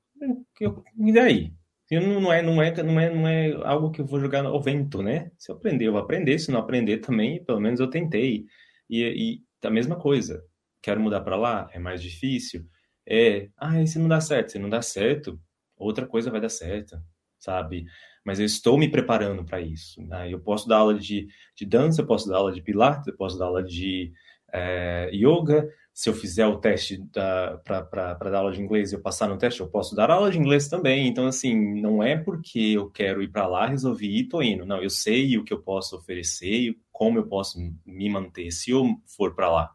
eu, 0.60 0.84
e 0.98 1.12
daí? 1.12 1.54
Não, 1.90 2.20
não, 2.20 2.32
é, 2.32 2.42
não, 2.42 2.62
é, 2.62 2.82
não, 2.82 3.00
é, 3.00 3.14
não 3.14 3.28
é 3.28 3.52
algo 3.66 3.90
que 3.90 4.02
eu 4.02 4.06
vou 4.06 4.20
jogar 4.20 4.44
ao 4.44 4.60
vento, 4.60 5.02
né? 5.02 5.30
Se 5.38 5.50
eu 5.50 5.56
aprender, 5.56 5.86
eu 5.86 5.92
vou 5.92 6.00
aprender. 6.00 6.38
Se 6.38 6.50
não 6.50 6.60
aprender 6.60 6.98
também, 6.98 7.42
pelo 7.42 7.60
menos 7.60 7.80
eu 7.80 7.88
tentei. 7.88 8.44
E, 8.90 9.02
e 9.02 9.66
a 9.66 9.70
mesma 9.70 9.96
coisa. 9.96 10.44
Quero 10.82 11.00
mudar 11.00 11.22
para 11.22 11.36
lá? 11.36 11.70
É 11.72 11.78
mais 11.78 12.02
difícil? 12.02 12.68
É, 13.06 13.48
ah, 13.56 13.84
se 13.86 13.98
não 13.98 14.08
dá 14.08 14.20
certo? 14.20 14.52
Se 14.52 14.58
não 14.58 14.68
dá 14.68 14.82
certo, 14.82 15.38
outra 15.76 16.06
coisa 16.06 16.30
vai 16.30 16.40
dar 16.40 16.48
certo, 16.48 16.98
sabe? 17.38 17.86
Mas 18.24 18.40
eu 18.40 18.46
estou 18.46 18.78
me 18.78 18.88
preparando 18.88 19.44
para 19.44 19.60
isso. 19.60 20.02
Né? 20.02 20.32
Eu 20.32 20.40
posso 20.40 20.68
dar 20.68 20.78
aula 20.78 20.94
de, 20.94 21.28
de 21.54 21.66
dança, 21.66 22.00
eu 22.00 22.06
posso 22.06 22.28
dar 22.28 22.38
aula 22.38 22.52
de 22.52 22.62
pilates, 22.62 23.06
eu 23.06 23.16
posso 23.16 23.38
dar 23.38 23.46
aula 23.46 23.62
de 23.62 24.12
é, 24.52 25.10
yoga, 25.12 25.68
se 25.92 26.08
eu 26.08 26.14
fizer 26.14 26.46
o 26.46 26.58
teste 26.58 27.00
para 27.12 28.14
dar 28.30 28.38
aula 28.38 28.52
de 28.52 28.60
inglês 28.60 28.90
e 28.90 28.96
eu 28.96 29.00
passar 29.00 29.28
no 29.28 29.38
teste, 29.38 29.60
eu 29.60 29.68
posso 29.68 29.94
dar 29.94 30.10
aula 30.10 30.30
de 30.30 30.38
inglês 30.38 30.68
também. 30.68 31.06
Então, 31.06 31.26
assim, 31.26 31.80
não 31.80 32.02
é 32.02 32.16
porque 32.16 32.58
eu 32.58 32.90
quero 32.90 33.22
ir 33.22 33.28
para 33.28 33.46
lá, 33.46 33.66
resolvi 33.66 34.18
ir, 34.18 34.28
tô 34.28 34.42
indo. 34.42 34.66
Não, 34.66 34.82
eu 34.82 34.90
sei 34.90 35.38
o 35.38 35.44
que 35.44 35.52
eu 35.52 35.62
posso 35.62 35.96
oferecer 35.96 36.52
e 36.52 36.80
como 36.90 37.18
eu 37.18 37.26
posso 37.26 37.58
me 37.86 38.08
manter 38.08 38.50
se 38.50 38.70
eu 38.70 38.84
for 39.06 39.34
para 39.36 39.50
lá. 39.50 39.70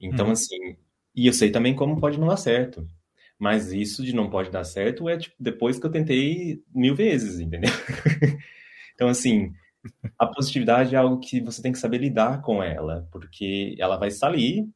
Então, 0.00 0.28
hum. 0.28 0.32
assim, 0.32 0.76
e 1.18 1.26
eu 1.26 1.32
sei 1.32 1.50
também 1.50 1.74
como 1.74 2.00
pode 2.00 2.18
não 2.18 2.28
dar 2.28 2.36
certo. 2.36 2.86
Mas 3.36 3.72
isso 3.72 4.04
de 4.04 4.14
não 4.14 4.30
pode 4.30 4.50
dar 4.50 4.62
certo 4.62 5.08
é 5.08 5.18
tipo, 5.18 5.34
depois 5.38 5.78
que 5.78 5.84
eu 5.84 5.90
tentei 5.90 6.62
mil 6.72 6.94
vezes, 6.94 7.40
entendeu? 7.40 7.70
então, 8.94 9.08
assim, 9.08 9.52
a 10.16 10.26
positividade 10.26 10.94
é 10.94 10.98
algo 10.98 11.18
que 11.18 11.40
você 11.40 11.60
tem 11.60 11.72
que 11.72 11.78
saber 11.78 11.98
lidar 11.98 12.40
com 12.42 12.62
ela, 12.62 13.08
porque 13.10 13.74
ela 13.80 13.96
vai 13.96 14.10
ali, 14.22 14.68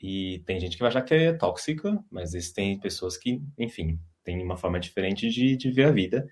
e 0.00 0.40
tem 0.46 0.60
gente 0.60 0.76
que 0.76 0.82
vai 0.82 0.88
achar 0.88 1.02
que 1.02 1.14
é 1.14 1.32
tóxica, 1.32 1.98
mas 2.10 2.32
existem 2.32 2.78
pessoas 2.78 3.16
que, 3.16 3.42
enfim, 3.58 3.98
têm 4.22 4.40
uma 4.40 4.56
forma 4.56 4.78
diferente 4.78 5.28
de, 5.28 5.56
de 5.56 5.70
ver 5.72 5.86
a 5.86 5.90
vida. 5.90 6.28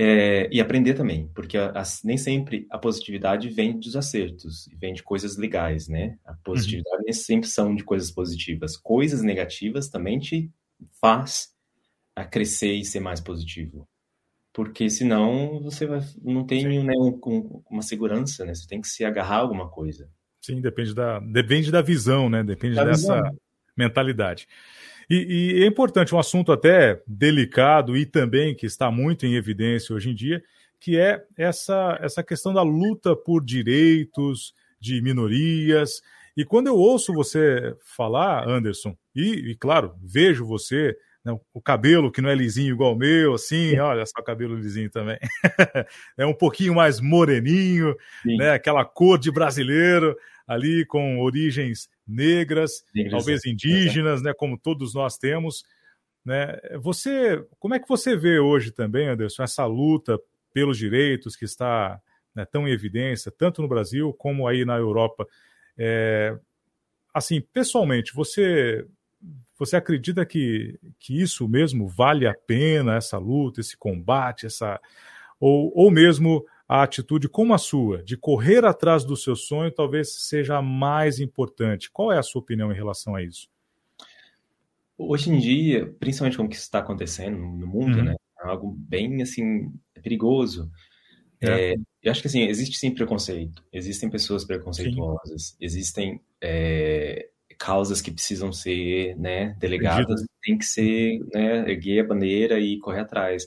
É, 0.00 0.48
e 0.52 0.60
aprender 0.60 0.94
também, 0.94 1.28
porque 1.34 1.58
a, 1.58 1.70
a, 1.70 1.82
nem 2.04 2.16
sempre 2.16 2.68
a 2.70 2.78
positividade 2.78 3.48
vem 3.48 3.76
dos 3.76 3.96
acertos, 3.96 4.68
vem 4.80 4.94
de 4.94 5.02
coisas 5.02 5.36
legais, 5.36 5.88
né? 5.88 6.16
A 6.24 6.34
positividade 6.34 6.98
uhum. 6.98 7.04
nem 7.04 7.12
sempre 7.12 7.48
são 7.48 7.74
de 7.74 7.82
coisas 7.82 8.08
positivas. 8.08 8.76
Coisas 8.76 9.22
negativas 9.22 9.88
também 9.88 10.20
te 10.20 10.52
faz 11.00 11.48
a 12.14 12.24
crescer 12.24 12.74
e 12.74 12.84
ser 12.84 13.00
mais 13.00 13.20
positivo. 13.20 13.88
Porque 14.52 14.88
senão 14.88 15.60
você 15.60 15.84
vai, 15.84 16.00
não 16.22 16.46
tem 16.46 16.84
né, 16.84 16.94
um, 16.96 17.62
uma 17.68 17.82
segurança, 17.82 18.44
né? 18.44 18.54
Você 18.54 18.68
tem 18.68 18.80
que 18.80 18.86
se 18.86 19.04
agarrar 19.04 19.38
a 19.38 19.40
alguma 19.40 19.68
coisa. 19.68 20.08
Sim, 20.40 20.60
depende 20.60 20.94
da, 20.94 21.18
depende 21.18 21.72
da 21.72 21.82
visão, 21.82 22.28
né? 22.28 22.44
Depende 22.44 22.76
da 22.76 22.84
dessa 22.84 23.16
visão. 23.16 23.38
mentalidade. 23.76 24.46
E, 25.10 25.60
e, 25.60 25.64
é 25.64 25.66
importante, 25.66 26.14
um 26.14 26.18
assunto 26.18 26.52
até 26.52 27.02
delicado 27.06 27.96
e 27.96 28.04
também 28.04 28.54
que 28.54 28.66
está 28.66 28.90
muito 28.90 29.24
em 29.24 29.34
evidência 29.34 29.94
hoje 29.94 30.10
em 30.10 30.14
dia, 30.14 30.42
que 30.78 30.98
é 30.98 31.24
essa, 31.36 31.98
essa 32.02 32.22
questão 32.22 32.52
da 32.52 32.62
luta 32.62 33.16
por 33.16 33.44
direitos 33.44 34.52
de 34.78 35.00
minorias. 35.00 36.02
E 36.36 36.44
quando 36.44 36.68
eu 36.68 36.76
ouço 36.76 37.12
você 37.12 37.74
falar, 37.82 38.48
Anderson, 38.48 38.96
e, 39.14 39.50
e 39.50 39.56
claro, 39.56 39.94
vejo 40.00 40.44
você 40.44 40.96
né, 41.24 41.36
o 41.52 41.60
cabelo 41.60 42.12
que 42.12 42.20
não 42.20 42.30
é 42.30 42.34
lisinho 42.34 42.74
igual 42.74 42.94
o 42.94 42.98
meu, 42.98 43.34
assim, 43.34 43.78
olha 43.78 44.04
só 44.06 44.20
o 44.20 44.24
cabelo 44.24 44.54
lisinho 44.54 44.90
também. 44.90 45.18
é 46.16 46.26
um 46.26 46.34
pouquinho 46.34 46.74
mais 46.74 47.00
moreninho, 47.00 47.96
né, 48.24 48.52
aquela 48.52 48.84
cor 48.84 49.18
de 49.18 49.30
brasileiro 49.30 50.16
ali 50.46 50.86
com 50.86 51.20
origens 51.20 51.88
negras, 52.08 52.84
Negras, 52.94 53.12
talvez 53.12 53.44
é. 53.44 53.50
indígenas, 53.50 54.22
né, 54.22 54.32
como 54.32 54.58
todos 54.58 54.94
nós 54.94 55.18
temos. 55.18 55.64
Né? 56.24 56.58
Você, 56.80 57.44
como 57.58 57.74
é 57.74 57.78
que 57.78 57.88
você 57.88 58.16
vê 58.16 58.38
hoje 58.38 58.72
também, 58.72 59.08
Anderson, 59.08 59.42
essa 59.42 59.66
luta 59.66 60.18
pelos 60.52 60.78
direitos 60.78 61.36
que 61.36 61.44
está 61.44 62.00
né, 62.34 62.44
tão 62.44 62.66
em 62.66 62.72
evidência, 62.72 63.30
tanto 63.30 63.62
no 63.62 63.68
Brasil 63.68 64.12
como 64.14 64.48
aí 64.48 64.64
na 64.64 64.76
Europa? 64.76 65.26
É, 65.76 66.36
assim, 67.14 67.40
pessoalmente, 67.40 68.14
você 68.14 68.86
você 69.58 69.74
acredita 69.74 70.24
que, 70.24 70.78
que 71.00 71.20
isso 71.20 71.48
mesmo 71.48 71.88
vale 71.88 72.28
a 72.28 72.34
pena, 72.34 72.94
essa 72.94 73.18
luta, 73.18 73.60
esse 73.60 73.76
combate, 73.76 74.46
essa 74.46 74.80
ou, 75.40 75.72
ou 75.74 75.90
mesmo 75.90 76.46
a 76.68 76.82
atitude 76.82 77.28
como 77.28 77.54
a 77.54 77.58
sua, 77.58 78.02
de 78.02 78.16
correr 78.16 78.64
atrás 78.64 79.02
do 79.02 79.16
seu 79.16 79.34
sonho, 79.34 79.72
talvez 79.72 80.12
seja 80.26 80.58
a 80.58 80.62
mais 80.62 81.18
importante. 81.18 81.90
Qual 81.90 82.12
é 82.12 82.18
a 82.18 82.22
sua 82.22 82.42
opinião 82.42 82.70
em 82.70 82.74
relação 82.74 83.14
a 83.14 83.22
isso? 83.22 83.48
Hoje 84.98 85.30
em 85.30 85.38
dia, 85.38 85.94
principalmente 85.98 86.36
com 86.36 86.44
o 86.44 86.48
que 86.48 86.56
está 86.56 86.80
acontecendo 86.80 87.38
no 87.38 87.66
mundo, 87.66 87.98
uhum. 87.98 88.04
né? 88.04 88.16
É 88.40 88.48
algo 88.48 88.76
bem, 88.78 89.22
assim, 89.22 89.72
perigoso. 90.02 90.70
É. 91.40 91.72
É, 91.72 91.74
eu 92.02 92.12
acho 92.12 92.20
que, 92.20 92.26
assim, 92.26 92.42
existe 92.42 92.76
sim 92.76 92.90
preconceito. 92.90 93.64
Existem 93.72 94.10
pessoas 94.10 94.44
preconceituosas. 94.44 95.42
Sim. 95.42 95.56
Existem 95.60 96.20
é, 96.40 97.28
causas 97.56 98.02
que 98.02 98.10
precisam 98.10 98.52
ser, 98.52 99.16
né, 99.16 99.56
delegadas. 99.58 100.22
Tem 100.42 100.58
que 100.58 100.64
ser, 100.64 101.20
né, 101.32 101.70
erguer 101.70 102.00
a 102.00 102.08
bandeira 102.08 102.60
e 102.60 102.78
correr 102.78 103.00
atrás. 103.00 103.46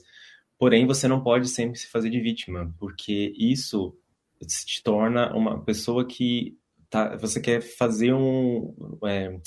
Porém, 0.61 0.85
você 0.85 1.07
não 1.07 1.23
pode 1.23 1.49
sempre 1.49 1.79
se 1.79 1.87
fazer 1.87 2.11
de 2.11 2.19
vítima, 2.19 2.71
porque 2.77 3.33
isso 3.35 3.97
te 4.45 4.83
torna 4.83 5.35
uma 5.35 5.59
pessoa 5.59 6.05
que 6.05 6.55
tá, 6.87 7.15
você 7.15 7.41
quer 7.41 7.61
fazer 7.61 8.13
um 8.13 8.71
é, 9.03 9.39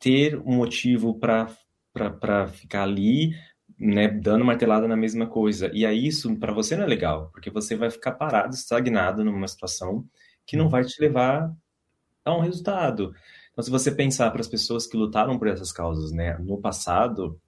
ter 0.00 0.36
um 0.40 0.56
motivo 0.56 1.16
para 1.20 2.48
ficar 2.48 2.82
ali, 2.82 3.30
né, 3.78 4.08
dando 4.08 4.44
martelada 4.44 4.88
na 4.88 4.96
mesma 4.96 5.28
coisa. 5.28 5.70
E 5.72 5.86
aí 5.86 6.04
isso 6.08 6.34
para 6.34 6.52
você 6.52 6.74
não 6.74 6.82
é 6.82 6.88
legal, 6.88 7.30
porque 7.30 7.48
você 7.48 7.76
vai 7.76 7.88
ficar 7.88 8.10
parado, 8.10 8.56
estagnado 8.56 9.24
numa 9.24 9.46
situação 9.46 10.04
que 10.44 10.56
não 10.56 10.68
vai 10.68 10.82
te 10.84 11.00
levar 11.00 11.48
a 12.24 12.36
um 12.36 12.40
resultado. 12.40 13.14
Então, 13.52 13.62
se 13.62 13.70
você 13.70 13.92
pensar 13.92 14.32
para 14.32 14.40
as 14.40 14.48
pessoas 14.48 14.84
que 14.84 14.96
lutaram 14.96 15.38
por 15.38 15.46
essas 15.46 15.70
causas, 15.70 16.10
né, 16.10 16.36
no 16.38 16.60
passado, 16.60 17.40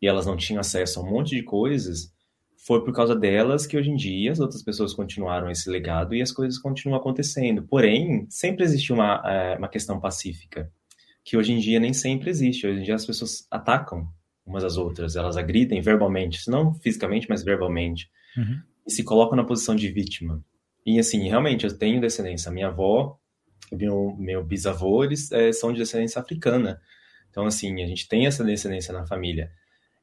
e 0.00 0.08
elas 0.08 0.24
não 0.24 0.38
tinham 0.38 0.58
acesso 0.60 1.00
a 1.00 1.02
um 1.02 1.10
monte 1.10 1.36
de 1.36 1.42
coisas, 1.42 2.18
foi 2.66 2.84
por 2.84 2.92
causa 2.92 3.16
delas 3.16 3.66
que 3.66 3.76
hoje 3.76 3.90
em 3.90 3.96
dia 3.96 4.32
as 4.32 4.38
outras 4.38 4.62
pessoas 4.62 4.92
continuaram 4.92 5.50
esse 5.50 5.70
legado 5.70 6.14
e 6.14 6.20
as 6.20 6.30
coisas 6.30 6.58
continuam 6.58 6.98
acontecendo. 6.98 7.62
Porém, 7.62 8.26
sempre 8.28 8.62
existe 8.64 8.92
uma, 8.92 9.22
é, 9.24 9.56
uma 9.56 9.68
questão 9.68 9.98
pacífica, 9.98 10.70
que 11.24 11.36
hoje 11.36 11.52
em 11.52 11.58
dia 11.58 11.80
nem 11.80 11.94
sempre 11.94 12.28
existe. 12.28 12.66
Hoje 12.66 12.80
em 12.80 12.82
dia 12.82 12.94
as 12.94 13.06
pessoas 13.06 13.46
atacam 13.50 14.06
umas 14.44 14.62
às 14.62 14.76
outras, 14.76 15.16
elas 15.16 15.36
agridem 15.36 15.80
verbalmente, 15.80 16.50
não 16.50 16.74
fisicamente, 16.74 17.26
mas 17.28 17.42
verbalmente, 17.42 18.10
uhum. 18.36 18.60
e 18.86 18.90
se 18.90 19.04
colocam 19.04 19.36
na 19.36 19.44
posição 19.44 19.74
de 19.74 19.88
vítima. 19.90 20.42
E 20.84 20.98
assim, 20.98 21.28
realmente, 21.28 21.64
eu 21.64 21.76
tenho 21.76 22.00
descendência. 22.00 22.50
Minha 22.50 22.68
avó, 22.68 23.18
meu, 23.72 24.16
meu 24.18 24.44
bisavô, 24.44 25.04
eles 25.04 25.30
é, 25.32 25.52
são 25.52 25.72
de 25.72 25.78
descendência 25.78 26.20
africana. 26.20 26.80
Então, 27.30 27.46
assim, 27.46 27.82
a 27.82 27.86
gente 27.86 28.08
tem 28.08 28.26
essa 28.26 28.44
descendência 28.44 28.92
na 28.92 29.06
família. 29.06 29.50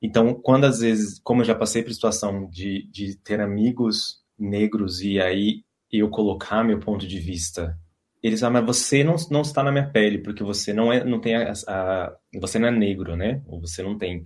Então, 0.01 0.33
quando 0.33 0.65
às 0.65 0.79
vezes, 0.79 1.19
como 1.19 1.41
eu 1.41 1.45
já 1.45 1.55
passei 1.55 1.81
por 1.81 1.93
situação 1.93 2.47
de, 2.49 2.87
de 2.91 3.17
ter 3.17 3.41
amigos 3.41 4.21
negros 4.37 5.01
e 5.01 5.19
aí 5.19 5.63
eu 5.91 6.09
colocar 6.09 6.63
meu 6.63 6.79
ponto 6.79 7.07
de 7.07 7.19
vista, 7.19 7.77
eles 8.21 8.39
falam, 8.41 8.61
mas 8.61 8.77
você 8.77 9.03
não, 9.03 9.15
não 9.31 9.41
está 9.41 9.63
na 9.63 9.71
minha 9.71 9.89
pele, 9.89 10.19
porque 10.19 10.43
você 10.43 10.73
não 10.73 10.91
é, 10.91 11.03
não 11.03 11.19
tem 11.19 11.35
a, 11.35 11.53
a 11.67 12.15
você 12.35 12.59
não 12.59 12.67
é 12.67 12.71
negro, 12.71 13.15
né? 13.15 13.41
Ou 13.47 13.59
você 13.59 13.81
não 13.81 13.97
tem. 13.97 14.19
Eu 14.19 14.25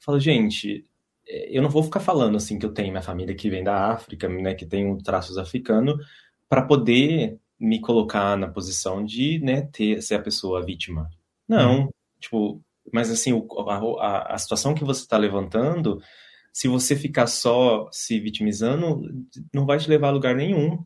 falo, 0.00 0.18
gente, 0.18 0.84
eu 1.26 1.62
não 1.62 1.68
vou 1.68 1.82
ficar 1.82 2.00
falando 2.00 2.36
assim 2.36 2.58
que 2.58 2.66
eu 2.66 2.72
tenho 2.72 2.90
minha 2.90 3.02
família 3.02 3.34
que 3.34 3.50
vem 3.50 3.64
da 3.64 3.90
África, 3.92 4.28
né, 4.28 4.54
que 4.54 4.66
tem 4.66 4.86
um 4.86 4.98
traços 4.98 5.38
africano, 5.38 5.98
para 6.48 6.62
poder 6.62 7.38
me 7.58 7.80
colocar 7.80 8.36
na 8.36 8.48
posição 8.48 9.04
de, 9.04 9.38
né, 9.40 9.62
ter 9.72 10.02
ser 10.02 10.16
a 10.16 10.22
pessoa 10.22 10.64
vítima. 10.64 11.08
Não, 11.48 11.84
hum. 11.84 11.88
tipo, 12.20 12.62
mas 12.94 13.10
assim, 13.10 13.32
o, 13.32 13.44
a, 13.98 14.34
a 14.34 14.38
situação 14.38 14.72
que 14.72 14.84
você 14.84 15.00
está 15.00 15.16
levantando, 15.16 16.00
se 16.52 16.68
você 16.68 16.94
ficar 16.94 17.26
só 17.26 17.88
se 17.90 18.20
vitimizando, 18.20 19.02
não 19.52 19.66
vai 19.66 19.78
te 19.78 19.90
levar 19.90 20.08
a 20.08 20.12
lugar 20.12 20.36
nenhum. 20.36 20.78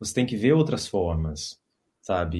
Você 0.00 0.14
tem 0.14 0.24
que 0.24 0.34
ver 0.34 0.54
outras 0.54 0.88
formas, 0.88 1.60
sabe? 2.00 2.38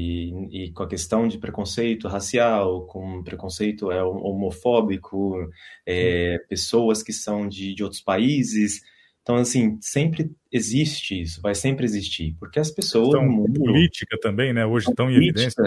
E, 0.50 0.64
e 0.64 0.72
com 0.72 0.82
a 0.82 0.88
questão 0.88 1.28
de 1.28 1.36
preconceito 1.36 2.08
racial, 2.08 2.86
com 2.86 3.22
preconceito 3.22 3.92
é, 3.92 4.02
homofóbico, 4.02 5.46
é, 5.84 6.38
pessoas 6.48 7.02
que 7.02 7.12
são 7.12 7.46
de, 7.46 7.74
de 7.74 7.84
outros 7.84 8.00
países. 8.00 8.80
Então, 9.20 9.36
assim, 9.36 9.76
sempre 9.82 10.32
existe 10.50 11.20
isso, 11.20 11.42
vai 11.42 11.54
sempre 11.54 11.84
existir, 11.84 12.34
porque 12.40 12.58
as 12.58 12.70
pessoas. 12.70 13.08
Então, 13.08 13.28
mundo, 13.28 13.60
política 13.60 14.16
também, 14.22 14.54
né? 14.54 14.64
Hoje 14.64 14.88
estão 14.88 15.10
em 15.10 15.16
evidência. 15.16 15.62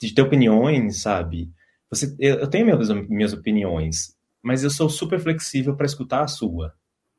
De 0.00 0.14
ter 0.14 0.22
opiniões, 0.22 1.02
sabe? 1.02 1.50
Você, 1.92 2.16
eu 2.18 2.48
tenho 2.48 2.64
minhas, 2.64 2.88
minhas 3.06 3.32
opiniões, 3.34 4.16
mas 4.42 4.64
eu 4.64 4.70
sou 4.70 4.88
super 4.88 5.20
flexível 5.20 5.76
para 5.76 5.84
escutar 5.84 6.22
a 6.22 6.26
sua 6.26 6.72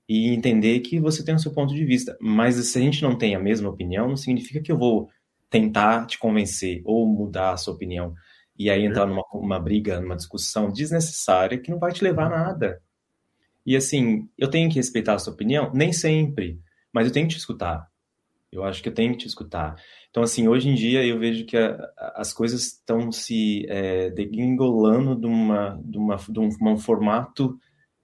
e 0.10 0.30
entender 0.30 0.80
que 0.80 1.00
você 1.00 1.24
tem 1.24 1.36
o 1.36 1.40
seu 1.40 1.54
ponto 1.54 1.76
de 1.76 1.86
vista. 1.86 2.18
Mas 2.20 2.56
se 2.56 2.80
a 2.80 2.82
gente 2.82 3.04
não 3.04 3.16
tem 3.16 3.36
a 3.36 3.40
mesma 3.40 3.70
opinião, 3.70 4.10
não 4.10 4.18
significa 4.18 4.60
que 4.62 4.72
eu 4.72 4.78
vou 4.78 5.10
tentar 5.48 6.08
te 6.08 6.18
convencer 6.18 6.82
ou 6.86 7.06
mudar 7.06 7.52
a 7.52 7.58
sua 7.58 7.76
opinião 7.76 8.16
e 8.58 8.68
aí 8.68 8.84
entrar 8.84 9.06
numa 9.06 9.24
uma 9.32 9.60
briga, 9.60 10.02
numa 10.02 10.16
discussão 10.16 10.72
desnecessária 10.72 11.60
que 11.60 11.70
não 11.70 11.78
vai 11.78 11.92
te 11.92 12.04
levar 12.04 12.26
a 12.26 12.30
nada. 12.30 12.82
E 13.64 13.76
assim, 13.76 14.28
eu 14.40 14.50
tenho 14.50 14.70
que 14.70 14.76
respeitar 14.78 15.14
a 15.14 15.20
sua 15.20 15.34
opinião? 15.34 15.72
Nem 15.72 15.94
sempre, 15.94 16.60
mas 16.92 17.06
eu 17.06 17.14
tenho 17.14 17.28
que 17.28 17.36
te 17.36 17.40
escutar. 17.40 17.88
Eu 18.54 18.64
acho 18.64 18.82
que 18.82 18.90
eu 18.90 18.94
tenho 18.94 19.12
que 19.14 19.20
te 19.20 19.28
escutar. 19.28 19.76
Então, 20.10 20.22
assim, 20.22 20.48
hoje 20.48 20.70
em 20.70 20.76
dia 20.76 21.04
eu 21.06 21.18
vejo 21.18 21.46
que 21.46 21.58
a, 21.58 21.76
a, 21.98 22.22
as 22.22 22.32
coisas 22.32 22.64
estão 22.64 23.12
se 23.12 23.66
é, 23.68 24.12
degringolando 24.12 25.16
de, 25.16 25.26
uma, 25.26 25.80
de, 25.84 25.98
uma, 25.98 26.16
de 26.16 26.40
um, 26.40 26.50
um 26.62 26.78
formato 26.78 27.58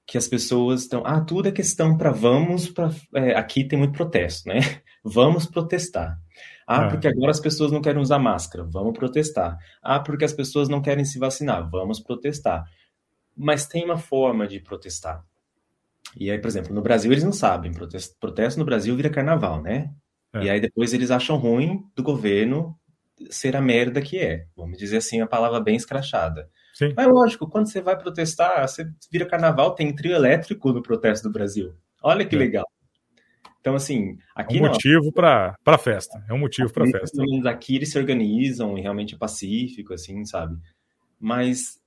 que 0.08 0.18
as 0.18 0.28
pessoas 0.28 0.82
estão. 0.82 1.04
Ah, 1.06 1.22
tudo 1.22 1.50
é 1.50 1.52
questão 1.52 1.96
para 1.96 2.12
vamos 2.12 2.68
para. 2.68 2.90
É, 3.14 3.36
aqui 3.36 3.64
tem 3.64 3.78
muito 3.78 3.94
protesto, 3.94 4.50
né? 4.50 4.60
Vamos 5.02 5.46
protestar. 5.46 6.20
Ah, 6.68 6.86
é. 6.86 6.90
porque 6.90 7.08
agora 7.08 7.32
as 7.32 7.40
pessoas 7.40 7.72
não 7.72 7.82
querem 7.82 8.02
usar 8.02 8.20
máscara, 8.20 8.66
vamos 8.66 8.98
protestar. 8.98 9.58
Ah, 9.82 10.00
porque 10.00 10.26
as 10.26 10.34
pessoas 10.34 10.68
não 10.68 10.82
querem 10.82 11.06
se 11.06 11.18
vacinar, 11.18 11.68
vamos 11.70 12.02
protestar. 12.02 12.66
Mas 13.36 13.66
tem 13.66 13.86
uma 13.86 13.98
forma 13.98 14.46
de 14.46 14.60
protestar. 14.60 15.24
E 16.18 16.30
aí, 16.30 16.38
por 16.38 16.48
exemplo, 16.48 16.74
no 16.74 16.82
Brasil 16.82 17.12
eles 17.12 17.24
não 17.24 17.32
sabem. 17.32 17.72
Protesto, 17.72 18.16
protesto 18.20 18.60
no 18.60 18.66
Brasil 18.66 18.96
vira 18.96 19.10
carnaval, 19.10 19.62
né? 19.62 19.90
É. 20.34 20.44
E 20.44 20.50
aí 20.50 20.60
depois 20.60 20.94
eles 20.94 21.12
acham 21.12 21.38
ruim 21.38 21.84
do 21.96 22.04
governo 22.04 22.78
ser 23.30 23.56
a 23.56 23.62
merda 23.62 24.02
que 24.02 24.18
é. 24.18 24.46
Vamos 24.56 24.78
dizer 24.78 24.98
assim, 24.98 25.22
a 25.22 25.28
palavra 25.28 25.60
bem 25.60 25.76
escrachada. 25.76 26.50
Sim. 26.74 26.94
Mas 26.96 27.08
lógico, 27.08 27.50
quando 27.50 27.70
você 27.70 27.82
vai 27.82 27.98
protestar, 27.98 28.68
você 28.68 28.88
vira 29.12 29.26
carnaval, 29.26 29.76
tem 29.76 29.94
trio 29.94 30.14
elétrico 30.14 30.72
no 30.72 30.82
protesto 30.82 31.28
do 31.28 31.34
Brasil. 31.34 31.74
Olha 32.02 32.26
que 32.26 32.36
é. 32.36 32.40
legal. 32.40 32.66
Então, 33.60 33.76
assim, 33.76 34.18
aqui. 34.34 34.58
É 34.58 34.62
um 34.62 34.68
motivo 34.68 35.12
para 35.12 35.78
festa. 35.78 36.24
É 36.30 36.34
um 36.34 36.38
motivo 36.38 36.72
para 36.72 36.86
festa. 36.86 37.18
Pelo 37.18 37.30
menos 37.30 37.46
aqui 37.46 37.76
eles 37.76 37.92
se 37.92 37.98
organizam 37.98 38.78
e 38.78 38.82
realmente 38.82 39.16
é 39.16 39.18
pacífico, 39.18 39.94
assim, 39.94 40.24
sabe? 40.24 40.58
Mas 41.20 41.80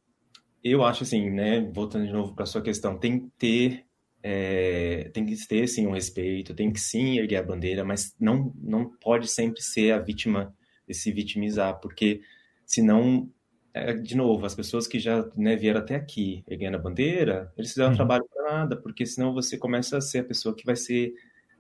eu 0.63 0.85
acho 0.85 1.05
assim, 1.05 1.31
né? 1.31 1.71
Voltando 1.75 2.07
de 2.07 2.13
novo 2.13 2.35
para 2.35 2.45
sua 2.45 2.61
questão, 2.61 2.99
tem 2.99 3.21
que 3.21 3.31
ter 3.39 3.85
é, 4.23 5.11
tem 5.13 5.27
que 5.27 5.37
ter 5.47 5.67
sim 5.67 5.87
um 5.87 5.93
respeito, 5.93 6.55
tem 6.55 6.73
que 6.73 6.81
sim 6.81 7.19
erguer 7.19 7.37
a 7.37 7.43
bandeira, 7.43 7.85
mas 7.85 8.15
não, 8.21 8.53
não 8.61 8.89
pode 8.89 9.27
sempre 9.29 9.61
ser 9.61 9.93
a 9.93 9.99
vítima 9.99 10.55
de 10.87 10.95
se 10.95 11.11
vitimizar, 11.11 11.81
porque 11.81 12.21
senão, 12.65 13.29
é, 13.75 13.93
de 13.95 14.17
novo, 14.17 14.47
as 14.47 14.55
pessoas 14.55 14.87
que 14.87 15.01
já 15.01 15.29
né, 15.37 15.57
vieram 15.57 15.81
até 15.81 15.97
aqui 15.97 16.45
erguendo 16.47 16.77
a 16.77 16.81
bandeira, 16.81 17.53
eles 17.57 17.71
fizeram 17.71 17.91
uhum. 17.91 17.97
trabalho 17.97 18.25
para 18.33 18.53
nada, 18.53 18.77
porque 18.77 19.05
senão 19.05 19.35
você 19.35 19.59
começa 19.59 19.99
a 19.99 20.01
ser 20.01 20.21
a 20.21 20.25
pessoa 20.25 20.55
que 20.55 20.65
vai 20.65 20.77
ser 20.77 21.13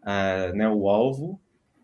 uh, 0.02 0.54
né, 0.54 0.68
o 0.68 0.88
alvo 0.88 1.40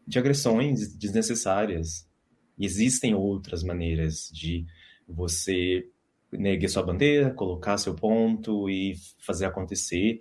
de 0.07 0.19
agressões 0.19 0.97
desnecessárias. 0.97 2.09
E 2.57 2.65
existem 2.65 3.15
outras 3.15 3.63
maneiras 3.63 4.31
de 4.33 4.65
você 5.09 5.87
né, 6.33 6.53
erguer 6.53 6.69
sua 6.69 6.83
bandeira, 6.83 7.31
colocar 7.31 7.79
seu 7.79 7.95
ponto 7.95 8.69
e 8.69 8.95
fazer 9.19 9.47
acontecer 9.47 10.21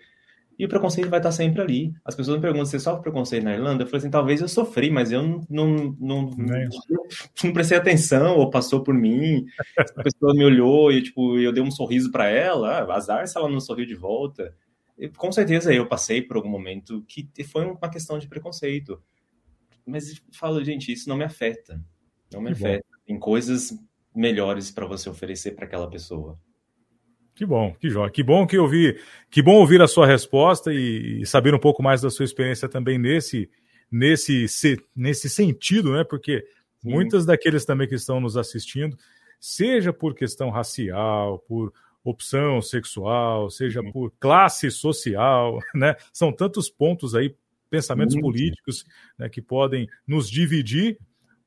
e 0.58 0.66
o 0.66 0.70
preconceito 0.70 1.10
vai 1.10 1.20
estar 1.20 1.32
sempre 1.32 1.62
ali. 1.62 1.94
As 2.04 2.16
pessoas 2.16 2.38
me 2.38 2.42
perguntam 2.42 2.66
se 2.66 2.72
você 2.72 2.80
sofre 2.80 3.04
preconceito 3.04 3.44
na 3.44 3.54
Irlanda. 3.54 3.84
Eu 3.84 3.88
falei 3.88 4.00
assim, 4.00 4.10
talvez 4.10 4.42
eu 4.42 4.48
sofri, 4.48 4.90
mas 4.90 5.12
eu 5.12 5.22
não, 5.22 5.46
não, 5.50 5.96
não, 6.00 6.22
não, 6.32 6.70
não 7.44 7.54
prestei 7.54 7.78
atenção 7.78 8.38
ou 8.38 8.50
passou 8.50 8.82
por 8.82 8.94
mim. 8.94 9.46
A 9.78 10.04
pessoa 10.04 10.34
me 10.34 10.44
olhou 10.44 10.92
e 10.92 11.04
tipo, 11.04 11.38
eu 11.38 11.54
dei 11.54 11.62
um 11.62 11.70
sorriso 11.70 12.12
para 12.12 12.28
ela. 12.28 12.80
Ah, 12.80 12.96
azar 12.96 13.28
se 13.28 13.38
ela 13.38 13.48
não 13.48 13.60
sorriu 13.60 13.86
de 13.86 13.94
volta. 13.94 14.52
E, 14.98 15.08
com 15.08 15.32
certeza 15.32 15.72
eu 15.72 15.88
passei 15.88 16.24
por 16.24 16.38
algum 16.38 16.50
momento 16.50 17.04
que 17.08 17.30
foi 17.44 17.64
uma 17.66 17.90
questão 17.90 18.18
de 18.18 18.28
preconceito. 18.28 19.00
Mas 19.86 20.22
falo, 20.32 20.64
gente, 20.64 20.92
isso 20.92 21.08
não 21.08 21.18
me 21.18 21.24
afeta. 21.24 21.80
Não 22.34 22.42
me 22.42 22.48
que 22.48 22.54
afeta. 22.54 22.86
Bom. 22.90 22.98
Tem 23.06 23.20
coisas 23.20 23.78
melhores 24.14 24.72
para 24.72 24.88
você 24.88 25.08
oferecer 25.08 25.52
para 25.52 25.66
aquela 25.66 25.88
pessoa. 25.88 26.40
Que 27.38 27.46
bom, 27.46 27.72
que 27.80 27.88
jóia. 27.88 28.10
Que 28.10 28.24
bom 28.24 28.48
que 28.48 28.58
ouvir, 28.58 29.00
que 29.30 29.44
bom 29.44 29.58
ouvir 29.58 29.80
a 29.80 29.88
sua 29.88 30.08
resposta 30.08 30.74
e, 30.74 31.22
e, 31.22 31.26
saber 31.28 31.54
um 31.54 31.60
pouco 31.60 31.84
mais 31.84 32.02
da 32.02 32.10
sua 32.10 32.26
experiência 32.26 32.68
também 32.68 32.98
nesse 32.98 33.48
nesse 33.92 34.48
nesse 34.96 35.30
sentido, 35.30 35.94
né? 35.94 36.04
Porque 36.04 36.44
Sim. 36.82 36.90
muitas 36.90 37.28
daqueles 37.28 37.64
também 37.64 37.88
que 37.88 37.94
estão 37.94 38.20
nos 38.20 38.36
assistindo, 38.36 38.98
seja 39.40 39.94
por 39.94 40.16
questão 40.16 40.50
racial, 40.50 41.38
por 41.48 41.72
opção 42.04 42.60
sexual, 42.60 43.52
seja 43.52 43.82
Sim. 43.82 43.92
por 43.92 44.12
classe 44.20 44.72
social, 44.72 45.60
né? 45.76 45.96
São 46.12 46.32
tantos 46.32 46.72
pontos 46.72 47.14
aí 47.14 47.36
pensamentos 47.70 48.16
muito. 48.16 48.26
políticos 48.26 48.84
né, 49.16 49.30
que 49.30 49.44
podem 49.44 49.88
nos 50.08 50.28
dividir. 50.28 50.98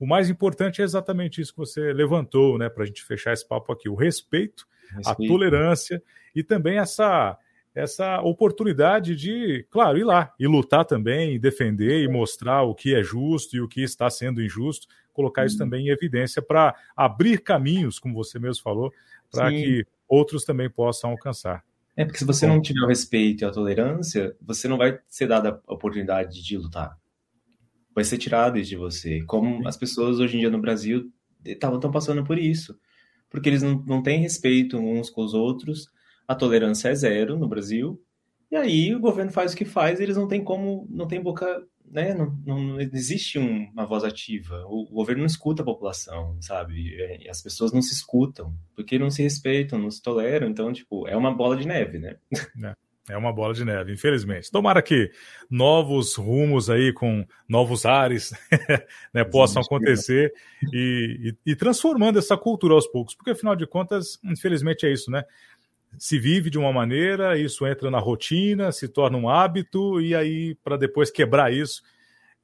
O 0.01 0.07
mais 0.07 0.31
importante 0.31 0.81
é 0.81 0.85
exatamente 0.85 1.43
isso 1.43 1.53
que 1.53 1.59
você 1.59 1.93
levantou, 1.93 2.57
né, 2.57 2.71
para 2.71 2.85
a 2.85 2.87
gente 2.87 3.05
fechar 3.05 3.35
esse 3.35 3.47
papo 3.47 3.71
aqui: 3.71 3.87
o 3.87 3.95
respeito, 3.95 4.67
respeito, 4.91 5.11
a 5.11 5.15
tolerância 5.15 6.03
e 6.35 6.43
também 6.43 6.79
essa 6.79 7.39
essa 7.73 8.21
oportunidade 8.23 9.15
de, 9.15 9.65
claro, 9.71 9.97
ir 9.97 10.03
lá 10.03 10.35
e 10.41 10.47
lutar 10.47 10.85
também, 10.85 11.39
defender 11.39 12.03
e 12.03 12.09
mostrar 12.09 12.63
o 12.63 12.75
que 12.75 12.97
é 12.97 13.03
justo 13.03 13.57
e 13.57 13.61
o 13.61 13.69
que 13.69 13.81
está 13.81 14.11
sendo 14.11 14.43
injusto, 14.43 14.89
colocar 15.13 15.47
isso 15.47 15.55
uhum. 15.55 15.67
também 15.67 15.87
em 15.87 15.91
evidência 15.91 16.43
para 16.43 16.75
abrir 16.97 17.41
caminhos, 17.41 18.01
como 18.01 18.13
você 18.15 18.41
mesmo 18.41 18.63
falou, 18.63 18.93
para 19.31 19.51
que 19.51 19.87
outros 20.09 20.45
também 20.45 20.69
possam 20.69 21.11
alcançar. 21.11 21.63
É, 21.97 22.05
porque 22.05 22.19
se 22.19 22.25
você 22.25 22.47
não 22.47 22.61
tiver 22.61 22.81
o 22.81 22.89
respeito 22.89 23.43
e 23.43 23.45
a 23.45 23.51
tolerância, 23.51 24.35
você 24.41 24.67
não 24.67 24.77
vai 24.77 24.99
ser 25.09 25.27
dada 25.27 25.61
a 25.67 25.75
oportunidade 25.75 26.43
de 26.43 26.57
lutar. 26.57 26.99
Vai 28.01 28.05
ser 28.07 28.17
tirado 28.17 28.63
de 28.63 28.77
você. 28.77 29.23
Como 29.27 29.69
as 29.69 29.77
pessoas 29.77 30.19
hoje 30.19 30.39
em 30.39 30.41
dia 30.41 30.49
no 30.49 30.59
Brasil 30.59 31.13
estão 31.45 31.91
passando 31.91 32.25
por 32.25 32.39
isso. 32.39 32.75
Porque 33.29 33.47
eles 33.47 33.63
não, 33.63 33.85
não 33.87 34.03
têm 34.03 34.23
respeito 34.23 34.79
uns 34.79 35.11
com 35.11 35.23
os 35.23 35.35
outros, 35.35 35.87
a 36.27 36.35
tolerância 36.35 36.89
é 36.89 36.95
zero 36.95 37.39
no 37.39 37.47
Brasil, 37.47 38.03
e 38.51 38.57
aí 38.57 38.95
o 38.95 39.01
governo 39.01 39.31
faz 39.31 39.53
o 39.53 39.57
que 39.57 39.67
faz, 39.67 40.01
eles 40.01 40.17
não 40.17 40.27
têm 40.27 40.43
como, 40.43 40.89
não 40.89 41.07
tem 41.07 41.23
boca, 41.23 41.63
né? 41.85 42.15
Não, 42.15 42.35
não 42.47 42.81
existe 42.81 43.39
uma 43.39 43.85
voz 43.85 44.03
ativa. 44.03 44.65
O, 44.67 44.85
o, 44.85 44.95
governo 44.95 45.21
não 45.21 45.27
escuta 45.27 45.61
a 45.61 45.65
população, 45.65 46.39
sabe? 46.41 46.73
E 47.21 47.29
as 47.29 47.43
pessoas 47.43 47.71
não 47.71 47.83
se 47.83 47.93
escutam, 47.93 48.57
porque 48.75 48.99
não 48.99 49.11
se 49.11 49.23
respeitam, 49.23 49.79
não 49.79 49.91
se 49.91 50.01
toleram. 50.01 50.49
Então, 50.49 50.73
tipo, 50.73 51.07
é 51.07 51.15
uma 51.15 51.37
bola 51.37 51.55
de 51.55 51.69
neve, 51.69 51.99
né? 51.99 52.17
É. 52.65 52.75
É 53.09 53.17
uma 53.17 53.33
bola 53.33 53.55
de 53.55 53.65
neve, 53.65 53.93
infelizmente. 53.93 54.51
Tomara 54.51 54.83
que 54.83 55.11
novos 55.51 56.15
rumos 56.15 56.69
aí, 56.69 56.93
com 56.93 57.27
novos 57.49 57.85
ares, 57.87 58.33
né, 59.13 59.25
possam 59.25 59.63
acontecer 59.63 60.33
e, 60.73 61.35
e, 61.45 61.53
e 61.53 61.57
transformando 61.57 62.19
essa 62.19 62.37
cultura 62.37 62.75
aos 62.75 62.87
poucos, 62.87 63.15
porque 63.15 63.31
afinal 63.31 63.57
de 63.57 63.67
contas, 63.67 64.19
infelizmente 64.23 64.87
é 64.87 64.93
isso, 64.93 65.11
né? 65.11 65.25
se 65.99 66.19
vive 66.19 66.51
de 66.51 66.59
uma 66.59 66.73
maneira, 66.73 67.39
isso 67.39 67.67
entra 67.67 67.91
na 67.91 67.99
rotina, 67.99 68.71
se 68.73 68.89
torna 68.89 69.17
um 69.17 69.29
hábito, 69.29 70.01
e 70.01 70.15
aí, 70.15 70.55
para 70.63 70.77
depois 70.77 71.11
quebrar 71.11 71.53
isso, 71.53 71.83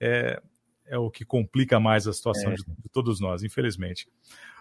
é, 0.01 0.41
é 0.87 0.99
o 0.99 1.11
que 1.11 1.24
complica 1.24 1.78
mais 1.78 2.07
a 2.07 2.12
situação 2.12 2.53
é. 2.53 2.55
de, 2.55 2.65
de, 2.65 2.89
todos 2.93 3.20
nós, 3.20 3.43
infelizmente. 3.43 4.09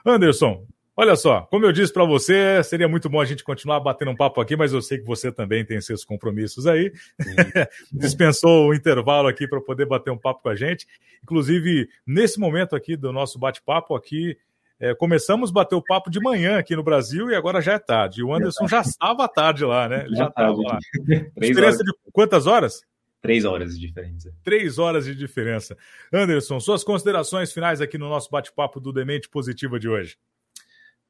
Anderson, 0.05 0.65
olha 0.95 1.15
só, 1.15 1.41
como 1.41 1.65
eu 1.65 1.71
disse 1.71 1.91
para 1.91 2.05
você, 2.05 2.63
seria 2.63 2.87
muito 2.87 3.09
bom 3.09 3.19
a 3.19 3.25
gente 3.25 3.43
continuar 3.43 3.79
batendo 3.79 4.11
um 4.11 4.15
papo 4.15 4.39
aqui, 4.41 4.55
mas 4.55 4.73
eu 4.73 4.81
sei 4.81 4.97
que 4.97 5.05
você 5.05 5.31
também 5.31 5.65
tem 5.65 5.79
seus 5.81 6.05
compromissos 6.05 6.67
aí. 6.67 6.91
Dispensou 7.91 8.69
o 8.69 8.73
intervalo 8.73 9.27
aqui 9.27 9.47
para 9.47 9.61
poder 9.61 9.85
bater 9.85 10.11
um 10.11 10.17
papo 10.17 10.43
com 10.43 10.49
a 10.49 10.55
gente. 10.55 10.87
Inclusive, 11.23 11.89
nesse 12.05 12.39
momento 12.39 12.75
aqui 12.75 12.95
do 12.95 13.11
nosso 13.11 13.39
bate-papo 13.39 13.95
aqui, 13.95 14.37
é, 14.79 14.93
começamos 14.93 15.49
a 15.49 15.53
bater 15.53 15.75
o 15.75 15.81
papo 15.81 16.09
de 16.09 16.19
manhã 16.19 16.57
aqui 16.57 16.75
no 16.75 16.83
Brasil 16.83 17.29
e 17.29 17.35
agora 17.35 17.61
já 17.61 17.73
é 17.73 17.79
tarde. 17.79 18.23
O 18.23 18.33
Anderson 18.33 18.67
já 18.67 18.81
estava 18.81 19.27
tarde 19.27 19.63
lá, 19.63 19.87
né? 19.87 20.05
Ele 20.05 20.15
já 20.15 20.27
estava 20.27 20.55
lá. 20.55 20.79
diferença 21.37 21.83
de 21.83 21.93
quantas 22.11 22.45
horas? 22.45 22.83
Três 23.21 23.43
horas 23.43 23.73
de 23.73 23.87
diferença. 23.87 24.35
Três 24.43 24.77
horas 24.77 25.05
de 25.05 25.15
diferença. 25.15 25.75
Anderson, 26.13 26.59
suas 26.59 26.83
considerações 26.83 27.51
finais 27.51 27.81
aqui 27.81 27.97
no 27.97 28.07
nosso 28.07 28.29
bate-papo 28.29 28.79
do 28.79 28.93
Demente 28.93 29.27
Positiva 29.27 29.79
de 29.79 29.89
hoje. 29.89 30.17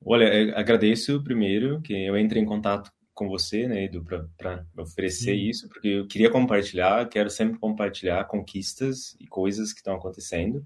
Olha, 0.04 0.58
agradeço 0.58 1.24
primeiro 1.24 1.82
que 1.82 1.94
eu 1.94 2.16
entre 2.18 2.40
em 2.40 2.46
contato 2.46 2.92
com 3.16 3.30
você, 3.30 3.66
né, 3.66 3.86
Edu, 3.86 4.04
para 4.38 4.66
oferecer 4.78 5.36
Sim. 5.36 5.50
isso, 5.50 5.70
porque 5.70 5.88
eu 5.88 6.06
queria 6.06 6.30
compartilhar, 6.30 7.08
quero 7.08 7.30
sempre 7.30 7.58
compartilhar 7.58 8.26
conquistas 8.26 9.16
e 9.20 9.26
coisas 9.26 9.72
que 9.72 9.80
estão 9.80 9.96
acontecendo. 9.96 10.64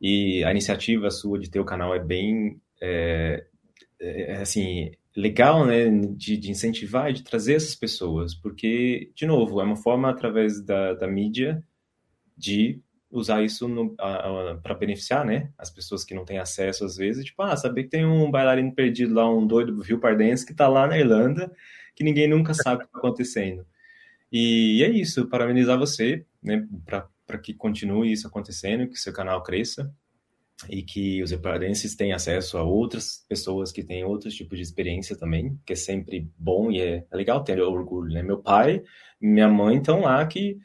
E 0.00 0.44
a 0.44 0.50
iniciativa 0.50 1.10
sua 1.10 1.38
de 1.38 1.50
ter 1.50 1.58
o 1.58 1.64
canal 1.64 1.94
é 1.94 1.98
bem, 1.98 2.60
é, 2.80 3.46
é, 3.98 4.34
assim, 4.34 4.92
legal, 5.16 5.66
né, 5.66 5.88
de, 6.14 6.36
de, 6.36 6.50
incentivar 6.50 7.10
e 7.10 7.14
de 7.14 7.24
trazer 7.24 7.54
essas 7.54 7.74
pessoas, 7.74 8.34
porque, 8.34 9.10
de 9.14 9.26
novo, 9.26 9.60
é 9.60 9.64
uma 9.64 9.74
forma 9.74 10.10
através 10.10 10.60
da, 10.60 10.92
da 10.92 11.08
mídia 11.08 11.64
de 12.36 12.80
usar 13.10 13.42
isso 13.42 13.68
para 14.62 14.74
beneficiar, 14.74 15.24
né, 15.24 15.50
as 15.56 15.70
pessoas 15.70 16.04
que 16.04 16.14
não 16.14 16.24
têm 16.24 16.38
acesso 16.38 16.84
às 16.84 16.96
vezes, 16.96 17.24
tipo, 17.24 17.42
ah, 17.42 17.56
saber 17.56 17.84
que 17.84 17.90
tem 17.90 18.04
um 18.04 18.30
bailarino 18.30 18.74
perdido 18.74 19.14
lá, 19.14 19.28
um 19.28 19.46
doido 19.46 19.74
do 19.74 19.82
Rio 19.82 19.98
Pardense 19.98 20.44
que 20.44 20.52
está 20.52 20.68
lá 20.68 20.86
na 20.86 20.98
Irlanda, 20.98 21.50
que 21.94 22.04
ninguém 22.04 22.28
nunca 22.28 22.52
sabe 22.54 22.76
o 22.76 22.78
que 22.80 22.84
está 22.86 22.98
acontecendo. 22.98 23.66
E 24.30 24.82
é 24.84 24.90
isso, 24.90 25.26
parabenizar 25.26 25.78
você, 25.78 26.24
né, 26.42 26.66
para 26.84 27.38
que 27.38 27.54
continue 27.54 28.12
isso 28.12 28.26
acontecendo, 28.26 28.88
que 28.88 28.96
seu 28.96 29.12
canal 29.12 29.42
cresça 29.42 29.90
e 30.68 30.82
que 30.82 31.22
os 31.22 31.30
equadorenses 31.30 31.94
tenham 31.94 32.16
acesso 32.16 32.58
a 32.58 32.62
outras 32.62 33.24
pessoas 33.28 33.70
que 33.70 33.82
têm 33.82 34.04
outros 34.04 34.34
tipos 34.34 34.58
de 34.58 34.64
experiência 34.64 35.16
também, 35.16 35.58
que 35.64 35.72
é 35.72 35.76
sempre 35.76 36.28
bom 36.36 36.70
e 36.70 36.80
é, 36.80 37.04
é 37.10 37.16
legal 37.16 37.44
ter 37.44 37.60
orgulho, 37.60 38.12
né? 38.12 38.22
Meu 38.22 38.38
pai 38.38 38.82
minha 39.20 39.48
mãe 39.48 39.78
estão 39.78 40.02
lá 40.02 40.24
que 40.26 40.58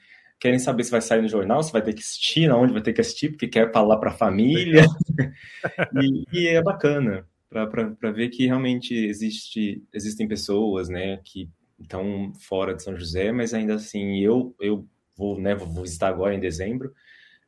querem 0.44 0.60
saber 0.60 0.84
se 0.84 0.92
vai 0.92 1.00
sair 1.00 1.22
no 1.22 1.30
jornal, 1.30 1.64
se 1.64 1.72
vai 1.72 1.82
ter 1.82 1.94
que 1.94 2.02
assistir, 2.02 2.52
onde 2.52 2.74
vai 2.74 2.82
ter 2.82 2.92
que 2.92 3.00
assistir, 3.00 3.30
porque 3.30 3.48
quer 3.48 3.72
falar 3.72 3.96
para 3.96 4.10
a 4.10 4.14
família. 4.14 4.84
e, 6.04 6.26
e, 6.34 6.48
é 6.50 6.62
bacana 6.62 7.26
para 7.50 8.12
ver 8.12 8.28
que 8.28 8.46
realmente 8.46 8.94
existe, 8.94 9.82
existem 9.94 10.28
pessoas, 10.28 10.90
né, 10.90 11.18
que 11.24 11.50
estão 11.80 12.34
fora 12.42 12.76
de 12.76 12.84
São 12.84 12.98
José, 12.98 13.32
mas 13.32 13.54
ainda 13.54 13.76
assim 13.76 14.20
eu 14.20 14.54
eu 14.60 14.86
vou, 15.16 15.40
né, 15.40 15.56
vou 15.56 15.82
visitar 15.82 16.10
agora 16.10 16.36
em 16.36 16.42
dezembro. 16.42 16.92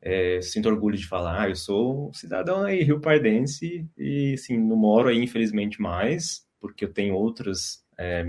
É, 0.01 0.39
sinto 0.41 0.69
orgulho 0.69 0.95
de 0.95 1.05
falar, 1.05 1.41
ah, 1.41 1.49
eu 1.49 1.55
sou 1.55 2.13
cidadão 2.13 2.63
aí 2.63 2.81
rio 2.81 3.01
pardense 3.01 3.85
e, 3.97 4.35
assim, 4.35 4.57
não 4.57 4.77
moro 4.77 5.09
aí, 5.09 5.17
infelizmente, 5.17 5.81
mais, 5.81 6.47
porque 6.61 6.85
eu 6.85 6.93
tenho 6.93 7.15
outras 7.15 7.83
é, 7.97 8.23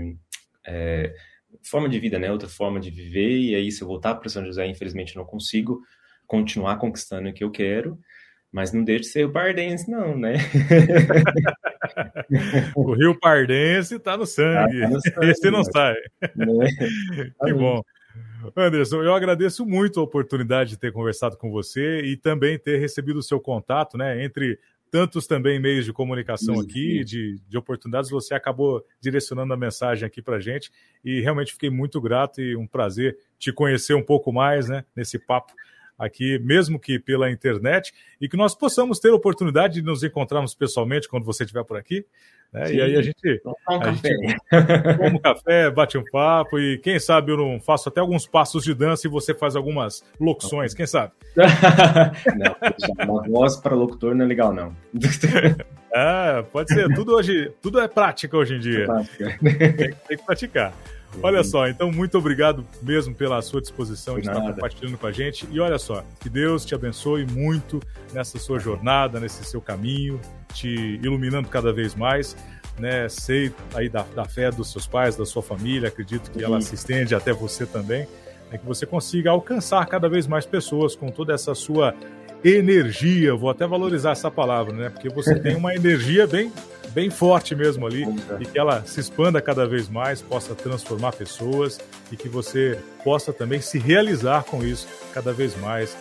é, 0.65 1.15
forma 1.63 1.89
de 1.89 1.99
vida, 1.99 2.19
né, 2.19 2.31
outra 2.31 2.47
forma 2.47 2.79
de 2.79 2.89
viver, 2.89 3.37
e 3.37 3.55
aí 3.55 3.71
se 3.71 3.81
eu 3.81 3.87
voltar 3.87 4.15
para 4.15 4.29
São 4.29 4.45
José, 4.45 4.65
infelizmente, 4.67 5.15
não 5.15 5.25
consigo 5.25 5.81
continuar 6.25 6.77
conquistando 6.77 7.29
o 7.29 7.33
que 7.33 7.43
eu 7.43 7.51
quero, 7.51 7.99
mas 8.51 8.71
não 8.71 8.83
deixe 8.83 9.03
de 9.03 9.07
ser 9.07 9.25
o 9.25 9.31
Pardense, 9.31 9.89
não, 9.89 10.17
né? 10.17 10.33
o 12.75 12.93
Rio 12.93 13.17
Pardense 13.19 13.95
está 13.95 14.17
no 14.17 14.25
sangue. 14.25 14.83
Ah, 14.83 14.87
tá 14.87 14.93
no 14.93 15.01
sangue 15.01 15.31
Esse 15.31 15.51
não 15.51 15.63
sai. 15.63 15.95
Né? 16.35 16.67
que 17.45 17.53
bom. 17.53 17.81
Anderson, 18.55 19.03
eu 19.03 19.13
agradeço 19.13 19.65
muito 19.65 19.99
a 19.99 20.03
oportunidade 20.03 20.71
de 20.71 20.77
ter 20.77 20.91
conversado 20.91 21.37
com 21.37 21.51
você 21.51 22.01
e 22.01 22.15
também 22.15 22.57
ter 22.57 22.79
recebido 22.79 23.19
o 23.19 23.23
seu 23.23 23.39
contato, 23.39 23.97
né? 23.97 24.23
Entre 24.23 24.59
tantos 24.91 25.27
também 25.27 25.59
meios 25.59 25.85
de 25.85 25.93
comunicação 25.93 26.59
aqui, 26.59 27.03
de, 27.03 27.39
de 27.47 27.57
oportunidades, 27.57 28.09
você 28.09 28.33
acabou 28.33 28.83
direcionando 28.99 29.53
a 29.53 29.57
mensagem 29.57 30.05
aqui 30.05 30.21
para 30.21 30.39
gente 30.39 30.71
e 31.03 31.21
realmente 31.21 31.53
fiquei 31.53 31.69
muito 31.69 31.99
grato 32.01 32.41
e 32.41 32.55
um 32.55 32.67
prazer 32.67 33.17
te 33.37 33.51
conhecer 33.51 33.93
um 33.93 34.03
pouco 34.03 34.31
mais, 34.31 34.67
né? 34.67 34.85
Nesse 34.95 35.19
papo 35.19 35.53
aqui, 35.97 36.39
mesmo 36.39 36.79
que 36.79 36.99
pela 36.99 37.31
internet, 37.31 37.93
e 38.21 38.29
que 38.29 38.37
nós 38.37 38.53
possamos 38.53 38.99
ter 38.99 39.09
a 39.09 39.15
oportunidade 39.15 39.75
de 39.75 39.81
nos 39.81 40.03
encontrarmos 40.03 40.53
pessoalmente 40.53 41.07
quando 41.07 41.25
você 41.25 41.43
estiver 41.43 41.63
por 41.63 41.77
aqui. 41.77 42.05
Né? 42.53 42.73
E 42.73 42.81
aí 42.81 42.95
a 42.95 43.01
gente, 43.01 43.41
um 43.45 43.75
a 43.75 43.79
café. 43.79 44.09
gente 44.09 44.97
toma 44.97 45.15
um 45.15 45.19
café, 45.19 45.69
bate 45.69 45.97
um 45.97 46.03
papo, 46.11 46.59
e 46.59 46.77
quem 46.77 46.99
sabe 46.99 47.31
eu 47.31 47.37
não 47.37 47.59
faço 47.59 47.89
até 47.89 47.99
alguns 47.99 48.25
passos 48.25 48.63
de 48.63 48.73
dança 48.73 49.07
e 49.07 49.09
você 49.09 49.33
faz 49.33 49.55
algumas 49.55 50.03
locuções, 50.19 50.73
quem 50.73 50.85
sabe? 50.85 51.11
não, 52.37 53.15
uma 53.15 53.23
voz 53.27 53.57
para 53.57 53.75
locutor 53.75 54.15
não 54.15 54.23
é 54.23 54.27
legal, 54.27 54.53
não. 54.53 54.75
É, 55.89 56.43
pode 56.51 56.71
ser. 56.71 56.93
Tudo 56.93 57.15
hoje, 57.15 57.51
tudo 57.59 57.79
é 57.79 57.87
prática 57.87 58.37
hoje 58.37 58.55
em 58.55 58.59
dia. 58.59 58.85
É 59.19 59.71
tem, 59.71 59.93
tem 59.93 60.17
que 60.17 60.23
praticar. 60.23 60.71
Olha 61.21 61.43
só, 61.43 61.67
então 61.67 61.91
muito 61.91 62.17
obrigado 62.17 62.65
mesmo 62.81 63.13
pela 63.13 63.41
sua 63.41 63.59
disposição 63.59 64.15
de, 64.15 64.21
de 64.21 64.29
estar 64.29 64.41
compartilhando 64.41 64.97
com 64.97 65.07
a 65.07 65.11
gente. 65.11 65.47
E 65.51 65.59
olha 65.59 65.79
só, 65.79 66.03
que 66.19 66.29
Deus 66.29 66.65
te 66.65 66.75
abençoe 66.75 67.25
muito 67.25 67.79
nessa 68.13 68.37
sua 68.37 68.59
jornada, 68.59 69.19
nesse 69.19 69.43
seu 69.43 69.59
caminho, 69.59 70.19
te 70.53 70.99
iluminando 71.03 71.47
cada 71.47 71.73
vez 71.73 71.95
mais. 71.95 72.35
Né, 72.77 73.09
sei 73.09 73.51
aí 73.73 73.89
da, 73.89 74.05
da 74.15 74.23
fé 74.23 74.51
dos 74.51 74.71
seus 74.71 74.85
pais, 74.85 75.15
da 75.15 75.25
sua 75.25 75.41
família, 75.41 75.87
acredito 75.87 76.29
que 76.29 76.43
ela 76.43 76.61
se 76.61 76.75
estende 76.75 77.15
até 77.15 77.33
você 77.33 77.65
também, 77.65 78.07
é 78.51 78.57
que 78.59 78.63
você 78.63 78.85
consiga 78.85 79.31
alcançar 79.31 79.83
cada 79.87 80.07
vez 80.07 80.27
mais 80.27 80.45
pessoas 80.45 80.95
com 80.95 81.09
toda 81.09 81.33
essa 81.33 81.55
sua 81.55 81.95
energia. 82.43 83.35
Vou 83.35 83.49
até 83.49 83.65
valorizar 83.65 84.11
essa 84.11 84.29
palavra, 84.29 84.73
né? 84.73 84.89
Porque 84.89 85.09
você 85.09 85.33
tem 85.41 85.55
uma 85.55 85.73
energia 85.73 86.27
bem 86.27 86.51
bem 86.97 87.11
forte 87.11 87.53
mesmo 87.53 87.85
ali 87.85 88.07
e 88.39 88.45
que 88.47 88.57
ela 88.57 88.83
se 88.83 88.99
expanda 88.99 89.39
cada 89.39 89.67
vez 89.67 89.87
mais, 89.87 90.19
possa 90.19 90.55
transformar 90.55 91.11
pessoas 91.11 91.79
e 92.11 92.17
que 92.17 92.27
você 92.27 92.79
possa 93.03 93.31
também 93.31 93.61
se 93.61 93.77
realizar 93.77 94.43
com 94.45 94.63
isso 94.63 94.87
cada 95.13 95.31
vez 95.31 95.55
mais, 95.61 95.95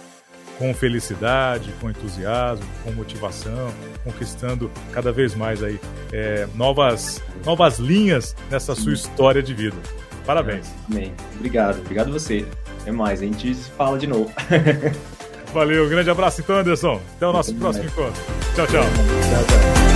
com 0.58 0.72
felicidade, 0.72 1.70
com 1.82 1.90
entusiasmo, 1.90 2.64
com 2.82 2.92
motivação, 2.92 3.70
conquistando 4.04 4.70
cada 4.90 5.12
vez 5.12 5.34
mais 5.34 5.62
aí 5.62 5.78
é, 6.14 6.48
novas, 6.54 7.22
novas 7.44 7.78
linhas 7.78 8.34
nessa 8.50 8.74
sua 8.74 8.94
história 8.94 9.42
de 9.42 9.52
vida. 9.52 9.76
Parabéns. 10.24 10.66
Amém. 10.90 11.12
Obrigado. 11.34 11.78
Obrigado 11.80 12.10
você. 12.10 12.46
É 12.86 12.90
mais, 12.90 13.20
a 13.20 13.26
gente 13.26 13.54
se 13.54 13.70
fala 13.72 13.98
de 13.98 14.06
novo. 14.06 14.32
Valeu, 15.52 15.84
um 15.84 15.88
grande 15.90 16.08
abraço 16.08 16.40
então, 16.40 16.56
Anderson. 16.56 17.02
Até 17.16 17.26
o 17.26 17.34
nosso 17.34 17.54
próximo 17.54 17.84
encontro. 17.84 18.22
Tchau, 18.54 18.66
tchau. 18.66 18.82
Tchau, 18.82 19.44
tchau. 19.44 19.95